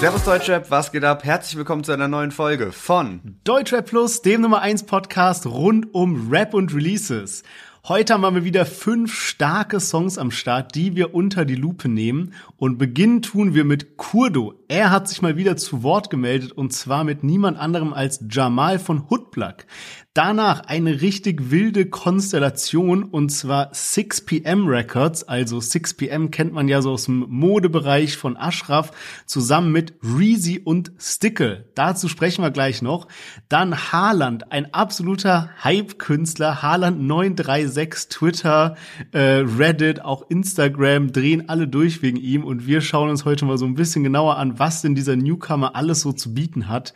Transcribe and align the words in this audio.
Servus 0.00 0.22
Deutschrap, 0.22 0.70
was 0.70 0.92
geht 0.92 1.02
ab? 1.02 1.24
Herzlich 1.24 1.56
willkommen 1.56 1.82
zu 1.82 1.90
einer 1.90 2.06
neuen 2.06 2.30
Folge 2.30 2.70
von 2.70 3.40
Deutschrap 3.42 3.86
Plus, 3.86 4.22
dem 4.22 4.42
Nummer 4.42 4.60
1 4.60 4.84
Podcast 4.84 5.44
rund 5.44 5.92
um 5.92 6.30
Rap 6.30 6.54
und 6.54 6.72
Releases. 6.72 7.42
Heute 7.88 8.14
haben 8.14 8.34
wir 8.34 8.44
wieder 8.44 8.64
fünf 8.64 9.12
starke 9.12 9.80
Songs 9.80 10.16
am 10.16 10.30
Start, 10.30 10.76
die 10.76 10.94
wir 10.94 11.14
unter 11.14 11.44
die 11.44 11.56
Lupe 11.56 11.88
nehmen. 11.88 12.32
Und 12.58 12.78
beginnen 12.78 13.22
tun 13.22 13.54
wir 13.54 13.64
mit 13.64 13.96
Kurdo. 13.96 14.54
Er 14.68 14.92
hat 14.92 15.08
sich 15.08 15.20
mal 15.20 15.36
wieder 15.36 15.56
zu 15.56 15.82
Wort 15.82 16.10
gemeldet 16.10 16.52
und 16.52 16.72
zwar 16.72 17.02
mit 17.02 17.24
niemand 17.24 17.58
anderem 17.58 17.92
als 17.92 18.22
Jamal 18.30 18.78
von 18.78 19.10
Hoodplug. 19.10 19.66
Danach 20.18 20.62
eine 20.66 21.00
richtig 21.00 21.52
wilde 21.52 21.86
Konstellation 21.86 23.04
und 23.04 23.28
zwar 23.28 23.70
6pm 23.70 24.68
Records, 24.68 25.22
also 25.22 25.58
6pm 25.58 26.32
kennt 26.32 26.52
man 26.52 26.66
ja 26.66 26.82
so 26.82 26.90
aus 26.90 27.04
dem 27.04 27.24
Modebereich 27.28 28.16
von 28.16 28.36
Ashraf, 28.36 28.90
zusammen 29.26 29.70
mit 29.70 29.94
Reezy 30.02 30.58
und 30.58 30.90
Stickle. 30.98 31.70
Dazu 31.76 32.08
sprechen 32.08 32.42
wir 32.42 32.50
gleich 32.50 32.82
noch. 32.82 33.06
Dann 33.48 33.92
Haaland, 33.92 34.50
ein 34.50 34.74
absoluter 34.74 35.50
Hype-Künstler, 35.62 36.62
Haaland 36.62 37.00
936, 37.00 38.08
Twitter, 38.08 38.76
äh, 39.12 39.44
Reddit, 39.46 40.02
auch 40.02 40.28
Instagram, 40.28 41.12
drehen 41.12 41.48
alle 41.48 41.68
durch 41.68 42.02
wegen 42.02 42.18
ihm 42.18 42.42
und 42.42 42.66
wir 42.66 42.80
schauen 42.80 43.08
uns 43.08 43.24
heute 43.24 43.44
mal 43.44 43.56
so 43.56 43.66
ein 43.66 43.76
bisschen 43.76 44.02
genauer 44.02 44.36
an, 44.36 44.58
was 44.58 44.82
denn 44.82 44.96
dieser 44.96 45.14
Newcomer 45.14 45.76
alles 45.76 46.00
so 46.00 46.10
zu 46.10 46.34
bieten 46.34 46.66
hat. 46.66 46.92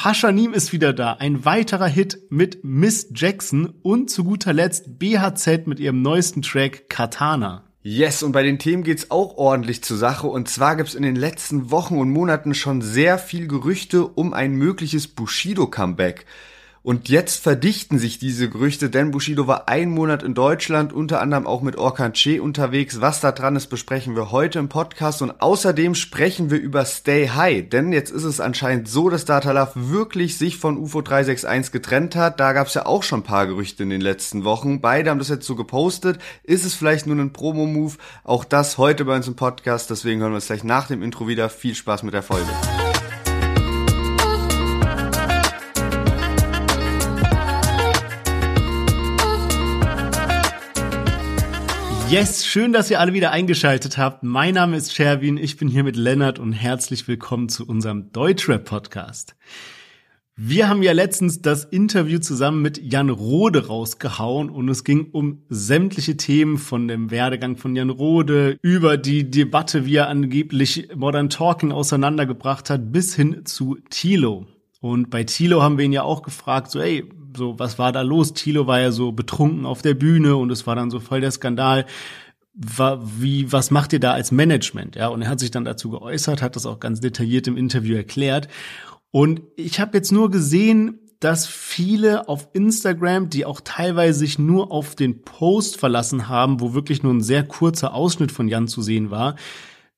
Paschanim 0.00 0.54
ist 0.54 0.72
wieder 0.72 0.92
da, 0.92 1.14
ein 1.14 1.44
weiterer 1.44 1.88
Hit 1.88 2.20
mit 2.30 2.62
Miss 2.62 3.08
Jackson 3.12 3.74
und 3.82 4.10
zu 4.10 4.22
guter 4.22 4.52
Letzt 4.52 5.00
BHZ 5.00 5.66
mit 5.66 5.80
ihrem 5.80 6.02
neuesten 6.02 6.40
Track 6.40 6.88
Katana. 6.88 7.64
Yes, 7.82 8.22
und 8.22 8.30
bei 8.30 8.44
den 8.44 8.60
Themen 8.60 8.84
geht's 8.84 9.10
auch 9.10 9.36
ordentlich 9.36 9.82
zur 9.82 9.96
Sache. 9.96 10.28
Und 10.28 10.48
zwar 10.48 10.76
gibt's 10.76 10.94
in 10.94 11.02
den 11.02 11.16
letzten 11.16 11.72
Wochen 11.72 11.98
und 11.98 12.10
Monaten 12.10 12.54
schon 12.54 12.80
sehr 12.80 13.18
viel 13.18 13.48
Gerüchte 13.48 14.06
um 14.06 14.34
ein 14.34 14.52
mögliches 14.52 15.08
Bushido-Comeback. 15.08 16.26
Und 16.82 17.08
jetzt 17.08 17.42
verdichten 17.42 17.98
sich 17.98 18.18
diese 18.18 18.48
Gerüchte, 18.48 18.88
denn 18.88 19.10
Bushido 19.10 19.46
war 19.46 19.68
ein 19.68 19.90
Monat 19.90 20.22
in 20.22 20.34
Deutschland, 20.34 20.92
unter 20.92 21.20
anderem 21.20 21.46
auch 21.46 21.60
mit 21.60 21.76
Orkan 21.76 22.12
Che 22.12 22.40
unterwegs. 22.40 23.00
Was 23.00 23.20
da 23.20 23.32
dran 23.32 23.56
ist, 23.56 23.66
besprechen 23.66 24.16
wir 24.16 24.30
heute 24.30 24.58
im 24.58 24.68
Podcast. 24.68 25.20
Und 25.22 25.40
außerdem 25.42 25.94
sprechen 25.94 26.50
wir 26.50 26.58
über 26.58 26.84
Stay 26.84 27.28
High, 27.28 27.68
denn 27.68 27.92
jetzt 27.92 28.10
ist 28.10 28.24
es 28.24 28.40
anscheinend 28.40 28.88
so, 28.88 29.10
dass 29.10 29.24
Datalaf 29.24 29.72
wirklich 29.74 30.38
sich 30.38 30.56
von 30.56 30.78
UFO 30.78 31.02
361 31.02 31.72
getrennt 31.72 32.16
hat. 32.16 32.40
Da 32.40 32.52
gab 32.52 32.68
es 32.68 32.74
ja 32.74 32.86
auch 32.86 33.02
schon 33.02 33.20
ein 33.20 33.24
paar 33.24 33.46
Gerüchte 33.46 33.82
in 33.82 33.90
den 33.90 34.00
letzten 34.00 34.44
Wochen. 34.44 34.80
Beide 34.80 35.10
haben 35.10 35.18
das 35.18 35.28
jetzt 35.28 35.46
so 35.46 35.56
gepostet. 35.56 36.18
Ist 36.44 36.64
es 36.64 36.74
vielleicht 36.74 37.06
nur 37.06 37.16
ein 37.16 37.32
Promo-Move? 37.32 37.96
Auch 38.24 38.44
das 38.44 38.78
heute 38.78 39.04
bei 39.04 39.16
uns 39.16 39.28
im 39.28 39.36
Podcast. 39.36 39.90
Deswegen 39.90 40.20
hören 40.20 40.32
wir 40.32 40.38
es 40.38 40.46
gleich 40.46 40.64
nach 40.64 40.86
dem 40.86 41.02
Intro 41.02 41.26
wieder. 41.26 41.50
Viel 41.50 41.74
Spaß 41.74 42.02
mit 42.02 42.14
der 42.14 42.22
Folge. 42.22 42.48
Yes, 52.10 52.46
schön, 52.46 52.72
dass 52.72 52.90
ihr 52.90 53.00
alle 53.00 53.12
wieder 53.12 53.32
eingeschaltet 53.32 53.98
habt. 53.98 54.22
Mein 54.22 54.54
Name 54.54 54.78
ist 54.78 54.94
Sherwin, 54.94 55.36
ich 55.36 55.58
bin 55.58 55.68
hier 55.68 55.84
mit 55.84 55.94
Lennart 55.94 56.38
und 56.38 56.54
herzlich 56.54 57.06
willkommen 57.06 57.50
zu 57.50 57.66
unserem 57.66 58.12
Deutschrap-Podcast. 58.12 59.36
Wir 60.34 60.70
haben 60.70 60.82
ja 60.82 60.92
letztens 60.92 61.42
das 61.42 61.64
Interview 61.64 62.18
zusammen 62.18 62.62
mit 62.62 62.80
Jan 62.82 63.10
Rode 63.10 63.66
rausgehauen 63.66 64.48
und 64.48 64.70
es 64.70 64.84
ging 64.84 65.10
um 65.12 65.42
sämtliche 65.50 66.16
Themen 66.16 66.56
von 66.56 66.88
dem 66.88 67.10
Werdegang 67.10 67.58
von 67.58 67.76
Jan 67.76 67.90
Rode 67.90 68.56
über 68.62 68.96
die 68.96 69.30
Debatte, 69.30 69.84
wie 69.84 69.96
er 69.96 70.08
angeblich 70.08 70.88
Modern 70.96 71.28
Talking 71.28 71.72
auseinandergebracht 71.72 72.70
hat, 72.70 72.90
bis 72.90 73.14
hin 73.14 73.44
zu 73.44 73.76
Tilo. 73.90 74.46
Und 74.80 75.10
bei 75.10 75.24
Tilo 75.24 75.62
haben 75.62 75.76
wir 75.76 75.84
ihn 75.84 75.92
ja 75.92 76.04
auch 76.04 76.22
gefragt, 76.22 76.70
so, 76.70 76.80
ey, 76.80 77.04
so, 77.38 77.58
was 77.58 77.78
war 77.78 77.92
da 77.92 78.02
los? 78.02 78.34
Tilo 78.34 78.66
war 78.66 78.80
ja 78.80 78.92
so 78.92 79.12
betrunken 79.12 79.64
auf 79.64 79.80
der 79.80 79.94
Bühne 79.94 80.36
und 80.36 80.50
es 80.50 80.66
war 80.66 80.76
dann 80.76 80.90
so 80.90 81.00
voll 81.00 81.22
der 81.22 81.30
Skandal. 81.30 81.86
War, 82.52 83.00
wie, 83.20 83.50
was 83.52 83.70
macht 83.70 83.92
ihr 83.92 84.00
da 84.00 84.12
als 84.12 84.32
Management? 84.32 84.96
Ja, 84.96 85.08
und 85.08 85.22
er 85.22 85.28
hat 85.28 85.40
sich 85.40 85.50
dann 85.50 85.64
dazu 85.64 85.90
geäußert, 85.90 86.42
hat 86.42 86.56
das 86.56 86.66
auch 86.66 86.80
ganz 86.80 87.00
detailliert 87.00 87.46
im 87.46 87.56
Interview 87.56 87.96
erklärt. 87.96 88.48
Und 89.10 89.40
ich 89.56 89.80
habe 89.80 89.96
jetzt 89.96 90.12
nur 90.12 90.30
gesehen, 90.30 90.98
dass 91.20 91.46
viele 91.46 92.28
auf 92.28 92.48
Instagram, 92.52 93.30
die 93.30 93.44
auch 93.44 93.60
teilweise 93.60 94.18
sich 94.18 94.38
nur 94.38 94.70
auf 94.70 94.94
den 94.94 95.22
Post 95.22 95.78
verlassen 95.78 96.28
haben, 96.28 96.60
wo 96.60 96.74
wirklich 96.74 97.02
nur 97.02 97.14
ein 97.14 97.22
sehr 97.22 97.42
kurzer 97.42 97.94
Ausschnitt 97.94 98.30
von 98.30 98.48
Jan 98.48 98.68
zu 98.68 98.82
sehen 98.82 99.10
war, 99.10 99.36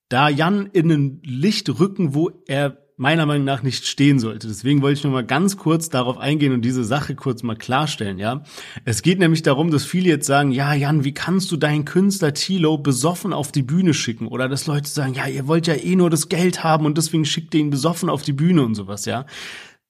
da 0.09 0.29
Jan 0.29 0.67
in 0.67 0.91
ein 0.91 1.23
Licht 1.25 1.69
rücken, 1.79 2.15
wo 2.15 2.31
er 2.47 2.79
meiner 3.01 3.25
Meinung 3.25 3.47
nach 3.47 3.63
nicht 3.63 3.87
stehen 3.87 4.19
sollte. 4.19 4.47
Deswegen 4.47 4.83
wollte 4.83 4.99
ich 4.99 5.05
nur 5.05 5.15
mal 5.15 5.25
ganz 5.25 5.57
kurz 5.57 5.89
darauf 5.89 6.19
eingehen 6.19 6.53
und 6.53 6.61
diese 6.61 6.85
Sache 6.85 7.15
kurz 7.15 7.43
mal 7.43 7.57
klarstellen, 7.57 8.19
ja. 8.19 8.43
Es 8.85 9.01
geht 9.01 9.19
nämlich 9.19 9.43
darum, 9.43 9.71
dass 9.71 9.87
viele 9.87 10.11
jetzt 10.11 10.27
sagen, 10.27 10.53
ja, 10.53 10.75
Jan, 10.75 11.03
wie 11.03 11.15
kannst 11.15 11.51
du 11.51 11.57
deinen 11.57 11.87
Künstler 11.87 12.35
Tilo 12.35 12.77
besoffen 12.77 13.33
auf 13.33 13.53
die 13.53 13.63
Bühne 13.63 13.95
schicken? 13.95 14.27
Oder 14.27 14.51
dass 14.51 14.67
Leute 14.67 14.91
sagen, 14.91 15.15
ja, 15.15 15.27
ihr 15.27 15.49
wollt 15.49 15.67
ja 15.67 15.75
eh 15.77 15.97
nur 15.97 16.11
das 16.11 16.29
Geld 16.29 16.63
haben 16.63 16.85
und 16.85 16.99
deswegen 16.99 17.25
schickt 17.25 17.55
ihr 17.55 17.61
ihn 17.61 17.71
besoffen 17.71 18.11
auf 18.11 18.21
die 18.21 18.35
Bühne 18.35 18.63
und 18.63 18.75
sowas, 18.75 19.07
ja. 19.07 19.25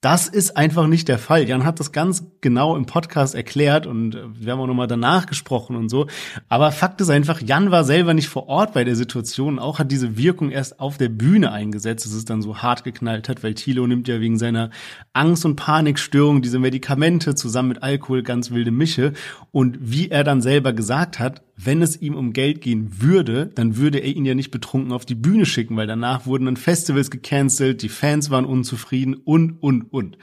Das 0.00 0.28
ist 0.28 0.56
einfach 0.56 0.86
nicht 0.86 1.08
der 1.08 1.18
Fall. 1.18 1.46
Jan 1.46 1.64
hat 1.64 1.78
das 1.78 1.92
ganz 1.92 2.24
genau 2.40 2.74
im 2.74 2.86
Podcast 2.86 3.34
erklärt 3.34 3.86
und 3.86 4.14
äh, 4.14 4.22
wir 4.32 4.52
haben 4.52 4.60
auch 4.60 4.66
nochmal 4.66 4.86
danach 4.86 5.26
gesprochen 5.26 5.76
und 5.76 5.90
so. 5.90 6.06
Aber 6.48 6.72
Fakt 6.72 7.02
ist 7.02 7.10
einfach, 7.10 7.42
Jan 7.42 7.70
war 7.70 7.84
selber 7.84 8.14
nicht 8.14 8.30
vor 8.30 8.48
Ort 8.48 8.72
bei 8.72 8.84
der 8.84 8.96
Situation. 8.96 9.58
Auch 9.58 9.78
hat 9.78 9.92
diese 9.92 10.16
Wirkung 10.16 10.50
erst 10.50 10.80
auf 10.80 10.96
der 10.96 11.10
Bühne 11.10 11.52
eingesetzt, 11.52 12.06
dass 12.06 12.14
es 12.14 12.24
dann 12.24 12.40
so 12.40 12.58
hart 12.58 12.82
geknallt 12.82 13.28
hat, 13.28 13.42
weil 13.44 13.52
Thilo 13.52 13.86
nimmt 13.86 14.08
ja 14.08 14.20
wegen 14.20 14.38
seiner 14.38 14.70
Angst- 15.12 15.44
und 15.44 15.56
Panikstörung 15.56 16.40
diese 16.40 16.58
Medikamente 16.58 17.34
zusammen 17.34 17.68
mit 17.68 17.82
Alkohol 17.82 18.22
ganz 18.22 18.50
wilde 18.52 18.70
Mische. 18.70 19.12
Und 19.52 19.76
wie 19.80 20.08
er 20.08 20.24
dann 20.24 20.40
selber 20.40 20.72
gesagt 20.72 21.18
hat, 21.18 21.42
wenn 21.64 21.82
es 21.82 22.00
ihm 22.00 22.14
um 22.14 22.32
Geld 22.32 22.60
gehen 22.60 23.00
würde, 23.00 23.50
dann 23.54 23.76
würde 23.76 23.98
er 23.98 24.14
ihn 24.14 24.24
ja 24.24 24.34
nicht 24.34 24.50
betrunken 24.50 24.92
auf 24.92 25.04
die 25.04 25.14
Bühne 25.14 25.46
schicken, 25.46 25.76
weil 25.76 25.86
danach 25.86 26.26
wurden 26.26 26.46
dann 26.46 26.56
Festivals 26.56 27.10
gecancelt, 27.10 27.82
die 27.82 27.88
Fans 27.88 28.30
waren 28.30 28.44
unzufrieden 28.44 29.14
und, 29.14 29.62
und, 29.62 29.92
und. 29.92 30.16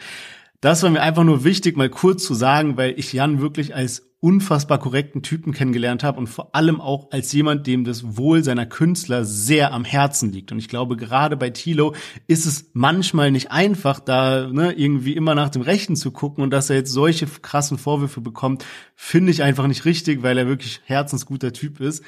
Das 0.60 0.82
war 0.82 0.90
mir 0.90 1.02
einfach 1.02 1.24
nur 1.24 1.44
wichtig, 1.44 1.78
mal 1.78 1.90
kurz 1.90 2.24
zu 2.24 2.34
sagen, 2.34 2.78
weil 2.78 2.98
ich 2.98 3.14
Jan 3.14 3.42
wirklich 3.42 3.76
als 3.76 4.08
unfassbar 4.20 4.80
korrekten 4.80 5.22
Typen 5.22 5.54
kennengelernt 5.54 6.04
habe 6.04 6.18
und 6.18 6.26
vor 6.26 6.56
allem 6.56 6.82
auch 6.82 7.12
als 7.12 7.32
jemand, 7.32 7.68
dem 7.68 7.84
das 7.84 8.18
Wohl 8.18 8.44
seiner 8.44 8.66
Künstler 8.66 9.26
sehr 9.26 9.72
am 9.72 9.86
Herzen 9.86 10.32
liegt. 10.32 10.52
Und 10.52 10.58
ich 10.58 10.68
glaube, 10.68 10.98
gerade 10.98 11.38
bei 11.38 11.52
Tilo 11.52 11.94
ist 12.26 12.48
es 12.48 12.72
manchmal 12.74 13.30
nicht 13.30 13.52
einfach, 13.52 14.00
da 14.00 14.48
ne, 14.52 14.72
irgendwie 14.72 15.16
immer 15.16 15.36
nach 15.36 15.50
dem 15.50 15.62
Rechten 15.62 15.96
zu 15.96 16.10
gucken 16.10 16.44
und 16.44 16.50
dass 16.50 16.72
er 16.72 16.78
jetzt 16.78 16.92
solche 16.92 17.28
krassen 17.28 17.78
Vorwürfe 17.78 18.22
bekommt, 18.22 18.66
finde 18.96 19.32
ich 19.32 19.44
einfach 19.44 19.68
nicht 19.68 19.86
richtig, 19.86 20.24
weil 20.24 20.40
er 20.40 20.48
wirklich 20.48 20.82
herzensguter 20.86 21.54
Typ 21.54 21.80
ist. 21.80 22.04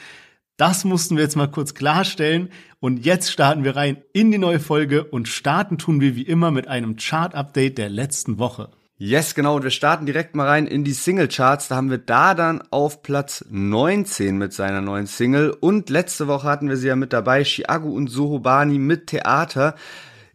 Das 0.60 0.84
mussten 0.84 1.16
wir 1.16 1.24
jetzt 1.24 1.38
mal 1.38 1.48
kurz 1.48 1.74
klarstellen. 1.74 2.50
Und 2.82 3.06
jetzt 3.06 3.32
starten 3.32 3.64
wir 3.64 3.78
rein 3.78 4.04
in 4.12 4.30
die 4.30 4.38
neue 4.38 4.60
Folge 4.60 5.06
und 5.06 5.30
starten 5.30 5.78
tun 5.78 6.02
wir 6.02 6.18
wie 6.18 6.24
immer 6.24 6.52
mit 6.52 6.68
einem 6.68 6.98
Chart-Update 6.98 7.78
der 7.78 7.88
letzten 7.88 8.40
Woche. 8.40 8.70
Yes, 8.98 9.36
genau. 9.36 9.56
Und 9.56 9.64
wir 9.64 9.72
starten 9.72 10.06
direkt 10.06 10.36
mal 10.36 10.48
rein 10.48 10.68
in 10.68 10.84
die 10.84 10.92
Single-Charts. 10.92 11.70
Da 11.70 11.78
haben 11.78 11.90
wir 11.90 11.98
da 11.98 12.34
dann 12.34 12.62
auf 12.72 13.04
Platz 13.04 13.46
19 13.50 14.38
mit 14.38 14.52
seiner 14.52 14.82
neuen 14.82 15.08
Single. 15.08 15.52
Und 15.52 15.90
letzte 15.90 16.28
Woche 16.28 16.50
hatten 16.50 16.68
wir 16.68 16.76
sie 16.76 16.90
ja 16.90 16.98
mit 16.98 17.14
dabei, 17.14 17.46
Chiago 17.46 17.88
und 17.90 18.10
Sohobani 18.10 18.80
mit 18.80 19.08
Theater. 19.08 19.76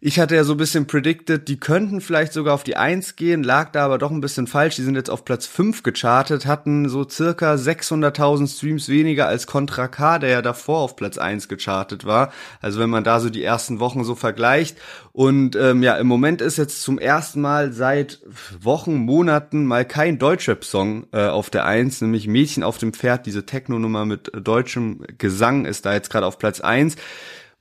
Ich 0.07 0.19
hatte 0.19 0.35
ja 0.35 0.43
so 0.43 0.53
ein 0.53 0.57
bisschen 0.57 0.85
predicted, 0.85 1.47
die 1.47 1.59
könnten 1.59 1.99
vielleicht 1.99 2.31
sogar 2.31 2.53
auf 2.53 2.63
die 2.63 2.77
1 2.77 3.15
gehen, 3.15 3.41
lag 3.41 3.71
da 3.71 3.85
aber 3.85 3.97
doch 3.97 4.11
ein 4.11 4.21
bisschen 4.21 4.45
falsch. 4.45 4.75
Die 4.75 4.83
sind 4.83 4.93
jetzt 4.93 5.09
auf 5.09 5.25
Platz 5.25 5.47
5 5.47 5.81
gechartet, 5.81 6.45
hatten 6.45 6.87
so 6.89 7.09
circa 7.09 7.55
600.000 7.55 8.55
Streams 8.55 8.87
weniger 8.87 9.25
als 9.25 9.47
Contra 9.47 9.87
K, 9.87 10.19
der 10.19 10.29
ja 10.29 10.41
davor 10.43 10.81
auf 10.81 10.95
Platz 10.95 11.17
1 11.17 11.47
gechartet 11.47 12.05
war. 12.05 12.31
Also 12.61 12.79
wenn 12.79 12.91
man 12.91 13.03
da 13.03 13.19
so 13.19 13.31
die 13.31 13.43
ersten 13.43 13.79
Wochen 13.79 14.03
so 14.03 14.13
vergleicht. 14.13 14.77
Und 15.11 15.55
ähm, 15.55 15.81
ja, 15.81 15.95
im 15.95 16.05
Moment 16.05 16.39
ist 16.39 16.59
jetzt 16.59 16.83
zum 16.83 16.99
ersten 16.99 17.41
Mal 17.41 17.73
seit 17.73 18.19
Wochen, 18.61 18.97
Monaten 18.97 19.65
mal 19.65 19.85
kein 19.85 20.19
Deutschrap-Song 20.19 21.07
äh, 21.13 21.25
auf 21.25 21.49
der 21.49 21.65
1, 21.65 22.01
nämlich 22.01 22.27
Mädchen 22.27 22.61
auf 22.61 22.77
dem 22.77 22.93
Pferd, 22.93 23.25
diese 23.25 23.47
Techno-Nummer 23.47 24.05
mit 24.05 24.31
deutschem 24.35 25.03
Gesang 25.17 25.65
ist 25.65 25.87
da 25.87 25.95
jetzt 25.95 26.11
gerade 26.11 26.27
auf 26.27 26.37
Platz 26.37 26.61
1. 26.61 26.95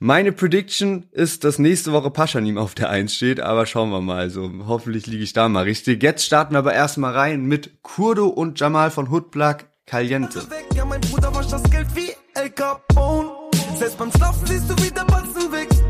Meine 0.01 0.33
Prediction 0.33 1.07
ist, 1.13 1.45
dass 1.45 1.61
nächste 1.61 1.93
Woche 1.93 2.11
Paschanim 2.11 2.59
auf 2.59 2.75
der 2.75 2.91
1 2.91 3.15
steht, 3.15 3.39
aber 3.39 3.65
schauen 3.65 3.91
wir 3.91 4.01
mal. 4.01 4.19
Also 4.19 4.51
hoffentlich 4.67 5.07
liege 5.07 5.23
ich 5.23 5.33
da 5.33 5.49
mal 5.49 5.63
richtig. 5.63 6.03
Jetzt 6.03 6.25
starten 6.25 6.55
wir 6.55 6.59
aber 6.59 6.75
erstmal 6.75 7.13
rein 7.13 7.45
mit 7.47 7.83
Kurdo 7.83 8.27
und 8.27 8.59
Jamal 8.59 8.91
von 8.91 9.11
Hoodplug 9.11 9.67
Caliente. 9.87 10.43
Ja, 10.75 10.85
mein 10.85 11.01
Bruder 11.01 11.33
wascht 11.35 11.53
das 11.53 11.63
Geld 11.71 11.87
wie 11.95 12.11
El 12.35 12.51
Capone. 12.51 13.31
Selbst 13.79 13.97
beim 13.97 14.11
Schlafen 14.11 14.47
siehst 14.47 14.69
du, 14.69 14.77
wie 14.85 14.91
der 14.91 15.05
Batzen 15.05 15.53
wächst. 15.53 15.83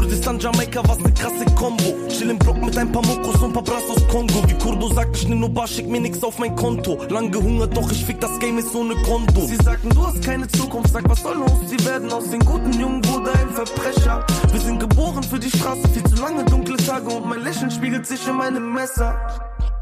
Kurdistan, 0.00 0.38
Jamaika, 0.38 0.80
was 0.88 0.98
ne 0.98 1.12
krasse 1.12 1.44
Combo. 1.54 1.94
Chill 2.08 2.30
im 2.30 2.38
Block 2.38 2.56
mit 2.62 2.76
ein 2.78 2.90
paar 2.90 3.04
Mokos 3.04 3.42
und 3.42 3.52
paar 3.52 3.62
Bras 3.62 3.82
aus 3.90 4.08
Kongo. 4.08 4.42
Wie 4.48 4.54
Kurdo 4.54 4.88
sagt, 4.94 5.14
ich 5.14 5.28
nehm 5.28 5.40
nur 5.40 5.50
Bar, 5.50 5.68
schick 5.68 5.86
mir 5.86 6.00
nix 6.00 6.24
auf 6.24 6.38
mein 6.38 6.56
Konto. 6.56 7.04
Lang 7.10 7.30
gehungert, 7.30 7.76
doch 7.76 7.90
ich 7.92 8.02
fick, 8.06 8.18
das 8.18 8.38
Game 8.38 8.56
ist 8.56 8.74
ohne 8.74 8.94
Konto. 9.02 9.42
Sie 9.42 9.56
sagten, 9.56 9.90
du 9.90 10.06
hast 10.06 10.22
keine 10.24 10.48
Zukunft, 10.48 10.90
sag, 10.94 11.06
was 11.06 11.20
soll 11.20 11.36
los? 11.36 11.52
Sie 11.66 11.84
werden 11.84 12.10
aus 12.10 12.30
den 12.30 12.40
guten 12.40 12.72
Jungen 12.80 13.04
wurde 13.08 13.30
ein 13.32 13.50
Verbrecher. 13.50 14.24
Wir 14.50 14.60
sind 14.60 14.80
geboren 14.80 15.22
für 15.22 15.38
die 15.38 15.50
Straße, 15.50 15.86
viel 15.92 16.04
zu 16.04 16.16
lange 16.22 16.44
dunkle 16.46 16.78
Tage 16.78 17.10
und 17.10 17.28
mein 17.28 17.42
Lächeln 17.42 17.70
spiegelt 17.70 18.06
sich 18.06 18.26
in 18.26 18.36
meinem 18.36 18.72
Messer. 18.72 19.14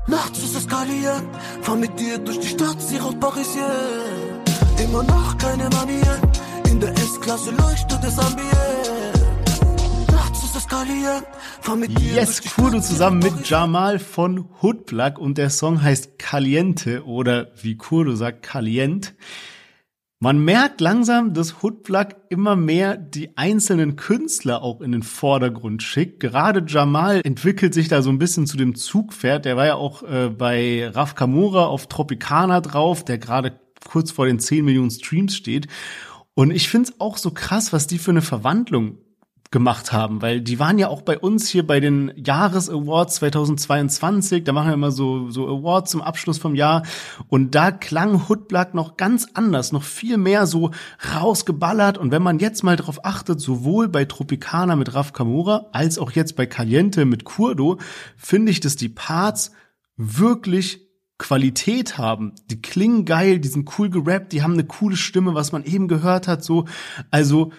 Nachts 0.08 0.40
ist 0.40 0.56
eskaliert, 0.56 1.22
fahr 1.62 1.76
mit 1.76 1.96
dir 2.00 2.18
durch 2.18 2.40
die 2.40 2.48
Stadt, 2.48 2.80
sie 2.80 2.96
raucht 2.96 3.20
Parisien. 3.20 3.62
Immer 4.82 5.04
noch 5.04 5.38
keine 5.38 5.70
Manier, 5.70 6.18
in 6.68 6.80
der 6.80 6.90
S-Klasse 6.90 7.52
leuchtet 7.52 8.02
das 8.02 8.18
Ambient. 8.18 8.87
Yes, 12.00 12.42
Kurdo 12.54 12.80
zusammen 12.80 13.18
mit 13.18 13.48
Jamal 13.48 13.98
von 13.98 14.48
Hoodplug 14.62 15.18
und 15.18 15.36
der 15.36 15.50
Song 15.50 15.82
heißt 15.82 16.18
Caliente 16.18 17.04
oder 17.04 17.48
wie 17.60 17.76
Kurdo 17.76 18.14
sagt, 18.14 18.42
Calient. 18.42 19.14
Man 20.20 20.44
merkt 20.44 20.80
langsam, 20.80 21.34
dass 21.34 21.62
Hoodplug 21.62 22.16
immer 22.30 22.56
mehr 22.56 22.96
die 22.96 23.36
einzelnen 23.36 23.96
Künstler 23.96 24.62
auch 24.62 24.80
in 24.80 24.92
den 24.92 25.02
Vordergrund 25.02 25.82
schickt. 25.82 26.20
Gerade 26.20 26.64
Jamal 26.66 27.20
entwickelt 27.24 27.74
sich 27.74 27.88
da 27.88 28.00
so 28.00 28.08
ein 28.08 28.18
bisschen 28.18 28.46
zu 28.46 28.56
dem 28.56 28.74
Zugpferd. 28.74 29.44
Der 29.44 29.56
war 29.58 29.66
ja 29.66 29.74
auch 29.74 30.02
äh, 30.02 30.30
bei 30.30 30.88
Raf 30.88 31.14
Kamora 31.14 31.66
auf 31.66 31.88
Tropicana 31.88 32.62
drauf, 32.62 33.04
der 33.04 33.18
gerade 33.18 33.60
kurz 33.86 34.12
vor 34.12 34.24
den 34.24 34.40
10 34.40 34.64
Millionen 34.64 34.90
Streams 34.90 35.36
steht. 35.36 35.68
Und 36.34 36.52
ich 36.52 36.68
find's 36.68 36.94
auch 37.00 37.18
so 37.18 37.32
krass, 37.32 37.72
was 37.72 37.86
die 37.86 37.98
für 37.98 38.12
eine 38.12 38.22
Verwandlung 38.22 38.98
gemacht 39.50 39.92
haben, 39.92 40.20
weil 40.20 40.42
die 40.42 40.58
waren 40.58 40.78
ja 40.78 40.88
auch 40.88 41.00
bei 41.00 41.18
uns 41.18 41.48
hier 41.48 41.66
bei 41.66 41.80
den 41.80 42.12
Jahresawards 42.16 43.14
2022, 43.16 44.44
da 44.44 44.52
machen 44.52 44.68
wir 44.68 44.74
immer 44.74 44.90
so, 44.90 45.30
so 45.30 45.48
Awards 45.48 45.90
zum 45.90 46.02
Abschluss 46.02 46.36
vom 46.36 46.54
Jahr 46.54 46.82
und 47.28 47.54
da 47.54 47.70
klang 47.70 48.28
Hoodblack 48.28 48.74
noch 48.74 48.98
ganz 48.98 49.26
anders, 49.32 49.72
noch 49.72 49.84
viel 49.84 50.18
mehr 50.18 50.46
so 50.46 50.72
rausgeballert 51.14 51.96
und 51.96 52.10
wenn 52.10 52.22
man 52.22 52.38
jetzt 52.38 52.62
mal 52.62 52.76
drauf 52.76 53.04
achtet, 53.06 53.40
sowohl 53.40 53.88
bei 53.88 54.04
Tropicana 54.04 54.76
mit 54.76 54.94
Raf 54.94 55.14
Kamora 55.14 55.66
als 55.72 55.98
auch 55.98 56.10
jetzt 56.10 56.36
bei 56.36 56.44
Caliente 56.44 57.06
mit 57.06 57.24
Kurdo, 57.24 57.78
finde 58.18 58.52
ich, 58.52 58.60
dass 58.60 58.76
die 58.76 58.90
Parts 58.90 59.52
wirklich 59.96 60.86
Qualität 61.18 61.98
haben. 61.98 62.34
Die 62.50 62.62
klingen 62.62 63.04
geil, 63.04 63.40
die 63.40 63.48
sind 63.48 63.68
cool 63.78 63.90
gerappt, 63.90 64.32
die 64.32 64.42
haben 64.42 64.52
eine 64.52 64.64
coole 64.64 64.96
Stimme, 64.96 65.34
was 65.34 65.52
man 65.52 65.64
eben 65.64 65.88
gehört 65.88 66.28
hat, 66.28 66.44
so. 66.44 66.66
Also, 67.10 67.50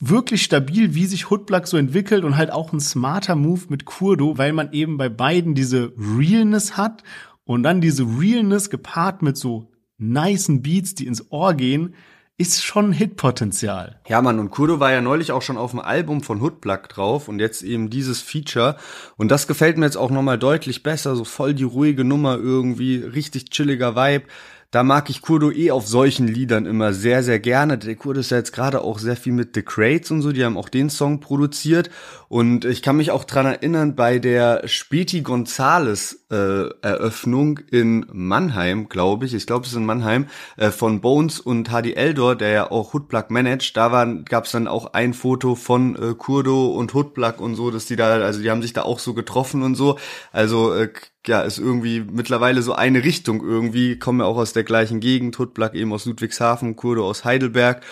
wirklich 0.00 0.42
stabil, 0.42 0.94
wie 0.94 1.06
sich 1.06 1.30
Hoodblack 1.30 1.68
so 1.68 1.76
entwickelt 1.76 2.24
und 2.24 2.36
halt 2.36 2.50
auch 2.50 2.72
ein 2.72 2.80
smarter 2.80 3.36
Move 3.36 3.62
mit 3.68 3.84
Kurdo, 3.84 4.38
weil 4.38 4.52
man 4.52 4.72
eben 4.72 4.96
bei 4.96 5.10
beiden 5.10 5.54
diese 5.54 5.92
Realness 5.96 6.76
hat 6.76 7.04
und 7.44 7.62
dann 7.62 7.80
diese 7.80 8.04
Realness 8.04 8.70
gepaart 8.70 9.22
mit 9.22 9.36
so 9.36 9.70
nicen 9.98 10.62
Beats, 10.62 10.94
die 10.94 11.06
ins 11.06 11.30
Ohr 11.30 11.54
gehen, 11.54 11.94
ist 12.38 12.64
schon 12.64 12.90
Hitpotenzial. 12.90 14.00
Ja, 14.08 14.22
Mann, 14.22 14.38
und 14.38 14.50
Kurdo 14.50 14.80
war 14.80 14.90
ja 14.90 15.02
neulich 15.02 15.30
auch 15.30 15.42
schon 15.42 15.58
auf 15.58 15.72
dem 15.72 15.80
Album 15.80 16.22
von 16.22 16.40
Hoodplug 16.40 16.88
drauf 16.88 17.28
und 17.28 17.38
jetzt 17.38 17.62
eben 17.62 17.90
dieses 17.90 18.22
Feature. 18.22 18.76
Und 19.18 19.30
das 19.30 19.46
gefällt 19.46 19.76
mir 19.76 19.84
jetzt 19.84 19.98
auch 19.98 20.10
nochmal 20.10 20.38
deutlich 20.38 20.82
besser, 20.82 21.16
so 21.16 21.24
voll 21.24 21.52
die 21.52 21.64
ruhige 21.64 22.02
Nummer 22.02 22.38
irgendwie, 22.38 22.96
richtig 22.96 23.50
chilliger 23.50 23.94
Vibe. 23.94 24.24
Da 24.72 24.84
mag 24.84 25.10
ich 25.10 25.20
Kurdo 25.20 25.50
eh 25.50 25.72
auf 25.72 25.88
solchen 25.88 26.28
Liedern 26.28 26.64
immer 26.64 26.92
sehr, 26.92 27.24
sehr 27.24 27.40
gerne. 27.40 27.76
Der 27.76 27.96
Kurdo 27.96 28.20
ist 28.20 28.30
ja 28.30 28.36
jetzt 28.36 28.52
gerade 28.52 28.82
auch 28.82 29.00
sehr 29.00 29.16
viel 29.16 29.32
mit 29.32 29.52
The 29.56 29.62
Crates 29.62 30.12
und 30.12 30.22
so, 30.22 30.30
die 30.30 30.44
haben 30.44 30.56
auch 30.56 30.68
den 30.68 30.90
Song 30.90 31.18
produziert. 31.18 31.90
Und 32.28 32.64
ich 32.64 32.80
kann 32.80 32.96
mich 32.96 33.10
auch 33.10 33.24
dran 33.24 33.46
erinnern, 33.46 33.96
bei 33.96 34.20
der 34.20 34.68
Späti 34.68 35.22
Gonzales 35.22 36.24
äh, 36.30 36.68
Eröffnung 36.82 37.58
in 37.72 38.06
Mannheim, 38.12 38.88
glaube 38.88 39.26
ich, 39.26 39.34
ich 39.34 39.48
glaube 39.48 39.64
es 39.64 39.72
ist 39.72 39.76
in 39.76 39.86
Mannheim, 39.86 40.28
äh, 40.56 40.70
von 40.70 41.00
Bones 41.00 41.40
und 41.40 41.72
Hadi 41.72 41.94
Eldor, 41.94 42.36
der 42.36 42.50
ja 42.50 42.70
auch 42.70 42.92
Hoodplug 42.92 43.32
managt, 43.32 43.76
da 43.76 44.04
gab 44.28 44.44
es 44.44 44.52
dann 44.52 44.68
auch 44.68 44.92
ein 44.92 45.14
Foto 45.14 45.56
von 45.56 45.96
äh, 45.96 46.14
Kurdo 46.14 46.68
und 46.68 46.94
Hoodplug 46.94 47.40
und 47.40 47.56
so, 47.56 47.72
dass 47.72 47.86
die 47.86 47.96
da, 47.96 48.20
also 48.20 48.40
die 48.40 48.52
haben 48.52 48.62
sich 48.62 48.72
da 48.72 48.82
auch 48.82 49.00
so 49.00 49.14
getroffen 49.14 49.64
und 49.64 49.74
so. 49.74 49.98
Also 50.30 50.72
äh, 50.72 50.90
ja, 51.26 51.42
ist 51.42 51.58
irgendwie 51.58 52.00
mittlerweile 52.00 52.62
so 52.62 52.72
eine 52.72 53.04
Richtung 53.04 53.42
irgendwie, 53.42 53.98
kommen 53.98 54.20
ja 54.20 54.26
auch 54.26 54.36
aus 54.36 54.52
der 54.52 54.64
gleichen 54.64 55.00
Gegend, 55.00 55.38
Hutblack 55.38 55.74
eben 55.74 55.92
aus 55.92 56.06
Ludwigshafen, 56.06 56.76
Kurdo 56.76 57.06
aus 57.06 57.24
Heidelberg. 57.24 57.82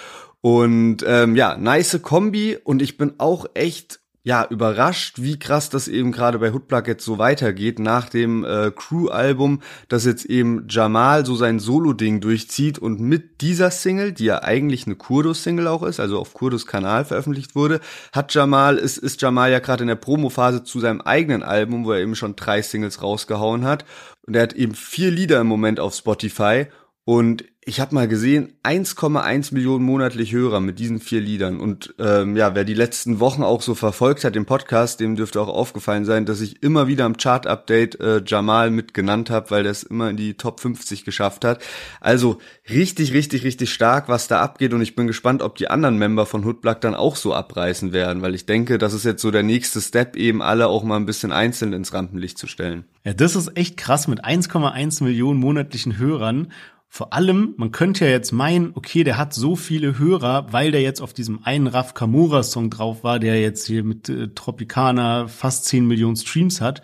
Und 0.40 1.04
ähm, 1.06 1.36
ja, 1.36 1.56
nice 1.56 2.00
Kombi. 2.02 2.56
Und 2.62 2.80
ich 2.80 2.96
bin 2.96 3.14
auch 3.18 3.46
echt 3.54 4.00
ja, 4.28 4.46
überrascht, 4.50 5.22
wie 5.22 5.38
krass 5.38 5.70
das 5.70 5.88
eben 5.88 6.12
gerade 6.12 6.38
bei 6.38 6.52
Hoodplug 6.52 6.86
jetzt 6.86 7.02
so 7.02 7.16
weitergeht, 7.16 7.78
nach 7.78 8.10
dem 8.10 8.44
äh, 8.44 8.70
Crew-Album, 8.70 9.62
dass 9.88 10.04
jetzt 10.04 10.26
eben 10.26 10.66
Jamal 10.68 11.24
so 11.24 11.34
sein 11.34 11.58
Solo-Ding 11.58 12.20
durchzieht 12.20 12.78
und 12.78 13.00
mit 13.00 13.40
dieser 13.40 13.70
Single, 13.70 14.12
die 14.12 14.26
ja 14.26 14.42
eigentlich 14.42 14.84
eine 14.84 14.96
Kurdos-Single 14.96 15.66
auch 15.66 15.82
ist, 15.82 15.98
also 15.98 16.18
auf 16.18 16.34
Kurdos 16.34 16.66
Kanal 16.66 17.06
veröffentlicht 17.06 17.56
wurde, 17.56 17.80
hat 18.12 18.34
Jamal, 18.34 18.76
ist, 18.76 18.98
ist 18.98 19.22
Jamal 19.22 19.50
ja 19.50 19.60
gerade 19.60 19.84
in 19.84 19.88
der 19.88 19.94
Promo-Phase 19.94 20.62
zu 20.62 20.78
seinem 20.78 21.00
eigenen 21.00 21.42
Album, 21.42 21.86
wo 21.86 21.92
er 21.92 22.00
eben 22.00 22.14
schon 22.14 22.36
drei 22.36 22.60
Singles 22.60 23.02
rausgehauen 23.02 23.64
hat. 23.64 23.86
Und 24.26 24.36
er 24.36 24.42
hat 24.42 24.52
eben 24.52 24.74
vier 24.74 25.10
Lieder 25.10 25.40
im 25.40 25.46
Moment 25.46 25.80
auf 25.80 25.94
Spotify 25.94 26.66
und 27.08 27.46
ich 27.64 27.80
habe 27.80 27.94
mal 27.94 28.06
gesehen, 28.06 28.52
1,1 28.64 29.54
Millionen 29.54 29.82
monatlich 29.82 30.32
Hörer 30.32 30.60
mit 30.60 30.78
diesen 30.78 31.00
vier 31.00 31.22
Liedern. 31.22 31.58
Und 31.58 31.94
ähm, 31.98 32.36
ja, 32.36 32.54
wer 32.54 32.64
die 32.64 32.74
letzten 32.74 33.18
Wochen 33.18 33.42
auch 33.42 33.62
so 33.62 33.74
verfolgt 33.74 34.24
hat, 34.24 34.36
im 34.36 34.44
Podcast, 34.44 35.00
dem 35.00 35.16
dürfte 35.16 35.40
auch 35.40 35.48
aufgefallen 35.48 36.04
sein, 36.04 36.26
dass 36.26 36.42
ich 36.42 36.62
immer 36.62 36.86
wieder 36.86 37.06
im 37.06 37.16
Chart-Update 37.16 37.98
äh, 38.00 38.22
Jamal 38.26 38.70
mit 38.70 38.92
genannt 38.92 39.30
habe, 39.30 39.50
weil 39.50 39.62
der 39.62 39.72
es 39.72 39.84
immer 39.84 40.10
in 40.10 40.18
die 40.18 40.34
Top 40.34 40.60
50 40.60 41.06
geschafft 41.06 41.46
hat. 41.46 41.62
Also 42.00 42.38
richtig, 42.68 43.14
richtig, 43.14 43.42
richtig 43.42 43.72
stark, 43.72 44.10
was 44.10 44.28
da 44.28 44.42
abgeht. 44.42 44.74
Und 44.74 44.82
ich 44.82 44.94
bin 44.94 45.06
gespannt, 45.06 45.40
ob 45.40 45.56
die 45.56 45.68
anderen 45.68 45.96
Member 45.96 46.26
von 46.26 46.44
Hoodblack 46.44 46.82
dann 46.82 46.94
auch 46.94 47.16
so 47.16 47.32
abreißen 47.32 47.94
werden, 47.94 48.20
weil 48.20 48.34
ich 48.34 48.44
denke, 48.44 48.76
das 48.76 48.92
ist 48.92 49.06
jetzt 49.06 49.22
so 49.22 49.30
der 49.30 49.42
nächste 49.42 49.80
Step, 49.80 50.14
eben 50.16 50.42
alle 50.42 50.68
auch 50.68 50.84
mal 50.84 50.96
ein 50.96 51.06
bisschen 51.06 51.32
einzeln 51.32 51.72
ins 51.72 51.94
Rampenlicht 51.94 52.36
zu 52.36 52.46
stellen. 52.46 52.84
Ja, 53.04 53.14
das 53.14 53.36
ist 53.36 53.56
echt 53.56 53.78
krass 53.78 54.08
mit 54.08 54.24
1,1 54.24 55.02
Millionen 55.02 55.40
monatlichen 55.40 55.96
Hörern. 55.96 56.48
Vor 56.90 57.12
allem, 57.12 57.54
man 57.58 57.70
könnte 57.70 58.06
ja 58.06 58.10
jetzt 58.10 58.32
meinen, 58.32 58.72
okay, 58.74 59.04
der 59.04 59.18
hat 59.18 59.34
so 59.34 59.56
viele 59.56 59.98
Hörer, 59.98 60.52
weil 60.52 60.72
der 60.72 60.80
jetzt 60.80 61.02
auf 61.02 61.12
diesem 61.12 61.44
einen 61.44 61.66
Raf 61.66 61.92
Kamura 61.92 62.42
Song 62.42 62.70
drauf 62.70 63.04
war, 63.04 63.18
der 63.18 63.40
jetzt 63.40 63.66
hier 63.66 63.84
mit 63.84 64.08
äh, 64.08 64.28
Tropicana 64.28 65.28
fast 65.28 65.66
10 65.66 65.86
Millionen 65.86 66.16
Streams 66.16 66.60
hat. 66.60 66.82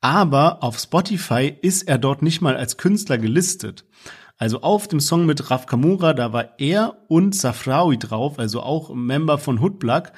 Aber 0.00 0.62
auf 0.62 0.78
Spotify 0.78 1.52
ist 1.62 1.88
er 1.88 1.98
dort 1.98 2.22
nicht 2.22 2.40
mal 2.40 2.56
als 2.56 2.76
Künstler 2.76 3.18
gelistet. 3.18 3.84
Also 4.36 4.60
auf 4.60 4.86
dem 4.86 5.00
Song 5.00 5.26
mit 5.26 5.50
Raf 5.50 5.66
Kamura, 5.66 6.12
da 6.12 6.32
war 6.32 6.54
er 6.58 6.98
und 7.08 7.34
Safrawi 7.34 7.98
drauf, 7.98 8.38
also 8.38 8.60
auch 8.62 8.94
Member 8.94 9.38
von 9.38 9.60
Hoodblack, 9.60 10.12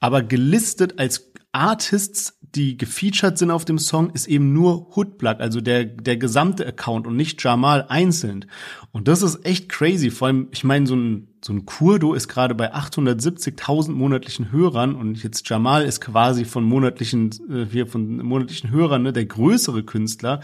aber 0.00 0.22
gelistet 0.22 0.98
als 0.98 1.32
Artists, 1.52 2.38
die 2.54 2.76
gefeatured 2.76 3.38
sind 3.38 3.50
auf 3.50 3.64
dem 3.64 3.78
Song, 3.78 4.10
ist 4.10 4.26
eben 4.26 4.52
nur 4.52 4.94
Hoodplug, 4.94 5.40
also 5.40 5.62
der, 5.62 5.84
der 5.84 6.18
gesamte 6.18 6.66
Account 6.66 7.06
und 7.06 7.16
nicht 7.16 7.42
Jamal 7.42 7.86
einzeln. 7.88 8.44
Und 8.90 9.08
das 9.08 9.22
ist 9.22 9.46
echt 9.46 9.70
crazy. 9.70 10.10
Vor 10.10 10.28
allem, 10.28 10.48
ich 10.50 10.62
meine, 10.62 10.86
so 10.86 10.94
ein, 10.94 11.28
so 11.42 11.54
ein 11.54 11.64
Kurdo 11.64 12.12
ist 12.12 12.28
gerade 12.28 12.54
bei 12.54 12.74
870.000 12.74 13.92
monatlichen 13.92 14.52
Hörern 14.52 14.94
und 14.94 15.22
jetzt 15.22 15.48
Jamal 15.48 15.84
ist 15.84 16.02
quasi 16.02 16.44
von 16.44 16.62
monatlichen, 16.64 17.30
äh, 17.50 17.64
hier 17.64 17.86
von 17.86 18.18
monatlichen 18.18 18.70
Hörern, 18.70 19.02
ne, 19.02 19.14
der 19.14 19.24
größere 19.24 19.82
Künstler. 19.82 20.40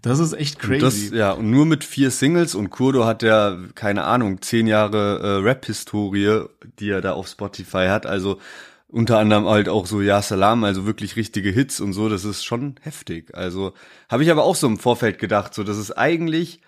Das 0.00 0.20
ist 0.20 0.34
echt 0.34 0.60
crazy. 0.60 0.74
Und 0.74 0.82
das, 0.82 1.10
ja, 1.10 1.32
und 1.32 1.50
nur 1.50 1.66
mit 1.66 1.82
vier 1.82 2.12
Singles 2.12 2.54
und 2.54 2.70
Kurdo 2.70 3.04
hat 3.04 3.24
ja, 3.24 3.58
keine 3.74 4.04
Ahnung, 4.04 4.40
zehn 4.42 4.68
Jahre 4.68 5.18
äh, 5.18 5.42
Rap-Historie, 5.42 6.44
die 6.78 6.90
er 6.90 7.00
da 7.00 7.14
auf 7.14 7.26
Spotify 7.26 7.88
hat. 7.88 8.06
Also 8.06 8.38
unter 8.88 9.18
anderem 9.18 9.46
halt 9.46 9.68
auch 9.68 9.86
so 9.86 10.00
Ja 10.00 10.22
Salam, 10.22 10.64
also 10.64 10.86
wirklich 10.86 11.16
richtige 11.16 11.50
Hits 11.50 11.80
und 11.80 11.92
so, 11.92 12.08
das 12.08 12.24
ist 12.24 12.44
schon 12.44 12.76
heftig. 12.80 13.34
Also 13.34 13.74
habe 14.08 14.22
ich 14.24 14.30
aber 14.30 14.44
auch 14.44 14.56
so 14.56 14.66
im 14.66 14.78
Vorfeld 14.78 15.18
gedacht, 15.18 15.54
so 15.54 15.62
das 15.62 15.76
ist 15.76 15.92
eigentlich 15.92 16.60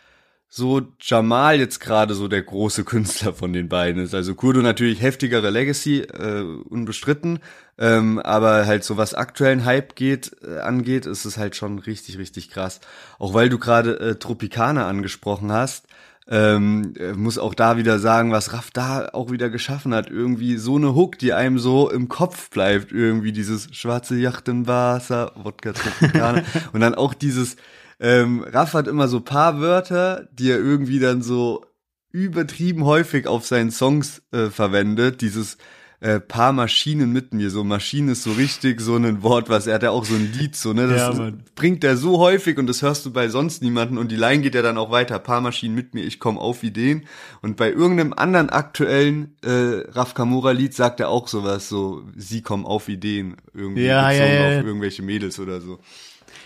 so 0.52 0.82
Jamal 1.00 1.60
jetzt 1.60 1.78
gerade 1.78 2.14
so 2.14 2.26
der 2.26 2.42
große 2.42 2.84
Künstler 2.84 3.32
von 3.32 3.52
den 3.52 3.68
beiden 3.68 4.02
ist. 4.02 4.14
Also 4.14 4.34
Kurdo 4.34 4.60
natürlich 4.60 5.00
heftigere 5.00 5.48
Legacy, 5.48 6.00
äh, 6.00 6.42
unbestritten, 6.42 7.38
ähm, 7.78 8.18
aber 8.18 8.66
halt 8.66 8.84
so 8.84 8.96
was 8.96 9.14
aktuellen 9.14 9.64
Hype 9.64 9.94
geht, 9.94 10.36
äh, 10.42 10.58
angeht, 10.58 11.06
ist 11.06 11.24
es 11.24 11.38
halt 11.38 11.56
schon 11.56 11.78
richtig, 11.78 12.18
richtig 12.18 12.50
krass. 12.50 12.80
Auch 13.18 13.32
weil 13.32 13.48
du 13.48 13.58
gerade 13.58 13.98
äh, 14.00 14.14
Tropicana 14.16 14.88
angesprochen 14.88 15.52
hast, 15.52 15.86
ähm, 16.30 16.94
muss 17.16 17.38
auch 17.38 17.54
da 17.54 17.76
wieder 17.76 17.98
sagen, 17.98 18.30
was 18.30 18.52
Raff 18.52 18.70
da 18.72 19.08
auch 19.12 19.32
wieder 19.32 19.50
geschaffen 19.50 19.92
hat. 19.92 20.08
Irgendwie 20.08 20.56
so 20.56 20.76
eine 20.76 20.94
Hook, 20.94 21.18
die 21.18 21.32
einem 21.32 21.58
so 21.58 21.90
im 21.90 22.08
Kopf 22.08 22.50
bleibt. 22.50 22.92
Irgendwie 22.92 23.32
dieses 23.32 23.74
schwarze 23.74 24.16
Yacht 24.16 24.46
im 24.48 24.68
Wasser, 24.68 25.32
Wodka 25.34 25.72
Tropicana. 25.72 26.42
und 26.72 26.80
dann 26.80 26.94
auch 26.94 27.14
dieses, 27.14 27.56
ähm, 27.98 28.44
Raff 28.44 28.74
hat 28.74 28.86
immer 28.86 29.08
so 29.08 29.20
paar 29.20 29.60
Wörter, 29.60 30.28
die 30.32 30.50
er 30.50 30.58
irgendwie 30.58 31.00
dann 31.00 31.20
so 31.20 31.66
übertrieben 32.12 32.84
häufig 32.84 33.26
auf 33.26 33.44
seinen 33.44 33.72
Songs 33.72 34.22
äh, 34.30 34.50
verwendet. 34.50 35.22
Dieses 35.22 35.58
äh, 36.00 36.18
paar 36.18 36.52
Maschinen 36.52 37.12
mit 37.12 37.34
mir. 37.34 37.50
So 37.50 37.62
Maschine 37.62 38.12
ist 38.12 38.22
so 38.22 38.32
richtig 38.32 38.80
so 38.80 38.96
ein 38.96 39.22
Wort, 39.22 39.48
was 39.50 39.66
er 39.66 39.74
hat 39.74 39.82
ja 39.82 39.90
auch 39.90 40.04
so 40.04 40.14
ein 40.14 40.32
Lied 40.32 40.56
so, 40.56 40.72
ne? 40.72 40.86
Das 40.88 40.98
Ja, 40.98 41.12
Mann. 41.12 41.42
bringt 41.54 41.84
er 41.84 41.96
so 41.96 42.18
häufig 42.18 42.56
und 42.58 42.66
das 42.66 42.80
hörst 42.82 43.04
du 43.06 43.12
bei 43.12 43.28
sonst 43.28 43.62
niemanden 43.62 43.98
und 43.98 44.10
die 44.10 44.16
Line 44.16 44.42
geht 44.42 44.54
ja 44.54 44.62
dann 44.62 44.78
auch 44.78 44.90
weiter. 44.90 45.18
Paar 45.18 45.40
Maschinen 45.42 45.74
mit 45.74 45.92
mir, 45.94 46.02
ich 46.04 46.18
komme 46.18 46.40
auf 46.40 46.62
Ideen. 46.62 47.06
Und 47.42 47.56
bei 47.56 47.70
irgendeinem 47.70 48.14
anderen 48.14 48.48
aktuellen 48.50 49.36
äh, 49.42 49.82
Raf 49.90 50.14
Kamora 50.14 50.52
Lied 50.52 50.74
sagt 50.74 51.00
er 51.00 51.10
auch 51.10 51.28
sowas, 51.28 51.68
so 51.68 52.02
sie 52.16 52.40
kommen 52.42 52.64
auf 52.64 52.88
Ideen 52.88 53.36
irgendwie 53.52 53.84
Ja, 53.84 54.08
bezogen 54.08 54.24
ja, 54.26 54.34
ja, 54.34 54.50
ja. 54.52 54.58
auf 54.60 54.64
irgendwelche 54.64 55.02
Mädels 55.02 55.38
oder 55.38 55.60
so. 55.60 55.78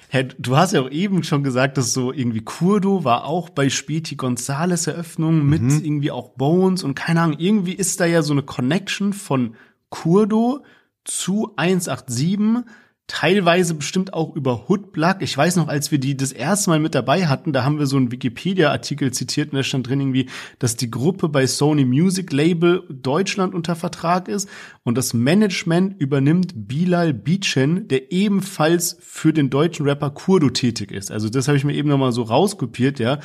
Hä, 0.09 0.29
du 0.39 0.57
hast 0.57 0.73
ja 0.73 0.81
auch 0.83 0.91
eben 0.91 1.23
schon 1.25 1.43
gesagt, 1.43 1.77
dass 1.77 1.93
so 1.93 2.13
irgendwie 2.13 2.41
Kurdo 2.43 3.05
war 3.05 3.25
auch 3.25 3.49
bei 3.51 3.69
Späti 3.69 4.17
Gonzales 4.17 4.87
Eröffnung 4.87 5.47
mit 5.47 5.63
Mhm. 5.63 5.81
irgendwie 5.85 6.11
auch 6.11 6.31
Bones 6.31 6.83
und 6.85 6.95
keine 6.95 7.21
Ahnung, 7.21 7.37
irgendwie 7.39 7.73
ist 7.75 8.01
da 8.01 8.05
ja 8.07 8.23
so 8.23 8.33
eine 8.33 8.43
Connection 8.43 9.13
von 9.13 9.57
Kurdo 9.91 10.65
zu 11.05 11.53
187, 11.57 12.65
teilweise 13.07 13.75
bestimmt 13.75 14.15
auch 14.15 14.35
über 14.35 14.67
Hoodblack. 14.69 15.21
Ich 15.21 15.37
weiß 15.37 15.57
noch, 15.57 15.69
als 15.69 15.91
wir 15.91 15.99
die 15.99 16.17
das 16.17 16.33
erste 16.33 16.71
Mal 16.71 16.81
mit 16.81 16.95
dabei 16.95 17.27
hatten, 17.27 17.53
da 17.53 17.63
haben 17.63 17.79
wir 17.79 17.87
so 17.87 17.99
einen 17.99 18.11
Wikipedia-Artikel 18.11 19.13
zitiert 19.13 19.53
und 19.53 19.59
da 19.59 19.63
stand 19.63 19.89
drin 19.89 20.01
irgendwie, 20.01 20.31
dass 20.59 20.77
die 20.77 20.91
Gruppe 20.91 21.29
bei 21.29 21.47
Sony 21.47 21.85
Music 21.85 22.33
Label 22.33 22.83
Deutschland 22.89 23.55
unter 23.55 23.77
Vertrag 23.77 24.29
ist 24.29 24.49
und 24.85 24.97
das 24.97 25.13
Management 25.13 26.01
übernimmt 26.01 26.55
Bilal 26.57 27.13
Bichen, 27.13 27.89
der 27.89 28.11
ebenfalls 28.11 28.97
für 29.01 29.35
den 29.35 29.51
deutschen 29.51 29.87
Rapper 29.87 30.11
Kurdo 30.11 30.49
tätig 30.49 30.91
ist. 30.91 31.11
Also 31.11 31.29
das 31.29 31.47
habe 31.47 31.59
ich 31.59 31.65
mir 31.65 31.75
eben 31.75 31.91
nochmal 31.91 32.13
so 32.13 32.23
rauskopiert, 32.23 32.99
ja. 32.99 33.21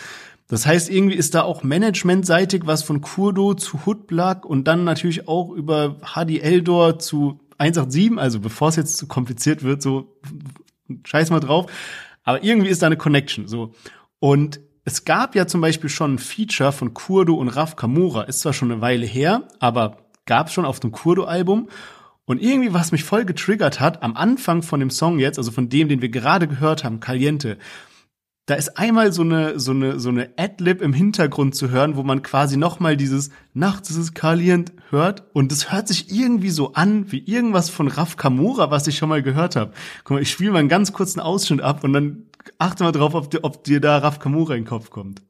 Das 0.49 0.65
heißt, 0.65 0.89
irgendwie 0.89 1.15
ist 1.15 1.35
da 1.35 1.43
auch 1.43 1.63
managementseitig 1.63 2.63
was 2.65 2.83
von 2.83 3.01
Kurdo 3.01 3.53
zu 3.53 3.85
Hoodblack 3.85 4.45
und 4.45 4.67
dann 4.67 4.83
natürlich 4.83 5.27
auch 5.27 5.51
über 5.51 5.97
Hadi 6.01 6.39
Eldor 6.39 6.97
zu 6.97 7.39
187, 7.59 8.17
also 8.17 8.39
bevor 8.39 8.69
es 8.69 8.75
jetzt 8.75 8.97
zu 8.97 9.07
kompliziert 9.07 9.63
wird, 9.63 9.81
so 9.81 10.19
scheiß 11.03 11.29
mal 11.29 11.39
drauf. 11.39 11.71
Aber 12.23 12.43
irgendwie 12.43 12.69
ist 12.69 12.81
da 12.81 12.87
eine 12.87 12.97
Connection, 12.97 13.47
so. 13.47 13.73
Und 14.19 14.59
es 14.85 15.05
gab 15.05 15.35
ja 15.35 15.45
zum 15.45 15.61
Beispiel 15.61 15.89
schon 15.89 16.15
ein 16.15 16.19
Feature 16.19 16.71
von 16.71 16.93
Kurdo 16.93 17.35
und 17.35 17.49
Raf 17.49 17.75
Kamora. 17.75 18.23
Ist 18.23 18.39
zwar 18.39 18.53
schon 18.53 18.71
eine 18.71 18.81
Weile 18.81 19.05
her, 19.05 19.43
aber 19.59 19.97
gab 20.25 20.49
schon 20.51 20.65
auf 20.65 20.79
dem 20.79 20.91
Kurdo-Album. 20.91 21.69
Und 22.25 22.41
irgendwie, 22.41 22.73
was 22.73 22.91
mich 22.91 23.03
voll 23.03 23.25
getriggert 23.25 23.79
hat, 23.79 24.03
am 24.03 24.15
Anfang 24.15 24.61
von 24.61 24.79
dem 24.79 24.89
Song 24.89 25.19
jetzt, 25.19 25.37
also 25.37 25.51
von 25.51 25.69
dem, 25.69 25.89
den 25.89 26.01
wir 26.01 26.09
gerade 26.09 26.47
gehört 26.47 26.83
haben, 26.83 26.99
Caliente, 26.99 27.57
da 28.49 28.55
ist 28.55 28.79
einmal 28.79 29.13
so 29.13 29.21
eine 29.21 29.59
so 29.59 29.71
eine 29.71 29.99
so 29.99 30.09
eine 30.09 30.31
Adlib 30.35 30.81
im 30.81 30.91
Hintergrund 30.91 31.53
zu 31.53 31.69
hören, 31.69 31.95
wo 31.95 32.01
man 32.01 32.23
quasi 32.23 32.57
noch 32.57 32.79
mal 32.79 32.97
dieses 32.97 33.29
Nachts 33.53 33.91
ist 33.91 33.97
es 33.97 34.13
kalient 34.15 34.71
hört 34.89 35.23
und 35.33 35.51
es 35.51 35.71
hört 35.71 35.87
sich 35.87 36.11
irgendwie 36.11 36.49
so 36.49 36.73
an 36.73 37.11
wie 37.11 37.19
irgendwas 37.19 37.69
von 37.69 37.87
Raf 37.87 38.17
Kamora, 38.17 38.71
was 38.71 38.87
ich 38.87 38.97
schon 38.97 39.09
mal 39.09 39.21
gehört 39.21 39.55
habe. 39.55 39.73
Guck 40.03 40.15
mal, 40.15 40.21
ich 40.21 40.31
spiele 40.31 40.51
mal 40.51 40.59
einen 40.59 40.69
ganz 40.69 40.93
kurzen 40.93 41.19
Ausschnitt 41.19 41.61
ab 41.61 41.83
und 41.83 41.93
dann 41.93 42.23
achte 42.57 42.83
mal 42.83 42.91
drauf, 42.91 43.13
ob 43.13 43.29
dir, 43.29 43.43
ob 43.43 43.63
dir 43.63 43.79
da 43.79 43.99
Raf 43.99 44.17
Kamora 44.17 44.55
in 44.55 44.63
den 44.63 44.67
Kopf 44.67 44.89
kommt. 44.89 45.21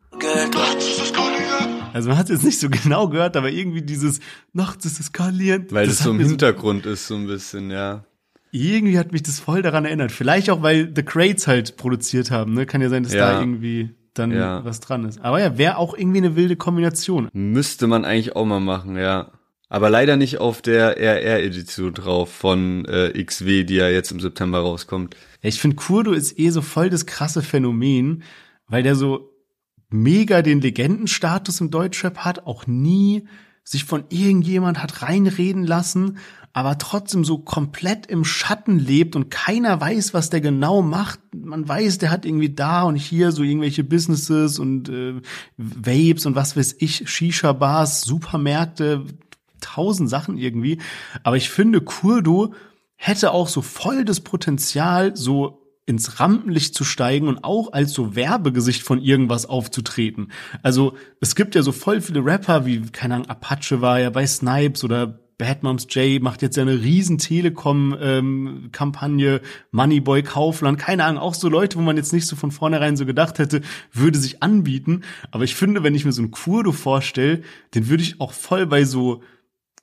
Also 1.92 2.10
man 2.10 2.18
hat 2.18 2.30
es 2.30 2.38
jetzt 2.38 2.46
nicht 2.46 2.60
so 2.60 2.70
genau 2.70 3.10
gehört, 3.10 3.36
aber 3.36 3.50
irgendwie 3.50 3.82
dieses 3.82 4.22
Nachts 4.54 4.86
ist 4.86 5.00
es 5.00 5.12
kalient. 5.12 5.74
Weil 5.74 5.88
das, 5.88 6.00
hat 6.00 6.06
so 6.06 6.12
im 6.12 6.20
Hintergrund 6.20 6.86
ist, 6.86 7.08
so 7.08 7.16
ein 7.16 7.28
bisschen, 7.28 7.70
ja. 7.70 8.06
Irgendwie 8.52 8.98
hat 8.98 9.12
mich 9.12 9.24
das 9.24 9.40
voll 9.40 9.62
daran 9.62 9.86
erinnert. 9.86 10.12
Vielleicht 10.12 10.50
auch, 10.50 10.62
weil 10.62 10.92
The 10.96 11.04
Crates 11.04 11.48
halt 11.48 11.78
produziert 11.78 12.32
haben. 12.32 12.54
Ne? 12.54 12.66
Kann 12.66 12.82
ja 12.82 12.90
sein, 12.90 13.04
dass 13.04 13.14
Ja. 13.14 13.34
da 13.34 13.40
irgendwie 13.40 13.92
dann 14.14 14.32
Ja. 14.32 14.66
was 14.66 14.80
dran 14.80 15.06
ist. 15.06 15.22
Aber 15.22 15.40
ja, 15.40 15.58
wäre 15.58 15.78
auch 15.78 15.96
irgendwie 15.98 16.18
eine 16.18 16.36
wilde 16.36 16.56
Kombination. 16.56 17.30
Müsste 17.34 17.88
man 17.88 18.06
eigentlich 18.06 18.36
auch 18.36 18.46
mal 18.46 18.60
machen, 18.60 18.98
ja. 18.98 19.32
Aber 19.72 19.92
leider 19.92 20.18
nicht 20.18 20.40
auf 20.40 20.64
der 20.64 20.98
RR-Edition 20.98 21.94
drauf 21.94 22.32
von 22.34 22.86
äh, 22.86 23.24
XW, 23.24 23.64
die 23.66 23.76
ja 23.76 23.88
jetzt 23.88 24.12
im 24.12 24.20
September 24.20 24.60
rauskommt. 24.60 25.16
Ja, 25.44 25.50
ich 25.50 25.62
finde, 25.62 25.76
Kurdo 25.76 26.12
ist 26.12 26.40
eh 26.40 26.50
so 26.50 26.62
voll 26.64 26.90
das 26.90 27.06
krasse 27.06 27.44
Phänomen, 27.44 28.24
weil 28.68 28.82
der 28.82 28.96
so 28.96 29.30
mega 29.92 30.42
den 30.42 30.60
Legendenstatus 30.62 31.62
im 31.62 31.70
Deutschrap 31.70 32.20
hat, 32.20 32.46
auch 32.48 32.66
nie 32.68 33.28
sich 33.64 33.86
von 33.86 34.06
irgendjemand 34.10 34.82
hat 34.82 35.04
reinreden 35.04 35.64
lassen, 35.66 36.18
aber 36.54 36.78
trotzdem 36.78 37.24
so 37.24 37.38
komplett 37.38 38.08
im 38.08 38.26
Schatten 38.26 38.80
lebt 38.80 39.16
und 39.16 39.30
keiner 39.30 39.80
weiß, 39.80 40.14
was 40.14 40.30
der 40.30 40.42
genau 40.42 40.82
macht. 40.82 41.20
Man 41.34 41.68
weiß, 41.68 42.00
der 42.00 42.12
hat 42.12 42.26
irgendwie 42.26 42.54
da 42.54 42.84
und 42.84 42.96
hier 42.96 43.32
so 43.32 43.44
irgendwelche 43.44 43.84
Businesses 43.84 44.60
und 44.60 44.90
äh, 44.90 45.22
Vapes 45.58 46.26
und 46.26 46.36
was 46.36 46.58
weiß 46.58 46.78
ich, 46.80 47.10
Shisha-Bars, 47.10 48.02
Supermärkte, 48.02 49.06
tausend 49.62 50.10
Sachen 50.10 50.38
irgendwie. 50.38 50.80
Aber 51.24 51.38
ich 51.38 51.50
finde, 51.50 51.82
Kurdo 51.82 52.54
hätte 52.96 53.32
auch 53.32 53.48
so 53.48 53.62
voll 53.62 54.04
das 54.04 54.20
Potenzial, 54.20 55.16
so 55.16 55.60
ins 55.86 56.20
Rampenlicht 56.20 56.76
zu 56.76 56.84
steigen 56.84 57.28
und 57.28 57.44
auch 57.44 57.74
als 57.74 57.94
so 57.94 58.16
Werbegesicht 58.16 58.84
von 58.84 59.02
irgendwas 59.02 59.48
aufzutreten. 59.48 60.32
Also 60.62 60.94
es 61.20 61.36
gibt 61.36 61.56
ja 61.56 61.64
so 61.64 61.72
voll 61.72 62.02
viele 62.02 62.24
Rapper, 62.24 62.66
wie, 62.66 62.82
keine 62.82 63.16
Ahnung, 63.16 63.30
Apache 63.30 63.82
war 63.82 64.00
ja 64.00 64.12
bei 64.12 64.28
Snipes 64.28 64.84
oder 64.84 65.20
Bad 65.40 65.64
Moms 65.64 65.88
J 65.90 66.22
macht 66.22 66.44
jetzt 66.44 66.60
eine 66.60 66.84
riesen 66.84 67.18
Telekom-Kampagne, 67.18 69.42
Moneyboy 69.72 70.22
Kaufland, 70.22 70.78
keine 70.78 71.06
Ahnung, 71.06 71.24
auch 71.24 71.34
so 71.34 71.50
Leute, 71.50 71.80
wo 71.80 71.82
man 71.82 71.98
jetzt 71.98 72.14
nicht 72.14 72.28
so 72.28 72.36
von 72.36 72.52
vornherein 72.52 72.96
so 72.98 73.08
gedacht 73.08 73.40
hätte, 73.40 73.62
würde 73.94 74.20
sich 74.20 74.44
anbieten. 74.44 75.02
Aber 75.32 75.46
ich 75.46 75.56
finde, 75.56 75.82
wenn 75.82 75.96
ich 75.96 76.04
mir 76.04 76.12
so 76.12 76.22
einen 76.22 76.32
Kurdo 76.32 76.74
vorstelle, 76.74 77.42
den 77.74 77.88
würde 77.88 78.04
ich 78.04 78.20
auch 78.20 78.34
voll 78.34 78.66
bei 78.68 78.84
so, 78.84 79.24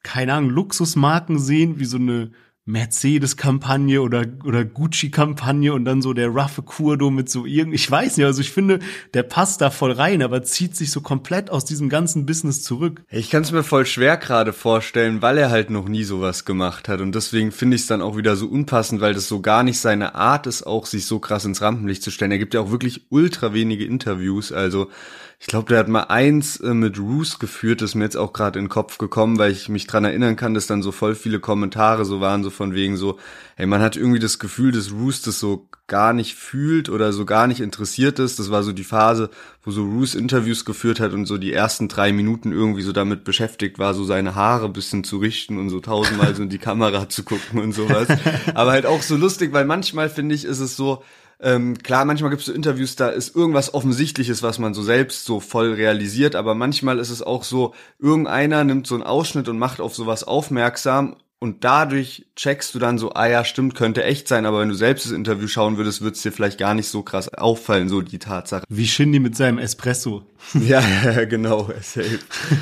keine 0.03 0.35
Ahnung, 0.35 0.51
Luxusmarken 0.51 1.39
sehen, 1.39 1.81
wie 1.81 1.87
so 1.87 1.97
eine 1.97 2.33
Mercedes-Kampagne 2.67 4.03
oder, 4.03 4.25
oder 4.45 4.65
Gucci-Kampagne 4.65 5.73
und 5.73 5.85
dann 5.85 6.03
so 6.03 6.13
der 6.13 6.35
raffe 6.35 6.63
Kurdo 6.63 7.11
mit 7.11 7.31
so 7.31 7.47
irgend, 7.47 7.75
ich 7.75 7.89
weiß 7.89 8.17
nicht, 8.17 8.27
also 8.27 8.41
ich 8.41 8.51
finde, 8.51 8.81
der 9.15 9.23
passt 9.23 9.61
da 9.61 9.71
voll 9.71 9.93
rein, 9.93 10.21
aber 10.21 10.43
zieht 10.43 10.77
sich 10.77 10.91
so 10.91 11.01
komplett 11.01 11.49
aus 11.49 11.65
diesem 11.65 11.89
ganzen 11.89 12.27
Business 12.27 12.65
zurück. 12.65 13.05
Ich 13.09 13.31
kann 13.31 13.43
es 13.43 13.53
mir 13.53 13.63
voll 13.63 13.87
schwer 13.87 14.17
gerade 14.17 14.53
vorstellen, 14.53 15.23
weil 15.23 15.39
er 15.39 15.51
halt 15.51 15.71
noch 15.71 15.89
nie 15.89 16.03
sowas 16.03 16.45
gemacht 16.45 16.89
hat. 16.89 17.01
Und 17.01 17.15
deswegen 17.15 17.53
finde 17.53 17.77
ich 17.77 17.83
es 17.83 17.87
dann 17.87 18.03
auch 18.03 18.17
wieder 18.17 18.35
so 18.35 18.49
unpassend, 18.49 19.01
weil 19.01 19.15
das 19.15 19.29
so 19.29 19.41
gar 19.41 19.63
nicht 19.63 19.79
seine 19.79 20.17
Art 20.17 20.49
ist, 20.49 20.65
auch 20.67 20.87
sich 20.87 21.07
so 21.07 21.21
krass 21.21 21.45
ins 21.45 21.63
Rampenlicht 21.63 22.03
zu 22.03 22.11
stellen. 22.11 22.33
Er 22.33 22.39
gibt 22.39 22.55
ja 22.55 22.61
auch 22.61 22.73
wirklich 22.73 23.07
ultra 23.11 23.55
wenige 23.55 23.85
Interviews. 23.85 24.51
Also 24.51 24.91
ich 25.39 25.49
glaube, 25.49 25.69
der 25.69 25.79
hat 25.79 25.89
mal 25.89 26.05
eins 26.05 26.59
äh, 26.61 26.73
mit 26.73 26.99
Roos 26.99 27.39
geführt, 27.39 27.83
das 27.83 27.91
ist 27.91 27.95
mir 27.95 28.05
jetzt 28.05 28.17
auch 28.17 28.33
gerade 28.33 28.59
in 28.59 28.65
den 28.65 28.71
Kopf 28.71 28.97
gekommen, 28.97 29.39
weil 29.39 29.53
ich 29.53 29.69
mich 29.69 29.87
dran 29.87 30.05
erinnern 30.05 30.35
kann, 30.35 30.55
dass 30.55 30.67
dann 30.67 30.83
so 30.83 30.93
voll 30.93 31.15
viele 31.15 31.41
Kommentare 31.41 32.07
so 32.07 32.21
waren, 32.21 32.43
so 32.43 32.49
von 32.51 32.73
wegen 32.73 32.97
so, 32.97 33.19
ey, 33.57 33.67
man 33.67 33.83
hat 33.83 33.97
irgendwie 33.97 34.19
das 34.19 34.39
Gefühl, 34.39 34.73
dass 34.73 34.93
Roos 34.93 35.21
das 35.21 35.39
so 35.39 35.69
gar 35.89 36.15
nicht 36.15 36.35
fühlt 36.35 36.89
oder 36.89 37.13
so 37.13 37.27
gar 37.27 37.47
nicht 37.47 37.61
interessiert 37.61 38.19
ist. 38.19 38.39
Das 38.39 38.51
war 38.51 38.63
so 38.63 38.73
die 38.73 38.83
Phase, 38.83 39.31
wo 39.63 39.71
so 39.71 39.85
Roos 39.85 40.15
Interviews 40.15 40.65
geführt 40.65 41.01
hat 41.01 41.13
und 41.13 41.27
so 41.27 41.37
die 41.37 41.53
ersten 41.53 41.89
drei 41.89 42.13
Minuten 42.13 42.51
irgendwie 42.51 42.83
so 42.83 42.93
damit 42.93 43.23
beschäftigt 43.23 43.79
war, 43.79 43.93
so 43.93 44.05
seine 44.05 44.35
Haare 44.35 44.71
bisschen 44.71 45.05
zu 45.05 45.19
richten 45.19 45.59
und 45.59 45.69
so 45.69 45.81
tausendmal 45.81 46.35
so 46.35 46.43
in 46.43 46.49
die 46.49 46.59
Kamera 46.67 47.11
zu 47.11 47.25
gucken 47.25 47.61
und 47.61 47.73
sowas. 47.73 48.09
Aber 48.55 48.73
halt 48.73 48.87
auch 48.87 49.03
so 49.03 49.17
lustig, 49.17 49.53
weil 49.53 49.67
manchmal 49.67 50.09
finde 50.09 50.35
ich, 50.35 50.47
ist 50.47 50.61
es 50.61 50.77
so, 50.77 51.05
ähm, 51.41 51.77
klar, 51.79 52.05
manchmal 52.05 52.31
gibt 52.31 52.41
es 52.41 52.47
so 52.47 52.53
Interviews, 52.53 52.97
da 52.97 53.09
ist 53.09 53.37
irgendwas 53.37 53.75
Offensichtliches, 53.75 54.43
was 54.43 54.59
man 54.59 54.75
so 54.75 54.83
selbst 54.83 55.25
so 55.25 55.41
voll 55.41 55.75
realisiert, 55.75 56.35
aber 56.35 56.55
manchmal 56.55 56.99
ist 56.99 57.11
es 57.11 57.23
auch 57.23 57.45
so, 57.45 57.75
irgendeiner 57.99 58.65
nimmt 58.65 58.87
so 58.87 58.95
einen 58.95 59.05
Ausschnitt 59.05 59.49
und 59.49 59.59
macht 59.59 59.81
auf 59.81 59.95
sowas 59.95 60.25
aufmerksam 60.25 61.17
und 61.39 61.65
dadurch 61.65 62.27
checkst 62.35 62.75
du 62.75 62.79
dann 62.79 62.97
so, 62.97 63.13
ah 63.13 63.27
ja, 63.27 63.45
stimmt, 63.45 63.75
könnte 63.75 64.03
echt 64.03 64.29
sein, 64.29 64.47
aber 64.47 64.61
wenn 64.61 64.71
du 64.71 64.75
selbst 64.75 65.05
das 65.05 65.13
Interview 65.13 65.47
schauen 65.47 65.77
würdest, 65.77 66.01
würde 66.01 66.17
es 66.17 66.23
dir 66.23 66.33
vielleicht 66.33 66.59
gar 66.59 66.75
nicht 66.75 66.89
so 66.89 67.03
krass 67.03 67.33
auffallen, 67.33 67.91
so 67.91 68.01
die 68.01 68.19
Tatsache. 68.19 68.65
Wie 68.71 68.87
Shindy 68.87 69.19
mit 69.19 69.37
seinem 69.37 69.59
Espresso. 69.59 70.23
Ja, 70.55 70.81
genau, 71.25 71.69
safe. 71.83 72.21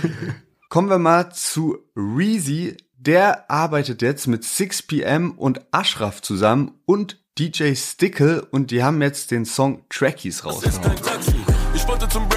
Kommen 0.68 0.88
wir 0.88 0.98
mal 0.98 1.30
zu 1.30 1.78
Reezy. 1.94 2.76
Der 2.96 3.50
arbeitet 3.50 4.02
jetzt 4.02 4.26
mit 4.26 4.42
6pm 4.42 5.36
und 5.36 5.60
Ashraf 5.70 6.22
zusammen 6.22 6.72
und 6.86 7.23
DJ 7.38 7.74
Stickle 7.74 8.44
und 8.52 8.70
die 8.70 8.84
haben 8.84 9.02
jetzt 9.02 9.32
den 9.32 9.44
Song 9.44 9.82
Trackies 9.88 10.44
rausgehauen. 10.44 11.13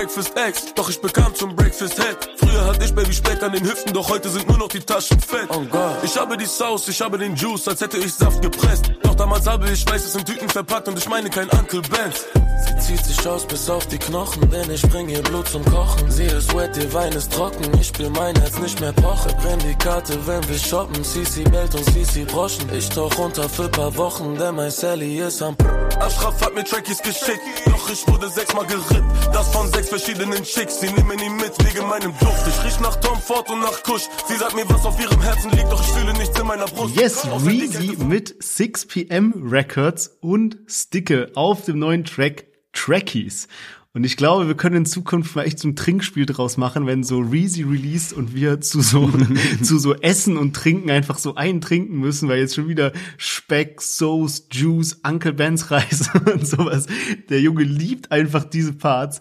Breakfast 0.08 0.38
Eggs, 0.38 0.74
doch 0.74 0.90
ich 0.90 1.02
bekam 1.02 1.36
zum 1.36 1.54
Breakfast 1.54 1.96
Head. 1.96 2.18
Früher 2.38 2.66
hatte 2.66 2.86
ich 2.86 2.96
Baby 2.96 3.14
Speck 3.14 3.44
an 3.44 3.52
den 3.52 3.62
Hüften, 3.66 3.92
doch 3.92 4.08
heute 4.08 4.30
sind 4.30 4.48
nur 4.48 4.58
noch 4.58 4.70
die 4.70 4.80
Taschen 4.80 5.20
fett. 5.20 5.50
Oh 5.50 5.60
Gott. 5.70 5.98
Ich 6.02 6.18
habe 6.18 6.38
die 6.38 6.46
Sauce, 6.46 6.88
ich 6.88 7.02
habe 7.02 7.18
den 7.18 7.36
Juice, 7.36 7.68
als 7.68 7.82
hätte 7.82 7.98
ich 7.98 8.14
Saft 8.14 8.42
gepresst. 8.42 8.90
Doch 9.04 9.16
damals 9.16 9.46
habe 9.46 9.70
ich 9.70 9.86
Weißes 9.86 10.16
in 10.16 10.24
Tüten 10.24 10.48
verpackt 10.48 10.88
und 10.88 10.98
ich 10.98 11.10
meine 11.10 11.30
kein 11.30 11.50
Uncle 11.50 11.82
Benz. 11.82 12.26
Sie 12.66 12.80
zieht 12.80 13.06
sich 13.06 13.28
aus 13.28 13.46
bis 13.46 13.70
auf 13.70 13.86
die 13.88 13.98
Knochen, 13.98 14.50
denn 14.50 14.72
ich 14.72 14.82
bring 14.84 15.10
ihr 15.10 15.22
Blut 15.24 15.50
zum 15.50 15.66
Kochen. 15.66 16.10
Sie 16.10 16.24
ist 16.24 16.56
wet, 16.56 16.78
ihr 16.78 16.94
Wein 16.94 17.12
ist 17.12 17.34
trocken, 17.34 17.70
ich 17.78 17.88
spür 17.88 18.10
mein 18.12 18.34
Herz 18.38 18.58
nicht 18.60 18.80
mehr 18.80 18.94
poche. 18.94 19.28
Brenn 19.42 19.60
die 19.60 19.76
Karte, 19.76 20.18
wenn 20.26 20.48
wir 20.48 20.58
shoppen, 20.58 21.04
CC 21.04 21.44
Welt 21.52 21.76
und 21.76 21.84
CC 21.84 22.24
Broschen. 22.24 22.74
Ich 22.74 22.88
tauch 22.88 23.16
runter 23.18 23.50
für 23.50 23.68
paar 23.68 23.96
Wochen, 23.98 24.38
denn 24.38 24.56
mein 24.56 24.72
Sally 24.72 25.20
ist 25.20 25.42
am 25.42 25.58
Ashraf 26.00 26.40
hat 26.42 26.54
mir 26.54 26.64
Trackies 26.64 27.02
geschickt, 27.02 27.42
doch 27.66 27.90
ich 27.90 28.08
wurde 28.08 28.30
sechsmal 28.30 28.66
gerippt. 28.66 29.04
Das 29.34 29.52
von 29.52 29.68
sechs 29.72 29.90
verschiedenen 29.90 30.07
Chicks, 30.08 30.80
sie 30.80 30.88
nehmen 30.88 31.20
ihn 31.20 31.36
mit 31.36 31.52
wegen 31.66 31.86
meinem 31.86 32.14
Duft. 32.18 32.48
Ich 32.48 32.64
riech 32.64 32.80
nach 32.80 32.96
Tom 33.02 33.20
Ford 33.20 33.50
und 33.50 33.60
nach 33.60 33.84
Kush. 33.84 34.04
Sie 34.30 34.38
sagt 34.38 34.56
mir, 34.56 34.64
was 34.70 34.86
auf 34.86 34.98
ihrem 35.02 35.22
Herzen 35.22 35.52
liegt, 35.52 35.70
doch 35.70 35.82
ich 35.82 35.88
fühle 35.88 36.14
nichts 36.14 36.40
in 36.40 36.48
meiner 36.48 36.66
Brust. 36.66 36.96
Yes, 36.96 37.28
Reezy 37.46 37.98
mit 38.02 38.42
6pm 38.42 39.52
Records 39.52 40.18
und 40.22 40.60
Sticke 40.66 41.32
auf 41.36 41.66
dem 41.66 41.80
neuen 41.80 42.06
Track 42.06 42.46
Trackies. 42.72 43.50
Und 43.98 44.04
ich 44.04 44.16
glaube, 44.16 44.48
wir 44.48 44.56
können 44.56 44.76
in 44.76 44.86
Zukunft 44.86 45.36
mal 45.36 45.44
echt 45.44 45.58
so 45.58 45.68
ein 45.68 45.76
Trinkspiel 45.76 46.28
draus 46.28 46.56
machen, 46.56 46.86
wenn 46.86 47.04
so 47.04 47.20
Reezy 47.20 47.64
released 47.64 48.14
und 48.14 48.36
wir 48.36 48.62
zu 48.62 48.80
so, 48.82 49.12
zu 49.64 49.80
so 49.80 49.96
Essen 49.96 50.38
und 50.38 50.56
Trinken 50.56 50.92
einfach 50.92 51.18
so 51.18 51.36
eintrinken 51.36 51.98
müssen, 51.98 52.30
weil 52.30 52.40
jetzt 52.40 52.54
schon 52.54 52.70
wieder 52.70 52.94
Speck, 53.18 53.82
Sauce, 53.82 54.48
Juice, 54.52 55.02
Uncle 55.04 55.34
Ben's 55.34 55.72
Reis 55.72 56.12
und 56.32 56.48
sowas. 56.48 56.86
Der 57.30 57.42
Junge 57.42 57.64
liebt 57.64 58.12
einfach 58.12 58.44
diese 58.44 58.74
Parts. 58.74 59.20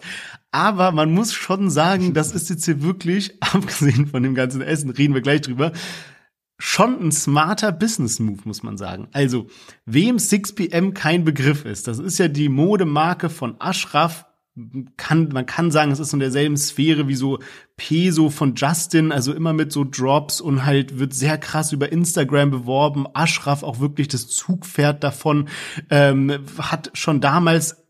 Aber 0.51 0.91
man 0.91 1.13
muss 1.13 1.33
schon 1.33 1.69
sagen, 1.69 2.13
das 2.13 2.31
ist 2.31 2.49
jetzt 2.49 2.65
hier 2.65 2.81
wirklich, 2.81 3.37
abgesehen 3.41 4.07
von 4.07 4.23
dem 4.23 4.35
ganzen 4.35 4.61
Essen, 4.61 4.89
reden 4.89 5.13
wir 5.13 5.21
gleich 5.21 5.41
drüber, 5.41 5.71
schon 6.59 6.99
ein 6.99 7.11
smarter 7.11 7.71
Business 7.71 8.19
Move, 8.19 8.41
muss 8.45 8.63
man 8.63 8.77
sagen. 8.77 9.07
Also, 9.11 9.47
wem 9.85 10.17
6pm 10.17 10.93
kein 10.93 11.23
Begriff 11.23 11.65
ist, 11.65 11.87
das 11.87 11.99
ist 11.99 12.17
ja 12.17 12.27
die 12.27 12.49
Modemarke 12.49 13.29
von 13.29 13.55
Ashraf, 13.59 14.25
kann, 14.97 15.29
man 15.29 15.45
kann 15.45 15.69
sagen, 15.69 15.91
es 15.91 15.99
ist 15.99 16.13
in 16.13 16.19
derselben 16.19 16.57
Sphäre 16.57 17.07
wie 17.07 17.15
so 17.15 17.39
Peso 17.75 18.29
von 18.29 18.55
Justin, 18.55 19.11
also 19.11 19.33
immer 19.33 19.53
mit 19.53 19.71
so 19.71 19.83
Drops 19.83 20.41
und 20.41 20.65
halt 20.65 20.97
wird 20.97 21.13
sehr 21.13 21.37
krass 21.37 21.71
über 21.71 21.91
Instagram 21.91 22.49
beworben. 22.49 23.05
Ashraf 23.13 23.61
auch 23.61 23.79
wirklich 23.79 24.07
das 24.07 24.27
Zugpferd 24.27 25.03
davon, 25.03 25.47
ähm, 25.91 26.39
hat 26.57 26.89
schon 26.93 27.21
damals 27.21 27.85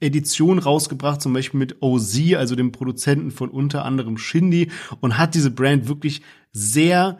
Edition 0.00 0.58
rausgebracht, 0.58 1.22
zum 1.22 1.32
Beispiel 1.32 1.58
mit 1.58 1.82
OZ, 1.82 2.34
also 2.34 2.56
dem 2.56 2.72
Produzenten 2.72 3.30
von 3.30 3.48
unter 3.48 3.84
anderem 3.84 4.18
Shindy 4.18 4.70
und 5.00 5.18
hat 5.18 5.34
diese 5.34 5.52
Brand 5.52 5.88
wirklich 5.88 6.22
sehr 6.52 7.18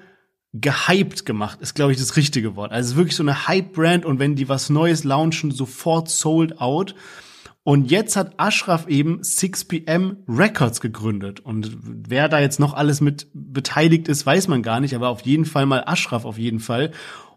gehypt 0.54 1.24
gemacht, 1.24 1.60
ist 1.60 1.74
glaube 1.74 1.92
ich 1.92 1.98
das 1.98 2.16
richtige 2.16 2.56
Wort. 2.56 2.72
Also 2.72 2.96
wirklich 2.96 3.14
so 3.14 3.22
eine 3.22 3.46
Hype-Brand 3.46 4.04
und 4.04 4.18
wenn 4.18 4.34
die 4.34 4.48
was 4.48 4.70
Neues 4.70 5.04
launchen, 5.04 5.52
sofort 5.52 6.08
sold 6.08 6.60
out. 6.60 6.94
Und 7.68 7.90
jetzt 7.90 8.16
hat 8.16 8.32
Ashraf 8.38 8.88
eben 8.88 9.20
6pm 9.20 10.16
Records 10.26 10.80
gegründet. 10.80 11.40
Und 11.40 11.76
wer 11.82 12.30
da 12.30 12.40
jetzt 12.40 12.58
noch 12.58 12.72
alles 12.72 13.02
mit 13.02 13.26
beteiligt 13.34 14.08
ist, 14.08 14.24
weiß 14.24 14.48
man 14.48 14.62
gar 14.62 14.80
nicht, 14.80 14.94
aber 14.94 15.10
auf 15.10 15.20
jeden 15.20 15.44
Fall 15.44 15.66
mal 15.66 15.84
Ashraf 15.84 16.24
auf 16.24 16.38
jeden 16.38 16.60
Fall. 16.60 16.92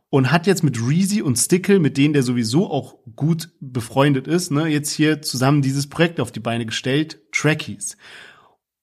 Und 0.09 0.31
hat 0.31 0.47
jetzt 0.47 0.63
mit 0.63 0.79
Reezy 0.81 1.21
und 1.21 1.35
Stickle, 1.35 1.79
mit 1.79 1.97
denen 1.97 2.13
der 2.13 2.23
sowieso 2.23 2.71
auch 2.71 2.95
gut 3.13 3.49
befreundet 3.59 4.25
ist, 4.25 4.51
ne, 4.51 4.67
jetzt 4.67 4.93
hier 4.93 5.21
zusammen 5.21 5.61
dieses 5.61 5.87
Projekt 5.87 6.21
auf 6.21 6.31
die 6.31 6.39
Beine 6.39 6.65
gestellt, 6.65 7.19
Trackies. 7.33 7.97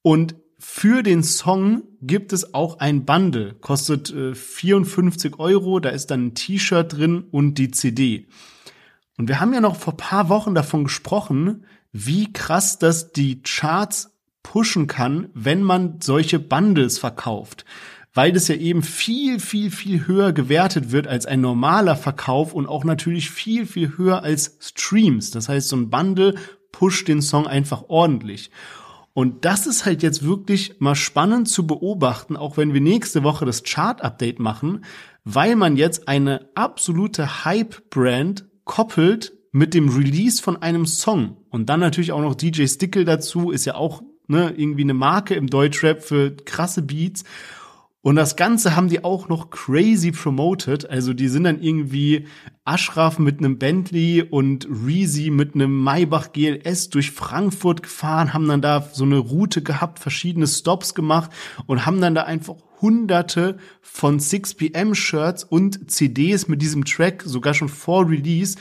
Und 0.03 0.35
für 0.59 1.03
den 1.03 1.23
Song 1.23 1.85
gibt 2.03 2.35
es 2.35 2.53
auch 2.53 2.79
ein 2.79 3.07
Bundle, 3.07 3.55
kostet 3.55 4.11
äh, 4.13 4.35
54 4.35 5.39
Euro, 5.39 5.81
da 5.81 5.89
ist 5.89 6.11
dann 6.11 6.27
ein 6.27 6.35
T-Shirt 6.35 6.93
drin 6.93 7.25
und 7.31 7.55
die 7.55 7.71
CD. 7.71 8.27
Und 9.19 9.29
wir 9.29 9.41
haben 9.41 9.53
ja 9.53 9.61
noch 9.61 9.77
vor 9.77 9.97
paar 9.97 10.29
Wochen 10.29 10.55
davon 10.55 10.85
gesprochen, 10.85 11.65
wie 11.93 12.33
krass 12.33 12.79
das 12.79 13.13
die 13.13 13.43
Charts 13.43 14.17
pushen 14.45 14.87
kann, 14.87 15.29
wenn 15.35 15.63
man 15.63 16.01
solche 16.01 16.39
Bundles 16.39 16.99
verkauft. 16.99 17.65
Weil 18.15 18.33
das 18.33 18.49
ja 18.49 18.55
eben 18.55 18.83
viel, 18.83 19.41
viel, 19.41 19.71
viel 19.71 20.07
höher 20.07 20.33
gewertet 20.33 20.93
wird 20.93 21.07
als 21.07 21.27
ein 21.27 21.41
normaler 21.41 21.97
Verkauf 21.97 22.55
und 22.55 22.67
auch 22.67 22.85
natürlich 22.85 23.31
viel, 23.31 23.67
viel 23.67 23.99
höher 23.99 24.23
als 24.23 24.57
Streams. 24.61 25.31
Das 25.31 25.49
heißt, 25.49 25.69
so 25.69 25.77
ein 25.77 25.91
Bundle 25.91 26.37
pusht 26.73 27.09
den 27.09 27.21
Song 27.21 27.47
einfach 27.47 27.85
ordentlich. 27.89 28.51
Und 29.15 29.45
das 29.45 29.67
ist 29.67 29.85
halt 29.85 30.05
jetzt 30.05 30.25
wirklich 30.25 30.77
mal 30.79 30.95
spannend 30.95 31.49
zu 31.49 31.67
beobachten, 31.67 32.37
auch 32.37 32.57
wenn 32.57 32.73
wir 32.73 32.81
nächste 32.81 33.25
Woche 33.25 33.45
das 33.45 33.65
Chart-Update 33.65 34.39
machen, 34.39 34.85
weil 35.25 35.57
man 35.57 35.77
jetzt 35.77 36.07
eine 36.07 36.49
absolute 36.55 37.45
Hype-Brand 37.45 38.48
koppelt 38.69 39.33
mit 39.51 39.75
dem 39.75 39.89
Release 39.89 40.41
von 40.41 40.63
einem 40.63 40.87
Song 40.87 41.39
und 41.51 41.69
dann 41.69 41.81
natürlich 41.81 42.13
auch 42.13 42.21
noch 42.21 42.37
DJ 42.37 42.67
Stickle 42.67 43.05
dazu, 43.05 43.51
ist 43.51 43.65
ja 43.65 43.75
auch 43.75 44.03
ne, 44.29 44.55
irgendwie 44.57 44.83
eine 44.83 44.95
Marke 44.95 45.35
im 45.35 45.49
Deutschrap 45.49 46.05
für 46.05 46.37
krasse 46.37 46.83
Beats. 46.83 47.25
Und 48.01 48.15
das 48.15 48.37
Ganze 48.37 48.77
haben 48.77 48.89
die 48.89 49.03
auch 49.03 49.29
noch 49.29 49.51
crazy 49.51 50.13
promoted. 50.13 50.89
Also 50.89 51.13
die 51.13 51.29
sind 51.29 51.45
dann 51.45 51.61
irgendwie 51.61 52.27
Ashraf 52.65 53.19
mit 53.19 53.39
einem 53.39 53.59
Bentley 53.59 54.23
und 54.23 54.69
Reezy 54.71 55.31
mit 55.31 55.55
einem 55.55 55.83
Maybach 55.83 56.33
GLS 56.33 56.91
durch 56.91 57.11
Frankfurt 57.11 57.83
gefahren, 57.83 58.33
haben 58.33 58.47
dann 58.47 58.63
da 58.63 58.89
so 58.93 59.05
eine 59.05 59.19
Route 59.19 59.63
gehabt, 59.63 59.99
verschiedene 59.99 60.47
Stops 60.47 60.95
gemacht 60.95 61.31
und 61.67 61.87
haben 61.87 62.01
dann 62.01 62.15
da 62.15 62.23
einfach 62.23 62.55
hunderte 62.81 63.57
von 63.81 64.21
6pm 64.21 64.95
Shirts 64.95 65.43
und 65.43 65.91
CDs 65.91 66.47
mit 66.47 66.63
diesem 66.63 66.85
Track 66.85 67.23
sogar 67.25 67.55
schon 67.55 67.69
vor 67.69 68.09
Release 68.09 68.57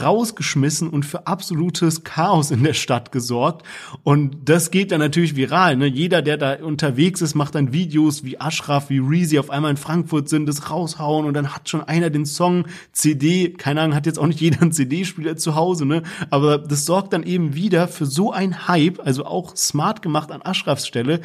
rausgeschmissen 0.00 0.90
und 0.90 1.04
für 1.04 1.26
absolutes 1.26 2.04
Chaos 2.04 2.50
in 2.50 2.62
der 2.62 2.74
Stadt 2.74 3.10
gesorgt. 3.10 3.66
Und 4.02 4.48
das 4.48 4.70
geht 4.70 4.92
dann 4.92 5.00
natürlich 5.00 5.34
viral. 5.34 5.76
Ne? 5.76 5.86
Jeder, 5.86 6.20
der 6.20 6.36
da 6.36 6.54
unterwegs 6.62 7.22
ist, 7.22 7.34
macht 7.34 7.54
dann 7.54 7.72
Videos 7.72 8.22
wie 8.22 8.38
Ashraf, 8.40 8.90
wie 8.90 8.98
Reezy 8.98 9.38
auf 9.38 9.50
einmal 9.50 9.70
in 9.70 9.76
Frankfurt 9.76 10.28
sind, 10.28 10.46
das 10.46 10.70
raushauen 10.70 11.26
und 11.26 11.34
dann 11.34 11.54
hat 11.54 11.68
schon 11.68 11.82
einer 11.82 12.10
den 12.10 12.26
Song 12.26 12.66
CD, 12.92 13.52
keine 13.52 13.80
Ahnung, 13.80 13.96
hat 13.96 14.06
jetzt 14.06 14.18
auch 14.18 14.26
nicht 14.26 14.40
jeder 14.40 14.60
einen 14.60 14.72
CD-Spieler 14.72 15.36
zu 15.36 15.54
Hause, 15.54 15.86
ne? 15.86 16.02
Aber 16.30 16.58
das 16.58 16.84
sorgt 16.84 17.12
dann 17.12 17.22
eben 17.22 17.54
wieder 17.54 17.88
für 17.88 18.06
so 18.06 18.32
ein 18.32 18.68
Hype, 18.68 19.00
also 19.04 19.24
auch 19.24 19.56
smart 19.56 20.02
gemacht 20.02 20.30
an 20.30 20.42
Ashrafs 20.42 20.86
Stelle. 20.86 21.20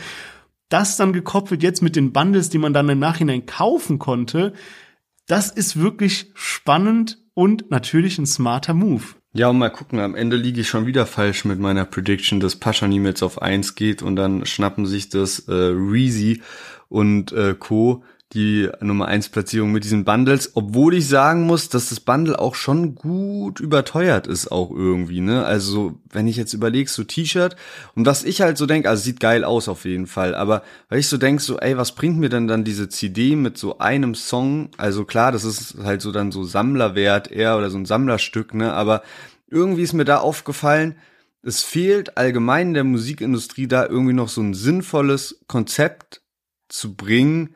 Das 0.70 0.98
dann 0.98 1.14
gekoppelt 1.14 1.62
jetzt 1.62 1.82
mit 1.82 1.96
den 1.96 2.14
Bundles, 2.14 2.50
die 2.50 2.58
man 2.58 2.74
dann 2.74 2.90
im 2.90 3.00
Nachhinein 3.00 3.46
kaufen 3.46 4.00
konnte, 4.00 4.54
das 5.28 5.50
ist 5.52 5.80
wirklich 5.80 6.32
spannend 6.34 7.20
und 7.34 7.72
natürlich 7.72 8.18
ein 8.18 8.26
smarter 8.26 8.74
Move. 8.74 9.04
Ja, 9.36 9.50
und 9.50 9.58
mal 9.58 9.70
gucken, 9.70 10.00
am 10.00 10.14
Ende 10.14 10.36
liege 10.36 10.62
ich 10.62 10.68
schon 10.68 10.86
wieder 10.86 11.08
falsch 11.08 11.44
mit 11.44 11.60
meiner 11.60 11.86
Prediction, 11.86 12.40
dass 12.40 12.56
Paschanim 12.56 13.06
jetzt 13.06 13.24
auf 13.24 13.42
eins 13.42 13.74
geht 13.74 14.04
und 14.04 14.16
dann 14.16 14.46
schnappen 14.46 14.86
sich 14.86 15.10
das 15.10 15.40
äh, 15.48 15.52
Reezy 15.54 16.44
und 16.88 17.32
äh, 17.32 17.56
Co 17.58 18.04
die 18.34 18.70
Nummer 18.82 19.08
1 19.08 19.30
Platzierung 19.30 19.72
mit 19.72 19.84
diesen 19.84 20.06
Bundles, 20.06 20.52
obwohl 20.56 20.96
ich 20.96 21.08
sagen 21.08 21.44
muss, 21.44 21.70
dass 21.70 21.90
das 21.90 22.00
Bundle 22.00 22.40
auch 22.40 22.56
schon 22.56 22.96
gut 22.96 23.60
überteuert 23.60 24.28
ist 24.28 24.52
auch 24.52 24.72
irgendwie, 24.72 25.22
ne? 25.22 25.46
Also, 25.46 26.00
wenn 26.12 26.28
ich 26.28 26.38
jetzt 26.38 26.54
überlege, 26.54 26.90
so 26.90 27.04
T-Shirt 27.04 27.56
und 27.96 28.06
was 28.06 28.24
ich 28.24 28.42
halt 28.42 28.58
so 28.58 28.66
denke, 28.66 28.90
also 28.90 29.04
sieht 29.04 29.20
geil 29.20 29.44
aus 29.44 29.68
auf 29.68 29.86
jeden 29.86 30.08
Fall, 30.08 30.36
aber 30.36 30.64
weil 30.90 31.00
ich 31.00 31.08
so 31.08 31.18
denke, 31.18 31.42
so 31.42 31.58
ey, 31.60 31.78
was 31.78 31.94
bringt 31.94 32.18
mir 32.18 32.30
denn 32.30 32.48
dann 32.48 32.64
diese 32.64 32.90
CD 32.90 33.36
mit 33.36 33.58
so 33.58 33.78
einem 33.80 34.16
Song? 34.16 34.70
Also 34.78 35.06
klar, 35.06 35.32
das 35.32 35.44
ist 35.44 35.78
halt 35.84 36.02
so 36.02 36.12
dann 36.12 36.32
so 36.32 36.44
Sammlerwert 36.44 37.32
eher 37.32 37.58
oder 37.58 37.70
so 37.70 37.78
ein 37.78 37.86
Sammlerstück, 37.86 38.54
ne? 38.54 38.74
Aber 38.74 39.04
irgendwie 39.50 39.84
ist 39.84 39.94
mir 39.94 40.06
da 40.06 40.18
aufgefallen, 40.18 40.96
es 41.44 41.62
fehlt 41.62 42.18
allgemein 42.18 42.74
der 42.74 42.86
Musikindustrie 42.86 43.68
da 43.68 43.86
irgendwie 43.86 44.14
noch 44.14 44.30
so 44.30 44.42
ein 44.42 44.54
sinnvolles 44.54 45.42
Konzept 45.48 46.22
zu 46.70 46.96
bringen, 46.96 47.56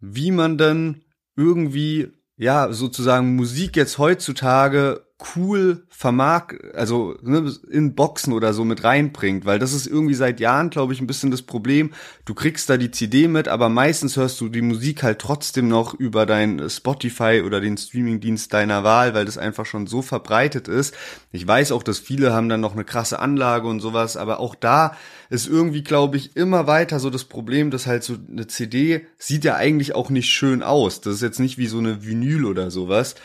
wie 0.00 0.30
man 0.30 0.58
dann 0.58 1.02
irgendwie, 1.36 2.08
ja, 2.36 2.72
sozusagen 2.72 3.36
Musik 3.36 3.76
jetzt 3.76 3.98
heutzutage 3.98 5.05
cool 5.34 5.86
vermark, 5.88 6.72
also 6.74 7.16
ne, 7.22 7.50
in 7.70 7.94
Boxen 7.94 8.34
oder 8.34 8.52
so 8.52 8.66
mit 8.66 8.84
reinbringt, 8.84 9.46
weil 9.46 9.58
das 9.58 9.72
ist 9.72 9.86
irgendwie 9.86 10.14
seit 10.14 10.40
Jahren, 10.40 10.68
glaube 10.68 10.92
ich, 10.92 11.00
ein 11.00 11.06
bisschen 11.06 11.30
das 11.30 11.40
Problem. 11.40 11.92
Du 12.26 12.34
kriegst 12.34 12.68
da 12.68 12.76
die 12.76 12.90
CD 12.90 13.26
mit, 13.26 13.48
aber 13.48 13.70
meistens 13.70 14.16
hörst 14.18 14.38
du 14.42 14.50
die 14.50 14.60
Musik 14.60 15.02
halt 15.02 15.18
trotzdem 15.18 15.68
noch 15.68 15.94
über 15.94 16.26
dein 16.26 16.68
Spotify 16.68 17.42
oder 17.44 17.62
den 17.62 17.78
Streamingdienst 17.78 18.52
deiner 18.52 18.84
Wahl, 18.84 19.14
weil 19.14 19.24
das 19.24 19.38
einfach 19.38 19.64
schon 19.64 19.86
so 19.86 20.02
verbreitet 20.02 20.68
ist. 20.68 20.94
Ich 21.32 21.46
weiß 21.46 21.72
auch, 21.72 21.82
dass 21.82 21.98
viele 21.98 22.34
haben 22.34 22.50
dann 22.50 22.60
noch 22.60 22.74
eine 22.74 22.84
krasse 22.84 23.18
Anlage 23.18 23.68
und 23.68 23.80
sowas, 23.80 24.18
aber 24.18 24.38
auch 24.38 24.54
da 24.54 24.96
ist 25.30 25.48
irgendwie, 25.48 25.82
glaube 25.82 26.18
ich, 26.18 26.36
immer 26.36 26.66
weiter 26.66 27.00
so 27.00 27.10
das 27.10 27.24
Problem, 27.24 27.70
dass 27.70 27.86
halt 27.86 28.04
so 28.04 28.16
eine 28.30 28.46
CD 28.46 29.06
sieht 29.18 29.44
ja 29.44 29.56
eigentlich 29.56 29.94
auch 29.94 30.10
nicht 30.10 30.28
schön 30.28 30.62
aus. 30.62 31.00
Das 31.00 31.14
ist 31.14 31.22
jetzt 31.22 31.40
nicht 31.40 31.58
wie 31.58 31.66
so 31.66 31.78
eine 31.78 32.04
Vinyl 32.04 32.44
oder 32.44 32.70
sowas. 32.70 33.16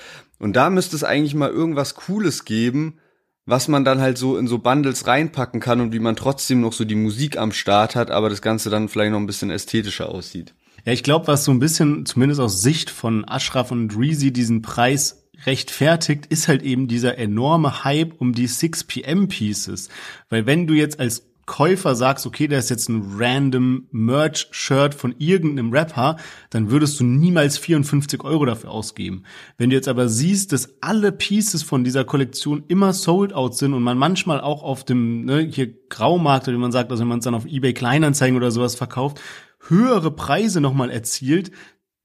Und 0.41 0.55
da 0.55 0.71
müsste 0.71 0.95
es 0.95 1.03
eigentlich 1.03 1.35
mal 1.35 1.51
irgendwas 1.51 1.93
Cooles 1.93 2.45
geben, 2.45 2.97
was 3.45 3.67
man 3.67 3.85
dann 3.85 4.01
halt 4.01 4.17
so 4.17 4.37
in 4.37 4.47
so 4.47 4.57
Bundles 4.57 5.05
reinpacken 5.05 5.59
kann 5.59 5.81
und 5.81 5.93
wie 5.93 5.99
man 5.99 6.15
trotzdem 6.15 6.61
noch 6.61 6.73
so 6.73 6.83
die 6.83 6.95
Musik 6.95 7.37
am 7.37 7.51
Start 7.51 7.95
hat, 7.95 8.09
aber 8.09 8.27
das 8.27 8.41
Ganze 8.41 8.71
dann 8.71 8.89
vielleicht 8.89 9.11
noch 9.11 9.19
ein 9.19 9.27
bisschen 9.27 9.51
ästhetischer 9.51 10.09
aussieht. 10.09 10.55
Ja, 10.83 10.93
ich 10.93 11.03
glaube, 11.03 11.27
was 11.27 11.43
so 11.43 11.51
ein 11.51 11.59
bisschen, 11.59 12.07
zumindest 12.07 12.41
aus 12.41 12.63
Sicht 12.63 12.89
von 12.89 13.23
Ashraf 13.27 13.69
und 13.69 13.95
Reezy, 13.95 14.33
diesen 14.33 14.63
Preis 14.63 15.29
rechtfertigt, 15.45 16.25
ist 16.25 16.47
halt 16.47 16.63
eben 16.63 16.87
dieser 16.87 17.19
enorme 17.19 17.83
Hype 17.83 18.19
um 18.19 18.33
die 18.33 18.47
6 18.47 18.85
PM 18.85 19.27
Pieces. 19.27 19.89
Weil 20.29 20.47
wenn 20.47 20.65
du 20.65 20.73
jetzt 20.73 20.99
als 20.99 21.30
Käufer 21.51 21.95
sagst, 21.95 22.25
okay, 22.25 22.47
da 22.47 22.57
ist 22.57 22.69
jetzt 22.69 22.87
ein 22.87 23.17
random 23.17 23.85
Merch-Shirt 23.91 24.95
von 24.95 25.13
irgendeinem 25.17 25.73
Rapper, 25.73 26.15
dann 26.49 26.71
würdest 26.71 26.97
du 26.97 27.03
niemals 27.03 27.57
54 27.57 28.23
Euro 28.23 28.45
dafür 28.45 28.71
ausgeben. 28.71 29.23
Wenn 29.57 29.69
du 29.69 29.75
jetzt 29.75 29.89
aber 29.89 30.07
siehst, 30.07 30.53
dass 30.53 30.77
alle 30.79 31.11
Pieces 31.11 31.61
von 31.61 31.83
dieser 31.83 32.05
Kollektion 32.05 32.63
immer 32.69 32.93
sold 32.93 33.33
out 33.33 33.57
sind 33.57 33.73
und 33.73 33.83
man 33.83 33.97
manchmal 33.97 34.39
auch 34.39 34.63
auf 34.63 34.85
dem 34.85 35.25
ne, 35.25 35.39
hier 35.41 35.73
Graumarkt, 35.89 36.47
wie 36.47 36.53
man 36.53 36.71
sagt, 36.71 36.89
also 36.89 37.01
wenn 37.01 37.09
man 37.09 37.19
es 37.19 37.25
dann 37.25 37.35
auf 37.35 37.45
eBay 37.45 37.73
Kleinanzeigen 37.73 38.37
oder 38.37 38.49
sowas 38.49 38.75
verkauft, 38.75 39.19
höhere 39.67 40.11
Preise 40.11 40.61
nochmal 40.61 40.89
erzielt, 40.89 41.51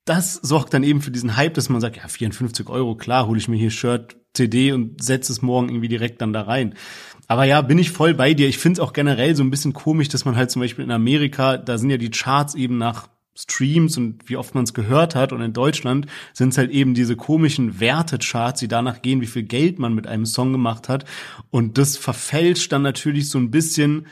das 0.07 0.35
sorgt 0.35 0.75
dann 0.75 0.83
eben 0.83 1.03
für 1.03 1.13
diesen 1.13 1.37
Hype, 1.37 1.55
dass 1.55 1.69
man 1.69 1.81
sagt, 1.81 1.99
ja, 1.99 2.09
54 2.09 2.69
Euro, 2.69 2.97
klar, 2.97 3.29
hole 3.29 3.39
ich 3.39 3.47
mir 3.47 3.57
hier 3.57 3.71
Shirt, 3.71 4.17
CD 4.37 4.73
und 4.73 5.03
setze 5.03 5.33
es 5.33 5.43
morgen 5.43 5.69
irgendwie 5.69 5.89
direkt 5.89 6.21
dann 6.21 6.33
da 6.33 6.43
rein. 6.43 6.75
Aber 7.29 7.45
ja, 7.45 7.61
bin 7.62 7.79
ich 7.79 7.91
voll 7.91 8.15
bei 8.15 8.35
dir. 8.35 8.49
Ich 8.49 8.59
finde 8.59 8.81
es 8.81 8.87
auch 8.87 8.93
generell 8.93 9.35
so 9.35 9.43
ein 9.43 9.51
bisschen 9.51 9.73
komisch, 9.73 10.09
dass 10.09 10.25
man 10.25 10.37
halt 10.37 10.51
zum 10.51 10.61
Beispiel 10.62 10.85
in 10.85 10.91
Amerika, 10.91 11.57
da 11.57 11.79
sind 11.79 11.91
ja 11.91 11.97
die 11.97 12.11
Charts 12.11 12.55
eben 12.55 12.79
nach 12.79 13.09
Streams 13.37 13.99
und 13.99 14.29
wie 14.29 14.37
oft 14.37 14.55
man 14.55 14.65
es 14.65 14.75
gehört 14.75 15.15
hat. 15.15 15.33
Und 15.33 15.43
in 15.43 15.53
Deutschland 15.53 16.07
sind 16.33 16.51
es 16.51 16.59
halt 16.59 16.71
eben 16.71 16.95
diese 16.95 17.17
komischen 17.17 17.81
Wertecharts, 17.81 18.61
die 18.61 18.69
danach 18.69 19.03
gehen, 19.03 19.21
wie 19.21 19.27
viel 19.27 19.43
Geld 19.43 19.79
man 19.79 19.95
mit 19.95 20.07
einem 20.07 20.27
Song 20.27 20.53
gemacht 20.53 20.89
hat. 20.89 21.05
Und 21.51 21.79
das 21.79 21.97
verfälscht 21.97 22.73
dann 22.73 22.83
natürlich 22.83 23.29
so 23.29 23.39
ein 23.39 23.51
bisschen, 23.51 24.07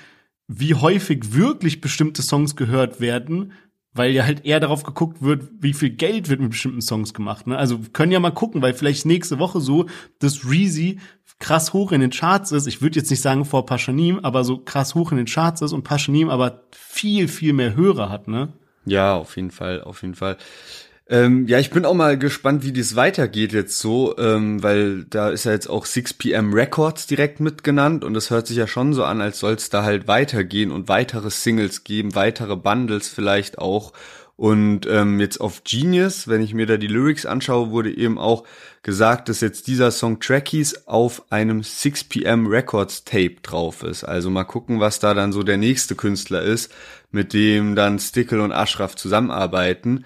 wie 0.47 0.75
häufig 0.75 1.33
wirklich 1.35 1.81
bestimmte 1.81 2.23
Songs 2.23 2.55
gehört 2.55 3.01
werden, 3.01 3.53
weil 3.95 4.11
ja 4.11 4.25
halt 4.25 4.45
eher 4.45 4.61
darauf 4.61 4.83
geguckt 4.83 5.23
wird, 5.23 5.49
wie 5.61 5.73
viel 5.73 5.91
Geld 5.91 6.29
wird 6.29 6.41
mit 6.41 6.51
bestimmten 6.51 6.83
Songs 6.83 7.15
gemacht. 7.15 7.47
Ne? 7.47 7.57
Also 7.57 7.79
können 7.93 8.13
ja 8.13 8.21
mal 8.21 8.33
gucken, 8.33 8.61
weil 8.61 8.75
vielleicht 8.75 9.07
nächste 9.07 9.39
Woche 9.39 9.61
so, 9.61 9.87
dass 10.19 10.51
Reezy 10.51 10.99
krass 11.39 11.73
hoch 11.73 11.93
in 11.93 12.01
den 12.01 12.11
Charts 12.11 12.53
ist. 12.53 12.67
Ich 12.67 12.81
würde 12.83 12.99
jetzt 12.99 13.11
nicht 13.11 13.23
sagen 13.23 13.45
vor 13.45 13.67
Paschanim, 13.67 14.21
aber 14.21 14.45
so 14.45 14.59
krass 14.59 14.95
hoch 14.95 15.11
in 15.11 15.19
den 15.19 15.27
Charts 15.27 15.63
ist 15.63 15.73
und 15.73 15.83
Paschanim 15.83 16.29
aber 16.29 16.65
viel, 16.71 17.29
viel 17.29 17.53
mehr 17.53 17.75
Hörer 17.75 18.09
hat, 18.09 18.29
ne? 18.29 18.53
Ja, 18.87 19.15
auf 19.15 19.37
jeden 19.37 19.51
Fall, 19.51 19.83
auf 19.83 20.03
jeden 20.03 20.15
Fall. 20.15 20.37
Ähm, 21.07 21.47
ja, 21.49 21.59
ich 21.59 21.71
bin 21.71 21.85
auch 21.85 21.93
mal 21.93 22.19
gespannt, 22.19 22.65
wie 22.65 22.73
das 22.73 22.97
weitergeht 22.97 23.53
jetzt 23.53 23.79
so, 23.79 24.17
ähm, 24.17 24.63
weil 24.63 25.05
da 25.05 25.29
ist 25.29 25.45
ja 25.45 25.53
jetzt 25.53 25.69
auch 25.69 25.85
6pm 25.85 26.55
Records 26.55 27.07
direkt 27.07 27.41
mitgenannt 27.41 28.05
und 28.05 28.17
es 28.17 28.31
hört 28.31 28.47
sich 28.47 28.57
ja 28.57 28.67
schon 28.67 28.95
so 28.95 29.05
an, 29.05 29.21
als 29.21 29.39
soll 29.39 29.53
es 29.53 29.69
da 29.69 29.85
halt 29.85 30.09
weitergehen 30.09 30.71
und 30.73 30.89
weitere 30.89 31.31
Singles 31.31 31.85
geben, 31.85 32.15
weitere 32.15 32.57
Bundles 32.57 33.09
vielleicht 33.09 33.59
auch. 33.59 33.93
Und 34.37 34.87
ähm, 34.87 35.21
jetzt 35.21 35.41
auf 35.41 35.63
Genius, 35.63 36.27
wenn 36.27 36.43
ich 36.43 36.55
mir 36.55 36.67
da 36.67 36.77
die 36.77 36.89
Lyrics 36.89 37.25
anschaue, 37.25 37.71
wurde 37.71 37.97
eben 37.97 38.19
auch 38.19 38.45
gesagt, 38.83 39.29
dass 39.29 39.41
jetzt 39.41 39.69
dieser 39.69 39.93
Song 39.93 40.19
Trackies 40.19 40.89
auf 40.89 41.31
einem 41.31 41.61
6pm 41.61 42.51
Records 42.51 43.05
Tape 43.05 43.37
drauf 43.43 43.85
ist. 43.85 44.03
Also 44.03 44.31
mal 44.31 44.45
gucken, 44.45 44.81
was 44.81 44.99
da 44.99 45.15
dann 45.15 45.33
so 45.33 45.45
der 45.45 45.57
nächste 45.57 45.95
Künstler 45.95 46.43
ist, 46.43 46.73
mit 47.13 47.33
dem 47.33 47.77
dann 47.77 48.01
Stickle 48.01 48.43
und 48.43 48.53
Ashraf 48.53 48.97
zusammenarbeiten. 48.97 50.05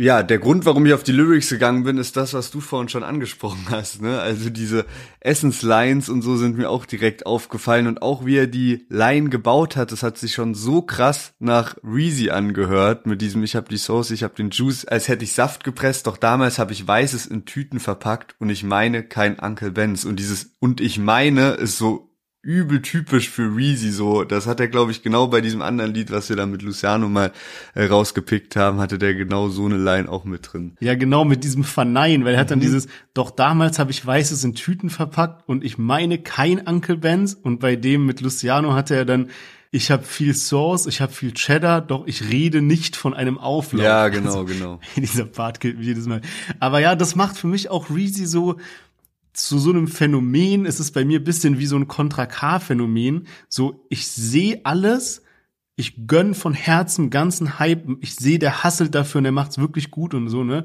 Ja, 0.00 0.22
der 0.22 0.38
Grund, 0.38 0.64
warum 0.64 0.86
ich 0.86 0.94
auf 0.94 1.02
die 1.02 1.12
Lyrics 1.12 1.50
gegangen 1.50 1.84
bin, 1.84 1.98
ist 1.98 2.16
das, 2.16 2.32
was 2.32 2.50
du 2.50 2.62
vorhin 2.62 2.88
schon 2.88 3.02
angesprochen 3.02 3.66
hast. 3.68 4.00
Ne? 4.00 4.18
Also 4.18 4.48
diese 4.48 4.86
Essenslines 5.20 6.08
und 6.08 6.22
so 6.22 6.38
sind 6.38 6.56
mir 6.56 6.70
auch 6.70 6.86
direkt 6.86 7.26
aufgefallen 7.26 7.86
und 7.86 8.00
auch 8.00 8.24
wie 8.24 8.38
er 8.38 8.46
die 8.46 8.86
Line 8.88 9.28
gebaut 9.28 9.76
hat, 9.76 9.92
das 9.92 10.02
hat 10.02 10.16
sich 10.16 10.32
schon 10.32 10.54
so 10.54 10.80
krass 10.80 11.34
nach 11.38 11.76
Reezy 11.84 12.30
angehört 12.30 13.04
mit 13.04 13.20
diesem 13.20 13.44
ich 13.44 13.54
habe 13.54 13.68
die 13.68 13.76
Sauce, 13.76 14.10
ich 14.10 14.22
habe 14.22 14.34
den 14.34 14.48
Juice, 14.48 14.86
als 14.86 15.08
hätte 15.08 15.24
ich 15.24 15.34
Saft 15.34 15.64
gepresst, 15.64 16.06
doch 16.06 16.16
damals 16.16 16.58
habe 16.58 16.72
ich 16.72 16.88
Weißes 16.88 17.26
in 17.26 17.44
Tüten 17.44 17.78
verpackt 17.78 18.36
und 18.38 18.48
ich 18.48 18.64
meine 18.64 19.02
kein 19.02 19.38
Uncle 19.38 19.70
Benz 19.70 20.06
und 20.06 20.16
dieses 20.16 20.54
und 20.60 20.80
ich 20.80 20.98
meine 20.98 21.50
ist 21.50 21.76
so 21.76 22.09
übel 22.42 22.80
typisch 22.80 23.28
für 23.28 23.54
Reezy 23.54 23.90
so. 23.90 24.24
Das 24.24 24.46
hat 24.46 24.60
er, 24.60 24.68
glaube 24.68 24.90
ich, 24.90 25.02
genau 25.02 25.26
bei 25.26 25.40
diesem 25.40 25.60
anderen 25.60 25.92
Lied, 25.92 26.10
was 26.10 26.28
wir 26.30 26.36
da 26.36 26.46
mit 26.46 26.62
Luciano 26.62 27.08
mal 27.08 27.32
äh, 27.74 27.84
rausgepickt 27.84 28.56
haben, 28.56 28.78
hatte 28.78 28.98
der 28.98 29.14
genau 29.14 29.48
so 29.48 29.66
eine 29.66 29.76
Line 29.76 30.08
auch 30.08 30.24
mit 30.24 30.52
drin. 30.52 30.76
Ja, 30.80 30.94
genau, 30.94 31.24
mit 31.24 31.44
diesem 31.44 31.64
Verneinen, 31.64 32.24
weil 32.24 32.34
er 32.34 32.40
hat 32.40 32.50
dann 32.50 32.58
mhm. 32.58 32.62
dieses, 32.62 32.88
doch 33.12 33.30
damals 33.30 33.78
habe 33.78 33.90
ich 33.90 34.04
Weißes 34.04 34.42
in 34.44 34.54
Tüten 34.54 34.88
verpackt 34.88 35.46
und 35.48 35.64
ich 35.64 35.76
meine 35.76 36.18
kein 36.18 36.66
Uncle 36.66 36.96
Benz 36.96 37.34
und 37.34 37.60
bei 37.60 37.76
dem 37.76 38.06
mit 38.06 38.20
Luciano 38.22 38.72
hatte 38.72 38.94
er 38.94 39.04
dann 39.04 39.28
ich 39.72 39.92
habe 39.92 40.02
viel 40.02 40.34
Sauce, 40.34 40.86
ich 40.86 41.00
habe 41.00 41.12
viel 41.12 41.32
Cheddar, 41.32 41.80
doch 41.80 42.06
ich 42.08 42.28
rede 42.28 42.60
nicht 42.60 42.96
von 42.96 43.14
einem 43.14 43.38
Auflauf. 43.38 43.84
Ja, 43.84 44.08
genau, 44.08 44.30
also, 44.40 44.44
genau. 44.44 44.80
Dieser 44.96 45.26
Part 45.26 45.60
gilt 45.60 45.78
jedes 45.80 46.06
Mal. 46.06 46.22
Aber 46.58 46.80
ja, 46.80 46.96
das 46.96 47.14
macht 47.14 47.36
für 47.36 47.46
mich 47.46 47.70
auch 47.70 47.88
Reezy 47.88 48.26
so, 48.26 48.56
zu 49.32 49.58
so 49.58 49.70
einem 49.70 49.88
Phänomen 49.88 50.64
ist 50.66 50.80
es 50.80 50.90
bei 50.90 51.04
mir 51.04 51.22
bisschen 51.22 51.58
wie 51.58 51.66
so 51.66 51.76
ein 51.76 51.88
Kontra-K-Phänomen. 51.88 53.26
So, 53.48 53.86
ich 53.88 54.06
sehe 54.08 54.60
alles, 54.64 55.22
ich 55.76 56.06
gönn 56.06 56.34
von 56.34 56.52
Herzen 56.52 57.10
ganzen 57.10 57.58
Hype, 57.58 57.86
ich 58.00 58.16
sehe, 58.16 58.38
der 58.38 58.64
hasselt 58.64 58.94
dafür 58.94 59.18
und 59.18 59.24
der 59.24 59.32
macht's 59.32 59.58
wirklich 59.58 59.90
gut 59.90 60.14
und 60.14 60.28
so, 60.28 60.44
ne? 60.44 60.64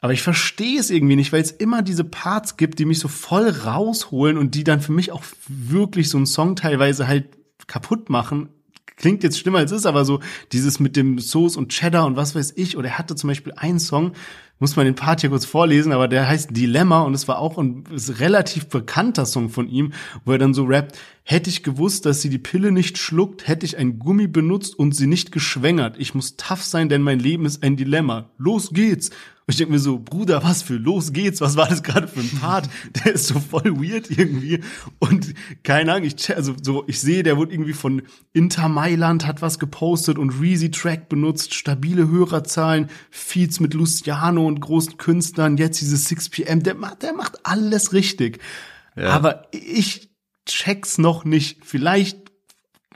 Aber 0.00 0.12
ich 0.12 0.22
verstehe 0.22 0.78
es 0.78 0.90
irgendwie 0.90 1.16
nicht, 1.16 1.32
weil 1.32 1.42
es 1.42 1.50
immer 1.50 1.82
diese 1.82 2.04
Parts 2.04 2.56
gibt, 2.56 2.78
die 2.78 2.84
mich 2.84 3.00
so 3.00 3.08
voll 3.08 3.48
rausholen 3.48 4.38
und 4.38 4.54
die 4.54 4.62
dann 4.62 4.80
für 4.80 4.92
mich 4.92 5.10
auch 5.10 5.24
wirklich 5.48 6.08
so 6.08 6.18
einen 6.18 6.26
Song 6.26 6.54
teilweise 6.54 7.08
halt 7.08 7.26
kaputt 7.66 8.08
machen. 8.08 8.48
Klingt 8.96 9.22
jetzt 9.24 9.38
schlimmer 9.38 9.58
als 9.58 9.72
es 9.72 9.80
ist, 9.80 9.86
aber 9.86 10.04
so 10.04 10.20
dieses 10.52 10.78
mit 10.78 10.96
dem 10.96 11.18
Sauce 11.18 11.56
und 11.56 11.70
Cheddar 11.70 12.06
und 12.06 12.16
was 12.16 12.34
weiß 12.34 12.52
ich. 12.56 12.76
Oder 12.76 12.90
er 12.90 12.98
hatte 12.98 13.16
zum 13.16 13.28
Beispiel 13.28 13.52
einen 13.56 13.80
Song, 13.80 14.12
muss 14.58 14.76
man 14.76 14.86
den 14.86 14.94
Part 14.94 15.20
hier 15.20 15.30
kurz 15.30 15.44
vorlesen, 15.44 15.92
aber 15.92 16.08
der 16.08 16.28
heißt 16.28 16.56
Dilemma 16.56 17.02
und 17.02 17.14
es 17.14 17.28
war 17.28 17.38
auch 17.38 17.58
ein 17.58 17.84
relativ 18.18 18.68
bekannter 18.68 19.26
Song 19.26 19.50
von 19.50 19.68
ihm, 19.68 19.92
wo 20.24 20.32
er 20.32 20.38
dann 20.38 20.54
so 20.54 20.64
rappt, 20.64 20.98
hätte 21.22 21.50
ich 21.50 21.62
gewusst, 21.62 22.06
dass 22.06 22.22
sie 22.22 22.30
die 22.30 22.38
Pille 22.38 22.72
nicht 22.72 22.98
schluckt, 22.98 23.46
hätte 23.46 23.66
ich 23.66 23.76
ein 23.76 23.98
Gummi 23.98 24.26
benutzt 24.26 24.78
und 24.78 24.96
sie 24.96 25.06
nicht 25.06 25.30
geschwängert. 25.30 25.96
Ich 25.98 26.14
muss 26.14 26.36
tough 26.36 26.62
sein, 26.62 26.88
denn 26.88 27.02
mein 27.02 27.18
Leben 27.18 27.44
ist 27.44 27.62
ein 27.62 27.76
Dilemma. 27.76 28.30
Los 28.38 28.70
geht's. 28.72 29.10
Und 29.48 29.52
ich 29.52 29.56
denke 29.56 29.72
mir 29.72 29.78
so, 29.78 29.98
Bruder, 29.98 30.42
was 30.42 30.62
für 30.62 30.76
los 30.76 31.14
geht's? 31.14 31.40
Was 31.40 31.56
war 31.56 31.68
das 31.68 31.82
gerade 31.82 32.06
für 32.06 32.20
ein 32.20 32.30
Part? 32.38 32.68
Der 33.04 33.14
ist 33.14 33.28
so 33.28 33.40
voll 33.40 33.80
weird 33.80 34.10
irgendwie. 34.10 34.60
Und 34.98 35.32
keine 35.62 35.94
Ahnung, 35.94 36.06
ich, 36.06 36.36
also 36.36 36.54
so, 36.60 36.84
ich 36.86 37.00
sehe, 37.00 37.22
der 37.22 37.38
wurde 37.38 37.52
irgendwie 37.52 37.72
von 37.72 38.02
Inter 38.34 38.68
Mailand 38.68 39.26
hat 39.26 39.40
was 39.40 39.58
gepostet 39.58 40.18
und 40.18 40.38
Reezy 40.38 40.70
Track 40.70 41.08
benutzt, 41.08 41.54
stabile 41.54 42.08
Hörerzahlen, 42.08 42.88
Feeds 43.10 43.58
mit 43.60 43.72
Luciano 43.72 44.46
und 44.48 44.60
großen 44.60 44.96
Künstlern, 44.96 45.56
jetzt 45.56 45.80
dieses 45.80 46.08
6pm, 46.08 46.62
der 46.62 46.74
macht, 46.74 47.02
der 47.02 47.12
macht 47.12 47.46
alles 47.46 47.92
richtig. 47.92 48.40
Ja. 48.96 49.10
Aber 49.10 49.46
ich 49.52 50.10
check's 50.46 50.98
noch 50.98 51.24
nicht. 51.24 51.64
Vielleicht 51.64 52.28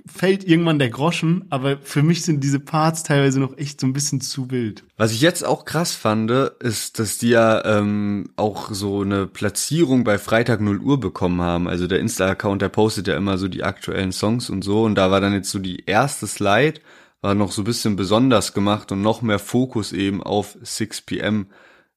fällt 0.07 0.45
irgendwann 0.45 0.79
der 0.79 0.91
Groschen, 0.91 1.45
aber 1.51 1.79
für 1.79 2.03
mich 2.03 2.23
sind 2.25 2.43
diese 2.43 2.59
Parts 2.59 3.03
teilweise 3.03 3.39
noch 3.39 3.57
echt 3.57 3.81
so 3.81 3.87
ein 3.87 3.93
bisschen 3.93 4.21
zu 4.21 4.51
wild. 4.51 4.83
Was 4.97 5.13
ich 5.13 5.21
jetzt 5.21 5.45
auch 5.45 5.65
krass 5.65 5.95
fand, 5.95 6.31
ist, 6.31 6.99
dass 6.99 7.19
die 7.19 7.31
ja 7.31 7.65
ähm, 7.65 8.31
auch 8.37 8.73
so 8.73 9.03
eine 9.03 9.27
Platzierung 9.27 10.05
bei 10.05 10.19
Freitag 10.19 10.61
0 10.61 10.81
Uhr 10.81 10.99
bekommen 10.99 11.41
haben. 11.41 11.69
Also 11.69 11.87
der 11.87 12.01
Insta-Account, 12.01 12.63
der 12.63 12.69
postet 12.69 13.07
ja 13.07 13.17
immer 13.17 13.39
so 13.39 13.49
die 13.49 13.63
aktuellen 13.63 14.13
Songs 14.13 14.51
und 14.51 14.63
so. 14.63 14.83
Und 14.83 14.97
da 14.97 15.11
war 15.11 15.21
dann 15.21 15.35
jetzt 15.35 15.51
so 15.51 15.61
die 15.61 15.85
erste 15.87 16.27
Slide, 16.27 16.81
war 17.23 17.35
noch 17.35 17.53
so 17.53 17.63
ein 17.63 17.65
bisschen 17.65 17.97
besonders 17.97 18.53
gemacht 18.53 18.93
und 18.93 19.01
noch 19.01 19.23
mehr 19.23 19.39
Fokus 19.39 19.93
eben 19.93 20.23
auf 20.23 20.59
6 20.61 21.01
p.m 21.03 21.47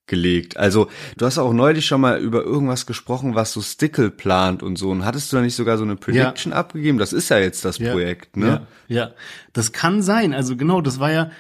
gelegt. 0.08 0.58
Also 0.58 0.88
du 1.18 1.26
hast 1.26 1.38
auch 1.38 1.54
neulich 1.54 1.86
schon 1.86 2.02
mal 2.02 2.20
über 2.20 2.44
irgendwas 2.44 2.86
gesprochen, 2.86 3.36
was 3.36 3.54
so 3.54 3.62
Stickle 3.62 4.12
plant 4.12 4.64
und 4.64 4.78
so. 4.78 4.92
Und 4.92 5.06
hattest 5.06 5.32
du 5.32 5.38
da 5.38 5.42
nicht 5.42 5.56
sogar 5.56 5.78
so 5.78 5.84
eine 5.84 5.96
Prediction 5.96 6.52
ja. 6.52 6.58
abgegeben? 6.58 6.98
Das 6.98 7.14
ist 7.14 7.30
ja 7.30 7.40
jetzt 7.40 7.66
das 7.66 7.80
ja. 7.80 7.92
Projekt, 7.92 8.38
ne? 8.38 8.68
Ja. 8.88 8.98
ja, 8.98 9.12
das 9.54 9.72
kann 9.72 10.02
sein. 10.02 10.34
Also 10.34 10.56
genau, 10.56 10.82
das 10.82 11.00
war 11.00 11.12
ja, 11.12 11.32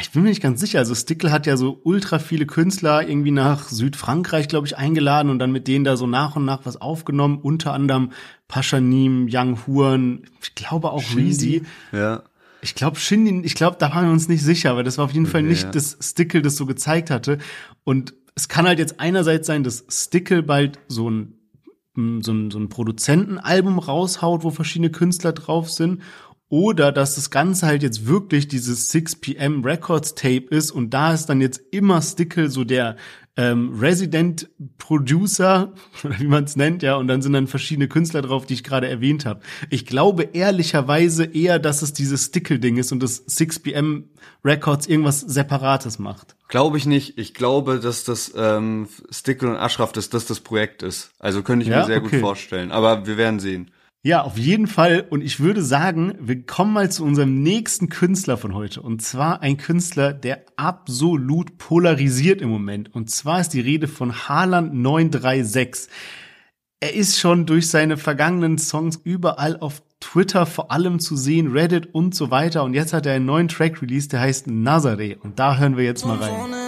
ich 0.00 0.12
bin 0.12 0.22
mir 0.22 0.28
nicht 0.28 0.42
ganz 0.42 0.60
sicher. 0.60 0.78
Also 0.78 0.94
Stickle 0.94 1.32
hat 1.32 1.46
ja 1.46 1.56
so 1.56 1.80
ultra 1.82 2.18
viele 2.18 2.46
Künstler 2.46 3.06
irgendwie 3.06 3.32
nach 3.32 3.68
Südfrankreich, 3.68 4.48
glaube 4.48 4.66
ich, 4.66 4.76
eingeladen 4.76 5.30
und 5.30 5.38
dann 5.38 5.52
mit 5.52 5.66
denen 5.66 5.84
da 5.84 5.96
so 5.96 6.06
nach 6.06 6.36
und 6.36 6.44
nach 6.44 6.60
was 6.64 6.80
aufgenommen. 6.80 7.38
Unter 7.42 7.72
anderem 7.72 8.12
Paschanim, 8.46 9.28
Young 9.30 9.58
Huren, 9.66 10.26
ich 10.40 10.54
glaube 10.54 10.92
auch 10.92 11.02
Reezy. 11.16 11.64
Ja. 11.92 12.22
Ich 12.64 12.74
glaube, 12.74 12.98
Shindy, 12.98 13.42
ich 13.44 13.54
glaube, 13.54 13.76
da 13.78 13.94
waren 13.94 14.06
wir 14.06 14.12
uns 14.12 14.26
nicht 14.26 14.42
sicher, 14.42 14.70
aber 14.70 14.82
das 14.82 14.96
war 14.96 15.04
auf 15.04 15.12
jeden 15.12 15.26
Fall 15.26 15.42
nicht 15.42 15.64
ja. 15.64 15.70
das 15.70 15.98
Stickle, 16.00 16.40
das 16.40 16.56
so 16.56 16.64
gezeigt 16.64 17.10
hatte. 17.10 17.36
Und 17.84 18.14
es 18.34 18.48
kann 18.48 18.66
halt 18.66 18.78
jetzt 18.78 19.00
einerseits 19.00 19.46
sein, 19.46 19.64
dass 19.64 19.84
Stickle 19.90 20.42
bald 20.42 20.78
so 20.88 21.10
ein 21.10 21.34
so 21.96 22.32
ein, 22.32 22.50
so 22.50 22.58
ein 22.58 22.68
Produzentenalbum 22.68 23.78
raushaut, 23.78 24.42
wo 24.42 24.50
verschiedene 24.50 24.90
Künstler 24.90 25.32
drauf 25.32 25.70
sind. 25.70 26.02
Oder 26.48 26.92
dass 26.92 27.16
das 27.16 27.30
Ganze 27.30 27.66
halt 27.66 27.82
jetzt 27.82 28.06
wirklich 28.06 28.48
dieses 28.48 28.90
6 28.90 29.16
PM 29.16 29.64
Records 29.64 30.14
Tape 30.14 30.46
ist 30.50 30.70
und 30.70 30.90
da 30.90 31.12
ist 31.12 31.26
dann 31.26 31.40
jetzt 31.40 31.60
immer 31.70 32.00
Stickle 32.02 32.48
so 32.48 32.64
der 32.64 32.96
ähm, 33.36 33.76
Resident 33.80 34.48
Producer, 34.78 35.72
oder 36.04 36.20
wie 36.20 36.26
man 36.26 36.44
es 36.44 36.56
nennt, 36.56 36.82
ja, 36.82 36.96
und 36.96 37.08
dann 37.08 37.22
sind 37.22 37.32
dann 37.32 37.46
verschiedene 37.46 37.88
Künstler 37.88 38.22
drauf, 38.22 38.46
die 38.46 38.54
ich 38.54 38.64
gerade 38.64 38.88
erwähnt 38.88 39.26
habe. 39.26 39.40
Ich 39.70 39.86
glaube 39.86 40.28
ehrlicherweise 40.32 41.24
eher, 41.24 41.58
dass 41.58 41.82
es 41.82 41.92
dieses 41.92 42.26
Stickle-Ding 42.26 42.76
ist 42.76 42.92
und 42.92 43.02
das 43.02 43.26
6pm 43.26 44.04
Records 44.44 44.86
irgendwas 44.86 45.20
Separates 45.20 45.98
macht. 45.98 46.36
Glaube 46.48 46.76
ich 46.76 46.86
nicht. 46.86 47.18
Ich 47.18 47.34
glaube, 47.34 47.80
dass 47.80 48.04
das 48.04 48.32
ähm, 48.36 48.88
Stickle 49.10 49.50
und 49.50 49.56
Ashraf, 49.56 49.92
dass 49.92 50.10
das 50.10 50.26
das 50.26 50.40
Projekt 50.40 50.82
ist. 50.82 51.10
Also 51.18 51.42
könnte 51.42 51.64
ich 51.64 51.70
ja? 51.70 51.80
mir 51.80 51.86
sehr 51.86 51.98
okay. 51.98 52.10
gut 52.10 52.20
vorstellen. 52.20 52.70
Aber 52.70 53.06
wir 53.06 53.16
werden 53.16 53.40
sehen. 53.40 53.70
Ja, 54.06 54.20
auf 54.22 54.36
jeden 54.36 54.66
Fall. 54.66 55.06
Und 55.08 55.22
ich 55.22 55.40
würde 55.40 55.62
sagen, 55.62 56.14
wir 56.20 56.44
kommen 56.44 56.74
mal 56.74 56.92
zu 56.92 57.02
unserem 57.04 57.42
nächsten 57.42 57.88
Künstler 57.88 58.36
von 58.36 58.54
heute. 58.54 58.82
Und 58.82 59.00
zwar 59.00 59.40
ein 59.40 59.56
Künstler, 59.56 60.12
der 60.12 60.44
absolut 60.56 61.56
polarisiert 61.56 62.42
im 62.42 62.50
Moment. 62.50 62.94
Und 62.94 63.08
zwar 63.08 63.40
ist 63.40 63.54
die 63.54 63.62
Rede 63.62 63.88
von 63.88 64.28
Haaland 64.28 64.74
936. 64.74 65.90
Er 66.80 66.94
ist 66.94 67.18
schon 67.18 67.46
durch 67.46 67.70
seine 67.70 67.96
vergangenen 67.96 68.58
Songs 68.58 69.00
überall 69.04 69.56
auf 69.58 69.82
Twitter 70.00 70.44
vor 70.44 70.70
allem 70.70 71.00
zu 71.00 71.16
sehen, 71.16 71.52
Reddit 71.52 71.94
und 71.94 72.14
so 72.14 72.30
weiter. 72.30 72.62
Und 72.62 72.74
jetzt 72.74 72.92
hat 72.92 73.06
er 73.06 73.14
einen 73.14 73.24
neuen 73.24 73.48
Track 73.48 73.80
released, 73.80 74.12
der 74.12 74.20
heißt 74.20 74.48
Nazaré. 74.48 75.16
Und 75.18 75.38
da 75.38 75.56
hören 75.56 75.78
wir 75.78 75.84
jetzt 75.84 76.04
mal 76.04 76.18
rein. 76.18 76.63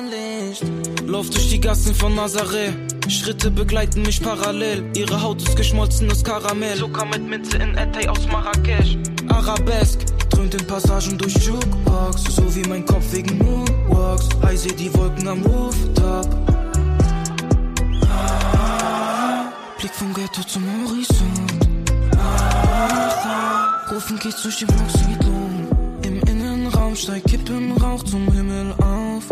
Lauf 1.07 1.31
durch 1.31 1.51
die 1.51 1.61
Gassen 1.61 1.95
von 1.95 2.15
Nazaré. 2.15 2.73
Schritte 3.09 3.51
begleiten 3.51 4.03
mich 4.03 4.23
parallel. 4.23 4.85
Ihre 4.97 5.23
Haut 5.23 5.43
ist 5.43 5.57
geschmolzenes 5.57 6.25
Karamell. 6.25 6.77
Zucker 6.77 7.05
mit 7.05 7.29
Minze 7.29 7.59
in 7.59 7.77
Etay 7.77 8.09
aus 8.09 8.27
Marrakesch. 8.27 8.97
Arabesk 9.29 10.01
dröhnt 10.31 10.55
in 10.55 10.67
Passagen 10.67 11.17
durch 11.19 11.35
Jukebox. 11.35 12.25
So 12.35 12.55
wie 12.55 12.69
mein 12.69 12.85
Kopf 12.85 13.13
wegen 13.13 13.39
Moonwalks. 13.39 14.29
Ich 14.53 14.61
seh 14.61 14.73
die 14.73 14.93
Wolken 14.95 15.29
am 15.29 15.43
Rooftop. 15.43 16.29
Blick 19.79 19.95
vom 19.95 20.15
Ghetto 20.15 20.43
zum 20.43 20.65
Horizont. 20.65 21.69
Rufen 23.91 24.19
geht's 24.19 24.43
durch 24.43 24.59
die 24.59 24.65
Blocksiedlung. 24.65 25.99
Im 26.03 26.21
Innenraum 26.23 26.97
steigt 26.97 27.29
Kippenrauch 27.29 28.03
zum 28.03 28.31
Himmel 28.33 28.73
auf. 28.83 29.25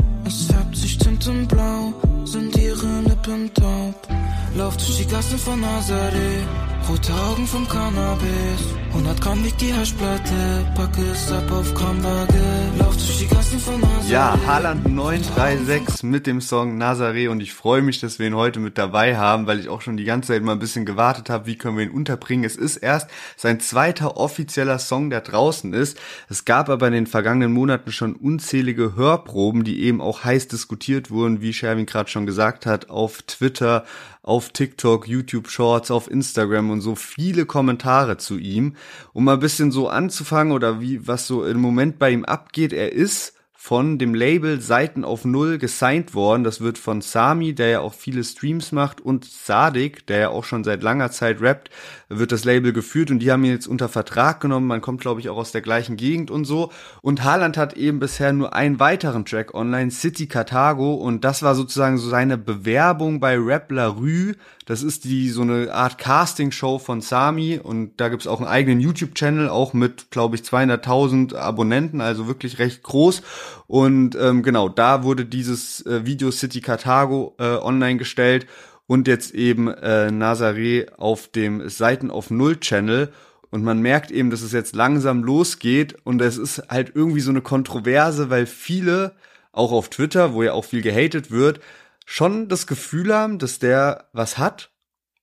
Färbt 1.14 1.22
sich 1.22 1.35
Tintenblau, 1.35 1.92
sind 2.24 2.57
ihre 2.57 3.00
Lippen 3.03 3.53
taub. 3.55 4.23
Lauf 4.57 4.77
durch 4.77 4.99
die 4.99 5.07
Gassen 5.07 5.37
von 5.37 5.61
Nazaré, 5.61 6.45
rote 6.88 7.12
Augen 7.12 7.45
vom 7.45 7.67
Cannabis. 7.67 8.75
100 8.90 9.21
Gramm 9.21 9.45
wiegt 9.45 9.61
die 9.61 9.75
Haschplatte, 9.75 10.73
packe 10.77 11.03
es 11.11 11.33
ab 11.33 11.51
auf 11.51 11.75
Kramwaage. 11.75 12.38
Lauf 12.79 12.95
durch 12.95 13.19
die 13.19 13.27
Gassen 13.27 13.59
von 13.59 13.81
Nazaré. 13.81 14.09
Ja, 14.09 14.38
Haaland 14.47 14.87
936 14.88 16.05
mit 16.05 16.29
dem 16.29 16.40
Song 16.40 16.81
Nazaré 16.81 17.29
und 17.29 17.40
ich 17.40 17.53
freue 17.53 17.83
mich, 17.83 17.99
dass 17.99 18.21
wir 18.21 18.29
ihn 18.29 18.37
heute 18.37 18.61
mit 18.61 18.79
dabei 18.79 19.17
haben, 19.17 19.49
weil 19.49 19.59
ich 19.59 19.69
auch 19.69 19.81
schon 19.81 19.97
die 19.97 20.05
ganze 20.05 20.29
Zeit 20.29 20.45
mal 20.45 20.53
ein 20.53 20.61
bisschen 20.61 20.87
gewartet 20.87 21.31
habe, 21.31 21.47
wie 21.47 21.59
können 21.59 21.77
wir 21.77 21.85
ihn 21.85 21.90
unterbringen. 21.90 22.45
Es 22.45 22.55
ist 22.55 22.77
erst 22.77 23.11
sein 23.37 23.59
zweiter 23.59 24.17
offizieller 24.17 24.79
Song, 24.79 25.11
der 25.11 25.23
draußen 25.23 25.73
ist. 25.73 25.99
Es 26.29 26.45
gab 26.45 26.69
aber 26.69 26.87
in 26.87 26.93
den 26.93 27.07
vergangenen 27.09 27.53
Monaten 27.53 27.90
schon 27.90 28.14
unzählige 28.14 28.95
Hörproben, 28.95 29.64
die 29.64 29.83
eben 29.83 30.01
auch 30.01 30.23
heiß 30.23 30.47
diskutiert 30.47 31.11
wurden, 31.11 31.40
wie 31.40 31.53
Sherwin 31.53 31.87
gerade 31.87 32.09
schon 32.09 32.25
gesagt 32.25 32.67
hat, 32.67 32.88
auf 32.88 33.23
Twitter, 33.23 33.85
auf 34.24 34.48
TikTok, 34.48 35.06
YouTube 35.06 35.48
Shorts, 35.48 35.90
auf 35.90 36.10
Instagram 36.10 36.70
und 36.70 36.80
so 36.80 36.96
viele 36.96 37.46
Kommentare 37.46 38.16
zu 38.16 38.38
ihm. 38.38 38.74
Um 39.12 39.24
mal 39.24 39.34
ein 39.34 39.40
bisschen 39.40 39.70
so 39.70 39.88
anzufangen 39.88 40.52
oder 40.52 40.80
wie, 40.80 41.06
was 41.06 41.26
so 41.26 41.44
im 41.44 41.60
Moment 41.60 41.98
bei 41.98 42.10
ihm 42.10 42.24
abgeht, 42.24 42.72
er 42.72 42.92
ist 42.92 43.34
von 43.52 43.98
dem 43.98 44.14
Label 44.14 44.60
Seiten 44.60 45.04
auf 45.04 45.24
Null 45.24 45.56
gesigned 45.56 46.14
worden. 46.14 46.44
Das 46.44 46.60
wird 46.60 46.76
von 46.76 47.00
Sami, 47.00 47.54
der 47.54 47.68
ja 47.68 47.80
auch 47.80 47.94
viele 47.94 48.22
Streams 48.22 48.72
macht, 48.72 49.00
und 49.00 49.24
Sadik, 49.24 50.06
der 50.06 50.18
ja 50.18 50.28
auch 50.28 50.44
schon 50.44 50.64
seit 50.64 50.82
langer 50.82 51.10
Zeit 51.10 51.40
rappt, 51.40 51.70
wird 52.18 52.33
das 52.33 52.44
Label 52.44 52.72
geführt 52.72 53.11
und 53.11 53.18
die 53.18 53.31
haben 53.31 53.44
ihn 53.44 53.53
jetzt 53.53 53.66
unter 53.66 53.88
Vertrag 53.88 54.40
genommen. 54.40 54.66
Man 54.66 54.81
kommt, 54.81 55.00
glaube 55.00 55.20
ich, 55.20 55.29
auch 55.29 55.37
aus 55.37 55.53
der 55.53 55.61
gleichen 55.61 55.96
Gegend 55.96 56.31
und 56.31 56.44
so. 56.44 56.70
Und 57.03 57.24
Haaland 57.24 57.57
hat 57.57 57.74
eben 57.74 57.98
bisher 57.98 58.33
nur 58.33 58.55
einen 58.55 58.81
weiteren 58.81 59.24
Track 59.24 59.55
online, 59.55 59.90
City 59.90 60.27
Carthago, 60.27 60.94
und 60.94 61.24
das 61.24 61.42
war 61.42 61.55
sozusagen 61.55 61.98
so 61.98 62.09
seine 62.09 62.38
Bewerbung 62.38 63.20
bei 63.20 63.37
Rap 63.38 63.70
La 63.70 63.88
Rue. 63.88 64.35
Das 64.66 64.83
ist 64.83 65.05
die 65.05 65.29
so 65.29 65.42
eine 65.42 65.74
Art 65.74 65.98
Casting-Show 65.98 66.79
von 66.79 67.03
Sami 67.03 67.61
und 67.62 68.00
da 68.00 68.09
gibt's 68.09 68.27
auch 68.27 68.40
einen 68.40 68.48
eigenen 68.48 68.81
YouTube-Channel, 68.81 69.48
auch 69.48 69.74
mit, 69.74 70.11
glaube 70.11 70.37
ich, 70.37 70.42
200.000 70.42 71.37
Abonnenten, 71.37 72.00
also 72.00 72.27
wirklich 72.27 72.59
recht 72.59 72.83
groß. 72.83 73.22
Und 73.66 74.16
ähm, 74.16 74.42
genau, 74.42 74.68
da 74.68 75.03
wurde 75.03 75.27
dieses 75.27 75.85
äh, 75.85 76.07
Video 76.07 76.31
City 76.31 76.61
Carthago 76.61 77.35
äh, 77.38 77.57
online 77.57 77.98
gestellt 77.98 78.46
und 78.87 79.09
jetzt 79.09 79.35
eben 79.35 79.68
äh, 79.68 80.09
Nazaré 80.11 80.92
auf 80.94 81.29
dem 81.29 81.68
Seiten 81.68 82.11
auf 82.11 82.31
Null 82.31 82.61
Channel. 82.61 83.12
Und 83.51 83.62
man 83.62 83.81
merkt 83.81 84.11
eben, 84.11 84.31
dass 84.31 84.42
es 84.42 84.53
jetzt 84.53 84.75
langsam 84.75 85.23
losgeht. 85.23 85.97
Und 86.05 86.20
es 86.20 86.37
ist 86.37 86.68
halt 86.68 86.92
irgendwie 86.94 87.20
so 87.20 87.31
eine 87.31 87.40
Kontroverse, 87.40 88.29
weil 88.31 88.47
viele, 88.47 89.12
auch 89.53 89.73
auf 89.73 89.88
Twitter, 89.88 90.35
wo 90.35 90.42
ja 90.42 90.53
auch 90.53 90.64
viel 90.64 90.83
gehatet 90.83 91.31
wird, 91.31 91.61
schon 92.05 92.49
das 92.49 92.66
Gefühl 92.66 93.14
haben, 93.14 93.38
dass 93.38 93.59
der 93.59 94.09
was 94.12 94.38
hat. 94.38 94.70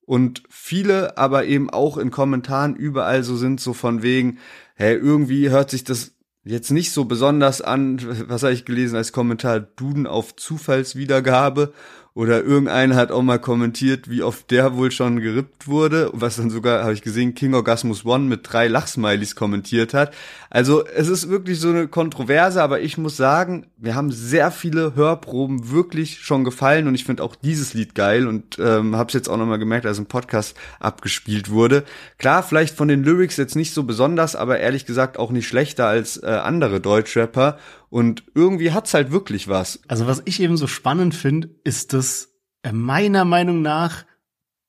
Und 0.05 0.43
viele 0.49 1.17
aber 1.17 1.45
eben 1.45 1.69
auch 1.69 1.97
in 1.97 2.11
Kommentaren 2.11 2.75
überall 2.75 3.23
so 3.23 3.37
sind, 3.37 3.61
so 3.61 3.73
von 3.73 4.01
wegen, 4.01 4.39
hey, 4.75 4.95
irgendwie 4.95 5.49
hört 5.49 5.69
sich 5.69 5.83
das 5.83 6.15
jetzt 6.43 6.71
nicht 6.71 6.91
so 6.91 7.05
besonders 7.05 7.61
an, 7.61 7.99
was 8.27 8.43
habe 8.43 8.53
ich 8.53 8.65
gelesen 8.65 8.95
als 8.95 9.11
Kommentar, 9.11 9.59
Duden 9.59 10.07
auf 10.07 10.35
Zufallswiedergabe 10.35 11.73
oder 12.13 12.43
irgendeiner 12.43 12.95
hat 12.95 13.11
auch 13.11 13.21
mal 13.21 13.39
kommentiert, 13.39 14.09
wie 14.09 14.21
oft 14.21 14.51
der 14.51 14.75
wohl 14.75 14.91
schon 14.91 15.21
gerippt 15.21 15.67
wurde, 15.67 16.09
was 16.13 16.35
dann 16.35 16.49
sogar, 16.49 16.83
habe 16.83 16.93
ich 16.93 17.01
gesehen, 17.01 17.35
King 17.35 17.53
Orgasmus 17.53 18.05
One 18.05 18.25
mit 18.25 18.41
drei 18.43 18.67
Lachsmilies 18.67 19.35
kommentiert 19.35 19.93
hat. 19.93 20.13
Also 20.53 20.85
es 20.85 21.07
ist 21.07 21.29
wirklich 21.29 21.61
so 21.61 21.69
eine 21.69 21.87
Kontroverse, 21.87 22.61
aber 22.61 22.81
ich 22.81 22.97
muss 22.97 23.15
sagen, 23.15 23.67
wir 23.77 23.95
haben 23.95 24.11
sehr 24.11 24.51
viele 24.51 24.95
Hörproben 24.95 25.71
wirklich 25.71 26.19
schon 26.19 26.43
gefallen 26.43 26.89
und 26.89 26.95
ich 26.95 27.05
finde 27.05 27.23
auch 27.23 27.35
dieses 27.35 27.73
Lied 27.73 27.95
geil 27.95 28.27
und 28.27 28.59
ähm, 28.59 28.97
habe 28.97 29.07
es 29.07 29.13
jetzt 29.13 29.29
auch 29.29 29.37
nochmal 29.37 29.59
gemerkt, 29.59 29.85
als 29.85 29.97
ein 29.97 30.07
Podcast 30.07 30.57
abgespielt 30.81 31.51
wurde. 31.51 31.85
Klar, 32.17 32.43
vielleicht 32.43 32.75
von 32.75 32.89
den 32.89 33.01
Lyrics 33.01 33.37
jetzt 33.37 33.55
nicht 33.55 33.73
so 33.73 33.83
besonders, 33.83 34.35
aber 34.35 34.59
ehrlich 34.59 34.85
gesagt 34.85 35.17
auch 35.17 35.31
nicht 35.31 35.47
schlechter 35.47 35.87
als 35.87 36.21
äh, 36.21 36.25
andere 36.25 36.81
Deutschrapper 36.81 37.57
und 37.89 38.25
irgendwie 38.35 38.73
hat's 38.73 38.93
halt 38.93 39.13
wirklich 39.13 39.47
was. 39.47 39.79
Also 39.87 40.05
was 40.05 40.21
ich 40.25 40.41
eben 40.41 40.57
so 40.57 40.67
spannend 40.67 41.15
finde, 41.15 41.49
ist, 41.63 41.93
dass 41.93 42.27
er 42.61 42.73
meiner 42.73 43.23
Meinung 43.23 43.61
nach 43.61 44.03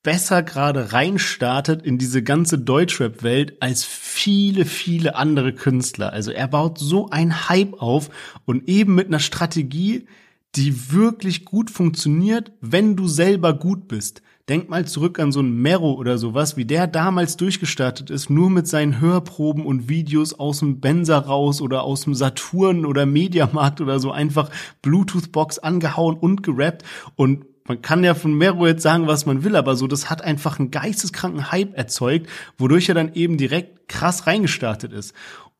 besser 0.02 0.42
gerade 0.42 0.92
reinstartet 0.92 1.82
in 1.82 1.98
diese 1.98 2.22
ganze 2.22 2.58
Deutschrap-Welt 2.58 3.56
als 3.60 3.84
viele, 3.84 4.64
viele 4.64 5.14
andere 5.14 5.52
Künstler. 5.52 6.12
Also 6.12 6.32
er 6.32 6.48
baut 6.48 6.78
so 6.78 7.08
ein 7.10 7.48
Hype 7.48 7.80
auf 7.80 8.10
und 8.44 8.68
eben 8.68 8.94
mit 8.94 9.06
einer 9.06 9.20
Strategie, 9.20 10.06
die 10.54 10.92
wirklich 10.92 11.44
gut 11.44 11.70
funktioniert, 11.70 12.52
wenn 12.60 12.96
du 12.96 13.06
selber 13.08 13.54
gut 13.54 13.88
bist. 13.88 14.22
Denk 14.48 14.68
mal 14.68 14.86
zurück 14.86 15.20
an 15.20 15.30
so 15.30 15.40
ein 15.40 15.62
Mero 15.62 15.92
oder 15.92 16.18
sowas, 16.18 16.56
wie 16.56 16.64
der 16.64 16.88
damals 16.88 17.36
durchgestartet 17.36 18.10
ist, 18.10 18.28
nur 18.28 18.50
mit 18.50 18.66
seinen 18.66 19.00
Hörproben 19.00 19.64
und 19.64 19.88
Videos 19.88 20.34
aus 20.34 20.58
dem 20.58 20.80
Benzer 20.80 21.18
raus 21.18 21.62
oder 21.62 21.84
aus 21.84 22.02
dem 22.02 22.14
Saturn 22.14 22.84
oder 22.84 23.06
Mediamarkt 23.06 23.80
oder 23.80 24.00
so 24.00 24.10
einfach 24.10 24.50
Bluetooth-Box 24.82 25.60
angehauen 25.60 26.16
und 26.16 26.42
gerappt 26.42 26.82
und 27.14 27.46
man 27.66 27.82
kann 27.82 28.04
ja 28.04 28.14
von 28.14 28.34
Mero 28.34 28.66
jetzt 28.66 28.82
sagen, 28.82 29.06
was 29.06 29.26
man 29.26 29.44
will, 29.44 29.56
aber 29.56 29.76
so, 29.76 29.86
das 29.86 30.10
hat 30.10 30.22
einfach 30.22 30.58
einen 30.58 30.70
geisteskranken 30.70 31.52
Hype 31.52 31.76
erzeugt, 31.76 32.28
wodurch 32.58 32.88
er 32.88 32.94
dann 32.94 33.14
eben 33.14 33.36
direkt 33.36 33.88
krass 33.88 34.26
reingestartet 34.26 34.92
ist. 34.92 35.14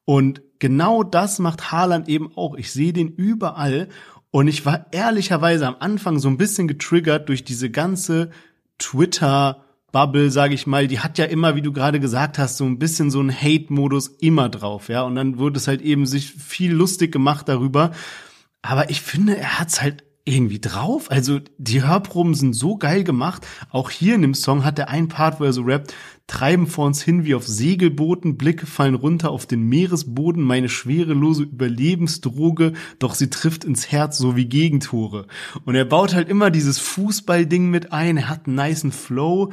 Und 0.05 0.43
genau 0.59 1.03
das 1.05 1.39
macht 1.39 1.71
Haaland 1.71 2.09
eben 2.09 2.33
auch. 2.37 2.57
Ich 2.57 2.73
sehe 2.73 2.93
den 2.93 3.09
überall 3.09 3.89
und 4.31 4.49
ich 4.49 4.67
war 4.67 4.87
ehrlicherweise 4.93 5.67
am 5.67 5.77
Anfang 5.79 6.19
so 6.19 6.29
ein 6.29 6.39
bisschen 6.39 6.67
getriggert 6.67 7.29
durch 7.29 7.45
diese 7.45 7.71
ganze 7.71 8.31
Twitter 8.79 9.65
Bubble, 9.93 10.31
sage 10.31 10.55
ich 10.55 10.67
mal, 10.67 10.89
die 10.89 11.01
hat 11.01 11.19
ja 11.19 11.27
immer, 11.27 11.55
wie 11.55 11.63
du 11.63 11.71
gerade 11.71 12.01
gesagt 12.01 12.39
hast, 12.39 12.57
so 12.57 12.65
ein 12.65 12.79
bisschen 12.79 13.11
so 13.11 13.21
einen 13.21 13.31
Hate-Modus 13.31 14.09
immer 14.09 14.49
drauf, 14.49 14.89
ja. 14.89 15.03
Und 15.03 15.15
dann 15.15 15.39
wurde 15.39 15.59
es 15.59 15.69
halt 15.69 15.83
eben 15.83 16.07
sich 16.07 16.33
viel 16.33 16.73
lustig 16.73 17.13
gemacht 17.13 17.47
darüber. 17.49 17.93
Aber 18.63 18.89
ich 18.89 19.03
finde, 19.03 19.37
er 19.37 19.59
hat's 19.59 19.83
halt 19.83 20.05
irgendwie 20.25 20.61
drauf. 20.61 21.11
Also 21.11 21.41
die 21.59 21.83
Hörproben 21.83 22.35
sind 22.35 22.55
so 22.55 22.77
geil 22.77 23.03
gemacht. 23.03 23.47
Auch 23.71 23.91
hier 23.91 24.15
in 24.15 24.23
dem 24.23 24.35
Song 24.35 24.65
hat 24.65 24.79
er 24.79 24.89
einen 24.89 25.09
Part, 25.09 25.41
wo 25.41 25.45
er 25.45 25.53
so 25.53 25.63
rappt, 25.63 25.95
treiben 26.29 26.69
vor 26.69 26.87
uns 26.87 27.03
hin 27.03 27.25
wie 27.25 27.35
auf 27.35 27.47
Segelbooten, 27.47 28.37
Blicke 28.39 28.67
fallen 28.67 28.95
runter 28.95 29.31
auf 29.31 29.47
den 29.47 29.69
Meeresboden, 29.69 30.45
meine 30.45 30.69
schwerelose 30.69 31.43
Überlebensdroge, 31.43 32.73
doch 33.01 33.15
sie 33.15 33.31
trifft 33.31 33.65
ins 33.65 33.91
Herz 33.91 34.17
so 34.17 34.37
wie 34.37 34.47
Gegentore. 34.47 35.27
Und 35.65 35.75
er 35.75 35.85
baut 35.85 36.15
halt 36.15 36.29
immer 36.29 36.51
dieses 36.51 36.79
Fußballding 36.79 37.69
mit 37.69 37.93
ein, 37.93 38.17
er 38.17 38.29
hat 38.29 38.47
einen 38.47 38.57
niceen 38.57 38.93
Flow. 38.93 39.53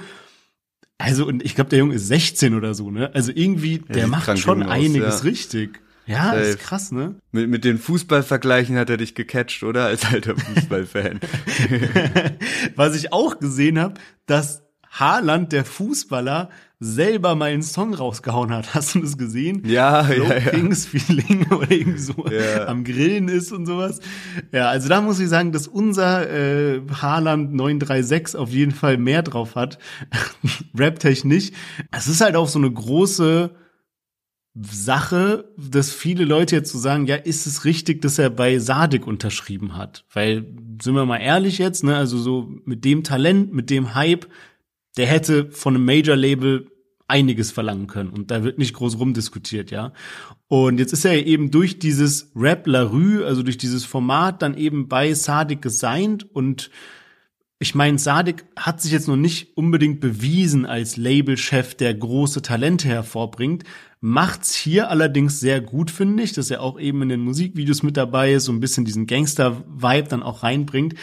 Also, 0.99 1.25
und 1.25 1.43
ich 1.43 1.55
glaube, 1.55 1.71
der 1.71 1.79
Junge 1.79 1.95
ist 1.95 2.07
16 2.07 2.53
oder 2.53 2.75
so, 2.75 2.91
ne? 2.91 3.09
Also 3.15 3.31
irgendwie, 3.33 3.79
der 3.79 4.07
macht 4.07 4.37
schon 4.37 4.61
einiges 4.61 5.15
aus, 5.15 5.23
ja. 5.23 5.29
richtig. 5.29 5.81
Ja, 6.09 6.31
Safe. 6.31 6.41
ist 6.41 6.59
krass, 6.59 6.91
ne? 6.91 7.15
Mit, 7.31 7.49
mit 7.49 7.63
den 7.63 7.77
Fußballvergleichen 7.77 8.77
hat 8.77 8.89
er 8.89 8.97
dich 8.97 9.13
gecatcht, 9.13 9.61
oder? 9.61 9.85
Als 9.85 10.05
alter 10.05 10.35
Fußballfan. 10.37 11.19
Was 12.75 12.95
ich 12.95 13.13
auch 13.13 13.39
gesehen 13.39 13.77
habe, 13.77 13.93
dass 14.25 14.63
Haaland, 14.89 15.51
der 15.51 15.65
Fußballer, 15.65 16.49
selber 16.79 17.35
mal 17.35 17.51
einen 17.51 17.61
Song 17.61 17.93
rausgehauen 17.93 18.51
hat. 18.51 18.73
Hast 18.73 18.95
du 18.95 19.01
das 19.01 19.19
gesehen? 19.19 19.61
Ja, 19.65 20.03
Flow 20.03 20.23
ja, 20.23 20.37
ja. 20.37 20.49
Kings 20.49 20.87
Feeling 20.87 21.45
oder 21.51 21.69
irgendwie 21.69 21.99
so 21.99 22.25
ja. 22.27 22.65
am 22.65 22.83
Grillen 22.83 23.27
ist 23.27 23.51
und 23.51 23.67
sowas. 23.67 23.99
Ja, 24.51 24.69
also 24.69 24.89
da 24.89 25.01
muss 25.01 25.19
ich 25.19 25.29
sagen, 25.29 25.51
dass 25.51 25.67
unser 25.67 26.27
äh, 26.27 26.81
Haaland 26.91 27.53
936 27.53 28.35
auf 28.35 28.49
jeden 28.49 28.71
Fall 28.71 28.97
mehr 28.97 29.21
drauf 29.21 29.55
hat. 29.55 29.77
Rap-technisch. 30.75 31.51
Es 31.91 32.07
ist 32.07 32.21
halt 32.21 32.35
auch 32.35 32.47
so 32.47 32.57
eine 32.57 32.71
große 32.71 33.51
Sache, 34.61 35.51
dass 35.57 35.91
viele 35.91 36.25
Leute 36.25 36.55
jetzt 36.55 36.71
so 36.71 36.77
sagen, 36.77 37.05
ja, 37.05 37.15
ist 37.15 37.45
es 37.45 37.65
richtig, 37.65 38.01
dass 38.01 38.19
er 38.19 38.29
bei 38.29 38.59
Sadik 38.59 39.07
unterschrieben 39.07 39.77
hat? 39.77 40.05
Weil, 40.13 40.45
sind 40.81 40.95
wir 40.95 41.05
mal 41.05 41.17
ehrlich 41.17 41.59
jetzt, 41.59 41.83
ne, 41.83 41.95
also 41.95 42.17
so 42.17 42.51
mit 42.65 42.83
dem 42.83 43.03
Talent, 43.03 43.53
mit 43.53 43.69
dem 43.69 43.95
Hype, 43.95 44.27
der 44.97 45.07
hätte 45.07 45.51
von 45.51 45.75
einem 45.75 45.85
Major-Label 45.85 46.67
einiges 47.07 47.51
verlangen 47.51 47.87
können 47.87 48.09
und 48.09 48.31
da 48.31 48.43
wird 48.43 48.59
nicht 48.59 48.73
groß 48.73 48.99
rumdiskutiert, 48.99 49.71
ja. 49.71 49.93
Und 50.47 50.77
jetzt 50.79 50.93
ist 50.93 51.05
er 51.05 51.25
eben 51.25 51.51
durch 51.51 51.79
dieses 51.79 52.31
Rap 52.35 52.67
La 52.67 52.83
Rue, 52.83 53.25
also 53.25 53.43
durch 53.43 53.57
dieses 53.57 53.85
Format 53.85 54.41
dann 54.41 54.55
eben 54.55 54.87
bei 54.87 55.13
Sadik 55.13 55.61
gesigned 55.61 56.23
und 56.35 56.69
ich 57.61 57.75
meine, 57.75 57.99
Sadik 57.99 58.45
hat 58.55 58.81
sich 58.81 58.93
jetzt 58.93 59.09
noch 59.09 59.17
nicht 59.17 59.57
unbedingt 59.57 59.99
bewiesen 59.99 60.65
als 60.65 60.95
Labelchef, 60.95 61.75
der 61.75 61.93
große 61.93 62.41
Talente 62.41 62.87
hervorbringt, 62.87 63.65
macht's 64.01 64.55
hier 64.55 64.89
allerdings 64.89 65.39
sehr 65.39 65.59
gut, 65.61 65.91
finde 65.91 66.23
ich, 66.23 66.33
dass 66.33 66.49
er 66.49 66.61
auch 66.61 66.79
eben 66.79 67.01
in 67.01 67.09
den 67.09 67.21
Musikvideos 67.21 67.83
mit 67.83 67.97
dabei 67.97 68.33
ist, 68.33 68.45
so 68.45 68.51
ein 68.51 68.59
bisschen 68.59 68.85
diesen 68.85 69.07
Gangster-Vibe 69.07 70.07
dann 70.07 70.23
auch 70.23 70.43
reinbringt. 70.43 70.95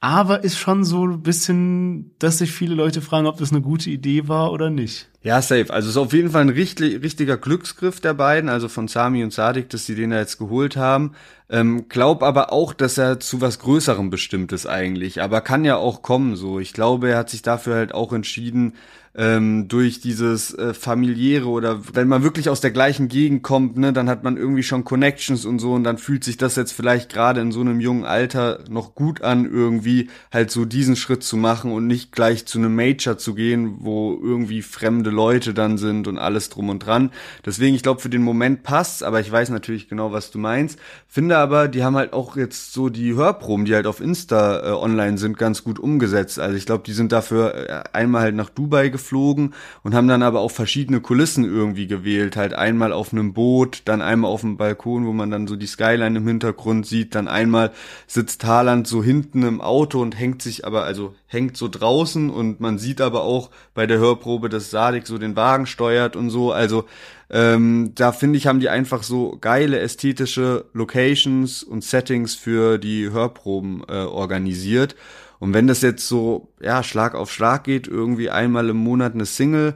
Aber 0.00 0.44
ist 0.44 0.58
schon 0.58 0.84
so 0.84 1.06
ein 1.06 1.22
bisschen, 1.22 2.12
dass 2.18 2.38
sich 2.38 2.52
viele 2.52 2.74
Leute 2.74 3.00
fragen, 3.00 3.26
ob 3.26 3.38
das 3.38 3.50
eine 3.50 3.60
gute 3.60 3.90
Idee 3.90 4.28
war 4.28 4.52
oder 4.52 4.70
nicht. 4.70 5.10
Ja, 5.24 5.40
safe. 5.40 5.72
Also 5.72 5.88
es 5.88 5.96
ist 5.96 6.02
auf 6.02 6.12
jeden 6.12 6.28
Fall 6.28 6.42
ein 6.42 6.50
richtig, 6.50 7.02
richtiger 7.02 7.38
Glücksgriff 7.38 7.98
der 7.98 8.12
beiden, 8.12 8.50
also 8.50 8.68
von 8.68 8.88
Sami 8.88 9.24
und 9.24 9.32
Sadik, 9.32 9.70
dass 9.70 9.86
die 9.86 9.94
den 9.94 10.10
da 10.10 10.18
jetzt 10.18 10.38
geholt 10.38 10.76
haben. 10.76 11.12
Ähm, 11.48 11.88
glaub 11.88 12.22
aber 12.22 12.52
auch, 12.52 12.74
dass 12.74 12.98
er 12.98 13.20
zu 13.20 13.40
was 13.40 13.58
Größerem 13.58 14.10
bestimmt 14.10 14.52
ist 14.52 14.66
eigentlich. 14.66 15.22
Aber 15.22 15.40
kann 15.40 15.64
ja 15.64 15.76
auch 15.76 16.02
kommen 16.02 16.36
so. 16.36 16.60
Ich 16.60 16.74
glaube, 16.74 17.08
er 17.08 17.16
hat 17.16 17.30
sich 17.30 17.40
dafür 17.40 17.76
halt 17.76 17.94
auch 17.94 18.12
entschieden, 18.12 18.74
ähm, 19.16 19.68
durch 19.68 20.00
dieses 20.00 20.52
äh, 20.54 20.74
familiäre 20.74 21.46
oder 21.46 21.80
wenn 21.94 22.08
man 22.08 22.24
wirklich 22.24 22.48
aus 22.48 22.60
der 22.60 22.72
gleichen 22.72 23.08
Gegend 23.08 23.42
kommt, 23.44 23.76
ne, 23.76 23.92
dann 23.92 24.08
hat 24.08 24.24
man 24.24 24.36
irgendwie 24.36 24.64
schon 24.64 24.84
Connections 24.84 25.44
und 25.44 25.60
so 25.60 25.72
und 25.72 25.84
dann 25.84 25.98
fühlt 25.98 26.24
sich 26.24 26.36
das 26.36 26.56
jetzt 26.56 26.72
vielleicht 26.72 27.12
gerade 27.12 27.40
in 27.40 27.52
so 27.52 27.60
einem 27.60 27.80
jungen 27.80 28.04
Alter 28.04 28.64
noch 28.68 28.94
gut 28.96 29.22
an, 29.22 29.44
irgendwie 29.44 30.10
halt 30.32 30.50
so 30.50 30.64
diesen 30.64 30.96
Schritt 30.96 31.22
zu 31.22 31.36
machen 31.36 31.70
und 31.70 31.86
nicht 31.86 32.10
gleich 32.10 32.46
zu 32.46 32.58
einem 32.58 32.74
Major 32.74 33.16
zu 33.16 33.34
gehen, 33.34 33.76
wo 33.78 34.18
irgendwie 34.20 34.62
fremde 34.62 35.10
Leute 35.14 35.54
dann 35.54 35.78
sind 35.78 36.08
und 36.08 36.18
alles 36.18 36.50
drum 36.50 36.68
und 36.68 36.80
dran. 36.80 37.10
Deswegen, 37.46 37.74
ich 37.74 37.82
glaube, 37.82 38.00
für 38.00 38.10
den 38.10 38.22
Moment 38.22 38.62
passt's, 38.62 39.02
aber 39.02 39.20
ich 39.20 39.30
weiß 39.30 39.50
natürlich 39.50 39.88
genau, 39.88 40.12
was 40.12 40.30
du 40.30 40.38
meinst. 40.38 40.78
Finde 41.08 41.38
aber, 41.38 41.68
die 41.68 41.84
haben 41.84 41.96
halt 41.96 42.12
auch 42.12 42.36
jetzt 42.36 42.72
so 42.72 42.88
die 42.88 43.14
Hörproben, 43.14 43.64
die 43.64 43.74
halt 43.74 43.86
auf 43.86 44.00
Insta 44.00 44.60
äh, 44.60 44.72
online 44.72 45.16
sind, 45.16 45.38
ganz 45.38 45.64
gut 45.64 45.78
umgesetzt. 45.78 46.38
Also 46.38 46.56
ich 46.56 46.66
glaube, 46.66 46.84
die 46.84 46.92
sind 46.92 47.12
dafür 47.12 47.54
äh, 47.54 47.84
einmal 47.92 48.22
halt 48.22 48.34
nach 48.34 48.50
Dubai 48.50 48.88
geflogen 48.88 49.54
und 49.82 49.94
haben 49.94 50.08
dann 50.08 50.22
aber 50.22 50.40
auch 50.40 50.50
verschiedene 50.50 51.00
Kulissen 51.00 51.44
irgendwie 51.44 51.86
gewählt. 51.86 52.36
Halt 52.36 52.54
einmal 52.54 52.92
auf 52.92 53.12
einem 53.12 53.32
Boot, 53.32 53.82
dann 53.84 54.02
einmal 54.02 54.30
auf 54.30 54.40
dem 54.40 54.56
Balkon, 54.56 55.06
wo 55.06 55.12
man 55.12 55.30
dann 55.30 55.46
so 55.46 55.56
die 55.56 55.66
Skyline 55.66 56.18
im 56.18 56.26
Hintergrund 56.26 56.86
sieht, 56.86 57.14
dann 57.14 57.28
einmal 57.28 57.70
sitzt 58.06 58.44
Haaland 58.44 58.86
so 58.86 59.02
hinten 59.02 59.42
im 59.42 59.60
Auto 59.60 60.00
und 60.00 60.18
hängt 60.18 60.42
sich 60.42 60.66
aber, 60.66 60.84
also 60.84 61.14
hängt 61.26 61.56
so 61.56 61.68
draußen 61.68 62.30
und 62.30 62.60
man 62.60 62.78
sieht 62.78 63.00
aber 63.00 63.22
auch 63.22 63.50
bei 63.74 63.86
der 63.86 63.98
Hörprobe, 63.98 64.48
dass 64.48 64.70
Sadik 64.70 65.03
so 65.06 65.18
den 65.18 65.36
Wagen 65.36 65.66
steuert 65.66 66.16
und 66.16 66.30
so. 66.30 66.52
Also 66.52 66.84
ähm, 67.30 67.92
da 67.94 68.12
finde 68.12 68.36
ich, 68.36 68.46
haben 68.46 68.60
die 68.60 68.68
einfach 68.68 69.02
so 69.02 69.36
geile 69.40 69.78
ästhetische 69.80 70.66
Locations 70.72 71.62
und 71.62 71.82
Settings 71.82 72.34
für 72.34 72.78
die 72.78 73.10
Hörproben 73.10 73.82
äh, 73.88 74.02
organisiert. 74.02 74.94
Und 75.40 75.52
wenn 75.52 75.66
das 75.66 75.82
jetzt 75.82 76.08
so, 76.08 76.52
ja, 76.60 76.82
Schlag 76.82 77.14
auf 77.14 77.32
Schlag 77.32 77.64
geht, 77.64 77.88
irgendwie 77.88 78.30
einmal 78.30 78.68
im 78.68 78.76
Monat 78.76 79.14
eine 79.14 79.26
Single, 79.26 79.74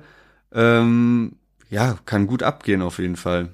ähm, 0.52 1.32
ja, 1.70 1.98
kann 2.06 2.26
gut 2.26 2.42
abgehen 2.42 2.82
auf 2.82 2.98
jeden 2.98 3.16
Fall. 3.16 3.50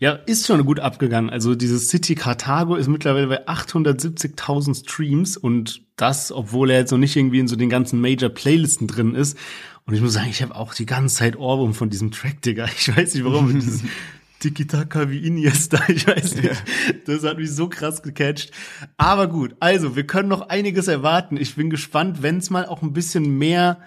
Ja, 0.00 0.12
ist 0.12 0.46
schon 0.46 0.64
gut 0.64 0.80
abgegangen. 0.80 1.28
Also 1.28 1.54
dieses 1.54 1.88
City 1.88 2.14
Carthago 2.14 2.76
ist 2.76 2.88
mittlerweile 2.88 3.26
bei 3.26 3.46
870.000 3.46 4.84
Streams 4.84 5.36
und 5.36 5.82
das, 5.96 6.32
obwohl 6.32 6.70
er 6.70 6.78
jetzt 6.78 6.90
noch 6.90 6.98
nicht 6.98 7.16
irgendwie 7.16 7.38
in 7.38 7.48
so 7.48 7.54
den 7.54 7.68
ganzen 7.68 8.00
Major 8.00 8.30
Playlisten 8.30 8.86
drin 8.86 9.14
ist. 9.14 9.36
Und 9.90 9.96
ich 9.96 10.02
muss 10.02 10.12
sagen, 10.12 10.28
ich 10.30 10.40
habe 10.40 10.54
auch 10.54 10.72
die 10.72 10.86
ganze 10.86 11.16
Zeit 11.16 11.36
Ohrwurm 11.36 11.74
von 11.74 11.90
diesem 11.90 12.12
Track, 12.12 12.42
Digga. 12.42 12.66
Ich 12.66 12.96
weiß 12.96 13.12
nicht 13.12 13.24
warum. 13.24 13.52
dieses, 13.54 13.82
Tiki-Taka 14.38 15.10
wie 15.10 15.18
Iniesta, 15.26 15.80
ich 15.88 16.06
weiß 16.06 16.36
nicht. 16.36 16.44
Ja. 16.44 16.94
Das 17.06 17.24
hat 17.24 17.38
mich 17.38 17.50
so 17.50 17.68
krass 17.68 18.00
gecatcht. 18.00 18.52
Aber 18.96 19.26
gut, 19.26 19.56
also 19.58 19.96
wir 19.96 20.06
können 20.06 20.28
noch 20.28 20.42
einiges 20.42 20.86
erwarten. 20.86 21.36
Ich 21.36 21.56
bin 21.56 21.70
gespannt, 21.70 22.22
wenn 22.22 22.36
es 22.36 22.50
mal 22.50 22.66
auch 22.66 22.82
ein 22.82 22.92
bisschen 22.92 23.36
mehr 23.36 23.80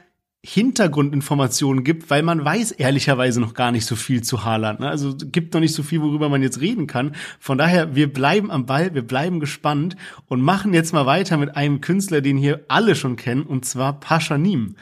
Hintergrundinformationen 0.45 1.85
gibt, 1.85 2.09
weil 2.09 2.21
man 2.21 2.43
weiß 2.43 2.71
ehrlicherweise 2.71 3.39
noch 3.39 3.53
gar 3.53 3.71
nicht 3.71 3.85
so 3.85 3.95
viel 3.95 4.23
zu 4.23 4.43
Haaland. 4.43 4.81
Ne? 4.81 4.89
Also 4.89 5.15
gibt 5.17 5.53
noch 5.53 5.61
nicht 5.61 5.73
so 5.73 5.83
viel, 5.83 6.01
worüber 6.01 6.27
man 6.27 6.43
jetzt 6.43 6.59
reden 6.59 6.85
kann. 6.85 7.15
Von 7.39 7.57
daher, 7.57 7.95
wir 7.95 8.11
bleiben 8.11 8.51
am 8.51 8.65
Ball, 8.65 8.93
wir 8.93 9.07
bleiben 9.07 9.39
gespannt 9.39 9.95
und 10.27 10.41
machen 10.41 10.73
jetzt 10.73 10.91
mal 10.91 11.05
weiter 11.05 11.37
mit 11.37 11.55
einem 11.55 11.79
Künstler, 11.79 12.19
den 12.19 12.35
hier 12.35 12.65
alle 12.67 12.95
schon 12.95 13.15
kennen, 13.15 13.43
und 13.43 13.63
zwar 13.63 14.01
Paschanim 14.01 14.75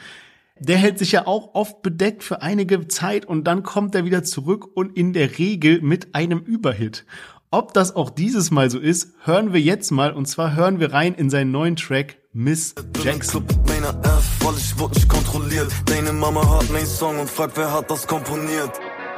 der 0.62 0.78
hält 0.78 0.98
sich 0.98 1.12
ja 1.12 1.26
auch 1.26 1.54
oft 1.54 1.82
bedeckt 1.82 2.22
für 2.22 2.42
einige 2.42 2.86
Zeit 2.88 3.24
und 3.24 3.44
dann 3.44 3.62
kommt 3.62 3.94
er 3.94 4.04
wieder 4.04 4.22
zurück 4.22 4.68
und 4.74 4.96
in 4.96 5.12
der 5.12 5.38
Regel 5.38 5.80
mit 5.82 6.14
einem 6.14 6.38
Überhit. 6.38 7.04
Ob 7.50 7.74
das 7.74 7.94
auch 7.94 8.10
dieses 8.10 8.50
Mal 8.50 8.70
so 8.70 8.78
ist, 8.78 9.12
hören 9.24 9.52
wir 9.52 9.60
jetzt 9.60 9.90
mal 9.90 10.12
und 10.12 10.26
zwar 10.26 10.54
hören 10.54 10.80
wir 10.80 10.92
rein 10.92 11.14
in 11.14 11.28
seinen 11.30 11.50
neuen 11.50 11.76
Track 11.76 12.16
Miss 12.32 12.74
Jackson. 13.02 13.44
Deine 15.84 16.12
Mama 16.14 16.48
hört 16.48 16.70
meinen 16.70 16.86
Song 16.86 17.18
und 17.18 17.28
fragt, 17.28 17.58
wer 17.58 17.72
hat. 17.72 17.90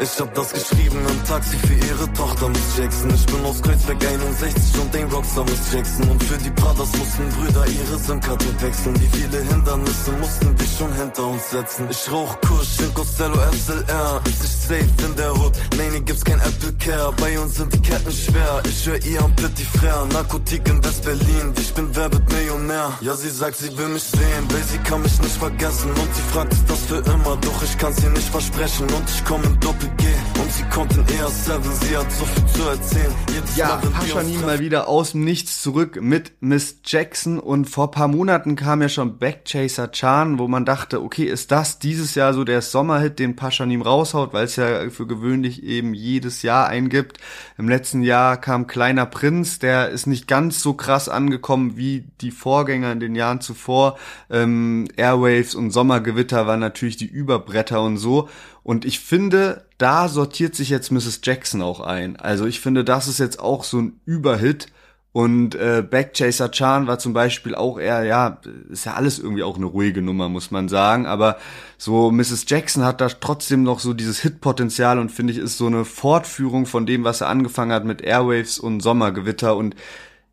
Ich 0.00 0.20
hab 0.20 0.34
das 0.34 0.52
geschrieben 0.52 0.98
im 1.08 1.24
Taxi 1.24 1.56
für 1.56 1.74
ihre 1.74 2.12
Tochter 2.14 2.48
Miss 2.48 2.76
Jackson. 2.76 3.10
Ich 3.14 3.26
bin 3.26 3.44
aus 3.44 3.62
Kreuzberg 3.62 4.04
61 4.04 4.80
und 4.80 4.92
den 4.92 5.08
Rockstar 5.08 5.44
Miss 5.44 5.72
Jackson. 5.72 6.08
Und 6.08 6.22
für 6.24 6.36
die 6.38 6.50
Brothers 6.50 6.90
mussten 6.98 7.28
Brüder 7.28 7.64
ihre 7.66 7.98
SIM-Karte 7.98 8.60
wechseln. 8.60 9.00
Wie 9.00 9.16
viele 9.16 9.40
Hindernisse 9.44 10.12
mussten 10.18 10.58
wir 10.58 10.66
schon 10.66 10.92
hinter 10.94 11.28
uns 11.28 11.48
setzen. 11.48 11.86
Ich 11.88 12.10
rauch 12.10 12.36
Kusch 12.40 12.80
in 12.80 12.92
Costello 12.92 13.36
SLR. 13.52 14.20
Ist 14.26 14.44
ich 14.44 14.50
safe 14.50 15.06
in 15.06 15.16
der 15.16 15.32
Hood. 15.32 15.52
Nee, 15.76 15.88
nee, 15.92 16.00
gibt's 16.00 16.24
kein 16.24 16.40
Apple 16.40 16.72
Care. 16.80 17.12
Bei 17.20 17.38
uns 17.38 17.54
sind 17.54 17.72
die 17.72 17.80
Ketten 17.80 18.12
schwer. 18.12 18.62
Ich 18.66 18.86
hör 18.86 19.00
ihr 19.04 19.22
am 19.22 19.34
Petit 19.36 19.68
Frère. 19.78 20.12
Narkotik 20.12 20.68
in 20.68 20.82
West-Berlin. 20.84 21.52
Ich 21.56 21.72
bin 21.72 21.88
wer 21.92 22.12
wird 22.12 22.32
Millionär. 22.32 22.92
Ja, 23.00 23.14
sie 23.14 23.30
sagt, 23.30 23.58
sie 23.58 23.76
will 23.78 23.88
mich 23.88 24.02
sehen. 24.02 24.44
Weil 24.48 24.62
sie 24.64 24.78
kann 24.78 25.02
mich 25.02 25.20
nicht 25.20 25.36
vergessen. 25.36 25.90
Und 25.90 26.14
sie 26.16 26.22
fragt, 26.32 26.52
ist 26.52 26.68
das 26.68 26.80
für 26.80 26.98
immer? 26.98 27.36
Doch 27.36 27.62
ich 27.62 27.78
kann's 27.78 28.02
ihr 28.02 28.10
nicht 28.10 28.28
versprechen. 28.28 28.86
Und 28.92 29.08
ich 29.08 29.24
komm 29.24 29.42
in 29.44 29.60
Doppel 29.60 29.83
und 29.84 30.33
sie 30.54 30.64
kommt 30.64 30.96
in 30.96 31.06
eher 31.16 31.28
Seven, 31.28 31.72
sie 31.80 31.96
hat 31.96 32.10
so 32.12 32.24
viel 32.24 32.46
zu 32.46 32.62
erzählen. 32.68 33.14
Jedes 33.32 33.56
ja, 33.56 33.80
Paschanim 33.92 34.40
mal 34.42 34.60
wieder 34.60 34.88
aus 34.88 35.12
dem 35.12 35.24
Nichts 35.24 35.60
zurück 35.62 35.98
mit 36.00 36.32
Miss 36.40 36.80
Jackson 36.84 37.38
und 37.40 37.68
vor 37.68 37.90
paar 37.90 38.08
Monaten 38.08 38.54
kam 38.54 38.80
ja 38.80 38.88
schon 38.88 39.18
Backchaser 39.18 39.90
Chan, 39.90 40.38
wo 40.38 40.46
man 40.46 40.64
dachte, 40.64 41.02
okay, 41.02 41.24
ist 41.24 41.50
das 41.50 41.78
dieses 41.78 42.14
Jahr 42.14 42.34
so 42.34 42.44
der 42.44 42.62
Sommerhit, 42.62 43.18
den 43.18 43.36
Paschanim 43.36 43.82
raushaut, 43.82 44.32
weil 44.32 44.44
es 44.44 44.56
ja 44.56 44.88
für 44.90 45.06
gewöhnlich 45.06 45.62
eben 45.64 45.92
jedes 45.92 46.42
Jahr 46.42 46.68
eingibt. 46.68 47.18
Im 47.58 47.68
letzten 47.68 48.02
Jahr 48.02 48.36
kam 48.36 48.66
Kleiner 48.66 49.06
Prinz, 49.06 49.58
der 49.58 49.88
ist 49.88 50.06
nicht 50.06 50.28
ganz 50.28 50.62
so 50.62 50.74
krass 50.74 51.08
angekommen 51.08 51.76
wie 51.76 52.04
die 52.20 52.30
Vorgänger 52.30 52.92
in 52.92 53.00
den 53.00 53.16
Jahren 53.16 53.40
zuvor. 53.40 53.98
Ähm, 54.30 54.86
Airwaves 54.96 55.54
und 55.54 55.70
Sommergewitter 55.70 56.46
waren 56.46 56.60
natürlich 56.60 56.96
die 56.96 57.06
Überbretter 57.06 57.82
und 57.82 57.96
so. 57.96 58.28
Und 58.64 58.86
ich 58.86 58.98
finde, 59.00 59.66
da 59.76 60.08
sortiert 60.08 60.43
sich 60.52 60.68
jetzt 60.68 60.90
Mrs. 60.90 61.20
Jackson 61.22 61.62
auch 61.62 61.80
ein. 61.80 62.16
Also 62.16 62.46
ich 62.46 62.60
finde, 62.60 62.84
das 62.84 63.08
ist 63.08 63.18
jetzt 63.18 63.40
auch 63.40 63.64
so 63.64 63.80
ein 63.80 64.00
Überhit. 64.04 64.68
Und 65.12 65.54
äh, 65.54 65.86
Backchaser 65.88 66.50
Chan 66.50 66.88
war 66.88 66.98
zum 66.98 67.12
Beispiel 67.12 67.54
auch 67.54 67.78
eher, 67.78 68.02
ja, 68.02 68.40
ist 68.68 68.84
ja 68.84 68.94
alles 68.94 69.20
irgendwie 69.20 69.44
auch 69.44 69.56
eine 69.56 69.66
ruhige 69.66 70.02
Nummer, 70.02 70.28
muss 70.28 70.50
man 70.50 70.68
sagen. 70.68 71.06
Aber 71.06 71.36
so 71.78 72.10
Mrs. 72.10 72.46
Jackson 72.48 72.84
hat 72.84 73.00
da 73.00 73.08
trotzdem 73.08 73.62
noch 73.62 73.78
so 73.78 73.94
dieses 73.94 74.18
Hitpotenzial 74.18 74.98
und 74.98 75.12
finde 75.12 75.32
ich, 75.32 75.38
ist 75.38 75.56
so 75.56 75.68
eine 75.68 75.84
Fortführung 75.84 76.66
von 76.66 76.84
dem, 76.84 77.04
was 77.04 77.20
er 77.20 77.28
angefangen 77.28 77.70
hat 77.70 77.84
mit 77.84 78.02
Airwaves 78.02 78.58
und 78.58 78.80
Sommergewitter. 78.80 79.56
Und 79.56 79.76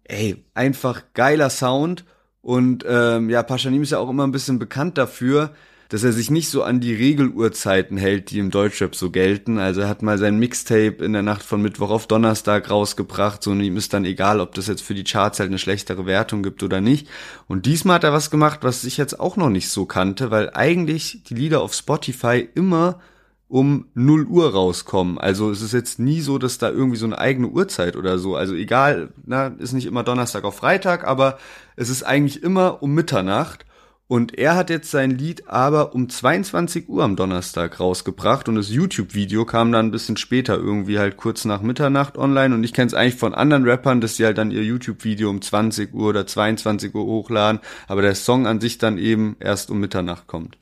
ey, 0.04 0.43
einfach 0.56 1.04
geiler 1.13 1.52
Sound. 1.52 2.04
Und 2.41 2.84
ähm, 2.88 3.30
ja, 3.30 3.43
Paschanim 3.43 3.84
ist 3.84 3.91
ja 3.91 4.00
auch 4.00 4.10
immer 4.10 4.26
ein 4.26 4.32
bisschen 4.32 4.58
bekannt 4.58 4.97
dafür, 4.97 5.52
dass 5.91 6.06
er 6.06 6.13
sich 6.13 6.32
nicht 6.32 6.49
so 6.49 6.63
an 6.63 6.80
die 6.80 6.93
Regeluhrzeiten 6.93 7.97
hält, 7.97 8.32
die 8.32 8.39
im 8.39 8.49
Deutschrap 8.49 8.95
so 8.95 9.12
gelten. 9.12 9.58
Also 9.58 9.82
er 9.82 9.89
hat 9.89 10.01
mal 10.01 10.17
sein 10.17 10.39
Mixtape 10.39 11.04
in 11.04 11.12
der 11.12 11.21
Nacht 11.21 11.43
von 11.43 11.62
Mittwoch 11.62 11.89
auf 11.89 12.08
Donnerstag 12.08 12.69
rausgebracht, 12.69 13.43
so 13.43 13.51
und 13.51 13.60
ihm 13.60 13.75
ist 13.75 13.91
dann 13.91 14.06
egal, 14.06 14.39
ob 14.39 14.56
das 14.56 14.67
jetzt 14.67 14.84
für 14.84 14.93
die 14.93 15.04
Charts 15.04 15.41
halt 15.41 15.49
eine 15.49 15.60
schlechtere 15.60 16.06
Wertung 16.06 16.43
gibt 16.43 16.63
oder 16.63 16.80
nicht. 16.80 17.10
Und 17.49 17.65
diesmal 17.65 17.95
hat 17.95 18.06
er 18.06 18.13
was 18.13 18.32
gemacht, 18.32 18.60
was 18.62 18.86
ich 18.86 18.95
jetzt 18.95 19.19
auch 19.19 19.36
noch 19.36 19.49
nicht 19.49 19.68
so 19.68 19.86
kannte, 19.86 20.32
weil 20.32 20.51
eigentlich 20.53 21.24
die 21.26 21.34
Lieder 21.36 21.61
auf 21.61 21.74
Spotify 21.74 22.47
immer 22.55 23.01
um 23.49 23.88
0 23.93 24.28
Uhr 24.28 24.53
rauskommen. 24.53 25.18
Also 25.18 25.51
es 25.51 25.61
ist 25.61 25.74
jetzt 25.74 25.99
nie 25.99 26.22
so, 26.22 26.38
dass 26.38 26.57
da 26.57 26.70
irgendwie 26.70 26.95
so 26.95 27.05
eine 27.05 27.18
eigene 27.18 27.49
Uhrzeit 27.49 27.97
oder 27.97 28.18
so. 28.18 28.38
Also 28.38 28.55
egal, 28.55 29.09
na, 29.26 29.47
ist 29.47 29.74
nicht 29.74 29.88
immer 29.88 30.03
Donnerstag 30.03 30.45
auf 30.45 30.55
Freitag, 30.55 31.05
aber 31.05 31.38
es 31.76 31.89
ist 31.89 32.03
eigentlich 32.03 32.43
immer 32.43 32.82
um 32.82 32.93
Mitternacht. 32.93 33.66
Und 34.12 34.38
er 34.38 34.57
hat 34.57 34.70
jetzt 34.70 34.91
sein 34.91 35.12
Lied 35.12 35.47
aber 35.47 35.95
um 35.95 36.09
22 36.09 36.89
Uhr 36.89 37.01
am 37.01 37.16
Donnerstag 37.16 37.80
rausgebracht 37.80 38.49
und 38.49 38.55
das 38.55 38.70
YouTube-Video 38.70 39.45
kam 39.45 39.72
dann 39.72 39.86
ein 39.86 39.91
bisschen 39.91 40.18
später, 40.18 40.55
irgendwie 40.55 40.99
halt 40.99 41.16
kurz 41.16 41.45
nach 41.45 41.62
Mitternacht 41.62 42.18
online. 42.18 42.53
Und 42.53 42.66
ich 42.66 42.74
kenne 42.74 42.88
es 42.88 42.93
eigentlich 42.93 43.16
von 43.16 43.34
anderen 43.34 43.64
Rappern, 43.64 44.01
dass 44.01 44.18
sie 44.18 44.26
halt 44.26 44.38
dann 44.38 44.51
ihr 44.51 44.66
YouTube-Video 44.66 45.30
um 45.30 45.41
20 45.41 45.93
Uhr 45.93 46.09
oder 46.09 46.28
22 46.28 46.93
Uhr 46.93 47.05
hochladen, 47.05 47.62
aber 47.88 48.01
der 48.01 48.16
Song 48.16 48.47
an 48.47 48.59
sich 48.59 48.78
dann 48.78 48.97
eben 48.97 49.38
erst 49.39 49.72
um 49.72 49.80
Mitternacht 49.80 50.28
kommt. 50.28 50.57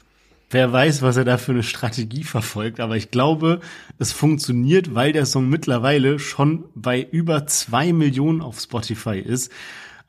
Wer 0.51 0.71
weiß, 0.71 1.01
was 1.01 1.17
er 1.17 1.25
da 1.25 1.37
für 1.37 1.53
eine 1.53 1.63
Strategie 1.63 2.25
verfolgt, 2.25 2.79
aber 2.79 2.97
ich 2.97 3.09
glaube, 3.09 3.61
es 3.97 4.11
funktioniert, 4.11 4.93
weil 4.93 5.11
der 5.11 5.25
Song 5.25 5.49
mittlerweile 5.49 6.19
schon 6.19 6.65
bei 6.75 7.01
über 7.01 7.47
zwei 7.47 7.93
Millionen 7.93 8.41
auf 8.41 8.59
Spotify 8.59 9.17
ist. 9.17 9.51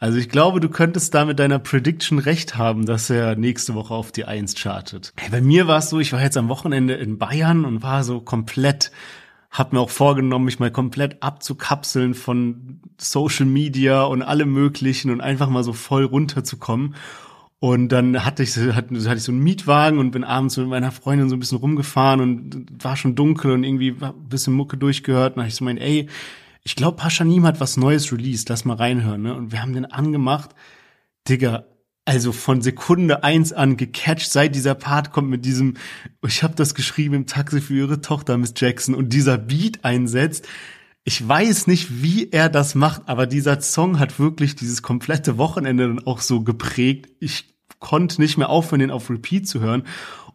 Also 0.00 0.16
ich 0.16 0.30
glaube, 0.30 0.60
du 0.60 0.70
könntest 0.70 1.14
da 1.14 1.26
mit 1.26 1.38
deiner 1.38 1.58
Prediction 1.58 2.18
recht 2.18 2.56
haben, 2.56 2.86
dass 2.86 3.10
er 3.10 3.36
nächste 3.36 3.74
Woche 3.74 3.92
auf 3.92 4.12
die 4.12 4.24
Eins 4.24 4.54
chartet. 4.54 5.12
Hey, 5.18 5.28
bei 5.28 5.42
mir 5.42 5.68
war 5.68 5.78
es 5.78 5.90
so, 5.90 6.00
ich 6.00 6.14
war 6.14 6.22
jetzt 6.22 6.38
am 6.38 6.48
Wochenende 6.48 6.94
in 6.94 7.18
Bayern 7.18 7.66
und 7.66 7.82
war 7.82 8.02
so 8.02 8.22
komplett, 8.22 8.92
hab 9.50 9.74
mir 9.74 9.80
auch 9.80 9.90
vorgenommen, 9.90 10.46
mich 10.46 10.58
mal 10.58 10.70
komplett 10.70 11.22
abzukapseln 11.22 12.14
von 12.14 12.80
Social 12.96 13.44
Media 13.44 14.04
und 14.04 14.22
allem 14.22 14.50
möglichen 14.50 15.10
und 15.10 15.20
einfach 15.20 15.50
mal 15.50 15.64
so 15.64 15.74
voll 15.74 16.04
runterzukommen. 16.04 16.94
Und 17.58 17.90
dann 17.90 18.24
hatte 18.24 18.42
ich, 18.42 18.56
hatte, 18.56 18.74
hatte 18.74 19.18
ich 19.18 19.22
so 19.22 19.32
einen 19.32 19.42
Mietwagen 19.42 19.98
und 19.98 20.12
bin 20.12 20.24
abends 20.24 20.56
mit 20.56 20.66
meiner 20.66 20.92
Freundin 20.92 21.28
so 21.28 21.36
ein 21.36 21.40
bisschen 21.40 21.58
rumgefahren 21.58 22.22
und 22.22 22.82
war 22.82 22.96
schon 22.96 23.16
dunkel 23.16 23.50
und 23.50 23.64
irgendwie 23.64 23.94
ein 24.00 24.14
bisschen 24.30 24.54
Mucke 24.54 24.78
durchgehört. 24.78 25.32
Und 25.32 25.36
dann 25.36 25.42
habe 25.42 25.50
ich 25.50 25.56
so 25.56 25.64
meint, 25.66 25.78
ey, 25.78 26.08
ich 26.62 26.76
glaube, 26.76 26.96
Paschanim 26.96 27.46
hat 27.46 27.60
was 27.60 27.76
Neues 27.76 28.12
released, 28.12 28.48
lass 28.48 28.64
mal 28.64 28.76
reinhören. 28.76 29.22
Ne? 29.22 29.34
Und 29.34 29.52
wir 29.52 29.62
haben 29.62 29.72
den 29.72 29.86
angemacht. 29.86 30.50
Digga, 31.28 31.64
also 32.04 32.32
von 32.32 32.62
Sekunde 32.62 33.24
eins 33.24 33.52
an 33.52 33.76
gecatcht, 33.76 34.30
seit 34.30 34.54
dieser 34.54 34.74
Part 34.74 35.12
kommt 35.12 35.30
mit 35.30 35.44
diesem, 35.44 35.74
ich 36.26 36.42
habe 36.42 36.54
das 36.54 36.74
geschrieben 36.74 37.14
im 37.14 37.26
Taxi 37.26 37.60
für 37.60 37.74
ihre 37.74 38.00
Tochter, 38.00 38.36
Miss 38.36 38.54
Jackson, 38.56 38.94
und 38.94 39.12
dieser 39.12 39.38
Beat 39.38 39.84
einsetzt. 39.84 40.48
Ich 41.04 41.26
weiß 41.26 41.66
nicht, 41.66 42.02
wie 42.02 42.30
er 42.30 42.48
das 42.48 42.74
macht, 42.74 43.02
aber 43.06 43.26
dieser 43.26 43.60
Song 43.60 43.98
hat 43.98 44.18
wirklich 44.18 44.54
dieses 44.54 44.82
komplette 44.82 45.38
Wochenende 45.38 45.88
dann 45.88 46.06
auch 46.06 46.20
so 46.20 46.42
geprägt. 46.42 47.08
Ich 47.20 47.54
konnte 47.78 48.20
nicht 48.20 48.36
mehr 48.36 48.50
aufhören, 48.50 48.80
den 48.80 48.90
auf 48.90 49.08
Repeat 49.08 49.48
zu 49.48 49.60
hören. 49.60 49.84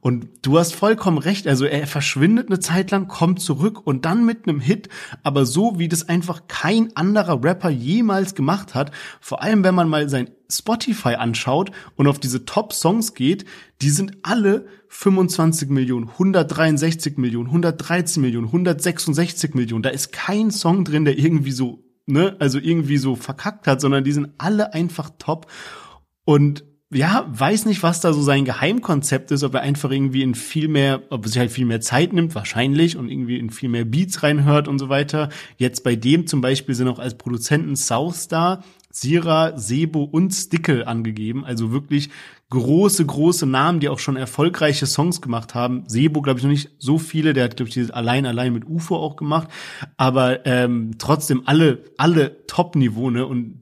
Und 0.06 0.28
du 0.44 0.60
hast 0.60 0.76
vollkommen 0.76 1.18
recht. 1.18 1.48
Also 1.48 1.66
er 1.66 1.88
verschwindet 1.88 2.50
eine 2.50 2.60
Zeit 2.60 2.92
lang, 2.92 3.08
kommt 3.08 3.42
zurück 3.42 3.88
und 3.88 4.06
dann 4.06 4.24
mit 4.24 4.48
einem 4.48 4.60
Hit, 4.60 4.88
aber 5.24 5.48
so 5.48 5.80
wie 5.80 5.88
das 5.88 6.08
einfach 6.08 6.44
kein 6.48 6.96
anderer 6.96 7.44
Rapper 7.44 7.72
jemals 7.72 8.36
gemacht 8.36 8.76
hat. 8.76 8.92
Vor 9.20 9.42
allem, 9.42 9.64
wenn 9.64 9.74
man 9.74 9.90
mal 9.90 10.08
sein 10.08 10.30
Spotify 10.48 11.16
anschaut 11.16 11.72
und 11.96 12.06
auf 12.06 12.20
diese 12.20 12.46
Top-Songs 12.46 13.16
geht, 13.16 13.46
die 13.82 13.90
sind 13.90 14.20
alle 14.22 14.68
25 14.90 15.70
Millionen, 15.70 16.08
163 16.08 17.18
Millionen, 17.18 17.48
113 17.48 18.22
Millionen, 18.22 18.46
166 18.46 19.56
Millionen. 19.56 19.82
Da 19.82 19.90
ist 19.90 20.12
kein 20.12 20.52
Song 20.52 20.86
drin, 20.86 21.06
der 21.06 21.18
irgendwie 21.18 21.52
so, 21.52 21.84
ne, 22.06 22.36
also 22.38 22.60
irgendwie 22.60 23.00
so 23.00 23.16
verkackt 23.16 23.66
hat, 23.66 23.82
sondern 23.82 24.04
die 24.04 24.12
sind 24.12 24.34
alle 24.38 24.72
einfach 24.72 25.10
top. 25.18 25.48
Und 26.26 26.64
ja, 26.94 27.26
weiß 27.28 27.66
nicht, 27.66 27.82
was 27.84 28.00
da 28.00 28.14
so 28.14 28.22
sein 28.22 28.46
Geheimkonzept 28.46 29.32
ist, 29.32 29.44
ob 29.44 29.56
er 29.56 29.62
einfach 29.62 29.90
irgendwie 29.92 30.22
in 30.22 30.36
viel 30.36 30.68
mehr, 30.68 31.02
ob 31.10 31.26
er 31.26 31.30
sich 31.30 31.40
halt 31.40 31.52
viel 31.52 31.66
mehr 31.66 31.82
Zeit 31.82 32.14
nimmt, 32.14 32.36
wahrscheinlich, 32.36 32.96
und 32.96 33.10
irgendwie 33.10 33.40
in 33.40 33.50
viel 33.50 33.70
mehr 33.70 33.86
Beats 33.86 34.22
reinhört 34.22 34.68
und 34.68 34.78
so 34.78 34.88
weiter. 34.88 35.30
Jetzt 35.58 35.84
bei 35.84 35.96
dem 35.96 36.28
zum 36.28 36.42
Beispiel 36.42 36.76
sind 36.76 36.88
auch 36.88 37.00
als 37.00 37.18
Produzenten 37.18 37.76
Southstar, 37.76 38.64
Sira, 38.96 39.58
Sebo 39.58 40.04
und 40.04 40.32
Stickel 40.32 40.86
angegeben. 40.86 41.44
Also 41.44 41.74
wirklich 41.74 42.10
große, 42.50 43.06
große 43.06 43.46
Namen, 43.46 43.82
die 43.82 43.90
auch 43.90 44.00
schon 44.00 44.16
erfolgreiche 44.16 44.86
Songs 44.86 45.22
gemacht 45.22 45.54
haben. 45.54 45.84
Sebo, 45.88 46.22
glaube 46.22 46.40
ich, 46.40 46.44
noch 46.46 46.52
nicht 46.52 46.70
so 46.80 46.98
viele, 46.98 47.34
der 47.34 47.44
hat, 47.44 47.58
glaube 47.58 47.68
ich, 47.68 47.74
dieses 47.74 47.92
Allein, 47.92 48.26
Allein 48.26 48.54
mit 48.54 48.66
UFO 48.66 48.96
auch 48.96 49.18
gemacht. 49.18 49.50
Aber 49.98 50.46
ähm, 50.46 50.92
trotzdem 50.98 51.44
alle, 51.46 51.84
alle 51.98 52.48
Top-Niveau, 52.48 53.10
ne? 53.10 53.26
Und 53.26 53.60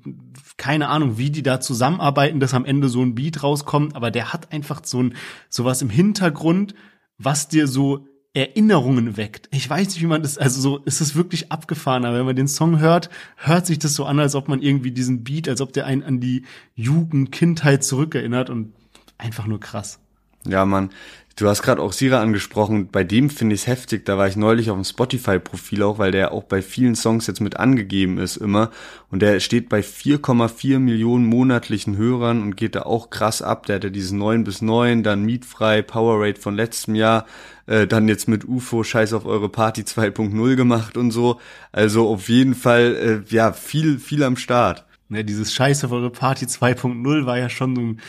keine 0.58 0.90
Ahnung, 0.90 1.18
wie 1.18 1.32
die 1.32 1.42
da 1.42 1.60
zusammenarbeiten, 1.60 2.40
dass 2.40 2.54
am 2.54 2.64
Ende 2.64 2.88
so 2.88 3.02
ein 3.02 3.16
Beat 3.16 3.42
rauskommt, 3.42 3.96
aber 3.96 4.12
der 4.12 4.34
hat 4.34 4.54
einfach 4.54 4.82
so 4.84 5.02
ein 5.02 5.16
sowas 5.50 5.82
im 5.82 5.90
Hintergrund, 5.90 6.76
was 7.18 7.48
dir 7.48 7.68
so 7.68 8.06
Erinnerungen 8.34 9.16
weckt. 9.16 9.48
Ich 9.52 9.70
weiß 9.70 9.90
nicht, 9.90 10.02
wie 10.02 10.08
man 10.08 10.24
das, 10.24 10.40
also 10.40 10.60
so 10.60 10.78
ist 10.80 11.02
es 11.02 11.16
wirklich 11.16 11.52
abgefahren, 11.52 12.04
aber 12.04 12.18
wenn 12.18 12.26
man 12.26 12.36
den 12.36 12.48
Song 12.48 12.80
hört, 12.80 13.12
hört 13.38 13.68
sich 13.68 13.78
das 13.78 13.94
so 13.94 14.06
an, 14.06 14.20
als 14.20 14.34
ob 14.34 14.48
man 14.48 14.62
irgendwie 14.62 14.92
diesen 14.92 15.24
Beat, 15.24 15.48
als 15.48 15.62
ob 15.62 15.72
der 15.72 15.86
einen 15.86 16.02
an 16.02 16.20
die 16.20 16.44
Jugend, 16.76 17.32
Kindheit 17.32 17.84
zurückerinnert 17.84 18.50
und 18.50 18.74
einfach 19.20 19.46
nur 19.46 19.60
krass. 19.60 20.00
Ja, 20.46 20.66
Mann. 20.66 20.90
Du 21.36 21.48
hast 21.48 21.64
gerade 21.64 21.82
auch 21.82 21.94
Sira 21.94 22.22
angesprochen, 22.22 22.90
bei 22.92 23.04
dem 23.04 23.32
finde 23.32 23.56
ich 23.56 23.62
es 23.62 23.68
heftig, 23.68 24.06
da 24.06 24.20
war 24.20 24.28
ich 24.28 24.36
neulich 24.36 24.70
auf 24.70 24.78
dem 24.78 24.84
Spotify-Profil 24.84 25.82
auch, 25.82 25.98
weil 25.98 26.12
der 26.12 26.32
auch 26.32 26.44
bei 26.44 26.62
vielen 26.62 26.94
Songs 26.94 27.26
jetzt 27.26 27.42
mit 27.42 27.58
angegeben 27.58 28.20
ist 28.20 28.38
immer. 28.38 28.70
Und 29.10 29.24
der 29.24 29.40
steht 29.40 29.68
bei 29.68 29.80
4,4 29.80 30.78
Millionen 30.78 31.26
monatlichen 31.26 31.98
Hörern 31.98 32.44
und 32.44 32.56
geht 32.56 32.76
da 32.76 32.84
auch 32.84 33.10
krass 33.10 33.42
ab, 33.42 33.66
der 33.66 33.78
hat 33.78 33.84
ja 33.84 33.90
dieses 33.90 34.12
9 34.12 34.44
bis 34.44 34.62
9, 34.62 35.02
dann 35.02 35.24
Mietfrei, 35.24 35.82
Powerrate 35.82 36.40
von 36.40 36.56
letztem 36.56 36.94
Jahr, 36.94 37.26
äh, 37.66 37.88
dann 37.88 38.08
jetzt 38.08 38.28
mit 38.28 38.48
UFO 38.48 38.84
Scheiß 38.84 39.14
auf 39.14 39.26
eure 39.26 39.50
Party 39.50 39.82
2.0 39.82 40.56
gemacht 40.56 40.98
und 40.98 41.10
so, 41.10 41.40
also 41.72 42.10
auf 42.10 42.30
jeden 42.30 42.54
Fall, 42.54 43.24
äh, 43.28 43.34
ja, 43.34 43.54
viel, 43.54 43.98
viel 43.98 44.22
am 44.22 44.38
Start. 44.38 44.86
Ne, 45.10 45.26
dieses 45.26 45.54
Scheiß 45.54 45.84
auf 45.84 45.92
eure 45.92 46.12
Party 46.12 46.46
2.0 46.46 47.26
war 47.26 47.38
ja 47.38 47.50
schon 47.50 47.76
so 47.76 47.82
ein 47.82 48.02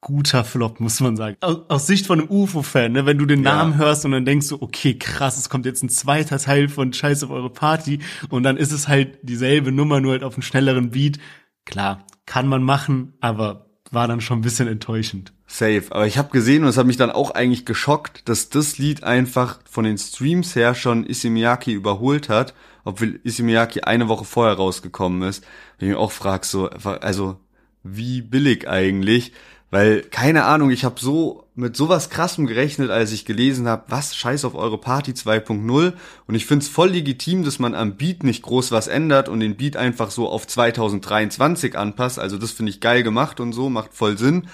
guter 0.00 0.44
Flop, 0.44 0.80
muss 0.80 1.00
man 1.00 1.16
sagen. 1.16 1.36
Aus, 1.40 1.58
aus 1.68 1.86
Sicht 1.86 2.06
von 2.06 2.20
einem 2.20 2.30
UFO-Fan, 2.30 2.92
ne, 2.92 3.06
wenn 3.06 3.18
du 3.18 3.26
den 3.26 3.42
Namen 3.42 3.72
ja. 3.72 3.78
hörst 3.78 4.04
und 4.04 4.12
dann 4.12 4.24
denkst 4.24 4.48
du, 4.48 4.62
okay, 4.62 4.96
krass, 4.96 5.38
es 5.38 5.48
kommt 5.48 5.66
jetzt 5.66 5.82
ein 5.82 5.88
zweiter 5.88 6.38
Teil 6.38 6.68
von 6.68 6.92
Scheiß 6.92 7.24
auf 7.24 7.30
eure 7.30 7.50
Party 7.50 8.00
und 8.28 8.42
dann 8.42 8.56
ist 8.56 8.72
es 8.72 8.88
halt 8.88 9.18
dieselbe 9.22 9.72
Nummer, 9.72 10.00
nur 10.00 10.12
halt 10.12 10.22
auf 10.22 10.34
einem 10.34 10.42
schnelleren 10.42 10.90
Beat. 10.90 11.18
Klar, 11.64 12.06
kann 12.26 12.46
man 12.46 12.62
machen, 12.62 13.14
aber 13.20 13.66
war 13.90 14.06
dann 14.06 14.20
schon 14.20 14.38
ein 14.38 14.42
bisschen 14.42 14.68
enttäuschend. 14.68 15.32
Safe. 15.46 15.84
Aber 15.90 16.06
ich 16.06 16.18
habe 16.18 16.30
gesehen 16.30 16.62
und 16.62 16.68
es 16.68 16.76
hat 16.76 16.86
mich 16.86 16.98
dann 16.98 17.10
auch 17.10 17.30
eigentlich 17.30 17.64
geschockt, 17.64 18.28
dass 18.28 18.50
das 18.50 18.78
Lied 18.78 19.02
einfach 19.02 19.60
von 19.68 19.84
den 19.84 19.96
Streams 19.96 20.54
her 20.54 20.74
schon 20.74 21.06
Isimiaki 21.06 21.72
überholt 21.72 22.28
hat, 22.28 22.54
obwohl 22.84 23.18
Isimiaki 23.24 23.80
eine 23.80 24.08
Woche 24.08 24.24
vorher 24.24 24.56
rausgekommen 24.56 25.26
ist. 25.26 25.42
Wenn 25.78 25.88
ich 25.88 25.94
mich 25.94 26.02
auch 26.02 26.12
frag, 26.12 26.44
so, 26.44 26.68
also 26.68 27.40
wie 27.82 28.20
billig 28.20 28.68
eigentlich? 28.68 29.32
Weil, 29.70 30.00
keine 30.02 30.44
Ahnung, 30.44 30.70
ich 30.70 30.84
habe 30.84 30.98
so 30.98 31.44
mit 31.54 31.76
sowas 31.76 32.08
krassem 32.08 32.46
gerechnet, 32.46 32.90
als 32.90 33.12
ich 33.12 33.26
gelesen 33.26 33.68
habe, 33.68 33.84
was 33.88 34.16
scheiß 34.16 34.46
auf 34.46 34.54
eure 34.54 34.78
Party 34.78 35.12
2.0. 35.12 35.92
Und 36.26 36.34
ich 36.34 36.46
find's 36.46 36.68
voll 36.68 36.90
legitim, 36.90 37.44
dass 37.44 37.58
man 37.58 37.74
am 37.74 37.96
Beat 37.96 38.22
nicht 38.22 38.42
groß 38.42 38.70
was 38.72 38.86
ändert 38.88 39.28
und 39.28 39.40
den 39.40 39.56
Beat 39.56 39.76
einfach 39.76 40.10
so 40.10 40.28
auf 40.28 40.46
2023 40.46 41.76
anpasst. 41.76 42.18
Also 42.18 42.38
das 42.38 42.52
finde 42.52 42.70
ich 42.70 42.80
geil 42.80 43.02
gemacht 43.02 43.40
und 43.40 43.52
so, 43.52 43.68
macht 43.68 43.92
voll 43.92 44.16
Sinn. 44.16 44.48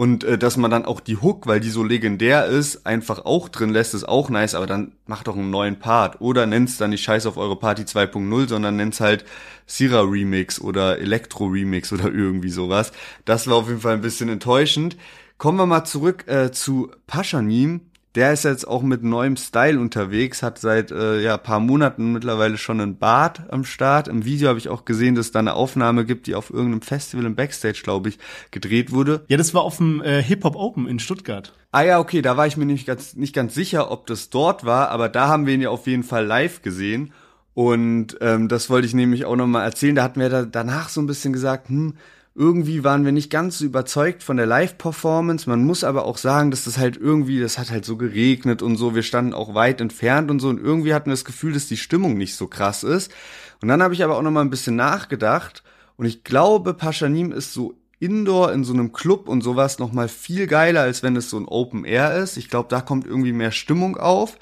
Und 0.00 0.24
äh, 0.24 0.38
dass 0.38 0.56
man 0.56 0.70
dann 0.70 0.86
auch 0.86 0.98
die 0.98 1.18
Hook, 1.18 1.46
weil 1.46 1.60
die 1.60 1.68
so 1.68 1.84
legendär 1.84 2.46
ist, 2.46 2.86
einfach 2.86 3.26
auch 3.26 3.50
drin 3.50 3.68
lässt, 3.68 3.92
ist 3.92 4.08
auch 4.08 4.30
nice, 4.30 4.54
aber 4.54 4.66
dann 4.66 4.92
macht 5.04 5.26
doch 5.26 5.36
einen 5.36 5.50
neuen 5.50 5.78
Part. 5.78 6.22
Oder 6.22 6.46
nennt's 6.46 6.78
dann 6.78 6.88
nicht 6.88 7.02
Scheiß 7.02 7.26
auf 7.26 7.36
eure 7.36 7.58
Party 7.58 7.82
2.0, 7.82 8.48
sondern 8.48 8.76
nennt's 8.76 9.00
halt 9.00 9.26
Sira 9.66 10.00
Remix 10.00 10.58
oder 10.58 11.00
Elektro 11.00 11.48
Remix 11.48 11.92
oder 11.92 12.04
irgendwie 12.10 12.48
sowas. 12.48 12.92
Das 13.26 13.46
war 13.46 13.56
auf 13.56 13.68
jeden 13.68 13.82
Fall 13.82 13.92
ein 13.92 14.00
bisschen 14.00 14.30
enttäuschend. 14.30 14.96
Kommen 15.36 15.58
wir 15.58 15.66
mal 15.66 15.84
zurück 15.84 16.26
äh, 16.28 16.50
zu 16.50 16.90
Paschanim 17.06 17.89
der 18.14 18.32
ist 18.32 18.44
jetzt 18.44 18.66
auch 18.66 18.82
mit 18.82 19.04
neuem 19.04 19.36
Style 19.36 19.78
unterwegs, 19.78 20.42
hat 20.42 20.58
seit 20.58 20.90
äh, 20.90 21.20
ja 21.20 21.36
paar 21.36 21.60
Monaten 21.60 22.12
mittlerweile 22.12 22.58
schon 22.58 22.80
einen 22.80 22.98
Bart 22.98 23.42
am 23.50 23.64
Start. 23.64 24.08
Im 24.08 24.24
Video 24.24 24.48
habe 24.48 24.58
ich 24.58 24.68
auch 24.68 24.84
gesehen, 24.84 25.14
dass 25.14 25.26
es 25.26 25.32
da 25.32 25.38
eine 25.38 25.54
Aufnahme 25.54 26.04
gibt, 26.04 26.26
die 26.26 26.34
auf 26.34 26.50
irgendeinem 26.50 26.82
Festival 26.82 27.24
im 27.24 27.36
Backstage, 27.36 27.80
glaube 27.84 28.08
ich, 28.08 28.18
gedreht 28.50 28.92
wurde. 28.92 29.24
Ja, 29.28 29.36
das 29.36 29.54
war 29.54 29.62
auf 29.62 29.76
dem 29.76 30.02
äh, 30.02 30.22
Hip 30.22 30.42
Hop 30.44 30.56
Open 30.56 30.88
in 30.88 30.98
Stuttgart. 30.98 31.52
Ah 31.70 31.82
ja, 31.82 32.00
okay, 32.00 32.20
da 32.20 32.36
war 32.36 32.48
ich 32.48 32.56
mir 32.56 32.66
nicht 32.66 32.86
ganz, 32.86 33.14
nicht 33.14 33.34
ganz 33.34 33.54
sicher, 33.54 33.92
ob 33.92 34.08
das 34.08 34.28
dort 34.28 34.64
war, 34.64 34.88
aber 34.88 35.08
da 35.08 35.28
haben 35.28 35.46
wir 35.46 35.54
ihn 35.54 35.60
ja 35.60 35.70
auf 35.70 35.86
jeden 35.86 36.02
Fall 36.02 36.26
live 36.26 36.62
gesehen. 36.62 37.12
Und 37.54 38.16
ähm, 38.20 38.48
das 38.48 38.70
wollte 38.70 38.86
ich 38.86 38.94
nämlich 38.94 39.24
auch 39.24 39.36
nochmal 39.36 39.64
erzählen. 39.64 39.94
Da 39.94 40.02
hatten 40.02 40.20
wir 40.20 40.30
da 40.30 40.44
danach 40.44 40.88
so 40.88 41.00
ein 41.00 41.06
bisschen 41.06 41.32
gesagt, 41.32 41.68
hm, 41.68 41.94
irgendwie 42.40 42.84
waren 42.84 43.04
wir 43.04 43.12
nicht 43.12 43.28
ganz 43.28 43.58
so 43.58 43.66
überzeugt 43.66 44.22
von 44.22 44.38
der 44.38 44.46
Live-Performance. 44.46 45.46
Man 45.46 45.62
muss 45.62 45.84
aber 45.84 46.06
auch 46.06 46.16
sagen, 46.16 46.50
dass 46.50 46.64
das 46.64 46.78
halt 46.78 46.96
irgendwie, 46.96 47.38
das 47.38 47.58
hat 47.58 47.70
halt 47.70 47.84
so 47.84 47.98
geregnet 47.98 48.62
und 48.62 48.76
so. 48.78 48.94
Wir 48.94 49.02
standen 49.02 49.34
auch 49.34 49.54
weit 49.54 49.82
entfernt 49.82 50.30
und 50.30 50.40
so. 50.40 50.48
Und 50.48 50.58
irgendwie 50.58 50.94
hatten 50.94 51.10
wir 51.10 51.12
das 51.12 51.26
Gefühl, 51.26 51.52
dass 51.52 51.68
die 51.68 51.76
Stimmung 51.76 52.16
nicht 52.16 52.36
so 52.36 52.46
krass 52.46 52.82
ist. 52.82 53.12
Und 53.60 53.68
dann 53.68 53.82
habe 53.82 53.92
ich 53.92 54.02
aber 54.02 54.16
auch 54.16 54.22
noch 54.22 54.30
mal 54.30 54.40
ein 54.40 54.48
bisschen 54.48 54.74
nachgedacht. 54.74 55.62
Und 55.98 56.06
ich 56.06 56.24
glaube, 56.24 56.72
Paschanim 56.72 57.30
ist 57.30 57.52
so 57.52 57.74
Indoor 57.98 58.52
in 58.52 58.64
so 58.64 58.72
einem 58.72 58.92
Club 58.92 59.28
und 59.28 59.42
sowas 59.42 59.78
noch 59.78 59.92
mal 59.92 60.08
viel 60.08 60.46
geiler, 60.46 60.80
als 60.80 61.02
wenn 61.02 61.16
es 61.16 61.28
so 61.28 61.38
ein 61.38 61.46
Open 61.46 61.84
Air 61.84 62.16
ist. 62.16 62.38
Ich 62.38 62.48
glaube, 62.48 62.70
da 62.70 62.80
kommt 62.80 63.06
irgendwie 63.06 63.34
mehr 63.34 63.52
Stimmung 63.52 63.98
auf. 63.98 64.38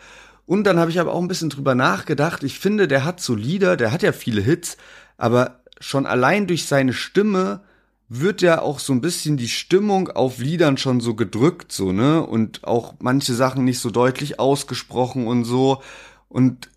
Und 0.46 0.68
dann 0.68 0.78
habe 0.78 0.92
ich 0.92 1.00
aber 1.00 1.12
auch 1.12 1.20
ein 1.20 1.26
bisschen 1.26 1.50
drüber 1.50 1.74
nachgedacht. 1.74 2.44
Ich 2.44 2.60
finde, 2.60 2.86
der 2.86 3.04
hat 3.04 3.20
so 3.20 3.34
Lieder, 3.34 3.76
der 3.76 3.90
hat 3.90 4.04
ja 4.04 4.12
viele 4.12 4.40
Hits, 4.40 4.76
aber 5.16 5.62
schon 5.80 6.06
allein 6.06 6.46
durch 6.46 6.66
seine 6.66 6.92
Stimme 6.92 7.62
wird 8.08 8.40
ja 8.40 8.62
auch 8.62 8.78
so 8.78 8.92
ein 8.92 9.00
bisschen 9.00 9.36
die 9.36 9.48
Stimmung 9.48 10.08
auf 10.08 10.38
Liedern 10.38 10.78
schon 10.78 11.00
so 11.00 11.14
gedrückt, 11.14 11.72
so, 11.72 11.92
ne? 11.92 12.24
Und 12.24 12.64
auch 12.64 12.94
manche 13.00 13.34
Sachen 13.34 13.64
nicht 13.64 13.80
so 13.80 13.90
deutlich 13.90 14.40
ausgesprochen 14.40 15.26
und 15.26 15.44
so. 15.44 15.82
Und 16.28 16.70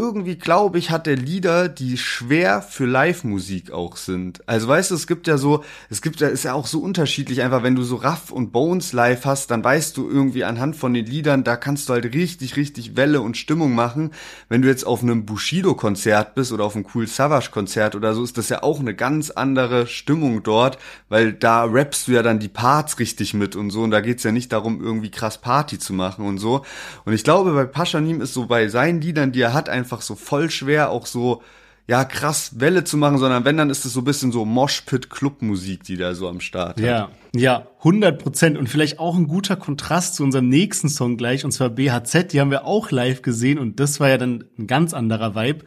irgendwie 0.00 0.36
glaube 0.36 0.78
ich, 0.78 0.90
hat 0.90 1.06
der 1.06 1.16
Lieder, 1.16 1.68
die 1.68 1.98
schwer 1.98 2.62
für 2.62 2.86
Live-Musik 2.86 3.70
auch 3.70 3.98
sind. 3.98 4.40
Also 4.48 4.66
weißt 4.66 4.90
du, 4.90 4.94
es 4.94 5.06
gibt 5.06 5.26
ja 5.26 5.36
so, 5.36 5.62
es 5.90 6.00
gibt 6.00 6.20
ja, 6.20 6.28
ist 6.28 6.44
ja 6.44 6.54
auch 6.54 6.66
so 6.66 6.80
unterschiedlich 6.80 7.42
einfach, 7.42 7.62
wenn 7.62 7.74
du 7.74 7.82
so 7.82 7.96
Raff 7.96 8.30
und 8.30 8.50
Bones 8.50 8.94
live 8.94 9.26
hast, 9.26 9.50
dann 9.50 9.62
weißt 9.62 9.96
du 9.96 10.08
irgendwie 10.08 10.44
anhand 10.44 10.74
von 10.74 10.94
den 10.94 11.04
Liedern, 11.04 11.44
da 11.44 11.56
kannst 11.56 11.88
du 11.88 11.92
halt 11.92 12.14
richtig, 12.14 12.56
richtig 12.56 12.96
Welle 12.96 13.20
und 13.20 13.36
Stimmung 13.36 13.74
machen. 13.74 14.12
Wenn 14.48 14.62
du 14.62 14.68
jetzt 14.68 14.86
auf 14.86 15.02
einem 15.02 15.26
Bushido-Konzert 15.26 16.34
bist 16.34 16.50
oder 16.52 16.64
auf 16.64 16.74
einem 16.74 16.86
Cool 16.94 17.06
Savage-Konzert 17.06 17.94
oder 17.94 18.14
so, 18.14 18.24
ist 18.24 18.38
das 18.38 18.48
ja 18.48 18.62
auch 18.62 18.80
eine 18.80 18.94
ganz 18.94 19.30
andere 19.30 19.86
Stimmung 19.86 20.42
dort, 20.42 20.78
weil 21.10 21.34
da 21.34 21.64
rappst 21.64 22.08
du 22.08 22.12
ja 22.12 22.22
dann 22.22 22.38
die 22.38 22.48
Parts 22.48 22.98
richtig 22.98 23.34
mit 23.34 23.54
und 23.54 23.70
so 23.70 23.82
und 23.82 23.90
da 23.90 24.00
geht's 24.00 24.22
ja 24.22 24.32
nicht 24.32 24.50
darum, 24.52 24.82
irgendwie 24.82 25.10
krass 25.10 25.38
Party 25.38 25.78
zu 25.78 25.92
machen 25.92 26.24
und 26.24 26.38
so. 26.38 26.64
Und 27.04 27.12
ich 27.12 27.22
glaube, 27.24 27.52
bei 27.52 27.64
Paschanim 27.64 28.22
ist 28.22 28.32
so 28.32 28.46
bei 28.46 28.68
seinen 28.68 29.02
Liedern, 29.02 29.32
die 29.32 29.42
er 29.42 29.52
hat, 29.52 29.68
einfach 29.68 29.89
so 30.00 30.14
voll 30.14 30.50
schwer, 30.50 30.90
auch 30.90 31.06
so, 31.06 31.42
ja, 31.86 32.04
krass 32.04 32.60
Welle 32.60 32.84
zu 32.84 32.96
machen, 32.96 33.18
sondern 33.18 33.44
wenn, 33.44 33.56
dann 33.56 33.68
ist 33.68 33.84
es 33.84 33.92
so 33.92 34.00
ein 34.00 34.04
bisschen 34.04 34.30
so 34.30 34.44
Moshpit-Club-Musik, 34.44 35.82
die 35.82 35.96
da 35.96 36.14
so 36.14 36.28
am 36.28 36.40
Start 36.40 36.76
hat. 36.76 36.84
Ja, 36.84 37.10
ja, 37.34 37.66
100 37.78 38.22
Prozent. 38.22 38.56
Und 38.56 38.68
vielleicht 38.68 39.00
auch 39.00 39.16
ein 39.16 39.26
guter 39.26 39.56
Kontrast 39.56 40.14
zu 40.14 40.22
unserem 40.22 40.48
nächsten 40.48 40.88
Song 40.88 41.16
gleich, 41.16 41.44
und 41.44 41.50
zwar 41.50 41.68
BHZ, 41.68 42.32
die 42.32 42.40
haben 42.40 42.52
wir 42.52 42.64
auch 42.64 42.92
live 42.92 43.22
gesehen 43.22 43.58
und 43.58 43.80
das 43.80 43.98
war 43.98 44.08
ja 44.08 44.18
dann 44.18 44.44
ein 44.56 44.68
ganz 44.68 44.94
anderer 44.94 45.34
Vibe. 45.34 45.64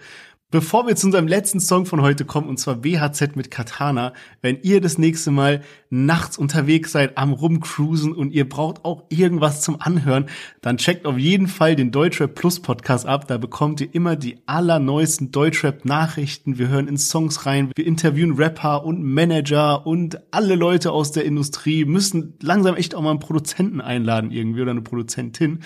Bevor 0.54 0.86
wir 0.86 0.96
zu 0.96 1.08
unserem 1.08 1.28
letzten 1.28 1.60
Song 1.60 1.88
von 1.88 2.04
heute 2.04 2.26
kommen, 2.26 2.48
und 2.48 2.60
zwar 2.60 2.76
BHZ 2.76 3.36
mit 3.36 3.50
Katana, 3.50 4.14
wenn 4.44 4.60
ihr 4.62 4.82
das 4.82 5.00
nächste 5.00 5.32
Mal 5.32 5.62
nachts 5.90 6.38
unterwegs 6.38 6.92
seid, 6.92 7.18
am 7.18 7.34
Rumcruisen 7.34 8.14
und 8.14 8.32
ihr 8.32 8.48
braucht 8.48 8.86
auch 8.86 9.06
irgendwas 9.10 9.62
zum 9.62 9.82
Anhören, 9.82 10.28
dann 10.62 10.78
checkt 10.78 11.08
auf 11.08 11.18
jeden 11.18 11.48
Fall 11.48 11.76
den 11.76 11.90
Deutschrap 11.90 12.36
Plus 12.36 12.60
Podcast 12.60 13.08
ab. 13.08 13.28
Da 13.28 13.40
bekommt 13.40 13.82
ihr 13.82 13.90
immer 13.94 14.16
die 14.16 14.44
allerneuesten 14.46 15.32
Deutschrap 15.32 15.86
Nachrichten. 15.86 16.60
Wir 16.60 16.68
hören 16.68 16.88
in 16.88 17.00
Songs 17.00 17.48
rein, 17.48 17.72
wir 17.76 17.88
interviewen 17.88 18.34
Rapper 18.34 18.86
und 18.86 19.02
Manager 19.02 19.88
und 19.88 20.20
alle 20.30 20.54
Leute 20.54 20.92
aus 20.92 21.12
der 21.12 21.26
Industrie, 21.26 21.84
müssen 21.84 22.36
langsam 22.44 22.76
echt 22.76 22.94
auch 22.94 23.02
mal 23.02 23.10
einen 23.10 23.20
Produzenten 23.20 23.82
einladen 23.82 24.30
irgendwie 24.30 24.62
oder 24.62 24.72
eine 24.72 24.82
Produzentin. 24.82 25.62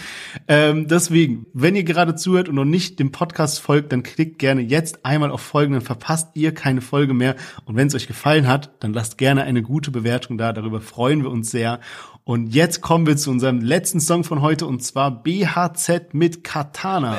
Ähm, 0.47 0.87
deswegen, 0.87 1.45
wenn 1.51 1.75
ihr 1.75 1.83
gerade 1.83 2.15
zuhört 2.15 2.47
und 2.47 2.55
noch 2.55 2.63
nicht 2.63 2.99
dem 2.99 3.11
Podcast 3.11 3.59
folgt, 3.59 3.91
dann 3.91 4.03
klickt 4.03 4.39
gerne 4.39 4.61
jetzt 4.61 4.76
jetzt 4.77 5.05
einmal 5.05 5.31
auf 5.31 5.41
Folgen, 5.41 5.73
dann 5.73 5.81
verpasst 5.81 6.29
ihr 6.35 6.53
keine 6.53 6.81
Folge 6.81 7.13
mehr. 7.13 7.35
Und 7.65 7.75
wenn 7.75 7.87
es 7.87 7.95
euch 7.95 8.07
gefallen 8.07 8.47
hat, 8.47 8.71
dann 8.79 8.93
lasst 8.93 9.17
gerne 9.17 9.43
eine 9.43 9.61
gute 9.61 9.91
Bewertung 9.91 10.37
da. 10.37 10.53
Darüber 10.53 10.81
freuen 10.81 11.23
wir 11.23 11.31
uns 11.31 11.51
sehr. 11.51 11.79
Und 12.23 12.53
jetzt 12.53 12.81
kommen 12.81 13.07
wir 13.07 13.17
zu 13.17 13.31
unserem 13.31 13.61
letzten 13.61 13.99
Song 13.99 14.23
von 14.23 14.41
heute 14.41 14.65
und 14.65 14.83
zwar 14.83 15.23
BHZ 15.23 16.13
mit 16.13 16.43
Katana. 16.43 17.17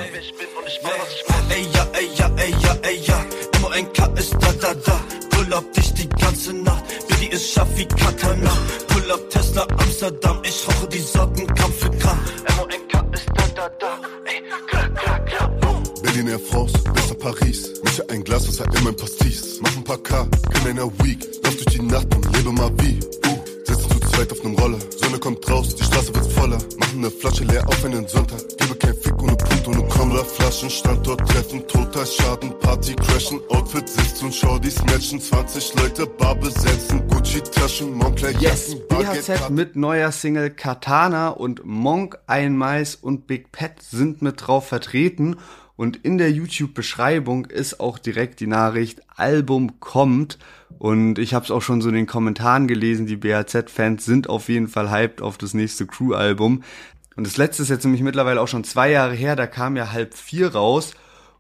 Pull 8.89 9.13
up 9.13 9.31
Tesla 9.31 9.67
Amsterdam. 9.79 10.43
Ich 10.45 10.67
rauche 10.69 10.89
die 10.89 10.99
Sorten 10.99 11.47
Gramm 11.47 11.73
für 11.73 11.91
Gramm. 11.91 12.19
MONK 12.57 13.15
ist 13.15 13.27
da, 13.35 13.45
da, 13.55 13.69
da. 13.81 14.18
Berlin 16.19 16.33
Air 16.33 16.41
France, 16.41 16.73
bis 16.95 17.11
nach 17.11 17.19
Paris. 17.21 17.81
Mische 17.85 18.05
ein 18.11 18.25
Glas, 18.25 18.49
was 18.49 18.59
hat 18.59 18.75
immer 18.77 18.91
ein 18.91 18.97
Pastis. 18.97 19.61
Mach 19.63 19.77
ein 19.77 19.85
paar 19.85 19.99
K, 19.99 20.27
in 20.63 20.71
einer 20.71 20.91
Week. 21.05 21.25
Lauf 21.45 21.55
durch 21.55 21.77
die 21.77 21.83
Nacht 21.83 22.13
und 22.13 22.37
lebe 22.37 22.51
mal 22.51 22.73
wie. 22.79 22.99
Uh, 23.29 23.39
sitzen 23.65 23.89
zu 23.89 24.01
zweit 24.01 24.33
auf 24.33 24.43
nem 24.43 24.57
Roller. 24.57 24.79
Sonne 24.97 25.19
kommt 25.21 25.49
raus, 25.49 25.77
die 25.77 25.85
Straße 25.85 26.13
wird 26.13 26.27
voller. 26.33 26.59
Machen 26.81 26.99
eine 26.99 27.11
Flasche 27.13 27.45
leer 27.45 27.65
auf 27.69 27.85
einen 27.85 28.09
Sonntag. 28.09 28.41
Gebe 28.59 28.75
kein 28.75 28.95
Fick 28.95 29.23
ohne 29.23 29.37
Punkt, 29.37 29.69
ohne 29.69 29.89
Cola. 29.89 30.25
Flaschen, 30.25 30.69
Standort 30.71 31.21
treffen, 31.21 31.65
toter 31.69 32.05
Schaden, 32.05 32.53
Party 32.59 32.97
crashen. 32.97 33.39
Outfit 33.51 33.89
sitzt 33.89 34.21
und 34.21 34.35
Shorties 34.35 34.85
matchen. 34.87 35.21
20 35.21 35.75
Leute, 35.77 36.05
Bar 36.05 36.35
besetzen. 36.35 37.07
Gucci-Taschen, 37.07 37.93
Moncler, 37.93 38.31
Yes, 38.41 38.75
BHZ 38.89 39.51
mit 39.51 39.77
neuer 39.77 40.11
Single 40.11 40.51
Katana 40.51 41.29
und 41.29 41.65
Monk, 41.65 42.19
Ein 42.27 42.57
Mais 42.57 42.97
und 42.97 43.29
Big 43.29 43.53
Pet 43.53 43.81
sind 43.81 44.21
mit 44.21 44.49
drauf 44.49 44.67
vertreten. 44.67 45.37
Und 45.79 45.99
in 45.99 46.19
der 46.19 46.33
YouTube-Beschreibung 46.33 47.45
ist 47.47 47.79
auch 47.79 48.01
direkt 48.01 48.41
die 48.41 48.49
Nachricht, 48.49 49.01
Album 49.15 49.79
kommt. 49.79 50.37
Und 50.81 51.21
ich 51.21 51.35
habe 51.35 51.45
es 51.45 51.53
auch 51.53 51.63
schon 51.63 51.81
so 51.81 51.89
in 51.89 51.95
den 51.95 52.09
Kommentaren 52.09 52.67
gelesen, 52.67 53.07
die 53.07 53.15
BHZ-Fans 53.15 54.05
sind 54.05 54.29
auf 54.29 54.49
jeden 54.49 54.67
Fall 54.67 54.91
hyped 54.91 55.23
auf 55.23 55.39
das 55.39 55.55
nächste 55.55 55.87
Crew-Album. 55.87 56.65
Und 57.15 57.27
das 57.29 57.37
letzte 57.37 57.63
ist 57.63 57.69
jetzt 57.69 57.85
nämlich 57.85 58.03
mittlerweile 58.03 58.41
auch 58.41 58.49
schon 58.49 58.65
zwei 58.65 58.91
Jahre 58.91 59.15
her, 59.15 59.37
da 59.37 59.47
kam 59.47 59.77
ja 59.77 59.93
halb 59.93 60.15
vier 60.15 60.53
raus. 60.53 60.95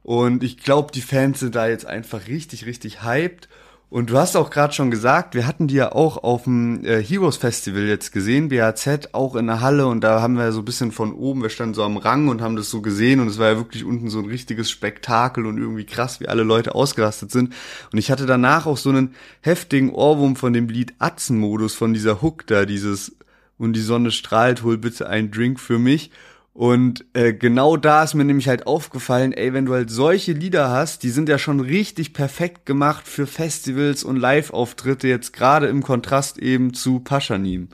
Und 0.04 0.44
ich 0.44 0.58
glaube, 0.58 0.92
die 0.92 1.02
Fans 1.02 1.40
sind 1.40 1.56
da 1.56 1.66
jetzt 1.66 1.86
einfach 1.86 2.28
richtig, 2.28 2.64
richtig 2.64 3.02
hyped. 3.02 3.48
Und 3.90 4.10
du 4.10 4.18
hast 4.18 4.36
auch 4.36 4.50
gerade 4.50 4.74
schon 4.74 4.90
gesagt, 4.90 5.34
wir 5.34 5.46
hatten 5.46 5.66
die 5.66 5.76
ja 5.76 5.92
auch 5.92 6.18
auf 6.18 6.44
dem 6.44 6.84
äh, 6.84 7.02
Heroes 7.02 7.38
Festival 7.38 7.84
jetzt 7.84 8.12
gesehen, 8.12 8.50
BAZ, 8.50 9.08
auch 9.12 9.34
in 9.34 9.46
der 9.46 9.62
Halle 9.62 9.86
und 9.86 10.02
da 10.02 10.20
haben 10.20 10.36
wir 10.36 10.52
so 10.52 10.60
ein 10.60 10.66
bisschen 10.66 10.92
von 10.92 11.14
oben, 11.14 11.40
wir 11.40 11.48
standen 11.48 11.72
so 11.72 11.82
am 11.82 11.96
Rang 11.96 12.28
und 12.28 12.42
haben 12.42 12.54
das 12.54 12.68
so 12.68 12.82
gesehen 12.82 13.18
und 13.18 13.28
es 13.28 13.38
war 13.38 13.48
ja 13.48 13.56
wirklich 13.56 13.84
unten 13.86 14.10
so 14.10 14.18
ein 14.18 14.26
richtiges 14.26 14.70
Spektakel 14.70 15.46
und 15.46 15.56
irgendwie 15.56 15.86
krass, 15.86 16.20
wie 16.20 16.28
alle 16.28 16.42
Leute 16.42 16.74
ausgerastet 16.74 17.30
sind. 17.30 17.54
Und 17.90 17.98
ich 17.98 18.10
hatte 18.10 18.26
danach 18.26 18.66
auch 18.66 18.76
so 18.76 18.90
einen 18.90 19.14
heftigen 19.40 19.90
Ohrwurm 19.90 20.36
von 20.36 20.52
dem 20.52 20.68
Lied 20.68 20.92
Atzenmodus, 20.98 21.74
von 21.74 21.94
dieser 21.94 22.20
Hook 22.20 22.46
da, 22.46 22.66
dieses 22.66 23.16
und 23.56 23.72
die 23.72 23.80
Sonne 23.80 24.10
strahlt, 24.10 24.62
hol 24.64 24.76
bitte 24.76 25.08
einen 25.08 25.30
Drink 25.30 25.58
für 25.58 25.78
mich. 25.78 26.10
Und 26.58 27.04
äh, 27.12 27.34
genau 27.34 27.76
da 27.76 28.02
ist 28.02 28.14
mir 28.14 28.24
nämlich 28.24 28.48
halt 28.48 28.66
aufgefallen, 28.66 29.32
ey, 29.32 29.52
wenn 29.52 29.66
du 29.66 29.74
halt 29.74 29.90
solche 29.90 30.32
Lieder 30.32 30.70
hast, 30.70 31.04
die 31.04 31.10
sind 31.10 31.28
ja 31.28 31.38
schon 31.38 31.60
richtig 31.60 32.14
perfekt 32.14 32.66
gemacht 32.66 33.06
für 33.06 33.28
Festivals 33.28 34.02
und 34.02 34.16
Live-Auftritte, 34.16 35.06
jetzt 35.06 35.32
gerade 35.32 35.68
im 35.68 35.84
Kontrast 35.84 36.36
eben 36.36 36.74
zu 36.74 36.98
Paschanim. 36.98 37.68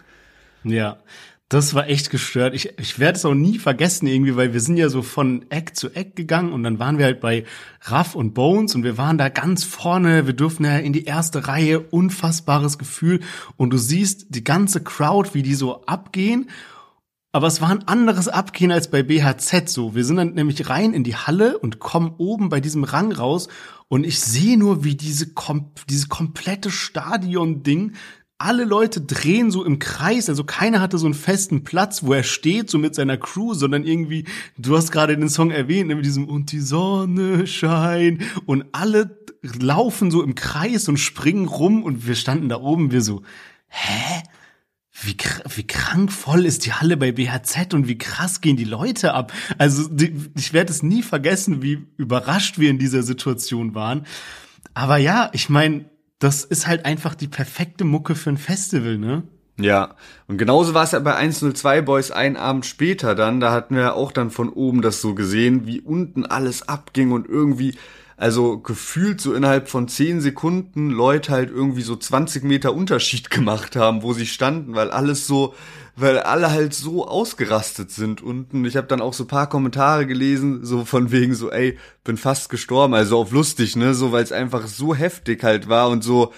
Ja, 0.64 0.98
das 1.48 1.72
war 1.72 1.88
echt 1.88 2.10
gestört. 2.10 2.54
Ich, 2.54 2.78
ich 2.78 2.98
werde 2.98 3.16
es 3.16 3.24
auch 3.24 3.32
nie 3.32 3.58
vergessen 3.58 4.06
irgendwie, 4.06 4.36
weil 4.36 4.52
wir 4.52 4.60
sind 4.60 4.76
ja 4.76 4.90
so 4.90 5.00
von 5.00 5.46
Eck 5.48 5.74
zu 5.76 5.88
Eck 5.94 6.14
gegangen 6.14 6.52
und 6.52 6.62
dann 6.62 6.78
waren 6.78 6.98
wir 6.98 7.06
halt 7.06 7.22
bei 7.22 7.44
Raff 7.84 8.14
und 8.14 8.34
Bones 8.34 8.74
und 8.74 8.84
wir 8.84 8.98
waren 8.98 9.16
da 9.16 9.30
ganz 9.30 9.64
vorne. 9.64 10.26
Wir 10.26 10.34
durften 10.34 10.66
ja 10.66 10.76
in 10.76 10.92
die 10.92 11.06
erste 11.06 11.48
Reihe. 11.48 11.80
Unfassbares 11.80 12.76
Gefühl. 12.76 13.20
Und 13.56 13.70
du 13.70 13.78
siehst 13.78 14.26
die 14.28 14.44
ganze 14.44 14.82
Crowd, 14.84 15.30
wie 15.32 15.42
die 15.42 15.54
so 15.54 15.86
abgehen 15.86 16.50
aber 17.34 17.48
es 17.48 17.60
war 17.60 17.68
ein 17.70 17.88
anderes 17.88 18.28
Abgehen 18.28 18.70
als 18.70 18.88
bei 18.88 19.02
BHZ 19.02 19.68
so. 19.68 19.96
Wir 19.96 20.04
sind 20.04 20.18
dann 20.18 20.34
nämlich 20.34 20.70
rein 20.70 20.94
in 20.94 21.02
die 21.02 21.16
Halle 21.16 21.58
und 21.58 21.80
kommen 21.80 22.14
oben 22.16 22.48
bei 22.48 22.60
diesem 22.60 22.84
Rang 22.84 23.10
raus 23.10 23.48
und 23.88 24.04
ich 24.04 24.20
sehe 24.20 24.56
nur, 24.56 24.84
wie 24.84 24.94
diese, 24.94 25.34
kom 25.34 25.72
diese 25.88 26.06
komplette 26.06 26.70
Stadion-Ding 26.70 27.94
alle 28.38 28.64
Leute 28.64 29.00
drehen 29.00 29.50
so 29.50 29.64
im 29.64 29.80
Kreis, 29.80 30.28
also 30.28 30.44
keiner 30.44 30.80
hatte 30.80 30.96
so 30.96 31.06
einen 31.06 31.14
festen 31.14 31.64
Platz, 31.64 32.04
wo 32.04 32.12
er 32.12 32.22
steht, 32.22 32.70
so 32.70 32.78
mit 32.78 32.94
seiner 32.94 33.16
Crew, 33.16 33.54
sondern 33.54 33.82
irgendwie, 33.82 34.26
du 34.56 34.76
hast 34.76 34.92
gerade 34.92 35.16
den 35.16 35.28
Song 35.28 35.50
erwähnt, 35.50 35.88
mit 35.88 36.04
diesem 36.04 36.28
Und 36.28 36.52
die 36.52 36.60
Sonne 36.60 37.48
scheint 37.48 38.22
und 38.46 38.64
alle 38.70 39.18
laufen 39.42 40.12
so 40.12 40.22
im 40.22 40.36
Kreis 40.36 40.88
und 40.88 40.98
springen 40.98 41.48
rum 41.48 41.82
und 41.82 42.06
wir 42.06 42.14
standen 42.14 42.48
da 42.48 42.60
oben, 42.60 42.92
wir 42.92 43.02
so, 43.02 43.22
hä? 43.66 44.22
Wie, 45.00 45.16
wie 45.54 45.66
krankvoll 45.66 46.46
ist 46.46 46.66
die 46.66 46.72
Halle 46.72 46.96
bei 46.96 47.12
BHZ 47.12 47.74
und 47.74 47.88
wie 47.88 47.98
krass 47.98 48.40
gehen 48.40 48.56
die 48.56 48.64
Leute 48.64 49.12
ab. 49.14 49.32
Also 49.58 49.88
die, 49.88 50.14
ich 50.36 50.52
werde 50.52 50.72
es 50.72 50.82
nie 50.82 51.02
vergessen, 51.02 51.62
wie 51.62 51.86
überrascht 51.96 52.58
wir 52.58 52.70
in 52.70 52.78
dieser 52.78 53.02
Situation 53.02 53.74
waren. 53.74 54.06
Aber 54.72 54.96
ja, 54.96 55.30
ich 55.32 55.48
meine, 55.48 55.86
das 56.18 56.44
ist 56.44 56.66
halt 56.66 56.84
einfach 56.84 57.14
die 57.14 57.28
perfekte 57.28 57.84
Mucke 57.84 58.14
für 58.14 58.30
ein 58.30 58.38
Festival, 58.38 58.98
ne? 58.98 59.24
Ja, 59.58 59.94
und 60.26 60.38
genauso 60.38 60.74
war 60.74 60.82
es 60.82 60.92
ja 60.92 60.98
bei 60.98 61.14
102 61.14 61.82
Boys 61.82 62.10
einen 62.10 62.36
Abend 62.36 62.66
später 62.66 63.14
dann, 63.14 63.38
da 63.38 63.52
hatten 63.52 63.76
wir 63.76 63.94
auch 63.94 64.10
dann 64.10 64.30
von 64.30 64.48
oben 64.48 64.82
das 64.82 65.00
so 65.00 65.14
gesehen, 65.14 65.66
wie 65.66 65.80
unten 65.80 66.26
alles 66.26 66.68
abging 66.68 67.12
und 67.12 67.28
irgendwie 67.28 67.74
also 68.16 68.58
gefühlt 68.58 69.20
so 69.20 69.34
innerhalb 69.34 69.68
von 69.68 69.88
10 69.88 70.20
Sekunden 70.20 70.90
Leute 70.90 71.32
halt 71.32 71.50
irgendwie 71.50 71.82
so 71.82 71.96
20 71.96 72.44
Meter 72.44 72.74
Unterschied 72.74 73.30
gemacht 73.30 73.76
haben, 73.76 74.02
wo 74.02 74.12
sie 74.12 74.26
standen, 74.26 74.74
weil 74.74 74.90
alles 74.90 75.26
so, 75.26 75.54
weil 75.96 76.18
alle 76.18 76.50
halt 76.50 76.74
so 76.74 77.06
ausgerastet 77.06 77.90
sind 77.90 78.22
unten. 78.22 78.64
Ich 78.64 78.76
habe 78.76 78.86
dann 78.86 79.00
auch 79.00 79.14
so 79.14 79.24
paar 79.24 79.48
Kommentare 79.48 80.06
gelesen, 80.06 80.64
so 80.64 80.84
von 80.84 81.10
wegen 81.10 81.34
so, 81.34 81.50
ey, 81.50 81.78
bin 82.04 82.16
fast 82.16 82.48
gestorben, 82.48 82.94
also 82.94 83.18
auf 83.18 83.32
lustig, 83.32 83.76
ne, 83.76 83.94
so 83.94 84.12
weil 84.12 84.22
es 84.22 84.32
einfach 84.32 84.66
so 84.66 84.94
heftig 84.94 85.42
halt 85.42 85.68
war 85.68 85.88
und 85.88 86.04
so 86.04 86.32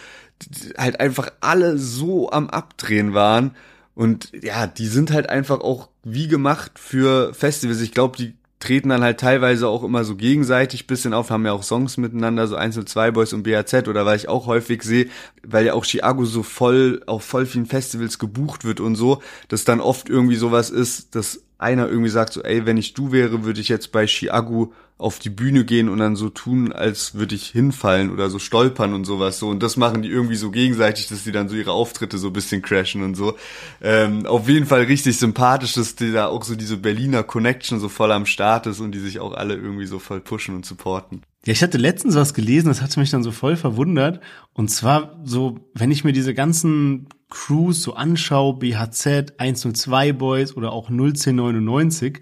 halt 0.76 1.00
einfach 1.00 1.30
alle 1.40 1.78
so 1.78 2.30
am 2.30 2.50
Abdrehen 2.50 3.14
waren. 3.14 3.56
Und 3.94 4.30
ja, 4.42 4.66
die 4.66 4.88
sind 4.88 5.10
halt 5.10 5.30
einfach 5.30 5.60
auch 5.60 5.88
wie 6.04 6.28
gemacht 6.28 6.78
für 6.78 7.32
Festivals. 7.32 7.80
Ich 7.80 7.92
glaube, 7.92 8.18
die 8.18 8.34
treten 8.58 8.88
dann 8.88 9.02
halt 9.02 9.20
teilweise 9.20 9.68
auch 9.68 9.82
immer 9.82 10.04
so 10.04 10.16
gegenseitig 10.16 10.86
bisschen 10.86 11.12
auf, 11.12 11.30
haben 11.30 11.44
ja 11.44 11.52
auch 11.52 11.62
Songs 11.62 11.96
miteinander, 11.98 12.46
so 12.46 12.56
102 12.56 13.10
Boys 13.10 13.32
und 13.32 13.42
BAZ 13.42 13.88
oder 13.88 14.06
weil 14.06 14.16
ich 14.16 14.28
auch 14.28 14.46
häufig 14.46 14.82
sehe, 14.82 15.08
weil 15.42 15.66
ja 15.66 15.74
auch 15.74 15.84
Chiago 15.84 16.24
so 16.24 16.42
voll 16.42 17.02
auf 17.06 17.24
voll 17.24 17.46
vielen 17.46 17.66
Festivals 17.66 18.18
gebucht 18.18 18.64
wird 18.64 18.80
und 18.80 18.94
so, 18.96 19.22
dass 19.48 19.64
dann 19.64 19.80
oft 19.80 20.08
irgendwie 20.08 20.36
sowas 20.36 20.70
ist, 20.70 21.14
dass 21.14 21.42
einer 21.58 21.88
irgendwie 21.88 22.10
sagt 22.10 22.32
so, 22.32 22.42
ey, 22.42 22.66
wenn 22.66 22.76
ich 22.76 22.94
du 22.94 23.12
wäre, 23.12 23.44
würde 23.44 23.60
ich 23.60 23.68
jetzt 23.68 23.92
bei 23.92 24.06
Chiago 24.06 24.72
auf 24.98 25.18
die 25.18 25.30
Bühne 25.30 25.64
gehen 25.64 25.90
und 25.90 25.98
dann 25.98 26.16
so 26.16 26.30
tun, 26.30 26.72
als 26.72 27.14
würde 27.14 27.34
ich 27.34 27.48
hinfallen 27.48 28.10
oder 28.10 28.30
so 28.30 28.38
stolpern 28.38 28.94
und 28.94 29.04
sowas 29.04 29.38
so. 29.38 29.48
Und 29.48 29.62
das 29.62 29.76
machen 29.76 30.00
die 30.02 30.08
irgendwie 30.08 30.36
so 30.36 30.50
gegenseitig, 30.50 31.08
dass 31.08 31.24
die 31.24 31.32
dann 31.32 31.50
so 31.50 31.56
ihre 31.56 31.72
Auftritte 31.72 32.16
so 32.16 32.30
bisschen 32.30 32.62
crashen 32.62 33.02
und 33.02 33.14
so. 33.14 33.36
Ähm, 33.82 34.24
auf 34.24 34.48
jeden 34.48 34.66
Fall 34.66 34.82
richtig 34.84 35.18
sympathisch, 35.18 35.74
dass 35.74 35.96
die 35.96 36.12
da 36.12 36.28
auch 36.28 36.44
so 36.44 36.56
diese 36.56 36.78
Berliner 36.78 37.22
Connection 37.22 37.78
so 37.78 37.90
voll 37.90 38.10
am 38.10 38.24
Start 38.24 38.66
ist 38.66 38.80
und 38.80 38.92
die 38.92 39.00
sich 39.00 39.20
auch 39.20 39.34
alle 39.34 39.54
irgendwie 39.54 39.86
so 39.86 39.98
voll 39.98 40.20
pushen 40.20 40.54
und 40.54 40.64
supporten. 40.64 41.22
Ja, 41.46 41.52
ich 41.52 41.62
hatte 41.62 41.78
letztens 41.78 42.16
was 42.16 42.34
gelesen, 42.34 42.66
das 42.66 42.82
hatte 42.82 42.98
mich 42.98 43.10
dann 43.10 43.22
so 43.22 43.30
voll 43.30 43.54
verwundert. 43.54 44.20
Und 44.52 44.68
zwar 44.68 45.20
so, 45.22 45.60
wenn 45.74 45.92
ich 45.92 46.02
mir 46.02 46.12
diese 46.12 46.34
ganzen 46.34 47.08
Crews 47.30 47.82
so 47.82 47.94
anschaue, 47.94 48.58
BHZ, 48.58 49.34
102 49.38 50.12
Boys 50.12 50.56
oder 50.56 50.72
auch 50.72 50.90
01099, 50.90 52.20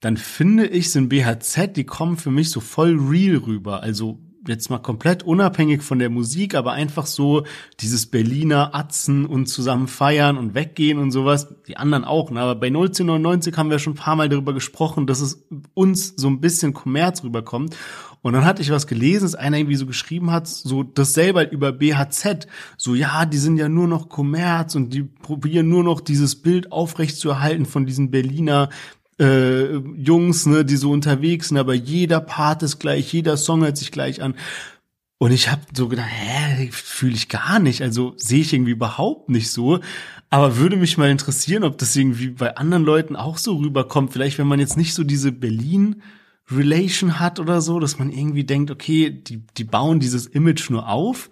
dann 0.00 0.18
finde 0.18 0.66
ich, 0.66 0.90
sind 0.90 1.08
BHZ, 1.08 1.76
die 1.76 1.84
kommen 1.84 2.18
für 2.18 2.30
mich 2.30 2.50
so 2.50 2.60
voll 2.60 2.98
real 2.98 3.38
rüber. 3.38 3.82
Also 3.82 4.18
jetzt 4.46 4.70
mal 4.70 4.78
komplett 4.78 5.22
unabhängig 5.22 5.82
von 5.82 5.98
der 5.98 6.10
Musik, 6.10 6.54
aber 6.54 6.72
einfach 6.72 7.06
so 7.06 7.44
dieses 7.80 8.06
Berliner 8.06 8.74
Atzen 8.74 9.24
und 9.26 9.46
zusammen 9.46 9.88
feiern 9.88 10.36
und 10.36 10.54
weggehen 10.54 10.98
und 10.98 11.10
sowas. 11.10 11.54
Die 11.66 11.76
anderen 11.76 12.04
auch, 12.04 12.30
ne? 12.30 12.40
aber 12.40 12.54
bei 12.54 12.68
1999 12.68 13.56
haben 13.56 13.70
wir 13.70 13.78
schon 13.78 13.94
ein 13.94 13.96
paar 13.96 14.16
Mal 14.16 14.28
darüber 14.28 14.52
gesprochen, 14.52 15.06
dass 15.06 15.20
es 15.20 15.46
uns 15.74 16.14
so 16.16 16.28
ein 16.28 16.40
bisschen 16.40 16.74
Kommerz 16.74 17.22
rüberkommt. 17.22 17.76
Und 18.22 18.32
dann 18.32 18.44
hatte 18.44 18.62
ich 18.62 18.70
was 18.70 18.86
gelesen, 18.86 19.24
dass 19.24 19.34
einer 19.34 19.58
irgendwie 19.58 19.76
so 19.76 19.86
geschrieben 19.86 20.30
hat, 20.30 20.48
so 20.48 20.82
dasselbe 20.82 21.40
halt 21.40 21.52
über 21.52 21.72
BHZ, 21.72 22.46
so 22.76 22.94
ja, 22.94 23.24
die 23.26 23.38
sind 23.38 23.56
ja 23.58 23.68
nur 23.68 23.86
noch 23.86 24.08
Kommerz 24.08 24.74
und 24.74 24.92
die 24.92 25.04
probieren 25.04 25.68
nur 25.68 25.84
noch 25.84 26.00
dieses 26.00 26.36
Bild 26.36 26.72
aufrechtzuerhalten 26.72 27.66
von 27.66 27.86
diesen 27.86 28.10
Berliner 28.10 28.70
äh, 29.20 29.76
Jungs, 29.76 30.46
ne, 30.46 30.64
die 30.64 30.76
so 30.76 30.90
unterwegs 30.90 31.48
sind, 31.48 31.58
aber 31.58 31.74
jeder 31.74 32.20
Part 32.20 32.62
ist 32.62 32.78
gleich, 32.78 33.12
jeder 33.12 33.36
Song 33.36 33.62
hört 33.62 33.76
sich 33.76 33.92
gleich 33.92 34.22
an. 34.22 34.34
Und 35.20 35.32
ich 35.32 35.50
habe 35.50 35.62
so 35.74 35.88
gedacht, 35.88 36.10
hä, 36.10 36.68
fühle 36.70 37.14
ich 37.14 37.28
gar 37.28 37.58
nicht, 37.58 37.82
also 37.82 38.14
sehe 38.16 38.40
ich 38.40 38.52
irgendwie 38.52 38.70
überhaupt 38.70 39.28
nicht 39.28 39.50
so. 39.50 39.80
Aber 40.30 40.58
würde 40.58 40.76
mich 40.76 40.96
mal 40.96 41.10
interessieren, 41.10 41.64
ob 41.64 41.78
das 41.78 41.96
irgendwie 41.96 42.28
bei 42.28 42.56
anderen 42.56 42.84
Leuten 42.84 43.16
auch 43.16 43.38
so 43.38 43.56
rüberkommt. 43.56 44.12
Vielleicht, 44.12 44.38
wenn 44.38 44.46
man 44.46 44.60
jetzt 44.60 44.76
nicht 44.76 44.94
so 44.94 45.02
diese 45.02 45.32
Berlin 45.32 46.02
Relation 46.50 47.20
hat 47.20 47.40
oder 47.40 47.60
so, 47.60 47.78
dass 47.78 47.98
man 47.98 48.10
irgendwie 48.10 48.44
denkt, 48.44 48.70
okay, 48.70 49.10
die, 49.10 49.42
die 49.56 49.64
bauen 49.64 50.00
dieses 50.00 50.26
Image 50.26 50.70
nur 50.70 50.88
auf. 50.88 51.30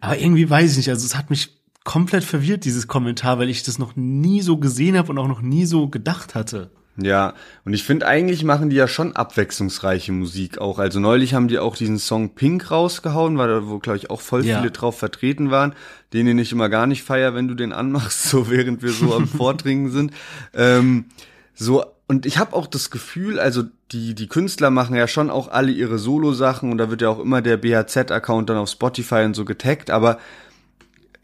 Aber 0.00 0.18
irgendwie 0.18 0.48
weiß 0.48 0.72
ich 0.72 0.76
nicht. 0.78 0.88
Also 0.90 1.06
es 1.06 1.16
hat 1.16 1.30
mich 1.30 1.56
komplett 1.84 2.24
verwirrt, 2.24 2.64
dieses 2.64 2.88
Kommentar, 2.88 3.38
weil 3.38 3.48
ich 3.48 3.62
das 3.62 3.78
noch 3.78 3.96
nie 3.96 4.40
so 4.42 4.56
gesehen 4.56 4.96
habe 4.96 5.10
und 5.10 5.18
auch 5.18 5.28
noch 5.28 5.42
nie 5.42 5.66
so 5.66 5.88
gedacht 5.88 6.34
hatte. 6.34 6.70
Ja, 6.98 7.34
und 7.64 7.74
ich 7.74 7.84
finde 7.84 8.06
eigentlich 8.06 8.42
machen 8.42 8.70
die 8.70 8.76
ja 8.76 8.88
schon 8.88 9.14
abwechslungsreiche 9.14 10.12
Musik 10.12 10.58
auch. 10.58 10.78
Also 10.78 10.98
neulich 10.98 11.34
haben 11.34 11.46
die 11.46 11.58
auch 11.58 11.76
diesen 11.76 11.98
Song 11.98 12.34
Pink 12.34 12.70
rausgehauen, 12.70 13.36
weil 13.36 13.48
da 13.48 13.68
wo 13.68 13.78
glaube 13.78 13.98
ich 13.98 14.10
auch 14.10 14.22
voll 14.22 14.46
ja. 14.46 14.58
viele 14.58 14.70
drauf 14.70 14.98
vertreten 14.98 15.50
waren, 15.50 15.74
den 16.14 16.38
ich 16.38 16.52
immer 16.52 16.70
gar 16.70 16.86
nicht 16.86 17.02
feier, 17.02 17.34
wenn 17.34 17.48
du 17.48 17.54
den 17.54 17.72
anmachst, 17.72 18.22
so 18.30 18.50
während 18.50 18.82
wir 18.82 18.92
so 18.92 19.14
am 19.14 19.28
Vordringen 19.28 19.90
sind. 19.90 20.12
Ähm, 20.54 21.06
so 21.54 21.84
und 22.08 22.24
ich 22.24 22.38
habe 22.38 22.54
auch 22.54 22.66
das 22.66 22.90
Gefühl, 22.90 23.40
also 23.40 23.64
die 23.90 24.14
die 24.14 24.28
Künstler 24.28 24.70
machen 24.70 24.94
ja 24.94 25.08
schon 25.08 25.30
auch 25.30 25.48
alle 25.48 25.72
ihre 25.72 25.98
Solo-Sachen 25.98 26.70
und 26.70 26.78
da 26.78 26.90
wird 26.90 27.02
ja 27.02 27.08
auch 27.08 27.18
immer 27.18 27.42
der 27.42 27.56
BHZ-Account 27.56 28.48
dann 28.48 28.58
auf 28.58 28.70
Spotify 28.70 29.24
und 29.24 29.34
so 29.34 29.44
getaggt, 29.44 29.90
aber 29.90 30.18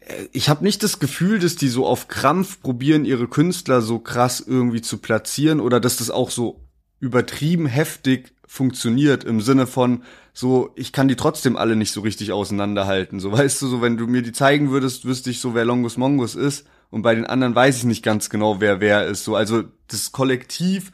äh, 0.01 0.27
ich 0.33 0.49
habe 0.49 0.63
nicht 0.63 0.83
das 0.83 0.99
Gefühl, 0.99 1.39
dass 1.39 1.55
die 1.55 1.69
so 1.69 1.85
auf 1.85 2.09
Krampf 2.09 2.61
probieren, 2.61 3.05
ihre 3.05 3.27
Künstler 3.27 3.81
so 3.81 3.99
krass 3.99 4.43
irgendwie 4.45 4.81
zu 4.81 4.97
platzieren 4.97 5.61
oder 5.61 5.79
dass 5.79 5.97
das 5.97 6.09
auch 6.09 6.29
so 6.29 6.59
übertrieben 6.99 7.65
heftig 7.65 8.33
funktioniert 8.45 9.23
im 9.23 9.41
Sinne 9.41 9.67
von 9.67 10.03
so, 10.33 10.71
ich 10.75 10.91
kann 10.91 11.07
die 11.07 11.15
trotzdem 11.15 11.57
alle 11.57 11.75
nicht 11.75 11.91
so 11.91 12.01
richtig 12.01 12.31
auseinanderhalten. 12.31 13.19
So 13.19 13.31
weißt 13.31 13.61
du, 13.61 13.67
so 13.67 13.81
wenn 13.81 13.97
du 13.97 14.07
mir 14.07 14.21
die 14.21 14.31
zeigen 14.31 14.71
würdest, 14.71 15.05
wüsste 15.05 15.29
ich 15.29 15.39
so, 15.39 15.53
wer 15.53 15.65
Longus 15.65 15.97
Mongus 15.97 16.35
ist 16.35 16.65
und 16.93 17.01
bei 17.01 17.15
den 17.15 17.25
anderen 17.25 17.55
weiß 17.55 17.77
ich 17.77 17.83
nicht 17.85 18.03
ganz 18.03 18.29
genau, 18.29 18.61
wer 18.61 18.79
wer 18.79 19.07
ist. 19.07 19.23
So, 19.23 19.35
also 19.35 19.63
das 19.87 20.11
Kollektiv 20.11 20.91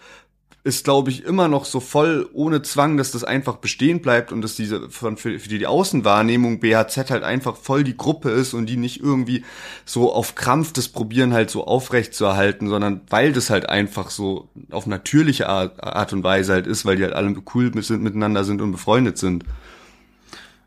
ist, 0.63 0.85
glaube 0.85 1.09
ich, 1.09 1.25
immer 1.25 1.49
noch 1.49 1.65
so 1.65 1.81
voll 1.81 2.29
ohne 2.31 2.61
Zwang, 2.61 2.95
dass 2.95 3.11
das 3.11 3.25
einfach 3.25 3.57
bestehen 3.57 4.01
bleibt 4.01 4.31
und 4.31 4.41
dass 4.41 4.55
diese 4.55 4.89
von 4.89 5.17
für, 5.17 5.37
für 5.39 5.49
die 5.49 5.67
Außenwahrnehmung 5.67 6.61
BHZ 6.61 7.11
halt 7.11 7.23
einfach 7.23 7.57
voll 7.57 7.83
die 7.83 7.97
Gruppe 7.97 8.29
ist 8.29 8.53
und 8.53 8.67
die 8.67 8.77
nicht 8.77 9.01
irgendwie 9.01 9.43
so 9.83 10.13
auf 10.13 10.35
Krampf 10.35 10.71
das 10.71 10.87
probieren 10.87 11.33
halt 11.33 11.49
so 11.49 11.65
aufrecht 11.65 12.13
zu 12.13 12.23
erhalten, 12.23 12.69
sondern 12.69 13.01
weil 13.09 13.33
das 13.33 13.49
halt 13.49 13.67
einfach 13.67 14.09
so 14.09 14.47
auf 14.71 14.87
natürliche 14.87 15.49
Art, 15.49 15.83
Art 15.83 16.13
und 16.13 16.23
Weise 16.23 16.53
halt 16.53 16.65
ist, 16.65 16.85
weil 16.85 16.95
die 16.95 17.03
halt 17.03 17.13
alle 17.13 17.35
cool 17.53 17.73
sind, 17.83 18.03
miteinander 18.03 18.45
sind 18.45 18.61
und 18.61 18.71
befreundet 18.71 19.17
sind. 19.17 19.43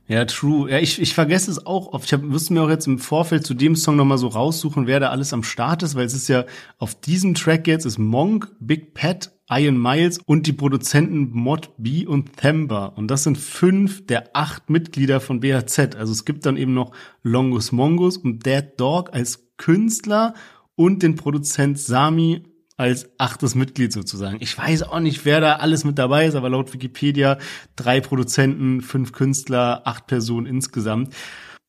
Ja, 0.08 0.24
true. 0.24 0.70
Ja, 0.70 0.78
ich, 0.78 1.00
ich 1.00 1.14
vergesse 1.14 1.50
es 1.50 1.64
auch 1.64 1.92
oft. 1.92 2.06
Ich 2.06 2.12
hab, 2.12 2.22
müsste 2.22 2.52
mir 2.52 2.62
auch 2.62 2.68
jetzt 2.68 2.86
im 2.86 2.98
Vorfeld 2.98 3.46
zu 3.46 3.54
dem 3.54 3.76
Song 3.76 3.96
nochmal 3.96 4.18
so 4.18 4.28
raussuchen, 4.28 4.86
wer 4.86 5.00
da 5.00 5.10
alles 5.10 5.32
am 5.32 5.42
Start 5.42 5.82
ist, 5.82 5.94
weil 5.94 6.04
es 6.04 6.14
ist 6.14 6.28
ja 6.28 6.44
auf 6.78 6.94
diesem 7.00 7.34
Track 7.34 7.66
jetzt 7.66 7.86
ist 7.86 7.98
Monk, 7.98 8.50
Big 8.58 8.94
Pat, 8.94 9.32
Ian 9.48 9.80
Miles 9.80 10.18
und 10.18 10.46
die 10.46 10.52
Produzenten 10.52 11.30
Mod 11.32 11.70
B 11.78 12.04
und 12.06 12.36
Themba. 12.36 12.86
Und 12.86 13.10
das 13.10 13.22
sind 13.22 13.38
fünf 13.38 14.06
der 14.06 14.30
acht 14.34 14.70
Mitglieder 14.70 15.20
von 15.20 15.40
BHZ. 15.40 15.94
Also 15.96 16.12
es 16.12 16.24
gibt 16.24 16.46
dann 16.46 16.56
eben 16.56 16.74
noch 16.74 16.92
Longus 17.22 17.70
Mongus 17.70 18.16
und 18.16 18.44
Dead 18.44 18.64
Dog 18.76 19.14
als 19.14 19.52
Künstler 19.56 20.34
und 20.74 21.02
den 21.02 21.14
Produzent 21.14 21.78
Sami 21.78 22.42
als 22.82 23.08
achtes 23.18 23.54
Mitglied 23.54 23.92
sozusagen. 23.92 24.38
Ich 24.40 24.56
weiß 24.56 24.82
auch 24.82 25.00
nicht, 25.00 25.24
wer 25.24 25.40
da 25.40 25.56
alles 25.56 25.84
mit 25.84 25.98
dabei 25.98 26.26
ist, 26.26 26.34
aber 26.34 26.50
laut 26.50 26.72
Wikipedia 26.72 27.38
drei 27.76 28.00
Produzenten, 28.00 28.80
fünf 28.80 29.12
Künstler, 29.12 29.82
acht 29.84 30.06
Personen 30.06 30.46
insgesamt. 30.46 31.14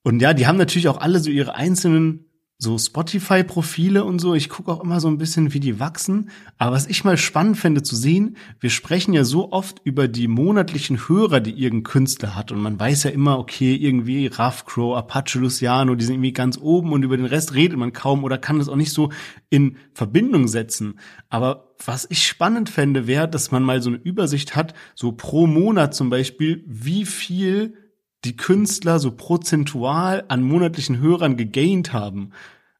Und 0.03 0.21
ja, 0.21 0.33
die 0.33 0.47
haben 0.47 0.57
natürlich 0.57 0.89
auch 0.89 0.99
alle 0.99 1.19
so 1.19 1.29
ihre 1.29 1.55
einzelnen 1.55 2.22
so 2.57 2.77
Spotify-Profile 2.77 4.05
und 4.05 4.19
so. 4.19 4.35
Ich 4.35 4.47
gucke 4.47 4.71
auch 4.71 4.81
immer 4.81 4.99
so 4.99 5.09
ein 5.09 5.17
bisschen, 5.17 5.53
wie 5.53 5.59
die 5.59 5.79
wachsen. 5.79 6.29
Aber 6.57 6.75
was 6.75 6.87
ich 6.87 7.03
mal 7.03 7.17
spannend 7.17 7.57
fände 7.57 7.83
zu 7.83 7.95
sehen, 7.95 8.37
wir 8.59 8.69
sprechen 8.69 9.13
ja 9.13 9.23
so 9.23 9.51
oft 9.51 9.81
über 9.83 10.07
die 10.07 10.27
monatlichen 10.27 11.09
Hörer, 11.09 11.41
die 11.41 11.51
irgendein 11.51 11.91
Künstler 11.91 12.35
hat. 12.35 12.51
Und 12.51 12.61
man 12.61 12.79
weiß 12.79 13.03
ja 13.03 13.09
immer, 13.09 13.37
okay, 13.37 13.75
irgendwie 13.75 14.27
Rough 14.27 14.65
Crow, 14.65 14.95
Apache 14.95 15.39
Luciano, 15.39 15.95
die 15.95 16.05
sind 16.05 16.15
irgendwie 16.15 16.33
ganz 16.33 16.57
oben 16.57 16.93
und 16.93 17.03
über 17.03 17.17
den 17.17 17.25
Rest 17.25 17.53
redet 17.53 17.77
man 17.77 17.91
kaum 17.91 18.23
oder 18.23 18.37
kann 18.37 18.59
das 18.59 18.69
auch 18.69 18.77
nicht 18.77 18.93
so 18.93 19.11
in 19.49 19.75
Verbindung 19.93 20.47
setzen. 20.47 20.99
Aber 21.29 21.73
was 21.85 22.07
ich 22.09 22.25
spannend 22.25 22.69
fände, 22.69 23.07
wäre, 23.07 23.27
dass 23.27 23.51
man 23.51 23.63
mal 23.63 23.81
so 23.81 23.89
eine 23.89 23.99
Übersicht 23.99 24.55
hat, 24.55 24.73
so 24.95 25.11
pro 25.11 25.47
Monat 25.47 25.93
zum 25.93 26.09
Beispiel, 26.09 26.63
wie 26.65 27.05
viel 27.05 27.82
die 28.25 28.37
Künstler 28.37 28.99
so 28.99 29.11
prozentual 29.11 30.23
an 30.27 30.43
monatlichen 30.43 30.99
Hörern 30.99 31.37
gegaint 31.37 31.93
haben. 31.93 32.31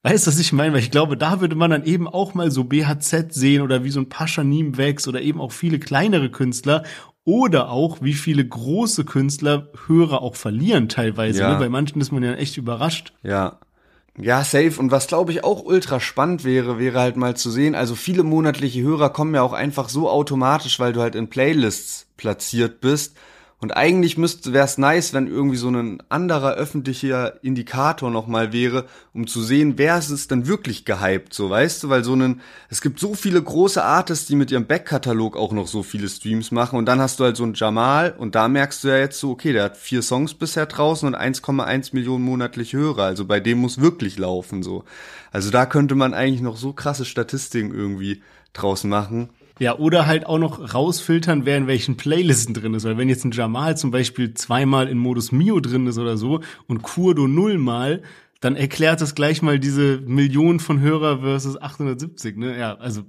Weißt 0.03 0.27
du, 0.27 0.31
was 0.31 0.39
ich 0.39 0.51
meine? 0.51 0.73
Weil 0.73 0.81
ich 0.81 0.91
glaube, 0.91 1.15
da 1.15 1.39
würde 1.39 1.55
man 1.55 1.71
dann 1.71 1.85
eben 1.85 2.07
auch 2.07 2.33
mal 2.33 2.51
so 2.51 2.65
BHZ 2.65 3.33
sehen 3.33 3.61
oder 3.61 3.83
wie 3.83 3.89
so 3.89 4.01
ein 4.01 4.09
Paschanim 4.09 4.77
wächst 4.77 5.07
oder 5.07 5.21
eben 5.21 5.39
auch 5.39 5.53
viele 5.53 5.79
kleinere 5.79 6.29
Künstler 6.29 6.83
oder 7.23 7.69
auch 7.69 8.01
wie 8.01 8.13
viele 8.13 8.45
große 8.45 9.05
Künstler 9.05 9.69
Hörer 9.87 10.21
auch 10.21 10.35
verlieren 10.35 10.89
teilweise. 10.89 11.41
Ja. 11.41 11.53
Ne? 11.53 11.59
Bei 11.59 11.69
manchen 11.69 12.01
ist 12.01 12.11
man 12.11 12.21
ja 12.23 12.33
echt 12.33 12.57
überrascht. 12.57 13.13
Ja. 13.23 13.59
Ja, 14.17 14.43
safe. 14.43 14.73
Und 14.77 14.91
was 14.91 15.07
glaube 15.07 15.31
ich 15.31 15.43
auch 15.43 15.63
ultra 15.63 15.99
spannend 15.99 16.43
wäre, 16.43 16.77
wäre 16.77 16.99
halt 16.99 17.15
mal 17.15 17.35
zu 17.35 17.49
sehen, 17.49 17.73
also 17.73 17.95
viele 17.95 18.23
monatliche 18.23 18.81
Hörer 18.81 19.09
kommen 19.09 19.33
ja 19.33 19.41
auch 19.41 19.53
einfach 19.53 19.89
so 19.89 20.09
automatisch, 20.09 20.79
weil 20.79 20.93
du 20.93 21.01
halt 21.01 21.15
in 21.15 21.29
Playlists 21.29 22.07
platziert 22.17 22.79
bist 22.79 23.15
Und 23.63 23.71
eigentlich 23.71 24.17
müsste 24.17 24.51
wäre 24.51 24.65
es 24.65 24.77
nice, 24.77 25.13
wenn 25.13 25.25
irgendwie 25.25 25.55
so 25.55 25.69
ein 25.69 26.03
anderer 26.09 26.55
öffentlicher 26.55 27.41
Indikator 27.45 28.11
nochmal 28.11 28.51
wäre, 28.51 28.87
um 29.13 29.25
zu 29.25 29.41
sehen, 29.41 29.77
wer 29.77 29.97
ist 29.97 30.09
es 30.09 30.27
denn 30.27 30.47
wirklich 30.47 30.83
gehypt, 30.83 31.33
so 31.33 31.49
weißt 31.49 31.81
du, 31.81 31.89
weil 31.89 32.03
so 32.03 32.13
ein, 32.13 32.41
es 32.69 32.81
gibt 32.81 32.99
so 32.99 33.13
viele 33.13 33.41
große 33.41 33.81
Artists, 33.81 34.25
die 34.25 34.35
mit 34.35 34.51
ihrem 34.51 34.67
Backkatalog 34.67 35.37
auch 35.37 35.53
noch 35.53 35.67
so 35.67 35.81
viele 35.81 36.09
Streams 36.09 36.51
machen 36.51 36.77
und 36.77 36.85
dann 36.87 36.99
hast 36.99 37.21
du 37.21 37.23
halt 37.23 37.37
so 37.37 37.43
einen 37.43 37.53
Jamal 37.53 38.13
und 38.17 38.35
da 38.35 38.49
merkst 38.49 38.83
du 38.83 38.89
ja 38.89 38.97
jetzt 38.97 39.17
so, 39.17 39.31
okay, 39.31 39.53
der 39.53 39.63
hat 39.63 39.77
vier 39.77 40.01
Songs 40.01 40.33
bisher 40.33 40.65
draußen 40.65 41.07
und 41.07 41.15
1,1 41.15 41.91
Millionen 41.93 42.25
monatliche 42.25 42.75
Hörer, 42.75 43.03
also 43.03 43.23
bei 43.23 43.39
dem 43.39 43.59
muss 43.59 43.79
wirklich 43.79 44.17
laufen 44.17 44.61
so. 44.61 44.83
Also 45.31 45.51
da 45.51 45.65
könnte 45.65 45.95
man 45.95 46.13
eigentlich 46.13 46.41
noch 46.41 46.57
so 46.57 46.73
krasse 46.73 47.05
Statistiken 47.05 47.73
irgendwie 47.73 48.23
draus 48.51 48.83
machen. 48.83 49.29
Ja, 49.63 49.77
oder 49.77 50.07
halt 50.07 50.25
auch 50.25 50.39
noch 50.39 50.73
rausfiltern, 50.73 51.45
wer 51.45 51.55
in 51.55 51.67
welchen 51.67 51.95
Playlisten 51.95 52.53
drin 52.53 52.73
ist. 52.73 52.83
Weil 52.83 52.97
wenn 52.97 53.07
jetzt 53.07 53.23
ein 53.23 53.31
Jamal 53.31 53.77
zum 53.77 53.91
Beispiel 53.91 54.33
zweimal 54.33 54.89
in 54.89 54.97
Modus 54.97 55.31
Mio 55.31 55.61
drin 55.61 55.87
ist 55.87 55.97
oder 55.97 56.17
so 56.17 56.41
und 56.67 56.81
Kurdo 56.81 57.29
nullmal, 57.29 58.01
dann 58.41 58.57
erklärt 58.57 58.99
das 58.99 59.15
gleich 59.15 59.41
mal 59.41 59.59
diese 59.59 60.01
Million 60.05 60.59
von 60.59 60.81
Hörer 60.81 61.19
versus 61.19 61.61
870, 61.61 62.35
ne? 62.35 62.59
Ja, 62.59 62.75
also 62.75 63.03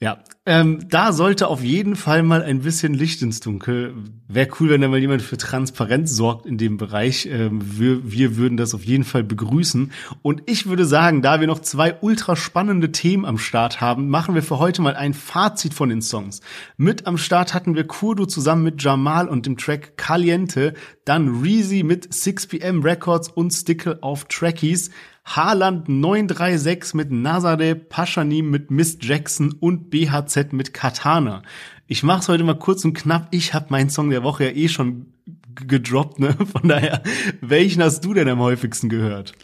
ja, 0.00 0.22
ähm, 0.46 0.88
da 0.88 1.12
sollte 1.12 1.48
auf 1.48 1.64
jeden 1.64 1.96
Fall 1.96 2.22
mal 2.22 2.40
ein 2.42 2.60
bisschen 2.60 2.94
Licht 2.94 3.20
ins 3.20 3.40
Dunkel. 3.40 3.94
Wäre 4.28 4.48
cool, 4.60 4.70
wenn 4.70 4.80
da 4.80 4.86
mal 4.86 5.00
jemand 5.00 5.22
für 5.22 5.36
Transparenz 5.36 6.14
sorgt 6.14 6.46
in 6.46 6.56
dem 6.56 6.76
Bereich. 6.76 7.26
Ähm, 7.26 7.60
wir, 7.60 8.08
wir 8.08 8.36
würden 8.36 8.56
das 8.56 8.74
auf 8.74 8.84
jeden 8.84 9.02
Fall 9.02 9.24
begrüßen. 9.24 9.90
Und 10.22 10.42
ich 10.46 10.66
würde 10.66 10.84
sagen, 10.84 11.20
da 11.20 11.40
wir 11.40 11.48
noch 11.48 11.58
zwei 11.58 11.96
ultra 12.00 12.36
spannende 12.36 12.92
Themen 12.92 13.24
am 13.24 13.38
Start 13.38 13.80
haben, 13.80 14.08
machen 14.08 14.36
wir 14.36 14.44
für 14.44 14.60
heute 14.60 14.82
mal 14.82 14.94
ein 14.94 15.14
Fazit 15.14 15.74
von 15.74 15.88
den 15.88 16.00
Songs. 16.00 16.42
Mit 16.76 17.08
am 17.08 17.18
Start 17.18 17.52
hatten 17.52 17.74
wir 17.74 17.88
Kurdo 17.88 18.24
zusammen 18.24 18.62
mit 18.62 18.80
Jamal 18.80 19.28
und 19.28 19.46
dem 19.46 19.56
Track 19.56 19.96
Caliente, 19.96 20.74
dann 21.06 21.40
Reezy 21.42 21.82
mit 21.82 22.06
6pm 22.12 22.84
Records 22.84 23.28
und 23.30 23.50
Stickle 23.50 23.98
auf 24.00 24.26
Trackies. 24.26 24.90
Haaland 25.36 25.90
936 25.90 26.94
mit 26.94 27.10
Nazare, 27.10 27.74
Paschanim 27.74 28.50
mit 28.50 28.70
Miss 28.70 28.96
Jackson 29.00 29.52
und 29.60 29.90
BHZ 29.90 30.52
mit 30.52 30.72
Katana. 30.72 31.42
Ich 31.86 32.02
mach's 32.02 32.28
heute 32.28 32.44
mal 32.44 32.58
kurz 32.58 32.84
und 32.86 32.94
knapp. 32.94 33.28
Ich 33.30 33.52
habe 33.52 33.66
meinen 33.68 33.90
Song 33.90 34.08
der 34.08 34.22
Woche 34.22 34.44
ja 34.44 34.50
eh 34.52 34.68
schon 34.68 35.12
gedroppt, 35.54 36.18
ne? 36.18 36.34
Von 36.52 36.68
daher, 36.68 37.02
welchen 37.42 37.82
hast 37.82 38.04
du 38.06 38.14
denn 38.14 38.28
am 38.28 38.38
häufigsten 38.38 38.88
gehört? 38.88 39.34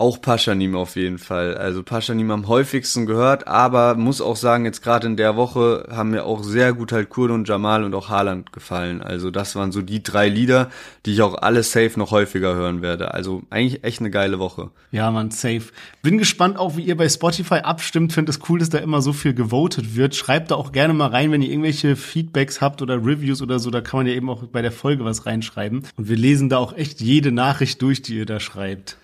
Auch 0.00 0.20
Paschanim 0.20 0.76
auf 0.76 0.94
jeden 0.94 1.18
Fall. 1.18 1.56
Also 1.56 1.82
Paschanim 1.82 2.30
am 2.30 2.46
häufigsten 2.46 3.04
gehört, 3.04 3.48
aber 3.48 3.96
muss 3.96 4.20
auch 4.20 4.36
sagen, 4.36 4.64
jetzt 4.64 4.80
gerade 4.80 5.08
in 5.08 5.16
der 5.16 5.34
Woche 5.34 5.88
haben 5.90 6.10
mir 6.10 6.24
auch 6.24 6.44
sehr 6.44 6.72
gut 6.72 6.92
halt 6.92 7.08
Kurde 7.10 7.34
und 7.34 7.48
Jamal 7.48 7.82
und 7.82 7.92
auch 7.94 8.08
Haaland 8.08 8.52
gefallen. 8.52 9.02
Also 9.02 9.32
das 9.32 9.56
waren 9.56 9.72
so 9.72 9.82
die 9.82 10.00
drei 10.04 10.28
Lieder, 10.28 10.70
die 11.04 11.14
ich 11.14 11.22
auch 11.22 11.34
alle 11.42 11.64
safe 11.64 11.98
noch 11.98 12.12
häufiger 12.12 12.54
hören 12.54 12.80
werde. 12.80 13.12
Also 13.12 13.42
eigentlich 13.50 13.82
echt 13.82 13.98
eine 13.98 14.12
geile 14.12 14.38
Woche. 14.38 14.70
Ja, 14.92 15.10
man, 15.10 15.32
safe. 15.32 15.72
Bin 16.00 16.16
gespannt 16.16 16.58
auch, 16.58 16.76
wie 16.76 16.84
ihr 16.84 16.96
bei 16.96 17.08
Spotify 17.08 17.56
abstimmt. 17.56 18.12
Finde 18.12 18.30
es 18.30 18.38
cool, 18.48 18.60
dass 18.60 18.70
da 18.70 18.78
immer 18.78 19.02
so 19.02 19.12
viel 19.12 19.34
gewotet 19.34 19.96
wird. 19.96 20.14
Schreibt 20.14 20.52
da 20.52 20.54
auch 20.54 20.70
gerne 20.70 20.94
mal 20.94 21.08
rein, 21.08 21.32
wenn 21.32 21.42
ihr 21.42 21.50
irgendwelche 21.50 21.96
Feedbacks 21.96 22.60
habt 22.60 22.82
oder 22.82 23.04
Reviews 23.04 23.42
oder 23.42 23.58
so. 23.58 23.72
Da 23.72 23.80
kann 23.80 23.98
man 23.98 24.06
ja 24.06 24.12
eben 24.12 24.30
auch 24.30 24.44
bei 24.44 24.62
der 24.62 24.70
Folge 24.70 25.04
was 25.04 25.26
reinschreiben. 25.26 25.82
Und 25.96 26.08
wir 26.08 26.16
lesen 26.16 26.48
da 26.48 26.58
auch 26.58 26.72
echt 26.76 27.00
jede 27.00 27.32
Nachricht 27.32 27.82
durch, 27.82 28.00
die 28.00 28.16
ihr 28.16 28.26
da 28.26 28.38
schreibt. 28.38 28.96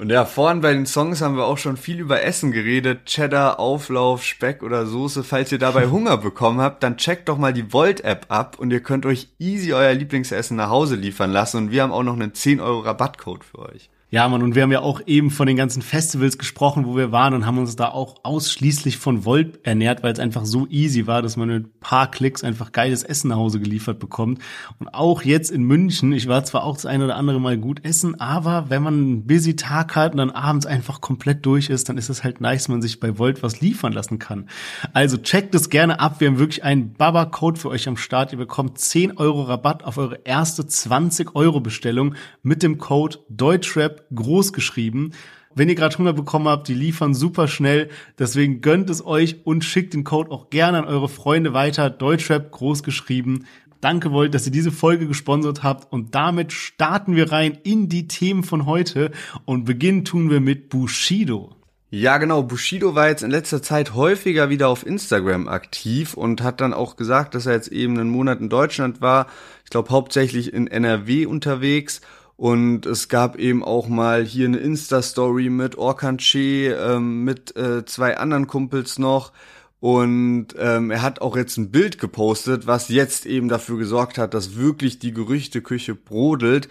Und 0.00 0.08
ja, 0.08 0.24
vorhin 0.24 0.62
bei 0.62 0.72
den 0.72 0.86
Songs 0.86 1.20
haben 1.20 1.36
wir 1.36 1.44
auch 1.44 1.58
schon 1.58 1.76
viel 1.76 2.00
über 2.00 2.22
Essen 2.22 2.52
geredet. 2.52 3.04
Cheddar, 3.04 3.60
Auflauf, 3.60 4.24
Speck 4.24 4.62
oder 4.62 4.86
Soße. 4.86 5.22
Falls 5.22 5.52
ihr 5.52 5.58
dabei 5.58 5.88
Hunger 5.90 6.16
bekommen 6.16 6.62
habt, 6.62 6.82
dann 6.82 6.96
checkt 6.96 7.28
doch 7.28 7.36
mal 7.36 7.52
die 7.52 7.70
Volt-App 7.70 8.24
ab 8.30 8.58
und 8.58 8.70
ihr 8.70 8.80
könnt 8.80 9.04
euch 9.04 9.28
easy 9.38 9.74
euer 9.74 9.92
Lieblingsessen 9.92 10.56
nach 10.56 10.70
Hause 10.70 10.96
liefern 10.96 11.30
lassen. 11.30 11.58
Und 11.58 11.70
wir 11.70 11.82
haben 11.82 11.92
auch 11.92 12.02
noch 12.02 12.14
einen 12.14 12.32
10 12.32 12.60
Euro 12.60 12.78
Rabattcode 12.78 13.44
für 13.44 13.58
euch. 13.58 13.90
Ja, 14.12 14.28
Mann, 14.28 14.42
und 14.42 14.56
wir 14.56 14.64
haben 14.64 14.72
ja 14.72 14.80
auch 14.80 15.00
eben 15.06 15.30
von 15.30 15.46
den 15.46 15.56
ganzen 15.56 15.82
Festivals 15.82 16.36
gesprochen, 16.36 16.84
wo 16.84 16.96
wir 16.96 17.12
waren 17.12 17.32
und 17.32 17.46
haben 17.46 17.58
uns 17.58 17.76
da 17.76 17.90
auch 17.90 18.16
ausschließlich 18.24 18.96
von 18.96 19.24
Volt 19.24 19.60
ernährt, 19.64 20.02
weil 20.02 20.12
es 20.12 20.18
einfach 20.18 20.44
so 20.46 20.66
easy 20.66 21.06
war, 21.06 21.22
dass 21.22 21.36
man 21.36 21.46
mit 21.46 21.66
ein 21.66 21.70
paar 21.78 22.10
Klicks 22.10 22.42
einfach 22.42 22.72
geiles 22.72 23.04
Essen 23.04 23.28
nach 23.28 23.36
Hause 23.36 23.60
geliefert 23.60 24.00
bekommt. 24.00 24.40
Und 24.80 24.88
auch 24.88 25.22
jetzt 25.22 25.52
in 25.52 25.62
München, 25.62 26.12
ich 26.12 26.26
war 26.26 26.42
zwar 26.42 26.64
auch 26.64 26.74
das 26.74 26.86
eine 26.86 27.04
oder 27.04 27.14
andere 27.14 27.40
Mal 27.40 27.56
gut 27.56 27.84
essen, 27.84 28.20
aber 28.20 28.64
wenn 28.68 28.82
man 28.82 28.94
einen 28.94 29.26
busy 29.28 29.54
Tag 29.54 29.94
hat 29.94 30.10
und 30.10 30.18
dann 30.18 30.32
abends 30.32 30.66
einfach 30.66 31.00
komplett 31.00 31.46
durch 31.46 31.70
ist, 31.70 31.88
dann 31.88 31.96
ist 31.96 32.08
es 32.08 32.24
halt 32.24 32.40
nice, 32.40 32.66
man 32.66 32.82
sich 32.82 32.98
bei 32.98 33.16
Volt 33.16 33.44
was 33.44 33.60
liefern 33.60 33.92
lassen 33.92 34.18
kann. 34.18 34.48
Also 34.92 35.18
checkt 35.18 35.54
es 35.54 35.70
gerne 35.70 36.00
ab. 36.00 36.16
Wir 36.18 36.26
haben 36.26 36.40
wirklich 36.40 36.64
einen 36.64 36.94
Baba-Code 36.94 37.60
für 37.60 37.68
euch 37.68 37.86
am 37.86 37.96
Start. 37.96 38.32
Ihr 38.32 38.38
bekommt 38.38 38.76
10 38.76 39.18
Euro 39.18 39.42
Rabatt 39.42 39.84
auf 39.84 39.98
eure 39.98 40.18
erste 40.24 40.66
20 40.66 41.36
Euro 41.36 41.60
Bestellung 41.60 42.16
mit 42.42 42.64
dem 42.64 42.78
Code 42.78 43.18
Deutschrap 43.28 43.99
groß 44.14 44.52
geschrieben. 44.52 45.12
Wenn 45.54 45.68
ihr 45.68 45.74
gerade 45.74 45.98
Hunger 45.98 46.12
bekommen 46.12 46.46
habt, 46.46 46.68
die 46.68 46.74
liefern 46.74 47.12
super 47.12 47.48
schnell. 47.48 47.90
Deswegen 48.18 48.60
gönnt 48.60 48.88
es 48.88 49.04
euch 49.04 49.44
und 49.44 49.64
schickt 49.64 49.94
den 49.94 50.04
Code 50.04 50.30
auch 50.30 50.48
gerne 50.48 50.78
an 50.78 50.84
eure 50.84 51.08
Freunde 51.08 51.52
weiter. 51.52 51.90
Deutschrap 51.90 52.52
groß 52.52 52.84
geschrieben. 52.84 53.46
Danke 53.80 54.12
Volt, 54.12 54.34
dass 54.34 54.46
ihr 54.46 54.52
diese 54.52 54.70
Folge 54.70 55.08
gesponsert 55.08 55.62
habt. 55.62 55.92
Und 55.92 56.14
damit 56.14 56.52
starten 56.52 57.16
wir 57.16 57.32
rein 57.32 57.58
in 57.64 57.88
die 57.88 58.06
Themen 58.06 58.44
von 58.44 58.66
heute. 58.66 59.10
Und 59.44 59.64
beginnen 59.64 60.04
tun 60.04 60.30
wir 60.30 60.40
mit 60.40 60.68
Bushido. 60.68 61.56
Ja, 61.92 62.18
genau. 62.18 62.44
Bushido 62.44 62.94
war 62.94 63.08
jetzt 63.08 63.24
in 63.24 63.32
letzter 63.32 63.60
Zeit 63.60 63.94
häufiger 63.94 64.50
wieder 64.50 64.68
auf 64.68 64.86
Instagram 64.86 65.48
aktiv 65.48 66.14
und 66.14 66.40
hat 66.40 66.60
dann 66.60 66.72
auch 66.72 66.94
gesagt, 66.94 67.34
dass 67.34 67.46
er 67.46 67.54
jetzt 67.54 67.72
eben 67.72 67.98
einen 67.98 68.10
Monat 68.10 68.38
in 68.38 68.48
Deutschland 68.48 69.00
war. 69.00 69.26
Ich 69.64 69.70
glaube 69.70 69.90
hauptsächlich 69.90 70.52
in 70.54 70.68
NRW 70.68 71.26
unterwegs 71.26 72.00
und 72.40 72.86
es 72.86 73.10
gab 73.10 73.36
eben 73.36 73.62
auch 73.62 73.86
mal 73.86 74.24
hier 74.24 74.46
eine 74.46 74.56
Insta-Story 74.56 75.50
mit 75.50 75.76
Orkan 75.76 76.16
Che, 76.16 76.68
ähm, 76.68 77.22
mit 77.22 77.54
äh, 77.54 77.84
zwei 77.84 78.16
anderen 78.16 78.46
Kumpels 78.46 78.98
noch. 78.98 79.32
Und 79.78 80.54
ähm, 80.56 80.90
er 80.90 81.02
hat 81.02 81.20
auch 81.20 81.36
jetzt 81.36 81.58
ein 81.58 81.70
Bild 81.70 81.98
gepostet, 81.98 82.66
was 82.66 82.88
jetzt 82.88 83.26
eben 83.26 83.50
dafür 83.50 83.76
gesorgt 83.76 84.16
hat, 84.16 84.32
dass 84.32 84.56
wirklich 84.56 84.98
die 84.98 85.12
Gerüchteküche 85.12 85.94
brodelt. 85.94 86.70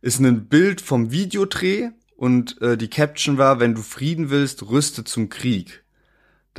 Ist 0.00 0.20
ein 0.20 0.46
Bild 0.46 0.80
vom 0.80 1.10
Videodreh 1.10 1.90
und 2.16 2.58
äh, 2.62 2.78
die 2.78 2.88
Caption 2.88 3.36
war, 3.36 3.60
wenn 3.60 3.74
du 3.74 3.82
Frieden 3.82 4.30
willst, 4.30 4.70
rüste 4.70 5.04
zum 5.04 5.28
Krieg. 5.28 5.79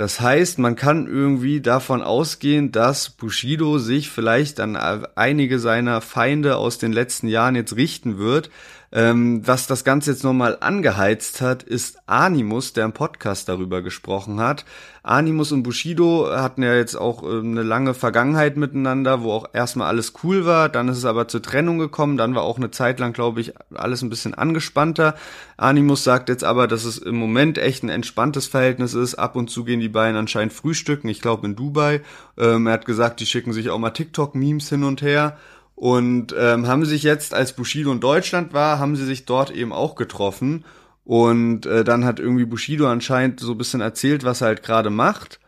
Das 0.01 0.19
heißt, 0.19 0.57
man 0.57 0.75
kann 0.75 1.05
irgendwie 1.05 1.61
davon 1.61 2.01
ausgehen, 2.01 2.71
dass 2.71 3.11
Bushido 3.11 3.77
sich 3.77 4.09
vielleicht 4.09 4.59
an 4.59 4.75
einige 4.75 5.59
seiner 5.59 6.01
Feinde 6.01 6.57
aus 6.57 6.79
den 6.79 6.91
letzten 6.91 7.27
Jahren 7.27 7.53
jetzt 7.53 7.75
richten 7.75 8.17
wird, 8.17 8.49
ähm, 8.93 9.47
was 9.47 9.67
das 9.67 9.85
Ganze 9.85 10.11
jetzt 10.11 10.23
nochmal 10.23 10.57
angeheizt 10.59 11.39
hat, 11.39 11.63
ist 11.63 11.97
Animus, 12.07 12.73
der 12.73 12.83
im 12.83 12.91
Podcast 12.91 13.47
darüber 13.47 13.81
gesprochen 13.81 14.41
hat. 14.41 14.65
Animus 15.01 15.53
und 15.53 15.63
Bushido 15.63 16.29
hatten 16.29 16.61
ja 16.61 16.75
jetzt 16.75 16.95
auch 16.95 17.23
äh, 17.23 17.39
eine 17.39 17.63
lange 17.63 17.93
Vergangenheit 17.93 18.57
miteinander, 18.57 19.23
wo 19.23 19.31
auch 19.31 19.45
erstmal 19.53 19.87
alles 19.87 20.13
cool 20.23 20.45
war, 20.45 20.67
dann 20.67 20.89
ist 20.89 20.97
es 20.97 21.05
aber 21.05 21.29
zur 21.29 21.41
Trennung 21.41 21.79
gekommen, 21.79 22.17
dann 22.17 22.35
war 22.35 22.43
auch 22.43 22.57
eine 22.57 22.71
Zeit 22.71 22.99
lang, 22.99 23.13
glaube 23.13 23.39
ich, 23.39 23.53
alles 23.73 24.01
ein 24.01 24.09
bisschen 24.09 24.33
angespannter. 24.33 25.15
Animus 25.55 26.03
sagt 26.03 26.27
jetzt 26.27 26.43
aber, 26.43 26.67
dass 26.67 26.83
es 26.83 26.97
im 26.97 27.15
Moment 27.15 27.57
echt 27.57 27.83
ein 27.83 27.89
entspanntes 27.89 28.47
Verhältnis 28.47 28.93
ist. 28.93 29.15
Ab 29.15 29.37
und 29.37 29.49
zu 29.49 29.63
gehen 29.63 29.79
die 29.79 29.89
beiden 29.89 30.17
anscheinend 30.17 30.53
frühstücken, 30.53 31.07
ich 31.07 31.21
glaube 31.21 31.47
in 31.47 31.55
Dubai. 31.55 32.01
Ähm, 32.37 32.67
er 32.67 32.73
hat 32.73 32.85
gesagt, 32.85 33.21
die 33.21 33.25
schicken 33.25 33.53
sich 33.53 33.69
auch 33.69 33.79
mal 33.79 33.91
TikTok-Memes 33.91 34.67
hin 34.67 34.83
und 34.83 35.01
her. 35.01 35.37
Und 35.81 36.35
ähm, 36.37 36.67
haben 36.67 36.85
sich 36.85 37.01
jetzt, 37.01 37.33
als 37.33 37.53
Bushido 37.53 37.91
in 37.91 37.99
Deutschland 37.99 38.53
war, 38.53 38.77
haben 38.77 38.95
sie 38.95 39.03
sich 39.03 39.25
dort 39.25 39.49
eben 39.49 39.73
auch 39.73 39.95
getroffen. 39.95 40.63
Und 41.05 41.65
äh, 41.65 41.83
dann 41.83 42.05
hat 42.05 42.19
irgendwie 42.19 42.45
Bushido 42.45 42.87
anscheinend 42.87 43.39
so 43.39 43.53
ein 43.53 43.57
bisschen 43.57 43.81
erzählt, 43.81 44.23
was 44.23 44.41
er 44.41 44.49
halt 44.49 44.61
gerade 44.61 44.91
macht. 44.91 45.39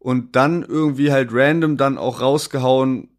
Und 0.00 0.34
dann 0.34 0.64
irgendwie 0.64 1.12
halt 1.12 1.28
random 1.30 1.76
dann 1.76 1.98
auch 1.98 2.20
rausgehauen, 2.20 3.10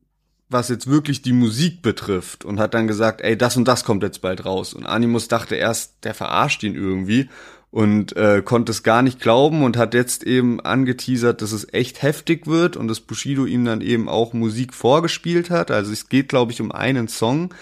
was 0.50 0.68
jetzt 0.68 0.88
wirklich 0.88 1.22
die 1.22 1.32
Musik 1.32 1.82
betrifft. 1.82 2.44
Und 2.44 2.60
hat 2.60 2.74
dann 2.74 2.88
gesagt, 2.88 3.22
ey, 3.22 3.38
das 3.38 3.56
und 3.56 3.66
das 3.66 3.86
kommt 3.86 4.04
jetzt 4.04 4.22
bald 4.22 4.44
raus. 4.44 4.74
Und 4.74 4.86
Animus 4.86 5.30
dachte 5.30 5.56
erst, 5.56 6.04
der 6.04 6.14
verarscht 6.14 6.64
ihn 6.64 6.76
irgendwie 6.76 7.30
und 7.72 8.16
äh, 8.16 8.42
konnte 8.44 8.72
es 8.72 8.84
gar 8.84 9.02
nicht 9.02 9.20
glauben 9.20 9.64
und 9.64 9.78
hat 9.78 9.94
jetzt 9.94 10.24
eben 10.24 10.60
angeteasert, 10.62 11.42
dass 11.42 11.52
es 11.52 11.72
echt 11.74 12.02
heftig 12.02 12.48
wird 12.48 12.78
und 12.78 12.88
dass 12.88 13.02
Bushido 13.02 13.46
ihm 13.46 13.66
dann 13.66 13.82
eben 13.82 14.08
auch 14.08 14.34
Musik 14.34 14.74
vorgespielt 14.74 15.50
hat. 15.50 15.70
Also 15.70 15.92
es 15.92 16.10
geht, 16.10 16.30
glaube 16.30 16.52
ich, 16.52 16.62
um 16.62 16.72
einen 16.72 17.08
Song. 17.08 17.54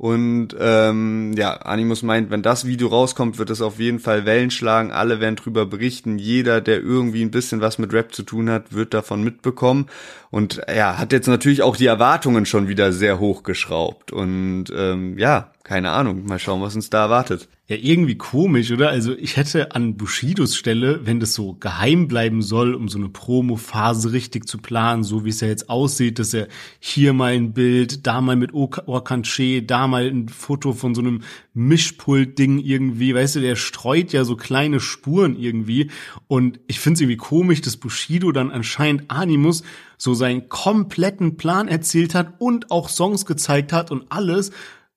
Und 0.00 0.56
ähm, 0.58 1.34
ja, 1.36 1.52
Animus 1.56 2.02
meint, 2.02 2.30
wenn 2.30 2.40
das 2.40 2.66
Video 2.66 2.88
rauskommt, 2.88 3.36
wird 3.36 3.50
es 3.50 3.60
auf 3.60 3.78
jeden 3.78 3.98
Fall 3.98 4.24
Wellen 4.24 4.50
schlagen. 4.50 4.92
Alle 4.92 5.20
werden 5.20 5.36
drüber 5.36 5.66
berichten. 5.66 6.18
Jeder, 6.18 6.62
der 6.62 6.80
irgendwie 6.80 7.20
ein 7.20 7.30
bisschen 7.30 7.60
was 7.60 7.78
mit 7.78 7.92
Rap 7.92 8.14
zu 8.14 8.22
tun 8.22 8.48
hat, 8.48 8.72
wird 8.72 8.94
davon 8.94 9.22
mitbekommen. 9.22 9.88
Und 10.30 10.62
ja, 10.74 10.96
hat 10.96 11.12
jetzt 11.12 11.28
natürlich 11.28 11.60
auch 11.60 11.76
die 11.76 11.84
Erwartungen 11.84 12.46
schon 12.46 12.66
wieder 12.66 12.94
sehr 12.94 13.20
hochgeschraubt. 13.20 14.10
Und 14.10 14.72
ähm, 14.74 15.18
ja, 15.18 15.52
keine 15.70 15.92
Ahnung. 15.92 16.24
Mal 16.26 16.40
schauen, 16.40 16.60
was 16.62 16.74
uns 16.74 16.90
da 16.90 17.04
erwartet. 17.04 17.48
Ja, 17.68 17.76
irgendwie 17.80 18.16
komisch, 18.16 18.72
oder? 18.72 18.88
Also 18.88 19.16
ich 19.16 19.36
hätte 19.36 19.72
an 19.72 19.96
Bushidos 19.96 20.56
Stelle, 20.56 21.06
wenn 21.06 21.20
das 21.20 21.32
so 21.34 21.54
geheim 21.54 22.08
bleiben 22.08 22.42
soll, 22.42 22.74
um 22.74 22.88
so 22.88 22.98
eine 22.98 23.08
Promo-Phase 23.08 24.10
richtig 24.10 24.48
zu 24.48 24.58
planen, 24.58 25.04
so 25.04 25.24
wie 25.24 25.28
es 25.28 25.40
ja 25.40 25.46
jetzt 25.46 25.70
aussieht, 25.70 26.18
dass 26.18 26.34
er 26.34 26.48
hier 26.80 27.12
mal 27.12 27.34
ein 27.34 27.52
Bild, 27.52 28.04
da 28.04 28.20
mal 28.20 28.34
mit 28.34 28.52
Orkanche, 28.52 29.62
da 29.62 29.86
mal 29.86 30.08
ein 30.08 30.28
Foto 30.28 30.72
von 30.72 30.96
so 30.96 31.02
einem 31.02 31.22
Mischpult-Ding 31.54 32.58
irgendwie, 32.58 33.14
weißt 33.14 33.36
du, 33.36 33.40
der 33.40 33.54
streut 33.54 34.12
ja 34.12 34.24
so 34.24 34.34
kleine 34.34 34.80
Spuren 34.80 35.38
irgendwie. 35.38 35.92
Und 36.26 36.58
ich 36.66 36.80
finde 36.80 36.94
es 36.94 37.00
irgendwie 37.02 37.16
komisch, 37.16 37.60
dass 37.60 37.76
Bushido 37.76 38.32
dann 38.32 38.50
anscheinend 38.50 39.08
Animus 39.08 39.62
so 39.98 40.14
seinen 40.14 40.48
kompletten 40.48 41.36
Plan 41.36 41.68
erzählt 41.68 42.16
hat 42.16 42.40
und 42.40 42.72
auch 42.72 42.88
Songs 42.88 43.24
gezeigt 43.24 43.72
hat 43.72 43.92
und 43.92 44.06
alles, 44.08 44.50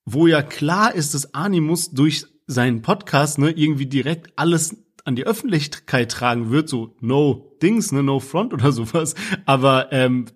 wo 0.04 0.26
ja 0.26 0.42
klar 0.42 0.94
ist, 0.94 1.14
dass 1.14 1.34
Animus 1.34 1.90
durch 1.90 2.26
seinen 2.46 2.82
Podcast 2.82 3.38
ne, 3.38 3.50
irgendwie 3.50 3.86
direkt 3.86 4.32
alles 4.36 4.76
an 5.04 5.16
die 5.16 5.26
Öffentlichkeit 5.26 6.10
tragen 6.10 6.50
wird, 6.50 6.68
so 6.68 6.94
no 7.00 7.56
Dings, 7.62 7.92
ne, 7.92 8.02
no 8.02 8.20
front 8.20 8.52
oder 8.52 8.72
sowas. 8.72 9.14
Aber 9.46 9.92
ähm, 9.92 10.26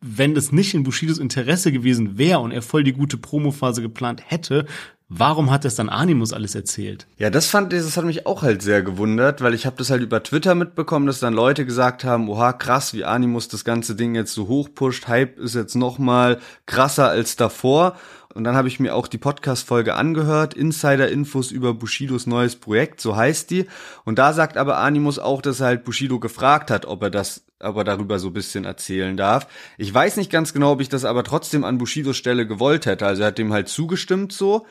wenn 0.00 0.34
das 0.34 0.52
nicht 0.52 0.74
in 0.74 0.82
Bushidos 0.82 1.18
Interesse 1.18 1.72
gewesen 1.72 2.18
wäre 2.18 2.40
und 2.40 2.52
er 2.52 2.62
voll 2.62 2.84
die 2.84 2.92
gute 2.92 3.16
Promophase 3.16 3.80
geplant 3.80 4.22
hätte, 4.26 4.66
warum 5.08 5.50
hat 5.50 5.64
es 5.64 5.76
dann 5.76 5.88
Animus 5.88 6.34
alles 6.34 6.54
erzählt? 6.54 7.06
Ja, 7.18 7.30
das 7.30 7.46
fand 7.46 7.72
das 7.72 7.96
hat 7.96 8.04
mich 8.04 8.26
auch 8.26 8.42
halt 8.42 8.60
sehr 8.60 8.82
gewundert, 8.82 9.40
weil 9.40 9.54
ich 9.54 9.64
habe 9.64 9.76
das 9.76 9.90
halt 9.90 10.02
über 10.02 10.22
Twitter 10.22 10.54
mitbekommen, 10.54 11.06
dass 11.06 11.20
dann 11.20 11.32
Leute 11.32 11.64
gesagt 11.64 12.04
haben, 12.04 12.28
oha, 12.28 12.52
krass, 12.52 12.92
wie 12.92 13.04
Animus 13.04 13.48
das 13.48 13.64
ganze 13.64 13.94
Ding 13.94 14.14
jetzt 14.14 14.34
so 14.34 14.48
hochpusht, 14.48 15.08
Hype 15.08 15.38
ist 15.38 15.54
jetzt 15.54 15.74
noch 15.74 15.98
mal 15.98 16.38
krasser 16.66 17.08
als 17.08 17.36
davor 17.36 17.96
und 18.34 18.44
dann 18.44 18.56
habe 18.56 18.68
ich 18.68 18.80
mir 18.80 18.94
auch 18.94 19.06
die 19.06 19.18
Podcast-Folge 19.18 19.94
angehört, 19.94 20.54
Insider-Infos 20.54 21.52
über 21.52 21.72
Bushidos 21.72 22.26
neues 22.26 22.56
Projekt, 22.56 23.00
so 23.00 23.14
heißt 23.14 23.50
die. 23.50 23.66
Und 24.04 24.18
da 24.18 24.32
sagt 24.32 24.56
aber 24.56 24.78
Animus 24.78 25.20
auch, 25.20 25.40
dass 25.40 25.60
er 25.60 25.66
halt 25.66 25.84
Bushido 25.84 26.18
gefragt 26.18 26.70
hat, 26.70 26.84
ob 26.84 27.02
er 27.02 27.10
das, 27.10 27.44
ob 27.60 27.76
er 27.76 27.84
darüber 27.84 28.18
so 28.18 28.32
bisschen 28.32 28.64
erzählen 28.64 29.16
darf. 29.16 29.46
Ich 29.78 29.94
weiß 29.94 30.16
nicht 30.16 30.32
ganz 30.32 30.52
genau, 30.52 30.72
ob 30.72 30.80
ich 30.80 30.88
das 30.88 31.04
aber 31.04 31.22
trotzdem 31.22 31.62
an 31.62 31.78
Bushidos 31.78 32.16
Stelle 32.16 32.46
gewollt 32.46 32.86
hätte. 32.86 33.06
Also 33.06 33.22
er 33.22 33.28
hat 33.28 33.38
dem 33.38 33.52
halt 33.52 33.68
zugestimmt 33.68 34.32
so. 34.32 34.66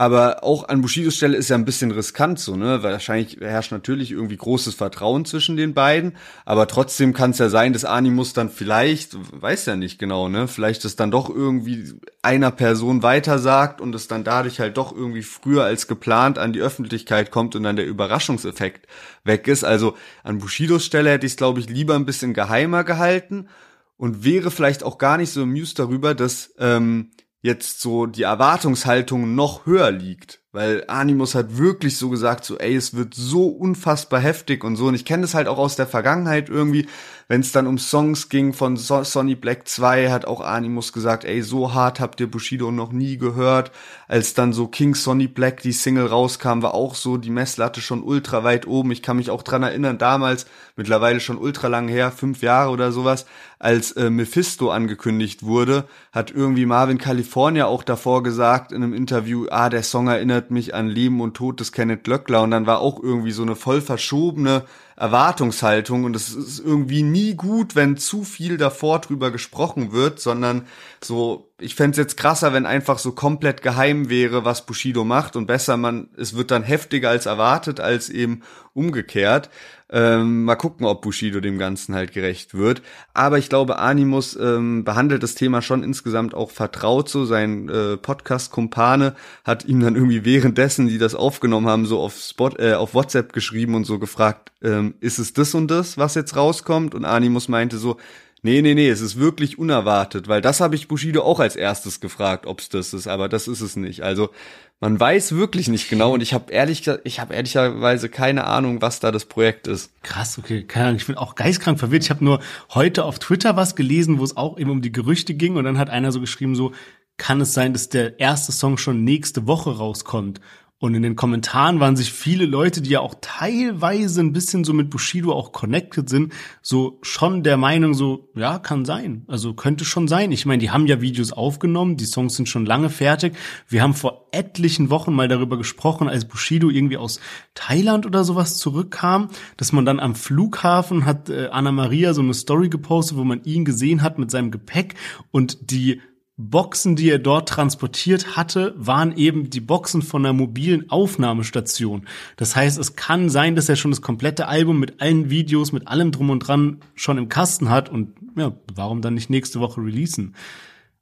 Aber 0.00 0.44
auch 0.44 0.68
an 0.68 0.80
Bushidos 0.80 1.16
Stelle 1.16 1.36
ist 1.36 1.48
ja 1.48 1.56
ein 1.56 1.64
bisschen 1.64 1.90
riskant 1.90 2.38
so, 2.38 2.54
ne? 2.54 2.84
Wahrscheinlich 2.84 3.38
herrscht 3.40 3.72
natürlich 3.72 4.12
irgendwie 4.12 4.36
großes 4.36 4.76
Vertrauen 4.76 5.24
zwischen 5.24 5.56
den 5.56 5.74
beiden. 5.74 6.16
Aber 6.44 6.68
trotzdem 6.68 7.12
kann 7.12 7.32
es 7.32 7.38
ja 7.38 7.48
sein, 7.48 7.72
dass 7.72 7.84
Animus 7.84 8.32
dann 8.32 8.48
vielleicht, 8.48 9.16
weiß 9.42 9.66
ja 9.66 9.74
nicht 9.74 9.98
genau, 9.98 10.28
ne? 10.28 10.46
Vielleicht 10.46 10.84
es 10.84 10.94
dann 10.94 11.10
doch 11.10 11.28
irgendwie 11.28 11.94
einer 12.22 12.52
Person 12.52 13.02
weitersagt 13.02 13.80
und 13.80 13.92
es 13.92 14.06
dann 14.06 14.22
dadurch 14.22 14.60
halt 14.60 14.76
doch 14.76 14.94
irgendwie 14.94 15.22
früher 15.22 15.64
als 15.64 15.88
geplant 15.88 16.38
an 16.38 16.52
die 16.52 16.60
Öffentlichkeit 16.60 17.32
kommt 17.32 17.56
und 17.56 17.64
dann 17.64 17.74
der 17.74 17.86
Überraschungseffekt 17.86 18.86
weg 19.24 19.48
ist. 19.48 19.64
Also 19.64 19.96
an 20.22 20.38
Bushidos 20.38 20.84
Stelle 20.84 21.10
hätte 21.10 21.26
ich 21.26 21.32
es, 21.32 21.36
glaube 21.36 21.58
ich, 21.58 21.68
lieber 21.68 21.96
ein 21.96 22.06
bisschen 22.06 22.34
geheimer 22.34 22.84
gehalten 22.84 23.48
und 23.96 24.22
wäre 24.24 24.52
vielleicht 24.52 24.84
auch 24.84 24.98
gar 24.98 25.16
nicht 25.16 25.32
so 25.32 25.42
amused 25.42 25.80
darüber, 25.80 26.14
dass 26.14 26.54
ähm, 26.60 27.10
jetzt 27.40 27.80
so 27.80 28.06
die 28.06 28.22
Erwartungshaltung 28.22 29.34
noch 29.34 29.66
höher 29.66 29.90
liegt. 29.90 30.40
Weil 30.50 30.84
Animus 30.88 31.34
hat 31.34 31.58
wirklich 31.58 31.98
so 31.98 32.08
gesagt, 32.08 32.44
so, 32.44 32.56
ey, 32.56 32.74
es 32.74 32.94
wird 32.94 33.12
so 33.14 33.48
unfassbar 33.48 34.18
heftig 34.18 34.64
und 34.64 34.76
so. 34.76 34.86
Und 34.86 34.94
ich 34.94 35.04
kenne 35.04 35.20
das 35.20 35.34
halt 35.34 35.46
auch 35.46 35.58
aus 35.58 35.76
der 35.76 35.86
Vergangenheit 35.86 36.48
irgendwie, 36.48 36.88
wenn 37.28 37.42
es 37.42 37.52
dann 37.52 37.66
um 37.66 37.76
Songs 37.76 38.30
ging 38.30 38.54
von 38.54 38.78
so 38.78 39.04
Sonny 39.04 39.34
Black 39.34 39.68
2, 39.68 40.10
hat 40.10 40.24
auch 40.24 40.40
Animus 40.40 40.94
gesagt, 40.94 41.26
ey, 41.26 41.42
so 41.42 41.74
hart 41.74 42.00
habt 42.00 42.18
ihr 42.20 42.30
Bushido 42.30 42.70
noch 42.70 42.92
nie 42.92 43.18
gehört. 43.18 43.70
Als 44.08 44.32
dann 44.32 44.54
so 44.54 44.66
King 44.66 44.94
Sonny 44.94 45.28
Black 45.28 45.60
die 45.60 45.72
Single 45.72 46.06
rauskam, 46.06 46.62
war 46.62 46.72
auch 46.72 46.94
so 46.94 47.18
die 47.18 47.30
Messlatte 47.30 47.82
schon 47.82 48.02
ultra 48.02 48.42
weit 48.42 48.66
oben. 48.66 48.90
Ich 48.90 49.02
kann 49.02 49.18
mich 49.18 49.28
auch 49.28 49.42
dran 49.42 49.62
erinnern, 49.62 49.98
damals, 49.98 50.46
mittlerweile 50.76 51.20
schon 51.20 51.36
ultra 51.36 51.68
lang 51.68 51.88
her, 51.88 52.10
fünf 52.10 52.40
Jahre 52.40 52.70
oder 52.70 52.90
sowas, 52.90 53.26
als 53.58 53.92
äh, 53.92 54.10
Mephisto 54.10 54.70
angekündigt 54.70 55.42
wurde, 55.42 55.84
hat 56.12 56.30
irgendwie 56.30 56.66
Marvin 56.66 56.98
California 56.98 57.66
auch 57.66 57.82
davor 57.82 58.22
gesagt 58.22 58.72
in 58.72 58.82
einem 58.82 58.94
Interview, 58.94 59.46
ah, 59.50 59.68
der 59.68 59.82
Song 59.82 60.08
erinnert 60.08 60.50
mich 60.50 60.74
an 60.74 60.88
Leben 60.88 61.20
und 61.20 61.34
Tod 61.34 61.60
des 61.60 61.72
Kenneth 61.72 62.04
Glöckler 62.04 62.42
und 62.42 62.52
dann 62.52 62.66
war 62.66 62.80
auch 62.80 63.02
irgendwie 63.02 63.32
so 63.32 63.42
eine 63.42 63.56
voll 63.56 63.80
verschobene 63.80 64.64
Erwartungshaltung 64.98 66.02
und 66.02 66.16
es 66.16 66.34
ist 66.34 66.58
irgendwie 66.58 67.04
nie 67.04 67.34
gut, 67.34 67.76
wenn 67.76 67.96
zu 67.96 68.24
viel 68.24 68.56
davor 68.56 69.00
drüber 69.00 69.30
gesprochen 69.30 69.92
wird, 69.92 70.18
sondern 70.18 70.66
so, 71.02 71.52
ich 71.60 71.76
fände 71.76 72.00
jetzt 72.00 72.16
krasser, 72.16 72.52
wenn 72.52 72.66
einfach 72.66 72.98
so 72.98 73.12
komplett 73.12 73.62
geheim 73.62 74.08
wäre, 74.08 74.44
was 74.44 74.66
Bushido 74.66 75.04
macht 75.04 75.36
und 75.36 75.46
besser 75.46 75.76
man, 75.76 76.08
es 76.16 76.34
wird 76.34 76.50
dann 76.50 76.64
heftiger 76.64 77.10
als 77.10 77.26
erwartet, 77.26 77.78
als 77.78 78.10
eben 78.10 78.42
umgekehrt. 78.74 79.50
Ähm, 79.90 80.44
mal 80.44 80.56
gucken, 80.56 80.84
ob 80.84 81.00
Bushido 81.00 81.40
dem 81.40 81.58
Ganzen 81.58 81.94
halt 81.94 82.12
gerecht 82.12 82.54
wird. 82.54 82.82
Aber 83.14 83.38
ich 83.38 83.48
glaube, 83.48 83.78
Animus 83.78 84.36
ähm, 84.36 84.84
behandelt 84.84 85.22
das 85.22 85.34
Thema 85.34 85.62
schon 85.62 85.82
insgesamt 85.82 86.34
auch 86.34 86.50
vertraut 86.50 87.08
so. 87.08 87.24
Sein 87.24 87.68
äh, 87.68 87.96
Podcast-Kumpane 87.96 89.14
hat 89.44 89.64
ihm 89.64 89.80
dann 89.80 89.94
irgendwie 89.94 90.24
währenddessen, 90.24 90.88
die 90.88 90.98
das 90.98 91.14
aufgenommen 91.14 91.68
haben, 91.68 91.86
so 91.86 92.00
auf 92.00 92.16
Spot, 92.16 92.50
äh, 92.58 92.74
auf 92.74 92.94
WhatsApp 92.94 93.32
geschrieben 93.32 93.76
und 93.76 93.84
so 93.84 93.98
gefragt, 93.98 94.47
ähm, 94.62 94.94
ist 95.00 95.18
es 95.18 95.32
das 95.32 95.54
und 95.54 95.70
das, 95.70 95.98
was 95.98 96.14
jetzt 96.14 96.36
rauskommt? 96.36 96.94
Und 96.94 97.04
Animus 97.04 97.48
meinte 97.48 97.78
so, 97.78 97.96
Nee, 98.40 98.62
nee, 98.62 98.74
nee, 98.74 98.88
es 98.88 99.00
ist 99.00 99.18
wirklich 99.18 99.58
unerwartet, 99.58 100.28
weil 100.28 100.40
das 100.40 100.60
habe 100.60 100.76
ich 100.76 100.86
Bushido 100.86 101.22
auch 101.22 101.40
als 101.40 101.56
erstes 101.56 101.98
gefragt, 101.98 102.46
ob's 102.46 102.68
das 102.68 102.94
ist, 102.94 103.08
aber 103.08 103.28
das 103.28 103.48
ist 103.48 103.60
es 103.60 103.74
nicht. 103.74 104.02
Also 104.02 104.30
man 104.78 104.98
weiß 104.98 105.32
wirklich 105.34 105.66
nicht 105.66 105.90
genau 105.90 106.14
und 106.14 106.20
ich 106.20 106.34
habe 106.34 106.52
ehrlich, 106.52 106.88
ich 107.02 107.18
habe 107.18 107.34
ehrlicherweise 107.34 108.08
keine 108.08 108.44
Ahnung, 108.44 108.80
was 108.80 109.00
da 109.00 109.10
das 109.10 109.24
Projekt 109.24 109.66
ist. 109.66 109.90
Krass, 110.04 110.38
okay, 110.38 110.62
keine 110.62 110.86
Ahnung. 110.86 111.00
Ich 111.00 111.06
bin 111.08 111.16
auch 111.16 111.34
geistkrank 111.34 111.80
verwirrt. 111.80 112.04
Ich 112.04 112.10
habe 112.10 112.24
nur 112.24 112.40
heute 112.72 113.04
auf 113.04 113.18
Twitter 113.18 113.56
was 113.56 113.74
gelesen, 113.74 114.20
wo 114.20 114.24
es 114.24 114.36
auch 114.36 114.56
eben 114.56 114.70
um 114.70 114.82
die 114.82 114.92
Gerüchte 114.92 115.34
ging 115.34 115.56
und 115.56 115.64
dann 115.64 115.78
hat 115.78 115.90
einer 115.90 116.12
so 116.12 116.20
geschrieben 116.20 116.54
so, 116.54 116.72
kann 117.16 117.40
es 117.40 117.54
sein, 117.54 117.72
dass 117.72 117.88
der 117.88 118.20
erste 118.20 118.52
Song 118.52 118.78
schon 118.78 119.02
nächste 119.02 119.48
Woche 119.48 119.76
rauskommt? 119.76 120.40
Und 120.80 120.94
in 120.94 121.02
den 121.02 121.16
Kommentaren 121.16 121.80
waren 121.80 121.96
sich 121.96 122.12
viele 122.12 122.46
Leute, 122.46 122.80
die 122.80 122.90
ja 122.90 123.00
auch 123.00 123.16
teilweise 123.20 124.20
ein 124.20 124.32
bisschen 124.32 124.62
so 124.62 124.72
mit 124.72 124.90
Bushido 124.90 125.32
auch 125.32 125.50
connected 125.50 126.08
sind, 126.08 126.32
so 126.62 127.00
schon 127.02 127.42
der 127.42 127.56
Meinung 127.56 127.94
so, 127.94 128.28
ja, 128.36 128.60
kann 128.60 128.84
sein. 128.84 129.24
Also 129.26 129.54
könnte 129.54 129.84
schon 129.84 130.06
sein. 130.06 130.30
Ich 130.30 130.46
meine, 130.46 130.60
die 130.60 130.70
haben 130.70 130.86
ja 130.86 131.00
Videos 131.00 131.32
aufgenommen, 131.32 131.96
die 131.96 132.04
Songs 132.04 132.36
sind 132.36 132.48
schon 132.48 132.64
lange 132.64 132.90
fertig. 132.90 133.34
Wir 133.66 133.82
haben 133.82 133.94
vor 133.94 134.28
etlichen 134.30 134.88
Wochen 134.88 135.12
mal 135.12 135.26
darüber 135.26 135.56
gesprochen, 135.58 136.08
als 136.08 136.26
Bushido 136.26 136.70
irgendwie 136.70 136.96
aus 136.96 137.18
Thailand 137.54 138.06
oder 138.06 138.22
sowas 138.22 138.56
zurückkam, 138.56 139.30
dass 139.56 139.72
man 139.72 139.84
dann 139.84 139.98
am 139.98 140.14
Flughafen 140.14 141.04
hat 141.04 141.28
äh, 141.28 141.48
Anna 141.50 141.72
Maria 141.72 142.14
so 142.14 142.22
eine 142.22 142.34
Story 142.34 142.68
gepostet, 142.68 143.18
wo 143.18 143.24
man 143.24 143.42
ihn 143.42 143.64
gesehen 143.64 144.02
hat 144.02 144.20
mit 144.20 144.30
seinem 144.30 144.52
Gepäck 144.52 144.94
und 145.32 145.72
die 145.72 146.00
Boxen, 146.40 146.94
die 146.94 147.10
er 147.10 147.18
dort 147.18 147.48
transportiert 147.48 148.36
hatte, 148.36 148.72
waren 148.76 149.16
eben 149.16 149.50
die 149.50 149.60
Boxen 149.60 150.02
von 150.02 150.24
einer 150.24 150.32
mobilen 150.32 150.88
Aufnahmestation. 150.88 152.06
Das 152.36 152.54
heißt, 152.54 152.78
es 152.78 152.94
kann 152.94 153.28
sein, 153.28 153.56
dass 153.56 153.68
er 153.68 153.74
schon 153.74 153.90
das 153.90 154.02
komplette 154.02 154.46
Album 154.46 154.78
mit 154.78 155.00
allen 155.00 155.30
Videos, 155.30 155.72
mit 155.72 155.88
allem 155.88 156.12
drum 156.12 156.30
und 156.30 156.38
dran 156.38 156.78
schon 156.94 157.18
im 157.18 157.28
Kasten 157.28 157.70
hat 157.70 157.88
und 157.88 158.14
ja, 158.36 158.52
warum 158.72 159.02
dann 159.02 159.14
nicht 159.14 159.30
nächste 159.30 159.58
Woche 159.58 159.80
releasen? 159.80 160.36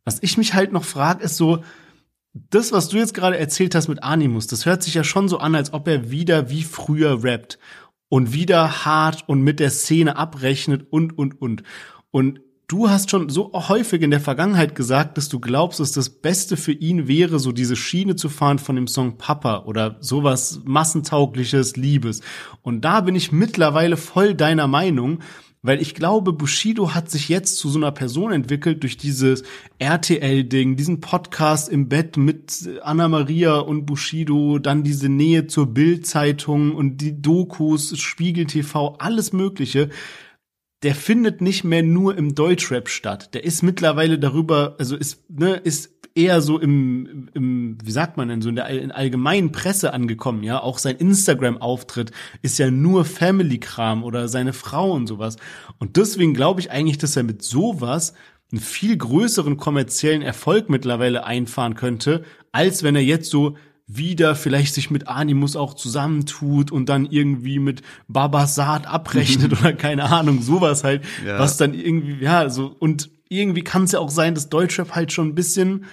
Was 0.06 0.22
ich 0.22 0.38
mich 0.38 0.54
halt 0.54 0.72
noch 0.72 0.84
frage, 0.84 1.22
ist 1.22 1.36
so, 1.36 1.62
das, 2.32 2.72
was 2.72 2.88
du 2.88 2.96
jetzt 2.96 3.12
gerade 3.12 3.36
erzählt 3.36 3.74
hast 3.74 3.88
mit 3.88 4.02
Animus, 4.02 4.46
das 4.46 4.64
hört 4.64 4.82
sich 4.82 4.94
ja 4.94 5.04
schon 5.04 5.28
so 5.28 5.36
an, 5.36 5.54
als 5.54 5.74
ob 5.74 5.86
er 5.86 6.10
wieder 6.10 6.48
wie 6.48 6.62
früher 6.62 7.22
rappt 7.22 7.58
und 8.08 8.32
wieder 8.32 8.86
hart 8.86 9.28
und 9.28 9.42
mit 9.42 9.60
der 9.60 9.70
Szene 9.70 10.16
abrechnet 10.16 10.86
und, 10.90 11.18
und, 11.18 11.42
und. 11.42 11.62
Und 12.10 12.40
Du 12.68 12.90
hast 12.90 13.12
schon 13.12 13.28
so 13.28 13.52
häufig 13.52 14.02
in 14.02 14.10
der 14.10 14.18
Vergangenheit 14.18 14.74
gesagt, 14.74 15.16
dass 15.16 15.28
du 15.28 15.38
glaubst, 15.38 15.78
dass 15.78 15.92
das 15.92 16.10
Beste 16.10 16.56
für 16.56 16.72
ihn 16.72 17.06
wäre, 17.06 17.38
so 17.38 17.52
diese 17.52 17.76
Schiene 17.76 18.16
zu 18.16 18.28
fahren 18.28 18.58
von 18.58 18.74
dem 18.74 18.88
Song 18.88 19.18
Papa 19.18 19.62
oder 19.66 19.98
sowas 20.00 20.62
massentaugliches, 20.64 21.76
Liebes. 21.76 22.22
Und 22.62 22.84
da 22.84 23.02
bin 23.02 23.14
ich 23.14 23.30
mittlerweile 23.30 23.96
voll 23.96 24.34
deiner 24.34 24.66
Meinung, 24.66 25.20
weil 25.62 25.80
ich 25.80 25.94
glaube, 25.94 26.32
Bushido 26.32 26.92
hat 26.92 27.08
sich 27.08 27.28
jetzt 27.28 27.58
zu 27.58 27.68
so 27.68 27.78
einer 27.78 27.92
Person 27.92 28.32
entwickelt 28.32 28.82
durch 28.82 28.96
dieses 28.96 29.44
RTL-Ding, 29.78 30.74
diesen 30.74 31.00
Podcast 31.00 31.68
im 31.68 31.88
Bett 31.88 32.16
mit 32.16 32.68
Anna 32.82 33.06
Maria 33.06 33.58
und 33.58 33.86
Bushido, 33.86 34.58
dann 34.58 34.82
diese 34.82 35.08
Nähe 35.08 35.46
zur 35.46 35.66
Bild-Zeitung 35.72 36.74
und 36.74 36.96
die 36.96 37.22
Dokus, 37.22 37.96
Spiegel 37.96 38.46
TV, 38.46 38.96
alles 38.98 39.32
Mögliche 39.32 39.90
der 40.86 40.94
findet 40.94 41.40
nicht 41.40 41.64
mehr 41.64 41.82
nur 41.82 42.16
im 42.16 42.36
Deutschrap 42.36 42.88
statt. 42.88 43.34
Der 43.34 43.42
ist 43.42 43.64
mittlerweile 43.64 44.20
darüber, 44.20 44.76
also 44.78 44.94
ist, 44.94 45.28
ne, 45.28 45.56
ist 45.56 45.90
eher 46.14 46.40
so 46.40 46.60
im, 46.60 47.28
im, 47.34 47.76
wie 47.82 47.90
sagt 47.90 48.16
man 48.16 48.28
denn, 48.28 48.40
so 48.40 48.50
in 48.50 48.54
der 48.54 48.68
in 48.68 48.92
allgemeinen 48.92 49.50
Presse 49.50 49.92
angekommen, 49.92 50.44
ja. 50.44 50.62
Auch 50.62 50.78
sein 50.78 50.94
Instagram-Auftritt 50.94 52.12
ist 52.42 52.60
ja 52.60 52.70
nur 52.70 53.04
Family-Kram 53.04 54.04
oder 54.04 54.28
seine 54.28 54.52
Frau 54.52 54.92
und 54.92 55.08
sowas. 55.08 55.38
Und 55.80 55.96
deswegen 55.96 56.34
glaube 56.34 56.60
ich 56.60 56.70
eigentlich, 56.70 56.98
dass 56.98 57.16
er 57.16 57.24
mit 57.24 57.42
sowas 57.42 58.14
einen 58.52 58.60
viel 58.60 58.96
größeren 58.96 59.56
kommerziellen 59.56 60.22
Erfolg 60.22 60.70
mittlerweile 60.70 61.24
einfahren 61.24 61.74
könnte, 61.74 62.22
als 62.52 62.84
wenn 62.84 62.94
er 62.94 63.02
jetzt 63.02 63.28
so 63.28 63.56
wieder 63.86 64.34
vielleicht 64.34 64.74
sich 64.74 64.90
mit 64.90 65.06
Animus 65.06 65.54
auch 65.54 65.74
zusammentut 65.74 66.72
und 66.72 66.88
dann 66.88 67.06
irgendwie 67.06 67.58
mit 67.58 67.82
Babasat 68.08 68.86
abrechnet 68.86 69.52
oder 69.60 69.72
keine 69.72 70.04
Ahnung, 70.04 70.42
sowas 70.42 70.82
halt, 70.82 71.04
ja. 71.24 71.38
was 71.38 71.56
dann 71.56 71.72
irgendwie, 71.72 72.22
ja, 72.24 72.48
so, 72.48 72.74
und 72.78 73.10
irgendwie 73.28 73.62
kann 73.62 73.84
es 73.84 73.92
ja 73.92 74.00
auch 74.00 74.10
sein, 74.10 74.34
dass 74.34 74.48
Deutschrap 74.48 74.94
halt 74.94 75.12
schon 75.12 75.28
ein 75.28 75.34
bisschen 75.34 75.84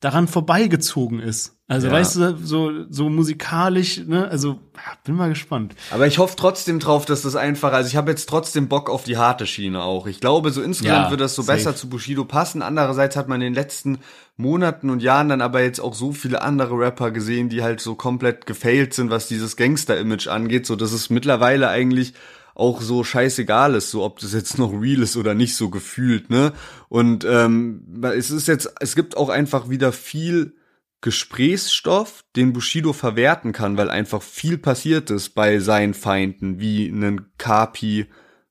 daran 0.00 0.28
vorbeigezogen 0.28 1.20
ist. 1.20 1.56
Also 1.68 1.88
ja. 1.88 1.94
weißt 1.94 2.16
du, 2.16 2.36
so, 2.36 2.70
so 2.90 3.08
musikalisch, 3.08 3.98
ne, 4.06 4.28
also 4.28 4.60
bin 5.04 5.16
mal 5.16 5.30
gespannt. 5.30 5.74
Aber 5.90 6.06
ich 6.06 6.18
hoffe 6.18 6.36
trotzdem 6.36 6.78
drauf, 6.78 7.06
dass 7.06 7.22
das 7.22 7.34
einfach, 7.34 7.72
also 7.72 7.88
ich 7.88 7.96
habe 7.96 8.10
jetzt 8.10 8.28
trotzdem 8.28 8.68
Bock 8.68 8.88
auf 8.88 9.02
die 9.02 9.16
harte 9.16 9.46
Schiene 9.46 9.82
auch. 9.82 10.06
Ich 10.06 10.20
glaube, 10.20 10.50
so 10.50 10.62
insgesamt 10.62 11.06
ja, 11.06 11.10
wird 11.10 11.20
das 11.20 11.34
so 11.34 11.42
safe. 11.42 11.58
besser 11.58 11.74
zu 11.74 11.88
Bushido 11.88 12.24
passen. 12.24 12.62
Andererseits 12.62 13.16
hat 13.16 13.26
man 13.26 13.40
in 13.40 13.46
den 13.46 13.54
letzten 13.54 13.98
Monaten 14.36 14.90
und 14.90 15.02
Jahren 15.02 15.28
dann 15.28 15.40
aber 15.40 15.62
jetzt 15.62 15.80
auch 15.80 15.94
so 15.94 16.12
viele 16.12 16.42
andere 16.42 16.78
Rapper 16.78 17.10
gesehen, 17.10 17.48
die 17.48 17.62
halt 17.62 17.80
so 17.80 17.96
komplett 17.96 18.46
gefailt 18.46 18.94
sind, 18.94 19.10
was 19.10 19.26
dieses 19.26 19.56
Gangster-Image 19.56 20.28
angeht, 20.28 20.66
so 20.66 20.76
dass 20.76 20.92
es 20.92 21.10
mittlerweile 21.10 21.68
eigentlich 21.68 22.14
auch 22.56 22.80
so 22.80 23.04
scheißegal 23.04 23.74
ist, 23.74 23.90
so 23.90 24.02
ob 24.02 24.18
das 24.18 24.32
jetzt 24.32 24.58
noch 24.58 24.72
real 24.72 25.02
ist 25.02 25.16
oder 25.16 25.34
nicht 25.34 25.54
so 25.54 25.70
gefühlt, 25.70 26.30
ne? 26.30 26.52
Und 26.88 27.24
ähm, 27.28 28.02
es 28.02 28.30
ist 28.30 28.48
jetzt, 28.48 28.72
es 28.80 28.96
gibt 28.96 29.16
auch 29.16 29.28
einfach 29.28 29.68
wieder 29.68 29.92
viel 29.92 30.54
Gesprächsstoff, 31.02 32.24
den 32.34 32.52
Bushido 32.52 32.92
verwerten 32.92 33.52
kann, 33.52 33.76
weil 33.76 33.90
einfach 33.90 34.22
viel 34.22 34.58
passiert 34.58 35.10
ist 35.10 35.30
bei 35.30 35.58
seinen 35.58 35.94
Feinden, 35.94 36.58
wie 36.58 36.88
einen 36.88 37.26
Kapi, 37.38 38.06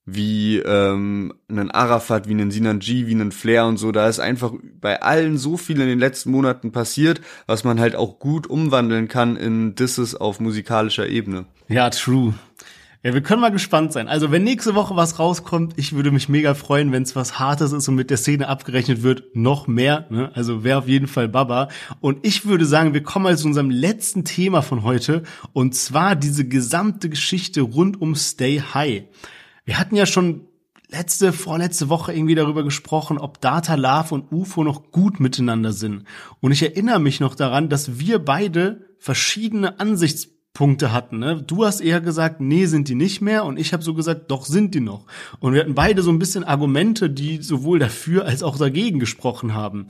wie 0.05 0.59
ähm, 0.59 1.33
einen 1.49 1.71
Arafat, 1.71 2.29
wie 2.29 2.33
einen 2.33 2.51
Sinanji, 2.51 3.07
wie 3.07 3.15
einen 3.15 3.31
Flair 3.31 3.65
und 3.65 3.77
so. 3.77 3.91
Da 3.91 4.07
ist 4.07 4.19
einfach 4.19 4.53
bei 4.79 5.01
allen 5.01 5.37
so 5.37 5.57
viel 5.57 5.81
in 5.81 5.87
den 5.87 5.99
letzten 5.99 6.29
Monaten 6.29 6.71
passiert, 6.71 7.21
was 7.47 7.63
man 7.63 7.79
halt 7.79 7.95
auch 7.95 8.19
gut 8.19 8.47
umwandeln 8.47 9.07
kann 9.07 9.35
in 9.35 9.73
Disses 9.73 10.15
auf 10.15 10.39
musikalischer 10.39 11.07
Ebene. 11.07 11.45
Ja, 11.67 11.89
true. 11.89 12.35
Ja, 13.05 13.13
wir 13.13 13.21
können 13.21 13.39
mal 13.39 13.51
gespannt 13.51 13.93
sein. 13.93 14.07
Also, 14.07 14.31
wenn 14.31 14.43
nächste 14.43 14.73
Woche 14.73 14.95
was 14.95 15.19
rauskommt, 15.19 15.73
ich 15.75 15.93
würde 15.93 16.09
mich 16.09 16.27
mega 16.27 16.55
freuen, 16.55 16.91
wenn 16.91 17.03
es 17.03 17.15
was 17.15 17.37
Hartes 17.37 17.71
ist 17.71 17.87
und 17.87 17.93
mit 17.93 18.09
der 18.09 18.17
Szene 18.17 18.47
abgerechnet 18.47 19.03
wird, 19.03 19.35
noch 19.35 19.67
mehr. 19.67 20.07
Ne? 20.09 20.31
Also 20.33 20.63
wäre 20.63 20.79
auf 20.79 20.87
jeden 20.87 21.05
Fall 21.05 21.27
Baba. 21.27 21.67
Und 21.99 22.25
ich 22.25 22.47
würde 22.47 22.65
sagen, 22.65 22.95
wir 22.95 23.03
kommen 23.03 23.27
also 23.27 23.43
zu 23.43 23.49
unserem 23.49 23.69
letzten 23.69 24.25
Thema 24.25 24.63
von 24.63 24.81
heute. 24.81 25.21
Und 25.53 25.75
zwar 25.75 26.15
diese 26.15 26.47
gesamte 26.47 27.07
Geschichte 27.07 27.61
rund 27.61 28.01
um 28.01 28.15
Stay 28.15 28.59
High. 28.73 29.03
Wir 29.65 29.77
hatten 29.77 29.95
ja 29.95 30.07
schon 30.07 30.47
letzte, 30.89 31.31
vorletzte 31.31 31.89
Woche 31.89 32.11
irgendwie 32.11 32.33
darüber 32.33 32.63
gesprochen, 32.63 33.19
ob 33.19 33.39
Data 33.39 33.75
Love 33.75 34.15
und 34.15 34.31
UFO 34.31 34.63
noch 34.63 34.91
gut 34.91 35.19
miteinander 35.19 35.73
sind. 35.73 36.05
Und 36.39 36.53
ich 36.53 36.63
erinnere 36.63 36.99
mich 36.99 37.19
noch 37.19 37.35
daran, 37.35 37.69
dass 37.69 37.99
wir 37.99 38.17
beide 38.17 38.95
verschiedene 38.97 39.79
Ansichts 39.79 40.34
Punkte 40.55 40.91
hatten. 40.91 41.19
Ne? 41.19 41.43
Du 41.45 41.65
hast 41.65 41.81
eher 41.81 42.01
gesagt, 42.01 42.41
nee, 42.41 42.65
sind 42.65 42.87
die 42.87 42.95
nicht 42.95 43.21
mehr. 43.21 43.45
Und 43.45 43.59
ich 43.59 43.73
habe 43.73 43.83
so 43.83 43.93
gesagt, 43.93 44.31
doch 44.31 44.45
sind 44.45 44.73
die 44.73 44.79
noch. 44.79 45.05
Und 45.39 45.53
wir 45.53 45.59
hatten 45.59 45.75
beide 45.75 46.01
so 46.01 46.09
ein 46.09 46.17
bisschen 46.17 46.43
Argumente, 46.43 47.11
die 47.11 47.43
sowohl 47.43 47.77
dafür 47.77 48.25
als 48.25 48.41
auch 48.41 48.57
dagegen 48.57 48.99
gesprochen 48.99 49.53
haben. 49.53 49.85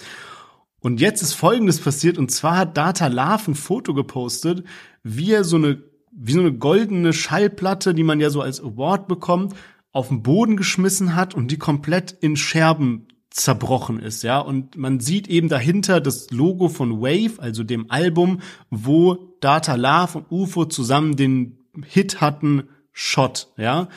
Und 0.82 1.00
jetzt 1.00 1.22
ist 1.22 1.34
Folgendes 1.34 1.80
passiert. 1.80 2.18
Und 2.18 2.32
zwar 2.32 2.58
hat 2.58 2.76
Data 2.76 3.08
Love 3.08 3.52
ein 3.52 3.56
Foto 3.56 3.94
gepostet, 3.94 4.66
wie 5.04 5.32
er 5.32 5.46
so 5.46 5.56
eine, 5.56 5.84
wie 6.12 6.34
so 6.34 6.42
eine 6.42 6.54
goldene 6.54 7.14
Schallplatte, 7.14 7.94
die 7.94 8.04
man 8.04 8.20
ja 8.20 8.30
so 8.30 8.42
als 8.42 8.60
Award 8.60 9.08
bekommt, 9.08 9.54
auf 9.92 10.10
den 10.10 10.24
Boden 10.24 10.58
geschmissen 10.58 11.16
hat 11.16 11.36
und 11.36 11.52
die 11.52 11.58
komplett 11.58 12.12
in 12.12 12.36
Scherben 12.36 13.08
zerbrochen 13.36 14.00
ist, 14.00 14.24
ja. 14.24 14.40
Und 14.40 14.78
man 14.78 15.02
sieht 15.02 15.28
eben 15.28 15.50
dahinter 15.50 16.00
das 16.00 16.32
Logo 16.32 16.70
von 16.70 17.02
Wave, 17.02 17.42
also 17.42 17.64
dem 17.64 17.92
Album, 17.92 18.40
wo 18.70 19.36
Data 19.42 19.76
Love 19.76 20.20
und 20.20 20.32
UFO 20.32 20.66
zusammen 20.66 21.18
den 21.18 21.58
Hit 21.86 22.22
hatten, 22.22 22.70
Shot, 22.94 23.50
ja. 23.58 23.90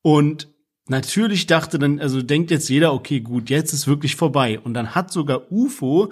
Und 0.00 0.48
natürlich 0.86 1.46
dachte 1.46 1.80
dann, 1.80 1.98
also 1.98 2.22
denkt 2.22 2.52
jetzt 2.52 2.68
jeder, 2.68 2.94
okay, 2.94 3.20
gut, 3.20 3.50
jetzt 3.50 3.72
ist 3.72 3.88
wirklich 3.88 4.14
vorbei. 4.14 4.60
Und 4.60 4.74
dann 4.74 4.94
hat 4.94 5.12
sogar 5.12 5.50
UFO 5.50 6.10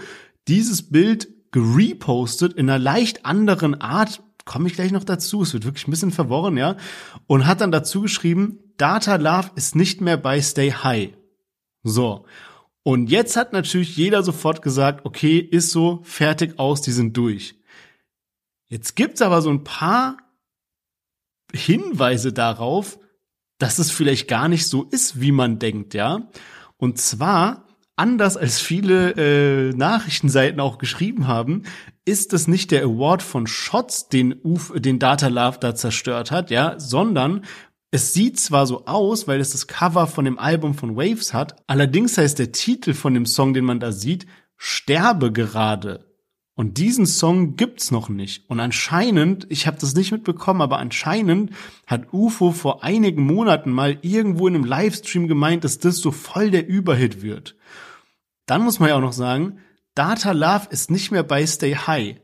dieses 0.48 0.90
Bild 0.90 1.28
gerepostet 1.52 2.54
in 2.54 2.68
einer 2.68 2.80
leicht 2.80 3.24
anderen 3.24 3.80
Art, 3.80 4.24
komme 4.44 4.66
ich 4.66 4.74
gleich 4.74 4.90
noch 4.90 5.04
dazu, 5.04 5.42
es 5.42 5.52
wird 5.52 5.64
wirklich 5.64 5.86
ein 5.86 5.92
bisschen 5.92 6.10
verworren, 6.10 6.56
ja, 6.56 6.76
und 7.28 7.46
hat 7.46 7.60
dann 7.60 7.70
dazu 7.70 8.00
geschrieben, 8.00 8.58
Data 8.76 9.14
Love 9.14 9.52
ist 9.54 9.76
nicht 9.76 10.00
mehr 10.00 10.16
bei 10.16 10.40
Stay 10.42 10.72
High. 10.72 11.10
So. 11.84 12.24
Und 12.84 13.10
jetzt 13.10 13.36
hat 13.36 13.52
natürlich 13.52 13.96
jeder 13.96 14.22
sofort 14.22 14.62
gesagt, 14.62 15.04
okay, 15.04 15.38
ist 15.38 15.70
so, 15.70 16.00
fertig 16.02 16.58
aus, 16.58 16.82
die 16.82 16.90
sind 16.90 17.16
durch. 17.16 17.54
Jetzt 18.68 18.96
gibt's 18.96 19.22
aber 19.22 19.42
so 19.42 19.50
ein 19.50 19.64
paar 19.64 20.16
Hinweise 21.52 22.32
darauf, 22.32 22.98
dass 23.58 23.78
es 23.78 23.90
vielleicht 23.90 24.26
gar 24.26 24.48
nicht 24.48 24.66
so 24.66 24.84
ist, 24.84 25.20
wie 25.20 25.30
man 25.30 25.58
denkt, 25.58 25.94
ja. 25.94 26.28
Und 26.76 26.98
zwar, 26.98 27.66
anders 27.94 28.36
als 28.36 28.60
viele 28.60 29.12
äh, 29.12 29.72
Nachrichtenseiten 29.72 30.58
auch 30.58 30.78
geschrieben 30.78 31.28
haben, 31.28 31.62
ist 32.04 32.32
es 32.32 32.48
nicht 32.48 32.72
der 32.72 32.82
Award 32.82 33.22
von 33.22 33.46
Shots, 33.46 34.08
den 34.08 34.34
Uf, 34.42 34.72
den 34.74 34.98
Data 34.98 35.28
Love 35.28 35.58
da 35.60 35.76
zerstört 35.76 36.32
hat, 36.32 36.50
ja, 36.50 36.80
sondern 36.80 37.44
es 37.94 38.14
sieht 38.14 38.40
zwar 38.40 38.66
so 38.66 38.86
aus, 38.86 39.28
weil 39.28 39.38
es 39.38 39.50
das 39.50 39.66
Cover 39.66 40.06
von 40.06 40.24
dem 40.24 40.38
Album 40.38 40.74
von 40.74 40.96
Waves 40.96 41.34
hat, 41.34 41.62
allerdings 41.66 42.16
heißt 42.16 42.38
der 42.38 42.50
Titel 42.50 42.94
von 42.94 43.12
dem 43.12 43.26
Song, 43.26 43.52
den 43.52 43.66
man 43.66 43.80
da 43.80 43.92
sieht, 43.92 44.26
Sterbe 44.56 45.30
gerade. 45.30 46.06
Und 46.54 46.78
diesen 46.78 47.06
Song 47.06 47.56
gibt's 47.56 47.90
noch 47.90 48.08
nicht. 48.08 48.48
Und 48.48 48.60
anscheinend, 48.60 49.46
ich 49.50 49.66
habe 49.66 49.76
das 49.78 49.94
nicht 49.94 50.10
mitbekommen, 50.10 50.62
aber 50.62 50.78
anscheinend 50.78 51.50
hat 51.86 52.12
UFO 52.12 52.52
vor 52.52 52.82
einigen 52.82 53.24
Monaten 53.24 53.70
mal 53.70 53.98
irgendwo 54.00 54.48
in 54.48 54.54
einem 54.54 54.64
Livestream 54.64 55.28
gemeint, 55.28 55.64
dass 55.64 55.78
das 55.78 55.98
so 55.98 56.12
voll 56.12 56.50
der 56.50 56.66
Überhit 56.66 57.20
wird. 57.20 57.56
Dann 58.46 58.62
muss 58.62 58.80
man 58.80 58.88
ja 58.88 58.96
auch 58.96 59.00
noch 59.00 59.12
sagen, 59.12 59.58
Data 59.94 60.32
Love 60.32 60.68
ist 60.70 60.90
nicht 60.90 61.10
mehr 61.10 61.24
bei 61.24 61.46
Stay 61.46 61.74
High. 61.74 62.16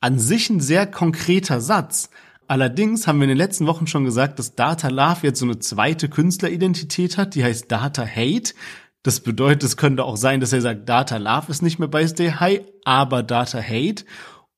An 0.00 0.18
sich 0.18 0.50
ein 0.50 0.60
sehr 0.60 0.86
konkreter 0.86 1.60
Satz, 1.60 2.10
Allerdings 2.48 3.06
haben 3.06 3.18
wir 3.18 3.24
in 3.24 3.30
den 3.30 3.38
letzten 3.38 3.66
Wochen 3.66 3.86
schon 3.86 4.04
gesagt, 4.04 4.38
dass 4.38 4.54
Data 4.54 4.88
Love 4.88 5.18
jetzt 5.22 5.40
so 5.40 5.46
eine 5.46 5.58
zweite 5.58 6.08
Künstleridentität 6.08 7.18
hat, 7.18 7.34
die 7.34 7.42
heißt 7.42 7.70
Data 7.70 8.06
Hate. 8.06 8.54
Das 9.02 9.20
bedeutet, 9.20 9.64
es 9.64 9.76
könnte 9.76 10.04
auch 10.04 10.16
sein, 10.16 10.40
dass 10.40 10.52
er 10.52 10.60
sagt, 10.60 10.88
Data 10.88 11.16
Love 11.16 11.50
ist 11.50 11.62
nicht 11.62 11.78
mehr 11.78 11.88
bei 11.88 12.06
Stay 12.06 12.30
High, 12.30 12.62
aber 12.84 13.22
Data 13.22 13.60
Hate. 13.60 14.04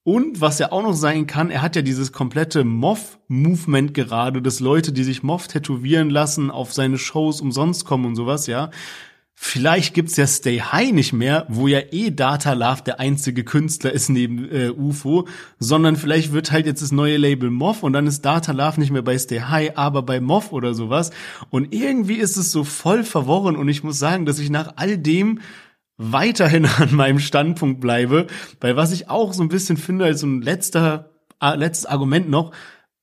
Und 0.05 0.41
was 0.41 0.59
ja 0.59 0.73
auch 0.73 0.83
noch 0.83 0.95
sein 0.95 1.27
kann, 1.27 1.51
er 1.51 1.61
hat 1.61 1.77
ja 1.77 1.83
dieses 1.83 2.13
komplette 2.13 2.65
Moff-Movement 2.65 3.93
gerade, 3.93 4.41
dass 4.41 4.61
Leute, 4.61 4.93
die 4.93 5.05
sich 5.05 5.23
Moff 5.23 5.49
tätowieren 5.49 6.09
lassen, 6.09 6.51
auf 6.51 6.73
seine 6.73 6.97
Shows 6.97 7.43
umsonst 7.43 7.85
kommen 7.85 8.07
und 8.07 8.17
sowas, 8.17 8.47
ja. 8.47 8.71
Vielleicht 9.41 9.95
gibt's 9.95 10.17
ja 10.17 10.27
Stay 10.27 10.59
High 10.59 10.91
nicht 10.91 11.13
mehr, 11.13 11.47
wo 11.49 11.69
ja 11.69 11.79
eh 11.93 12.11
Data 12.11 12.55
Love 12.55 12.83
der 12.85 12.99
einzige 12.99 13.45
Künstler 13.45 13.93
ist 13.93 14.09
neben 14.09 14.51
äh, 14.51 14.71
UFO, 14.71 15.29
sondern 15.61 15.95
vielleicht 15.95 16.33
wird 16.33 16.51
halt 16.51 16.67
jetzt 16.67 16.83
das 16.83 16.91
neue 16.91 17.17
Label 17.19 17.49
Moff 17.49 17.85
und 17.85 17.93
dann 17.93 18.09
ist 18.09 18.25
Data 18.25 18.51
Love 18.51 18.81
nicht 18.81 18.91
mehr 18.91 19.03
bei 19.03 19.17
Stay 19.17 19.41
High, 19.41 19.77
aber 19.77 20.03
bei 20.03 20.21
Moff 20.21 20.53
oder 20.53 20.75
sowas. 20.75 21.13
Und 21.51 21.73
irgendwie 21.73 22.17
ist 22.17 22.37
es 22.37 22.51
so 22.51 22.65
voll 22.65 23.05
verworren 23.05 23.55
und 23.55 23.69
ich 23.69 23.85
muss 23.85 24.01
sagen, 24.01 24.27
dass 24.27 24.41
ich 24.41 24.51
nach 24.51 24.73
all 24.75 24.99
dem 24.99 25.39
weiterhin 25.99 26.67
an 26.79 26.93
meinem 26.93 27.21
Standpunkt 27.21 27.81
bleibe, 27.81 28.27
weil 28.61 28.77
was 28.77 28.91
ich 28.91 29.09
auch 29.09 29.33
so 29.33 29.45
ein 29.45 29.49
bisschen 29.49 29.77
finde 29.77 30.07
als 30.07 30.21
so 30.21 30.27
ein 30.27 30.43
letzter, 30.43 31.11
äh, 31.41 31.55
letztes 31.55 31.87
Argument 31.87 32.29
noch, 32.29 32.51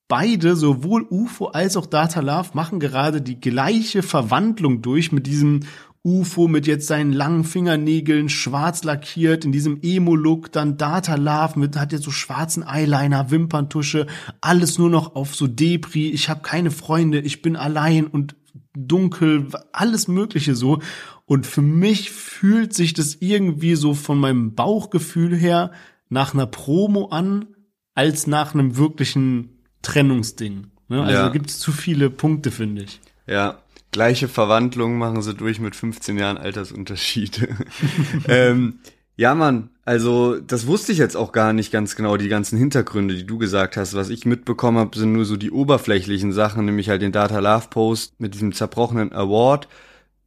beide, 0.07 0.55
sowohl 0.55 1.07
UFO 1.09 1.47
als 1.47 1.77
auch 1.77 1.85
Data 1.85 2.19
Love, 2.19 2.49
machen 2.53 2.79
gerade 2.79 3.21
die 3.21 3.39
gleiche 3.39 4.03
Verwandlung 4.03 4.81
durch 4.81 5.11
mit 5.11 5.27
diesem 5.27 5.61
UFO 6.05 6.47
mit 6.47 6.67
jetzt 6.67 6.87
seinen 6.87 7.11
langen 7.11 7.43
Fingernägeln 7.43 8.29
schwarz 8.29 8.83
lackiert, 8.83 9.43
in 9.43 9.51
diesem 9.51 9.79
Emo-Look, 9.81 10.51
dann 10.51 10.77
Data 10.77 11.15
Love 11.15 11.59
mit, 11.59 11.75
hat 11.77 11.91
jetzt 11.91 12.03
so 12.03 12.11
schwarzen 12.11 12.63
Eyeliner, 12.63 13.31
Wimperntusche, 13.31 14.05
alles 14.39 14.77
nur 14.77 14.91
noch 14.91 15.15
auf 15.15 15.35
so 15.35 15.47
Depri, 15.47 16.11
ich 16.11 16.29
habe 16.29 16.41
keine 16.41 16.69
Freunde, 16.69 17.19
ich 17.19 17.41
bin 17.41 17.55
allein 17.55 18.05
und 18.05 18.35
dunkel, 18.75 19.47
alles 19.71 20.07
mögliche 20.07 20.55
so. 20.55 20.79
Und 21.25 21.47
für 21.47 21.63
mich 21.63 22.11
fühlt 22.11 22.73
sich 22.73 22.93
das 22.93 23.17
irgendwie 23.19 23.75
so 23.75 23.95
von 23.95 24.19
meinem 24.19 24.53
Bauchgefühl 24.53 25.35
her 25.35 25.71
nach 26.09 26.35
einer 26.35 26.45
Promo 26.45 27.07
an, 27.07 27.47
als 27.95 28.27
nach 28.27 28.53
einem 28.53 28.77
wirklichen 28.77 29.63
Trennungsding. 29.81 30.67
Ne? 30.87 31.01
Also 31.01 31.13
ja. 31.13 31.29
gibt 31.29 31.49
es 31.49 31.57
zu 31.57 31.71
viele 31.71 32.11
Punkte, 32.11 32.51
finde 32.51 32.83
ich. 32.83 33.01
Ja, 33.27 33.59
gleiche 33.95 34.27
Verwandlung 34.27 34.97
machen 34.97 35.21
sie 35.21 35.33
durch 35.33 35.61
mit 35.61 35.73
15 35.73 36.17
Jahren 36.17 36.37
Altersunterschied. 36.37 37.47
ähm, 38.27 38.79
ja, 39.15 39.33
Mann, 39.35 39.69
also 39.85 40.37
das 40.37 40.67
wusste 40.67 40.91
ich 40.91 40.97
jetzt 40.97 41.15
auch 41.15 41.31
gar 41.31 41.53
nicht 41.53 41.71
ganz 41.71 41.95
genau, 41.95 42.17
die 42.17 42.27
ganzen 42.27 42.57
Hintergründe, 42.57 43.15
die 43.15 43.25
du 43.25 43.37
gesagt 43.37 43.77
hast. 43.77 43.93
Was 43.93 44.09
ich 44.09 44.25
mitbekommen 44.25 44.79
habe, 44.79 44.99
sind 44.99 45.13
nur 45.13 45.23
so 45.23 45.37
die 45.37 45.49
oberflächlichen 45.49 46.33
Sachen, 46.33 46.65
nämlich 46.65 46.89
halt 46.89 47.01
den 47.01 47.13
Data 47.13 47.39
Love 47.39 47.67
Post 47.69 48.19
mit 48.19 48.33
diesem 48.33 48.51
zerbrochenen 48.51 49.13
Award, 49.13 49.69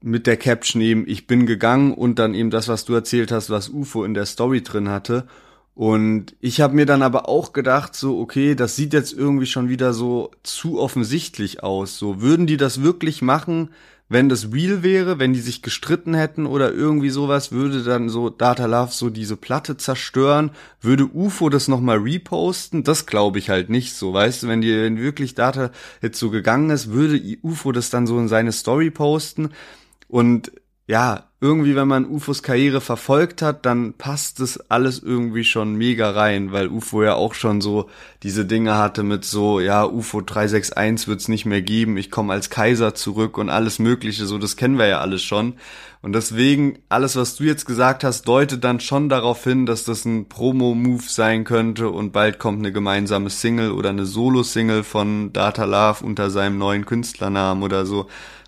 mit 0.01 0.27
der 0.27 0.39
Caption 0.39 0.81
eben, 0.81 1.07
ich 1.07 1.27
bin 1.27 1.45
gegangen 1.45 1.93
und 1.93 2.19
dann 2.19 2.33
eben 2.33 2.49
das, 2.49 2.69
was 2.69 2.87
du 2.87 2.95
erzählt 2.95 3.31
hast, 3.31 3.51
was 3.51 3.69
UFO 3.69 4.03
in 4.03 4.15
der 4.15 4.25
Story 4.25 4.63
drin 4.63 4.89
hatte. 4.89 5.27
Und 5.79 6.35
ich 6.41 6.61
habe 6.61 6.75
mir 6.75 6.87
dann 6.87 7.03
aber 7.03 7.29
auch 7.29 7.53
gedacht, 7.53 7.95
so, 7.95 8.19
okay, 8.19 8.57
das 8.57 8.75
sieht 8.75 8.93
jetzt 8.93 9.13
irgendwie 9.13 9.47
schon 9.47 9.69
wieder 9.69 9.93
so 9.93 10.33
zu 10.43 10.81
offensichtlich 10.81 11.63
aus. 11.63 11.99
So, 11.99 12.21
würden 12.21 12.49
die 12.49 12.57
das 12.57 12.83
wirklich 12.83 13.23
machen, 13.23 13.71
wenn 14.09 14.29
das 14.29 14.53
real 14.53 14.83
wäre, 14.83 15.21
wenn 15.21 15.35
die 15.35 15.41
sich 15.41 15.63
gestritten 15.63 16.15
hätten 16.15 16.47
oder 16.47 16.73
irgendwie 16.73 17.11
sowas, 17.11 17.53
würde 17.53 17.85
dann 17.85 18.09
so 18.09 18.29
Data 18.29 18.67
Love 18.67 18.91
so 18.91 19.09
diese 19.09 19.37
Platte 19.37 19.77
zerstören, 19.77 20.51
würde 20.81 21.07
UFO 21.07 21.49
das 21.49 21.69
nochmal 21.69 21.99
reposten, 21.99 22.83
das 22.83 23.07
glaube 23.07 23.39
ich 23.39 23.49
halt 23.49 23.71
nicht 23.71 23.95
so, 23.95 24.13
weißt 24.13 24.43
du, 24.43 24.49
wenn 24.49 24.61
die, 24.61 24.75
wenn 24.75 24.99
wirklich 24.99 25.37
Data 25.37 25.71
jetzt 26.03 26.19
so 26.19 26.31
gegangen 26.31 26.71
ist, 26.71 26.91
würde 26.91 27.23
UFO 27.45 27.71
das 27.71 27.89
dann 27.89 28.09
so 28.09 28.19
in 28.19 28.27
seine 28.27 28.51
Story 28.51 28.91
posten? 28.91 29.51
Und 30.09 30.51
ja, 30.89 31.25
irgendwie, 31.41 31.77
wenn 31.77 31.87
man 31.87 32.07
UFOs 32.07 32.43
Karriere 32.43 32.81
verfolgt 32.81 33.43
hat, 33.43 33.67
dann 33.67 33.93
passt 33.93 34.41
das 34.41 34.59
alles 34.71 35.01
irgendwie 35.01 35.45
schon 35.45 35.77
mega 35.77 36.11
rein, 36.11 36.51
weil 36.51 36.69
UFO 36.69 37.03
ja 37.03 37.15
auch 37.15 37.35
schon 37.35 37.61
so 37.61 37.91
diese 38.23 38.47
Dinge 38.47 38.77
hatte 38.77 39.03
mit 39.03 39.27
so, 39.27 39.61
ja, 39.61 39.85
UFO 39.85 40.23
361 40.23 41.07
wird's 41.07 41.29
nicht 41.29 41.45
mehr 41.45 41.61
geben, 41.61 41.99
ich 41.99 42.11
komme 42.11 42.33
als 42.33 42.49
Kaiser 42.49 42.95
zurück 42.95 43.37
und 43.37 43.51
alles 43.51 43.79
mögliche, 43.79 44.25
so 44.25 44.39
das 44.39 44.57
kennen 44.57 44.79
wir 44.79 44.87
ja 44.87 45.01
alles 45.01 45.23
schon. 45.23 45.55
Und 46.01 46.15
deswegen, 46.15 46.79
alles, 46.89 47.17
was 47.17 47.37
du 47.37 47.45
jetzt 47.45 47.67
gesagt 47.67 48.03
hast, 48.03 48.27
deutet 48.27 48.65
dann 48.65 48.81
schon 48.81 49.11
darauf 49.11 49.45
hin, 49.45 49.67
dass 49.67 49.85
das 49.85 50.07
ein 50.07 50.29
Promo-Move 50.31 51.05
sein 51.07 51.45
könnte 51.45 51.91
und 51.91 52.13
bald 52.13 52.39
kommt 52.39 52.61
eine 52.61 52.73
gemeinsame 52.73 53.29
Single 53.29 53.73
oder 53.73 53.91
eine 53.91 54.07
Solo-Single 54.07 54.85
von 54.85 55.35
Data 55.35 55.67
Love 55.67 56.05
unter 56.05 56.31
seinem 56.31 56.57
neuen 56.57 56.87
Künstlernamen 56.87 57.63
oder 57.63 57.85
so. 57.85 58.07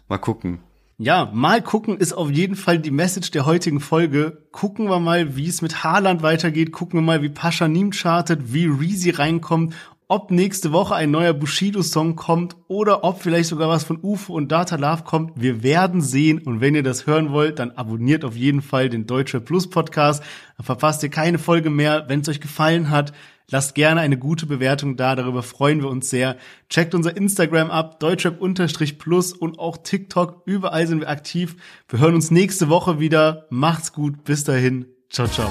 Mal 0.08 0.18
gucken. 0.18 0.69
Ja, 1.02 1.30
mal 1.32 1.62
gucken 1.62 1.96
ist 1.96 2.12
auf 2.12 2.30
jeden 2.30 2.56
Fall 2.56 2.78
die 2.78 2.90
Message 2.90 3.30
der 3.30 3.46
heutigen 3.46 3.80
Folge. 3.80 4.46
Gucken 4.52 4.90
wir 4.90 5.00
mal, 5.00 5.34
wie 5.34 5.48
es 5.48 5.62
mit 5.62 5.82
Haaland 5.82 6.20
weitergeht. 6.20 6.72
Gucken 6.72 7.00
wir 7.00 7.02
mal, 7.02 7.22
wie 7.22 7.30
Pascha 7.30 7.68
Nim 7.68 7.90
chartet, 7.90 8.52
wie 8.52 8.66
Reezy 8.66 9.08
reinkommt, 9.08 9.74
ob 10.08 10.30
nächste 10.30 10.72
Woche 10.72 10.94
ein 10.94 11.10
neuer 11.10 11.32
Bushido-Song 11.32 12.16
kommt 12.16 12.54
oder 12.68 13.02
ob 13.02 13.22
vielleicht 13.22 13.48
sogar 13.48 13.70
was 13.70 13.84
von 13.84 13.98
UFO 14.02 14.34
und 14.34 14.52
Data 14.52 14.76
Love 14.76 15.04
kommt. 15.04 15.40
Wir 15.40 15.62
werden 15.62 16.02
sehen. 16.02 16.38
Und 16.38 16.60
wenn 16.60 16.74
ihr 16.74 16.82
das 16.82 17.06
hören 17.06 17.32
wollt, 17.32 17.60
dann 17.60 17.70
abonniert 17.70 18.22
auf 18.22 18.36
jeden 18.36 18.60
Fall 18.60 18.90
den 18.90 19.06
Deutsche 19.06 19.40
Plus 19.40 19.70
Podcast. 19.70 20.22
Dann 20.58 20.66
verpasst 20.66 21.02
ihr 21.02 21.08
keine 21.08 21.38
Folge 21.38 21.70
mehr. 21.70 22.04
Wenn 22.08 22.20
es 22.20 22.28
euch 22.28 22.42
gefallen 22.42 22.90
hat, 22.90 23.14
Lasst 23.50 23.74
gerne 23.74 24.00
eine 24.00 24.16
gute 24.16 24.46
Bewertung 24.46 24.96
da, 24.96 25.16
darüber 25.16 25.42
freuen 25.42 25.82
wir 25.82 25.88
uns 25.88 26.08
sehr. 26.08 26.36
Checkt 26.68 26.94
unser 26.94 27.16
Instagram 27.16 27.70
ab, 27.70 28.00
deutschrap-plus 28.00 29.32
und 29.32 29.58
auch 29.58 29.76
TikTok, 29.78 30.42
überall 30.46 30.86
sind 30.86 31.00
wir 31.00 31.08
aktiv. 31.08 31.56
Wir 31.88 31.98
hören 31.98 32.14
uns 32.14 32.30
nächste 32.30 32.68
Woche 32.68 33.00
wieder. 33.00 33.46
Macht's 33.50 33.92
gut, 33.92 34.24
bis 34.24 34.44
dahin, 34.44 34.86
ciao, 35.10 35.26
ciao. 35.26 35.50